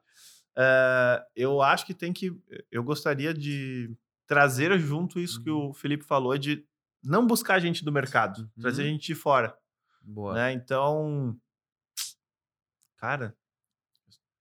É, 0.56 1.23
eu 1.35 1.60
acho 1.60 1.85
que 1.85 1.94
tem 1.94 2.12
que. 2.12 2.31
Eu 2.70 2.85
gostaria 2.85 3.35
de 3.35 3.90
trazer 4.28 4.78
junto 4.78 5.18
isso 5.18 5.42
que 5.42 5.50
Uhum. 5.50 5.70
o 5.70 5.74
Felipe 5.74 6.05
falou 6.05 6.38
de 6.38 6.64
não 7.02 7.26
buscar 7.26 7.59
gente 7.59 7.84
do 7.84 7.90
mercado, 7.90 8.42
Uhum. 8.42 8.48
trazer 8.62 8.84
gente 8.84 9.06
de 9.06 9.14
fora. 9.16 9.56
Boa. 10.02 10.34
Né? 10.34 10.52
Então. 10.52 11.36
Cara, 12.98 13.34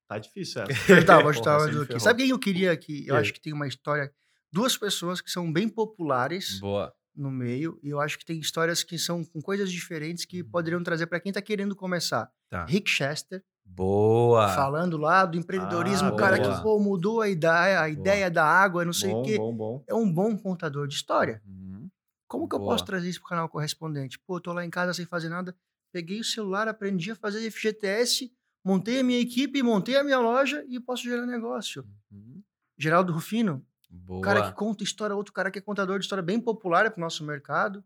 tá 0.07 0.17
difícil 0.19 0.61
essa. 0.63 0.91
Eu 0.91 1.05
tava, 1.05 1.29
eu 1.31 1.41
tava 1.41 1.65
aqui. 1.83 1.99
Sabe 1.99 2.23
quem 2.23 2.31
eu 2.31 2.39
queria 2.39 2.71
aqui? 2.71 2.99
Eu 3.01 3.13
Quem? 3.13 3.17
acho 3.17 3.33
que 3.33 3.41
tem 3.41 3.53
uma 3.53 3.67
história. 3.67 4.13
Duas 4.51 4.77
pessoas 4.77 5.21
que 5.21 5.29
são 5.29 5.51
bem 5.51 5.67
populares 5.69 6.59
Boa. 6.59 6.93
no 7.15 7.29
meio, 7.29 7.79
e 7.83 7.89
eu 7.89 7.99
acho 7.99 8.17
que 8.17 8.25
tem 8.25 8.39
histórias 8.39 8.83
que 8.83 8.97
são 8.97 9.23
com 9.23 9.41
coisas 9.41 9.71
diferentes 9.71 10.25
que 10.25 10.43
poderiam 10.43 10.81
trazer 10.83 11.05
para 11.07 11.19
quem 11.19 11.31
tá 11.31 11.41
querendo 11.41 11.75
começar. 11.75 12.23
Uhum. 12.23 12.31
Tá. 12.49 12.65
Rick 12.65 12.89
Chester, 12.89 13.43
Boa. 13.75 14.49
falando 14.55 14.97
lá 14.97 15.25
do 15.25 15.37
empreendedorismo, 15.37 16.07
Ah, 16.09 16.13
o 16.13 16.15
cara 16.15 16.37
boa. 16.37 16.55
que 16.55 16.63
pô, 16.63 16.79
mudou 16.79 17.21
a 17.21 17.29
ideia, 17.29 17.81
a 17.81 17.89
ideia 17.89 18.29
da 18.31 18.43
água, 18.45 18.83
não 18.83 18.93
sei 18.93 19.11
bom, 19.11 19.21
o 19.21 19.23
quê. 19.23 19.37
bom, 19.37 19.55
bom. 19.55 19.83
É 19.87 19.93
um 19.93 20.11
bom 20.11 20.35
contador 20.37 20.87
de 20.87 20.95
história. 20.95 21.41
Uhum. 21.45 21.89
Como 22.27 22.47
que 22.49 22.55
eu 22.55 22.59
Boa. 22.59 22.71
posso 22.73 22.85
trazer 22.85 23.07
isso 23.09 23.19
pro 23.19 23.29
canal 23.29 23.47
correspondente? 23.47 24.19
Pô, 24.19 24.37
eu 24.37 24.41
tô 24.41 24.51
lá 24.53 24.65
em 24.65 24.69
casa 24.69 24.93
sem 24.93 25.05
fazer 25.05 25.29
nada, 25.29 25.55
peguei 25.93 26.19
o 26.19 26.23
celular, 26.23 26.67
aprendi 26.67 27.11
a 27.11 27.15
fazer 27.15 27.39
FGTS, 27.49 28.31
montei 28.65 28.99
a 28.99 29.03
minha 29.03 29.19
equipe, 29.19 29.61
montei 29.63 29.95
a 29.95 30.03
minha 30.03 30.19
loja 30.19 30.65
e 30.67 30.79
posso 30.79 31.03
gerar 31.03 31.25
negócio. 31.25 31.85
Uhum. 32.11 32.41
Geraldo 32.77 33.13
Rufino, 33.13 33.65
Boa. 33.89 34.19
o 34.19 34.21
cara 34.21 34.41
que 34.43 34.51
conta 34.57 34.83
história, 34.83 35.15
outro 35.15 35.31
cara 35.33 35.49
que 35.49 35.59
é 35.59 35.61
contador 35.61 35.99
de 35.99 36.05
história 36.05 36.21
bem 36.23 36.39
popular 36.39 36.89
pro 36.91 36.99
nosso 36.99 37.23
mercado, 37.23 37.83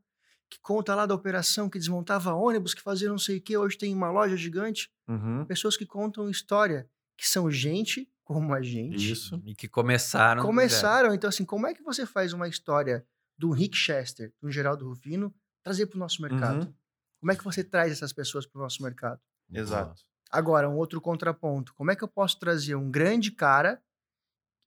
que 0.51 0.59
conta 0.59 0.93
lá 0.93 1.05
da 1.05 1.15
operação 1.15 1.69
que 1.69 1.79
desmontava 1.79 2.33
ônibus, 2.33 2.73
que 2.73 2.81
fazia 2.81 3.07
não 3.07 3.17
sei 3.17 3.37
o 3.37 3.41
que, 3.41 3.55
hoje 3.55 3.77
tem 3.77 3.95
uma 3.95 4.11
loja 4.11 4.35
gigante. 4.35 4.91
Uhum. 5.07 5.45
Pessoas 5.45 5.77
que 5.77 5.85
contam 5.85 6.29
história, 6.29 6.89
que 7.17 7.25
são 7.25 7.49
gente 7.49 8.11
como 8.25 8.53
a 8.53 8.61
gente. 8.61 9.11
Isso. 9.11 9.41
E 9.45 9.55
que 9.55 9.69
começaram. 9.69 10.43
Começaram, 10.43 11.13
então 11.13 11.29
assim, 11.29 11.45
como 11.45 11.67
é 11.67 11.73
que 11.73 11.81
você 11.81 12.05
faz 12.05 12.33
uma 12.33 12.49
história 12.49 13.07
do 13.37 13.49
Rick 13.51 13.77
Chester, 13.77 14.33
do 14.41 14.51
Geraldo 14.51 14.89
Rufino, 14.89 15.33
trazer 15.63 15.85
para 15.85 15.95
o 15.95 15.99
nosso 15.99 16.21
mercado? 16.21 16.65
Uhum. 16.65 16.73
Como 17.21 17.31
é 17.31 17.35
que 17.35 17.43
você 17.45 17.63
traz 17.63 17.93
essas 17.93 18.11
pessoas 18.11 18.45
para 18.45 18.59
o 18.59 18.61
nosso 18.61 18.83
mercado? 18.83 19.21
Exato. 19.49 20.01
Agora, 20.29 20.69
um 20.69 20.75
outro 20.75 20.99
contraponto. 20.99 21.73
Como 21.75 21.91
é 21.91 21.95
que 21.95 22.03
eu 22.03 22.07
posso 22.09 22.37
trazer 22.37 22.75
um 22.75 22.91
grande 22.91 23.31
cara? 23.31 23.81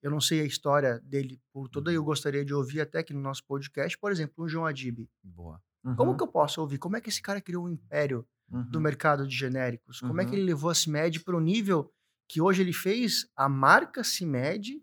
Eu 0.02 0.11
não 0.11 0.20
sei 0.20 0.40
a 0.40 0.44
história 0.44 0.98
dele 1.01 1.40
por 1.52 1.69
toda, 1.69 1.93
eu 1.93 2.05
gostaria 2.05 2.44
de 2.44 2.55
ouvir 2.55 2.81
até 2.81 3.01
aqui 3.01 3.12
no 3.12 3.20
nosso 3.20 3.44
podcast, 3.44 3.98
por 3.98 4.12
exemplo, 4.12 4.44
um 4.44 4.48
João 4.48 4.66
Adib. 4.66 5.09
Boa. 5.23 5.62
Como 5.97 6.16
que 6.16 6.23
eu 6.23 6.28
posso 6.28 6.61
ouvir? 6.61 6.78
Como 6.78 6.97
é 6.97 7.01
que 7.01 7.09
esse 7.09 7.20
cara 7.23 7.40
criou 7.40 7.65
um 7.66 7.69
império 7.69 8.27
do 8.70 8.81
mercado 8.81 9.27
de 9.27 9.36
genéricos? 9.36 10.01
Como 10.01 10.20
é 10.20 10.24
que 10.24 10.31
Uhum. 10.32 10.36
ele 10.39 10.44
levou 10.47 10.70
a 10.70 10.74
CIMED 10.74 11.20
para 11.20 11.36
o 11.36 11.40
nível 11.40 11.93
que 12.28 12.40
hoje 12.40 12.62
ele 12.62 12.73
fez? 12.73 13.27
A 13.36 13.48
marca 13.48 14.02
CIMED 14.02 14.81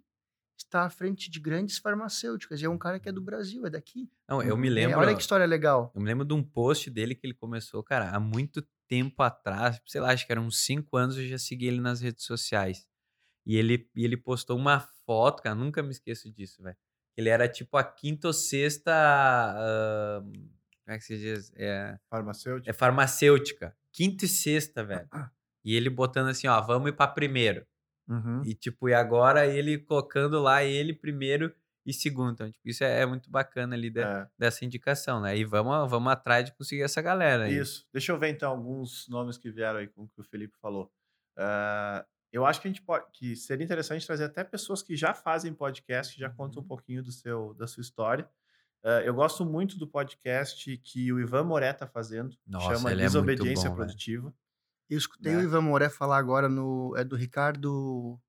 está 0.57 0.83
à 0.85 0.89
frente 0.89 1.29
de 1.31 1.39
grandes 1.39 1.77
farmacêuticas. 1.79 2.61
E 2.61 2.65
é 2.65 2.69
um 2.69 2.77
cara 2.77 2.99
que 2.99 3.09
é 3.09 3.11
do 3.11 3.21
Brasil, 3.21 3.65
é 3.65 3.69
daqui. 3.69 4.09
Não, 4.29 4.41
eu 4.43 4.55
me 4.55 4.67
É, 4.67 4.71
lembro. 4.71 4.99
olha 4.99 5.15
que 5.15 5.21
história 5.21 5.45
legal. 5.45 5.91
Eu 5.95 6.01
me 6.01 6.07
lembro 6.07 6.23
de 6.25 6.33
um 6.33 6.43
post 6.43 6.89
dele 6.89 7.15
que 7.15 7.25
ele 7.25 7.33
começou, 7.33 7.83
cara, 7.83 8.11
há 8.11 8.19
muito 8.19 8.61
tempo 8.87 9.23
atrás, 9.23 9.81
sei 9.87 10.01
lá, 10.01 10.11
acho 10.11 10.25
que 10.25 10.31
eram 10.31 10.45
uns 10.45 10.59
cinco 10.65 10.97
anos, 10.97 11.17
eu 11.17 11.25
já 11.25 11.37
segui 11.37 11.65
ele 11.67 11.79
nas 11.81 12.01
redes 12.01 12.25
sociais. 12.25 12.85
E 13.45 13.55
ele, 13.57 13.89
e 13.95 14.03
ele 14.05 14.15
postou 14.17 14.55
uma 14.57 14.79
foto, 15.05 15.41
cara, 15.41 15.55
nunca 15.55 15.81
me 15.81 15.89
esqueço 15.91 16.31
disso, 16.31 16.61
velho. 16.61 16.77
Ele 17.17 17.29
era 17.29 17.47
tipo 17.49 17.75
a 17.77 17.83
quinta 17.83 18.27
ou 18.27 18.33
sexta. 18.33 18.91
ah, 18.93 20.21
como 20.91 20.95
é 20.95 20.97
que 20.99 21.03
se 21.05 21.18
diz? 21.18 21.51
É, 21.55 21.97
Farmacêutico. 22.09 22.69
é 22.69 22.73
farmacêutica. 22.73 23.76
Quinta 23.93 24.26
e 24.26 24.27
sexta, 24.27 24.84
velho. 24.84 25.07
E 25.63 25.76
ele 25.76 25.89
botando 25.89 26.30
assim, 26.30 26.47
ó, 26.47 26.59
vamos 26.61 26.89
ir 26.89 26.93
pra 26.93 27.07
primeiro. 27.07 27.65
Uhum. 28.07 28.41
E 28.45 28.53
tipo, 28.53 28.89
e 28.89 28.93
agora 28.93 29.45
ele 29.47 29.77
colocando 29.77 30.41
lá 30.41 30.63
ele 30.63 30.93
primeiro 30.93 31.53
e 31.85 31.93
segundo. 31.93 32.34
Então, 32.34 32.51
tipo, 32.51 32.68
isso 32.68 32.84
é, 32.84 33.01
é 33.01 33.05
muito 33.05 33.30
bacana 33.30 33.76
ali 33.76 33.91
É. 33.95 34.27
dessa 34.38 34.65
indicação, 34.65 35.22
né? 35.22 35.38
E 35.38 35.43
vamos, 35.45 35.89
vamos 35.89 36.11
atrás 36.11 36.45
de 36.45 36.53
conseguir 36.53 36.81
essa 36.84 37.01
galera 37.01 37.45
aí. 37.45 37.57
Isso. 37.57 37.88
Deixa 37.93 38.11
eu 38.11 38.19
ver 38.19 38.30
então 38.30 38.51
alguns 38.51 39.07
nomes 39.07 39.38
que 39.38 39.49
vieram 39.51 39.80
aí 39.80 39.88
com 39.88 40.03
o 40.03 40.07
que 40.09 40.19
o 40.19 40.23
Felipe 40.23 40.55
falou. 40.61 40.91
Ah, 41.38 42.05
eu 42.31 42.45
acho 42.45 42.61
que 42.61 42.68
a 42.68 42.72
gente 42.72 42.81
pode, 42.81 43.05
que 43.13 43.35
seria 43.35 43.63
interessante 43.63 44.05
trazer 44.05 44.26
até 44.26 44.43
pessoas 44.43 44.81
que 44.84 44.95
já 44.95 45.13
fazem 45.13 45.53
podcast, 45.53 46.13
que 46.13 46.19
já 46.19 46.30
contam 46.30 46.59
um 46.59 46.61
Uhum. 46.63 46.68
pouquinho 46.68 47.03
do 47.03 47.11
seu, 47.11 47.53
da 47.55 47.68
sua 47.68 47.81
história. 47.81 48.30
Ah, 48.83 49.01
eu 49.01 49.13
gosto 49.13 49.45
muito 49.45 49.77
do 49.77 49.87
podcast 49.87 50.75
que 50.77 51.11
o 51.13 51.19
Ivan 51.19 51.43
Moré 51.43 51.71
tá 51.73 51.85
fazendo, 51.87 52.35
Nossa, 52.47 52.75
chama 52.75 52.91
ele 52.91 53.01
é 53.01 53.03
muito 53.05 53.13
Desobediência 53.13 53.69
bom, 53.69 53.75
velho. 53.75 53.87
Produtiva. 53.87 54.33
Eu 54.89 54.97
escutei 54.97 55.33
Né? 55.33 55.39
o 55.39 55.43
Ivan 55.43 55.61
Moré 55.61 55.89
falar 55.89 56.17
agora 56.17 56.49
no. 56.49 56.93
É 56.97 57.03
do 57.03 57.15
Ricardo. 57.15 58.19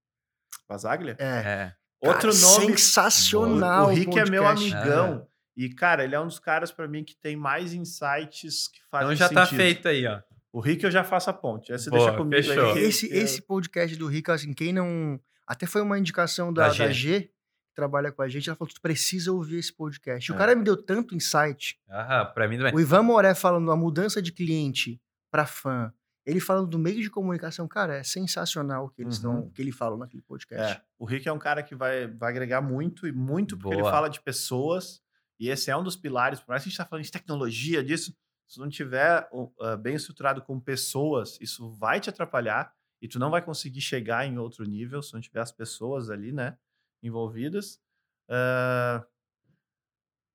Vazaglia? 0.69 1.17
É. 1.19 1.25
É. 1.25 1.75
Outro 2.01 2.31
Cara, 2.33 2.41
nome. 2.41 2.67
Sensacional. 2.79 3.87
O 3.87 3.95
Rick 3.95 4.19
é 4.19 4.25
meu 4.29 4.43
podcast. 4.45 4.75
amigão. 4.77 5.27
E, 5.57 5.69
cara, 5.69 6.03
ele 6.05 6.15
é 6.15 6.21
um 6.21 6.27
dos 6.27 6.39
caras 6.39 6.73
pra 6.73 6.89
mim 6.89 7.05
que 7.05 7.15
tem 7.15 7.37
mais 7.37 7.73
insights 7.75 8.69
que 8.69 8.81
fazem 8.91 9.09
Então 9.15 9.17
já 9.17 9.29
tá 9.29 9.45
sentido. 9.45 9.57
feito 9.59 9.89
aí, 9.89 10.07
ó. 10.07 10.21
O 10.53 10.61
Rick 10.61 10.85
eu 10.85 10.91
já 10.91 11.03
faço 11.05 11.31
a 11.31 11.33
ponte. 11.33 11.73
Essa 11.73 11.91
Boa, 11.91 12.03
deixa 12.05 12.17
comigo 12.19 12.43
fechou. 12.43 12.73
aí. 12.75 12.79
Esse, 12.83 13.09
que 13.09 13.15
eu- 13.17 13.23
esse 13.23 13.43
podcast 13.43 13.97
do 13.97 14.07
Rick, 14.07 14.31
assim, 14.31 14.53
quem 14.53 14.73
não. 14.73 15.19
Até 15.47 15.67
foi 15.67 15.81
uma 15.83 15.99
indicação 15.99 16.53
da, 16.53 16.69
Da 16.69 16.75
da 16.75 16.91
G. 16.91 17.31
Trabalha 17.75 18.13
com 18.13 18.23
a 18.23 18.29
gente. 18.29 18.49
Ela 18.49 18.57
falou: 18.57 18.73
tu 18.73 18.81
precisa 18.81 19.33
ouvir 19.33 19.59
esse 19.59 19.73
podcast. 19.73 20.31
O 20.31 20.35
É. 20.35 20.39
cara 20.39 20.55
me 20.55 20.63
deu 20.63 20.77
tanto 20.77 21.15
insight. 21.15 21.79
Ah, 21.89 22.25
pra 22.25 22.47
mim 22.49 22.57
também. 22.59 22.75
O 22.75 22.81
Ivan 22.81 23.03
Moré 23.03 23.35
falando 23.35 23.71
a 23.71 23.77
mudança 23.77 24.21
de 24.21 24.31
cliente 24.33 25.01
para 25.31 25.47
fã. 25.47 25.93
Ele 26.25 26.39
falando 26.39 26.69
do 26.69 26.79
meio 26.79 27.03
de 27.03 27.11
comunicação, 27.11 27.67
cara, 27.67 27.97
é 27.97 28.05
sensacional 28.05 28.85
o 28.85 28.89
que 28.91 29.03
eles 29.03 29.23
Uhum. 29.25 29.39
estão, 29.41 29.51
que 29.51 29.61
ele 29.61 29.73
falou 29.73 29.99
naquele 29.99 30.23
podcast. 30.23 30.75
É, 30.75 30.83
o 30.97 31.05
Rick 31.05 31.29
é 31.29 31.33
um 31.33 31.39
cara 31.39 31.65
que 31.65 31.75
vai, 31.75 32.07
vai 32.07 32.31
agregar 32.31 32.61
muito 32.61 33.09
e 33.09 33.13
muito 33.13 33.57
porque 33.59 33.75
ele 33.75 33.83
Boa. 33.83 33.91
fala 33.91 34.09
de 34.09 34.21
pessoas 34.21 35.03
e 35.41 35.49
esse 35.49 35.69
é 35.69 35.77
um 35.77 35.83
dos 35.83 35.97
pilares. 35.97 36.39
Por 36.39 36.51
mais 36.51 36.63
que 36.63 36.69
a 36.69 36.71
gente 36.71 36.75
está 36.79 36.85
falando 36.87 37.05
de 37.05 37.11
tecnologia, 37.11 37.83
disso, 37.83 38.15
se 38.47 38.61
não 38.61 38.69
tiver 38.69 39.29
uh, 39.33 39.51
bem 39.79 39.97
estruturado 39.97 40.41
com 40.43 40.61
pessoas, 40.61 41.39
isso 41.41 41.69
vai 41.73 41.99
te 41.99 42.09
atrapalhar 42.09 42.73
e 43.01 43.09
tu 43.09 43.19
não 43.19 43.29
vai 43.31 43.43
conseguir 43.43 43.81
chegar 43.81 44.25
em 44.25 44.39
outro 44.39 44.65
nível 44.65 45.03
se 45.03 45.13
não 45.15 45.21
tiver 45.21 45.41
as 45.41 45.51
pessoas 45.51 46.09
ali, 46.09 46.31
né, 46.31 46.57
envolvidas. 47.03 47.81
Uh, 48.29 49.05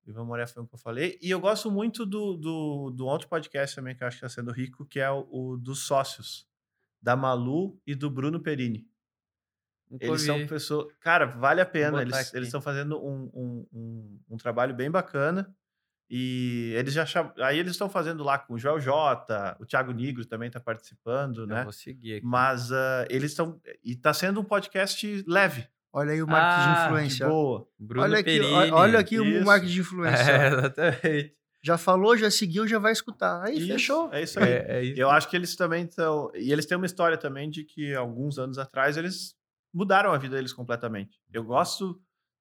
Ivan 0.07 0.25
Moré 0.25 0.47
foi 0.47 0.63
um 0.63 0.65
que 0.65 0.75
eu 0.75 0.79
falei. 0.79 1.17
E 1.21 1.29
eu 1.29 1.39
gosto 1.39 1.69
muito 1.69 2.05
do, 2.05 2.37
do, 2.37 2.91
do 2.91 3.05
outro 3.05 3.27
podcast 3.27 3.75
também 3.75 3.95
que 3.95 4.03
eu 4.03 4.07
acho 4.07 4.19
que 4.19 4.25
está 4.25 4.41
sendo 4.41 4.51
rico, 4.51 4.85
que 4.85 4.99
é 4.99 5.09
o, 5.11 5.27
o 5.29 5.57
dos 5.57 5.85
sócios, 5.85 6.47
da 7.01 7.15
Malu 7.15 7.79
e 7.85 7.93
do 7.93 8.09
Bruno 8.09 8.41
Perini. 8.41 8.87
Nunca 9.89 10.05
Eles 10.05 10.21
são 10.21 10.45
pessoas. 10.47 10.93
Cara, 10.99 11.25
vale 11.25 11.61
a 11.61 11.65
pena. 11.65 12.01
Eles 12.01 12.13
aqui. 12.13 12.37
eles 12.37 12.47
estão 12.47 12.61
fazendo 12.61 12.97
um, 12.97 13.29
um, 13.33 13.67
um, 13.71 14.19
um 14.31 14.37
trabalho 14.37 14.73
bem 14.73 14.89
bacana. 14.89 15.53
E 16.09 16.73
eles 16.77 16.93
já 16.93 17.05
cham... 17.05 17.33
Aí 17.37 17.59
eles 17.59 17.71
estão 17.71 17.89
fazendo 17.89 18.23
lá 18.23 18.39
com 18.39 18.53
o 18.53 18.57
Joel 18.57 18.79
J, 18.79 19.57
o 19.59 19.65
Thiago 19.65 19.91
Nigro 19.91 20.25
também 20.25 20.47
está 20.47 20.59
participando, 20.59 21.41
Eu 21.41 21.47
né? 21.47 21.63
vou 21.63 21.73
seguir 21.73 22.15
aqui. 22.15 22.25
Mas 22.25 22.71
ah, 22.71 23.05
eles 23.09 23.31
estão. 23.31 23.59
E 23.83 23.93
tá 23.93 24.13
sendo 24.13 24.39
um 24.39 24.43
podcast 24.43 25.23
leve, 25.27 25.67
Olha 25.97 26.11
aí 26.13 26.21
o 26.21 26.27
marketing 26.27 26.69
Ah, 26.69 26.73
de 26.73 26.79
de 26.79 26.85
influência. 26.85 27.27
boa. 27.27 27.67
Bruno 27.79 28.03
olha 28.03 28.19
aqui, 28.19 28.39
Perini. 28.39 28.71
olha 28.71 28.99
aqui 28.99 29.19
o 29.19 29.25
Isso. 29.25 29.45
marketing 29.45 29.73
de 29.73 29.79
influência. 29.79 30.17
É, 30.31 30.47
exatamente. 30.47 31.37
Já 31.63 31.75
falou, 31.77 32.15
já 32.15 32.29
seguiu, 32.29 32.67
já 32.67 32.77
vai 32.77 32.91
escutar. 32.91 33.43
Aí 33.43 33.57
Isso, 33.57 33.67
fechou. 33.67 34.13
É 34.13 34.21
isso 34.21 34.39
aí. 34.39 34.49
É, 34.51 34.65
é 34.77 34.83
isso. 34.83 35.01
Eu 35.01 35.09
acho 35.09 35.27
que 35.27 35.35
eles 35.35 35.55
também 35.55 35.85
estão. 35.85 36.31
E 36.35 36.51
eles 36.51 36.65
têm 36.67 36.77
uma 36.77 36.85
história 36.85 37.17
também 37.17 37.49
de 37.49 37.63
que 37.63 37.95
alguns 37.95 38.37
anos 38.37 38.59
atrás 38.59 38.95
eles 38.95 39.35
mudaram 39.73 40.11
a 40.13 40.17
vida 40.19 40.35
deles 40.35 40.53
completamente. 40.53 41.19
Eu 41.33 41.43
gosto 41.43 41.99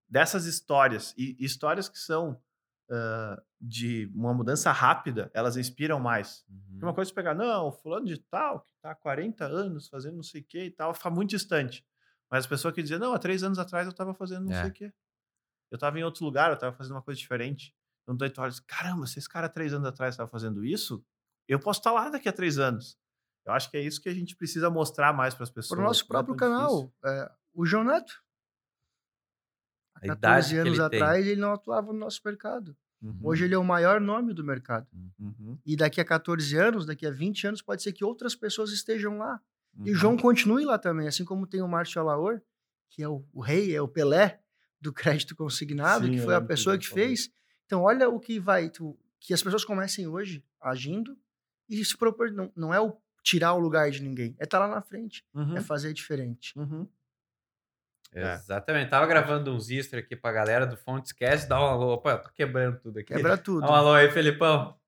dessas 0.09 0.45
histórias. 0.45 1.15
E 1.17 1.35
histórias 1.41 1.89
que 1.89 1.99
são 1.99 2.39
ah, 2.91 3.43
de 3.61 4.09
uma 4.15 4.35
mudança 4.35 4.71
rápida, 4.71 5.31
elas 5.35 5.57
inspiram 5.57 5.99
mais. 5.99 6.45
Uhum. 6.49 6.57
Porque 6.73 6.85
uma 6.85 6.95
coisa 6.95 7.11
é 7.11 7.15
pegar, 7.15 7.35
não, 7.35 7.69
o 7.69 7.73
fulano 7.73 8.07
de 8.07 8.19
tal, 8.19 8.61
que 8.61 8.73
tá 8.83 8.91
há 8.91 8.95
40 8.95 9.45
anos 9.47 9.89
fazendo 9.89 10.15
não 10.17 10.23
sei 10.23 10.43
o 10.43 10.45
que 10.45 10.65
e 10.67 10.71
tal, 10.71 10.93
fica 10.95 11.11
muito 11.11 11.31
distante. 11.31 11.85
Mas 12.31 12.41
as 12.45 12.47
pessoas 12.47 12.75
que 12.75 12.83
diziam, 12.83 12.99
não, 12.99 13.13
há 13.13 13.19
três 13.19 13.43
anos 13.43 13.59
atrás 13.59 13.87
eu 13.87 13.93
tava 13.93 14.13
fazendo 14.15 14.47
não 14.47 14.53
É. 14.53 14.63
sei 14.63 14.71
o 14.71 14.73
que. 14.73 14.93
Eu 15.71 15.79
tava 15.79 15.99
em 15.99 16.05
outro 16.05 16.25
lugar, 16.25 16.51
eu 16.51 16.59
tava 16.59 16.75
fazendo 16.77 16.93
uma 16.95 17.03
coisa 17.03 17.19
diferente. 17.19 17.75
Então, 18.03 18.17
daí 18.17 18.31
tu 18.31 18.41
olha, 18.41 18.53
caramba, 18.67 19.07
se 19.07 19.19
esse 19.19 19.29
cara 19.29 19.49
três 19.49 19.73
anos 19.75 19.87
atrás 19.87 20.15
estava 20.15 20.29
fazendo 20.31 20.65
isso, 20.65 21.05
eu 21.49 21.59
posso 21.59 21.81
estar 21.81 21.93
lá 21.93 22.09
daqui 22.09 22.29
a 22.29 22.33
três 22.33 22.59
anos. 22.59 22.97
Eu 23.45 23.53
acho 23.53 23.71
que 23.71 23.77
é 23.77 23.81
isso 23.81 24.01
que 24.01 24.09
a 24.09 24.15
gente 24.15 24.35
precisa 24.37 24.71
mostrar 24.71 25.13
mais 25.13 25.35
para 25.35 25.45
as 25.45 25.51
pessoas. 25.51 25.77
Para 25.79 25.85
o 25.85 25.89
nosso 25.89 26.05
é 26.05 26.07
próprio 26.07 26.37
tão 26.37 26.49
canal. 26.49 26.93
É, 27.05 27.31
o 27.55 27.65
João 27.67 27.85
Neto. 27.85 28.23
Idade 30.03 30.21
14 30.21 30.55
que 30.55 30.61
anos 30.61 30.79
ele 30.79 30.89
tem. 30.91 31.01
atrás 31.01 31.27
ele 31.27 31.41
não 31.41 31.53
atuava 31.53 31.93
no 31.93 31.99
nosso 31.99 32.21
mercado. 32.25 32.77
Uhum. 33.01 33.19
Hoje 33.23 33.45
ele 33.45 33.55
é 33.55 33.59
o 33.59 33.65
maior 33.65 34.01
nome 34.01 34.33
do 34.35 34.45
mercado. 34.45 34.87
Uhum. 35.19 35.59
E 35.65 35.77
daqui 35.77 36.01
a 36.01 36.05
14 36.05 36.57
anos, 36.57 36.87
daqui 36.87 37.07
a 37.07 37.11
20 37.11 37.47
anos, 37.47 37.63
pode 37.63 37.83
ser 37.83 37.93
que 37.93 38.05
outras 38.05 38.35
pessoas 38.35 38.71
estejam 38.73 39.19
lá. 39.19 39.41
E 39.85 39.91
o 39.91 39.93
Uhum. 39.93 39.99
João 39.99 40.17
continue 40.17 40.65
lá 40.65 40.79
também, 40.79 41.07
assim 41.09 41.25
como 41.25 41.47
tem 41.47 41.61
o 41.63 41.69
Márcio 41.69 42.01
Alaor, 42.01 42.41
que 42.91 43.03
é 43.03 43.09
o, 43.09 43.25
o 43.33 43.41
rei, 43.41 43.75
é 43.75 43.81
o 43.83 43.89
Pelé 43.89 44.41
do 44.81 44.93
crédito 45.25 45.35
consignado, 45.37 46.07
Sim, 46.07 46.13
que 46.13 46.19
foi 46.21 46.35
a 46.35 46.39
o 46.39 46.47
pessoa 46.47 46.75
João 46.75 46.81
que 46.81 46.89
fez. 46.89 47.31
Então, 47.67 47.83
olha 47.83 48.09
o 48.09 48.19
que 48.21 48.39
vai. 48.41 48.71
tu- 48.71 48.99
que 49.21 49.35
as 49.35 49.43
pessoas 49.43 49.65
comecem 49.65 50.07
hoje 50.07 50.45
agindo 50.61 51.17
e 51.69 51.85
se 51.85 51.97
propor. 51.97 52.31
Não, 52.31 52.53
não 52.55 52.73
é 52.73 52.81
o 52.81 52.97
tirar 53.25 53.55
o 53.55 53.59
lugar 53.59 53.91
de 53.91 54.01
ninguém, 54.03 54.37
é 54.39 54.45
estar 54.45 54.59
lá 54.61 54.69
na 54.69 54.81
frente, 54.81 55.25
Uhum. 55.35 55.57
é 55.57 55.61
fazer 55.61 55.93
diferente. 55.93 56.57
Uhum. 56.57 56.89
É. 58.13 58.35
Exatamente. 58.35 58.89
Tava 58.89 59.07
gravando 59.07 59.53
uns 59.53 59.69
extras 59.69 60.05
aqui 60.05 60.15
pra 60.15 60.31
galera 60.33 60.67
do 60.67 60.77
Fontes 60.77 61.13
dá 61.49 61.61
um 61.61 61.65
alô. 61.67 61.95
Opa, 61.95 62.13
eu 62.13 62.23
tô 62.23 62.31
quebrando 62.31 62.79
tudo 62.79 62.99
aqui. 63.01 63.13
Quebra 63.15 63.37
tudo. 63.37 63.61
Dá 63.67 63.73
um 63.73 63.75
alô 63.75 63.93
aí, 63.95 64.11
Felipão. 64.11 64.79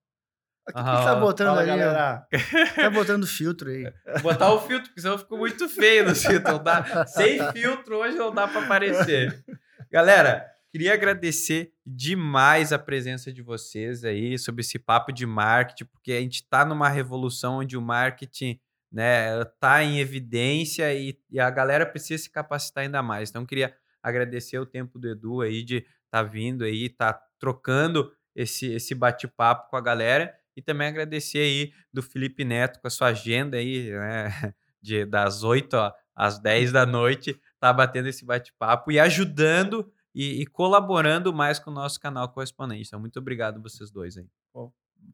O 0.68 0.72
que, 0.72 1.04
tá 1.04 1.16
botando 1.16 1.48
Fala, 1.48 1.60
ali? 1.60 1.68
galera. 1.68 2.26
Tá 2.74 2.90
botando 2.90 3.26
filtro 3.26 3.70
aí. 3.70 3.84
Vou 4.14 4.22
botar 4.32 4.52
o 4.52 4.60
filtro, 4.60 4.88
porque 4.88 5.00
senão 5.00 5.18
ficou 5.18 5.38
muito 5.38 5.68
feio 5.68 6.04
no 6.06 6.14
filtro. 6.14 6.58
Dá- 6.58 7.06
Sem 7.06 7.38
filtro 7.52 7.96
hoje 7.96 8.16
não 8.16 8.32
dá 8.32 8.46
pra 8.46 8.64
aparecer. 8.64 9.42
Galera, 9.90 10.46
queria 10.70 10.92
agradecer 10.94 11.72
demais 11.86 12.72
a 12.72 12.78
presença 12.78 13.32
de 13.32 13.42
vocês 13.42 14.04
aí 14.04 14.38
sobre 14.38 14.60
esse 14.60 14.78
papo 14.78 15.12
de 15.12 15.24
marketing, 15.26 15.86
porque 15.86 16.12
a 16.12 16.20
gente 16.20 16.46
tá 16.48 16.64
numa 16.64 16.88
revolução 16.88 17.58
onde 17.58 17.76
o 17.76 17.82
marketing 17.82 18.60
né, 18.92 19.44
tá 19.60 19.82
em 19.82 19.98
evidência 20.00 20.92
e, 20.94 21.18
e 21.30 21.38
a 21.40 21.50
galera 21.50 21.84
precisa 21.86 22.22
se 22.22 22.30
capacitar 22.30 22.84
ainda 22.84 23.02
mais. 23.02 23.30
Então, 23.30 23.44
queria 23.46 23.74
agradecer 24.02 24.58
o 24.58 24.66
tempo 24.66 24.98
do 24.98 25.08
Edu 25.08 25.40
aí 25.40 25.62
de 25.62 25.76
estar 25.78 25.88
tá 26.10 26.22
vindo 26.22 26.64
aí, 26.64 26.88
tá 26.88 27.18
trocando 27.38 28.10
esse, 28.34 28.72
esse 28.72 28.94
bate-papo 28.94 29.68
com 29.70 29.76
a 29.76 29.80
galera 29.80 30.34
e 30.58 30.62
também 30.62 30.88
agradecer 30.88 31.38
aí 31.38 31.72
do 31.92 32.02
Felipe 32.02 32.44
Neto 32.44 32.80
com 32.80 32.88
a 32.88 32.90
sua 32.90 33.08
agenda 33.08 33.58
aí, 33.58 33.92
né, 33.92 34.28
de, 34.82 35.06
das 35.06 35.44
8 35.44 35.72
ó, 35.74 35.92
às 36.16 36.40
10 36.40 36.72
da 36.72 36.84
noite, 36.84 37.40
tá 37.60 37.72
batendo 37.72 38.08
esse 38.08 38.24
bate-papo 38.24 38.90
e 38.90 38.98
ajudando 38.98 39.88
e, 40.12 40.42
e 40.42 40.46
colaborando 40.46 41.32
mais 41.32 41.60
com 41.60 41.70
o 41.70 41.74
nosso 41.74 42.00
canal 42.00 42.28
correspondente. 42.28 42.88
Então, 42.88 42.98
muito 42.98 43.20
obrigado 43.20 43.62
vocês 43.62 43.88
dois 43.92 44.16
aí. 44.16 44.28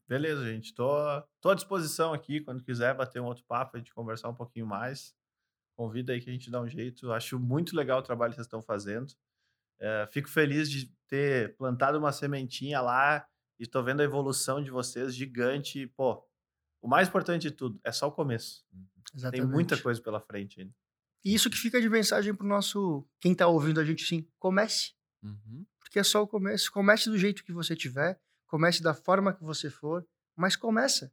Beleza, 0.09 0.47
gente. 0.47 0.75
Tô, 0.75 0.97
tô 1.43 1.51
à 1.51 1.55
disposição 1.55 2.15
aqui. 2.15 2.41
Quando 2.41 2.65
quiser 2.65 2.95
bater 2.95 3.21
um 3.21 3.27
outro 3.27 3.45
papo, 3.47 3.77
a 3.77 3.79
gente 3.79 3.93
conversar 3.93 4.31
um 4.31 4.35
pouquinho 4.35 4.67
mais. 4.67 5.15
Convida 5.77 6.15
aí 6.15 6.23
que 6.23 6.31
a 6.31 6.33
gente 6.33 6.51
dá 6.51 6.59
um 6.59 6.67
jeito. 6.67 7.13
Acho 7.13 7.39
muito 7.39 7.77
legal 7.77 7.99
o 7.99 8.03
trabalho 8.03 8.31
que 8.31 8.37
vocês 8.37 8.47
estão 8.47 8.63
fazendo. 8.63 9.13
É, 9.79 10.09
fico 10.11 10.31
feliz 10.31 10.71
de 10.71 10.91
ter 11.07 11.55
plantado 11.59 11.99
uma 11.99 12.13
sementinha 12.13 12.81
lá 12.81 13.27
e 13.59 13.67
tô 13.67 13.83
vendo 13.83 14.01
a 14.01 14.05
evolução 14.05 14.63
de 14.63 14.71
vocês 14.71 15.15
gigante. 15.15 15.81
E, 15.81 15.87
Pô, 15.87 16.23
o 16.81 16.89
mais 16.89 17.09
importante 17.09 17.43
de 17.43 17.51
tudo 17.51 17.81
é 17.85 17.93
só 17.93 18.09
o 18.09 18.13
começo. 18.13 18.65
Exatamente. 19.15 19.43
Tem 19.47 19.51
muita 19.51 19.77
coisa 19.81 20.01
pela 20.01 20.21
frente 20.21 20.61
ainda. 20.61 20.73
E 21.25 21.35
isso 21.35 21.49
que 21.49 21.57
fica 21.57 21.81
de 21.81 21.89
mensagem 21.89 22.35
pro 22.35 22.47
nosso. 22.47 23.07
Quem 23.21 23.35
tá 23.35 23.47
ouvindo 23.47 23.81
a 23.81 23.85
gente, 23.85 24.05
sim. 24.05 24.29
Comece. 24.39 24.93
Uhum. 25.23 25.65
Porque 25.81 25.99
é 25.99 26.03
só 26.03 26.23
o 26.23 26.27
começo. 26.27 26.71
Comece 26.71 27.09
do 27.09 27.17
jeito 27.17 27.45
que 27.45 27.53
você 27.53 27.75
tiver, 27.75 28.21
comece 28.47 28.83
da 28.83 28.93
forma 28.93 29.33
que 29.33 29.43
você 29.43 29.71
for, 29.71 30.07
mas 30.37 30.55
começa. 30.57 31.13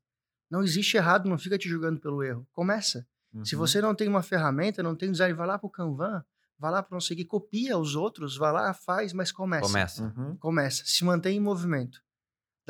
Não 0.49 0.61
existe 0.63 0.97
errado, 0.97 1.30
não 1.30 1.38
fica 1.38 1.57
te 1.57 1.69
julgando 1.69 1.99
pelo 1.99 2.22
erro. 2.23 2.45
Começa. 2.51 3.07
Se 3.45 3.55
Uhum. 3.55 3.59
você 3.61 3.80
não 3.80 3.95
tem 3.95 4.09
uma 4.09 4.22
ferramenta, 4.22 4.84
não 4.84 4.93
tem 4.93 5.07
um 5.07 5.13
design, 5.13 5.34
vai 5.34 5.47
lá 5.47 5.57
pro 5.57 5.69
Canvan, 5.69 6.22
vai 6.59 6.69
lá 6.72 6.84
para 6.84 6.93
não 6.93 6.99
seguir, 6.99 7.23
copia 7.23 7.77
os 7.77 7.95
outros, 7.95 8.35
vai 8.35 8.51
lá, 8.51 8.73
faz, 8.73 9.13
mas 9.13 9.31
começa. 9.31 9.65
Começa. 9.65 10.03
Uhum. 10.18 10.35
Começa. 10.35 10.84
Se 10.85 11.05
mantém 11.05 11.38
em 11.38 11.39
movimento. 11.39 12.03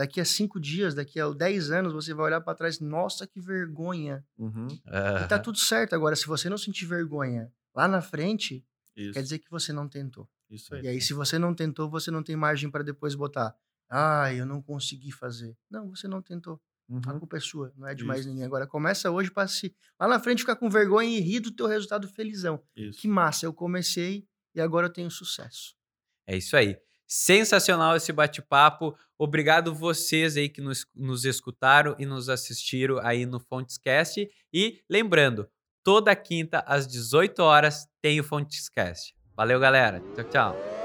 Daqui 0.01 0.19
a 0.19 0.25
cinco 0.25 0.59
dias, 0.59 0.95
daqui 0.95 1.19
a 1.19 1.29
dez 1.29 1.69
anos, 1.69 1.93
você 1.93 2.11
vai 2.11 2.25
olhar 2.25 2.41
para 2.41 2.55
trás, 2.55 2.79
nossa, 2.79 3.27
que 3.27 3.39
vergonha. 3.39 4.25
Uhum. 4.35 4.67
E 4.67 5.27
tá 5.27 5.37
tudo 5.37 5.59
certo. 5.59 5.93
Agora, 5.93 6.15
se 6.15 6.25
você 6.25 6.49
não 6.49 6.57
sentir 6.57 6.87
vergonha 6.87 7.53
lá 7.75 7.87
na 7.87 8.01
frente, 8.01 8.65
Isso. 8.95 9.13
quer 9.13 9.21
dizer 9.21 9.37
que 9.37 9.47
você 9.51 9.71
não 9.71 9.87
tentou. 9.87 10.27
Isso 10.49 10.73
aí. 10.73 10.81
E 10.81 10.87
aí, 10.87 10.99
se 10.99 11.13
você 11.13 11.37
não 11.37 11.53
tentou, 11.53 11.87
você 11.87 12.09
não 12.09 12.23
tem 12.23 12.35
margem 12.35 12.67
para 12.71 12.83
depois 12.83 13.13
botar. 13.13 13.55
Ah, 13.87 14.33
eu 14.33 14.43
não 14.43 14.59
consegui 14.59 15.11
fazer. 15.11 15.55
Não, 15.69 15.87
você 15.89 16.07
não 16.07 16.19
tentou. 16.19 16.59
A 16.89 16.93
Uhum. 16.93 17.19
culpa 17.19 17.37
é 17.37 17.39
sua, 17.39 17.71
não 17.77 17.87
é 17.87 17.93
de 17.93 18.03
mais 18.03 18.25
ninguém. 18.25 18.43
Agora 18.43 18.65
começa 18.65 19.11
hoje 19.11 19.29
para 19.29 19.47
se 19.47 19.73
lá 19.99 20.07
na 20.07 20.19
frente 20.19 20.39
ficar 20.39 20.55
com 20.55 20.67
vergonha 20.67 21.15
e 21.15 21.21
rir 21.21 21.41
do 21.41 21.51
teu 21.51 21.67
resultado 21.67 22.07
felizão. 22.07 22.59
Isso. 22.75 22.99
Que 22.99 23.07
massa, 23.07 23.45
eu 23.45 23.53
comecei 23.53 24.27
e 24.55 24.59
agora 24.59 24.87
eu 24.87 24.91
tenho 24.91 25.11
sucesso. 25.11 25.75
É 26.25 26.35
isso 26.35 26.57
aí. 26.57 26.75
Sensacional 27.13 27.97
esse 27.97 28.13
bate-papo. 28.13 28.95
Obrigado 29.17 29.75
vocês 29.75 30.37
aí 30.37 30.47
que 30.47 30.61
nos, 30.61 30.85
nos 30.95 31.25
escutaram 31.25 31.93
e 31.99 32.05
nos 32.05 32.29
assistiram 32.29 32.99
aí 32.99 33.25
no 33.25 33.37
Fontescast. 33.37 34.29
E 34.53 34.79
lembrando, 34.89 35.45
toda 35.83 36.15
quinta 36.15 36.63
às 36.65 36.87
18 36.87 37.39
horas 37.43 37.85
tem 38.01 38.21
o 38.21 38.23
Fontescast. 38.23 39.13
Valeu, 39.35 39.59
galera. 39.59 40.01
Tchau, 40.15 40.23
tchau. 40.29 40.80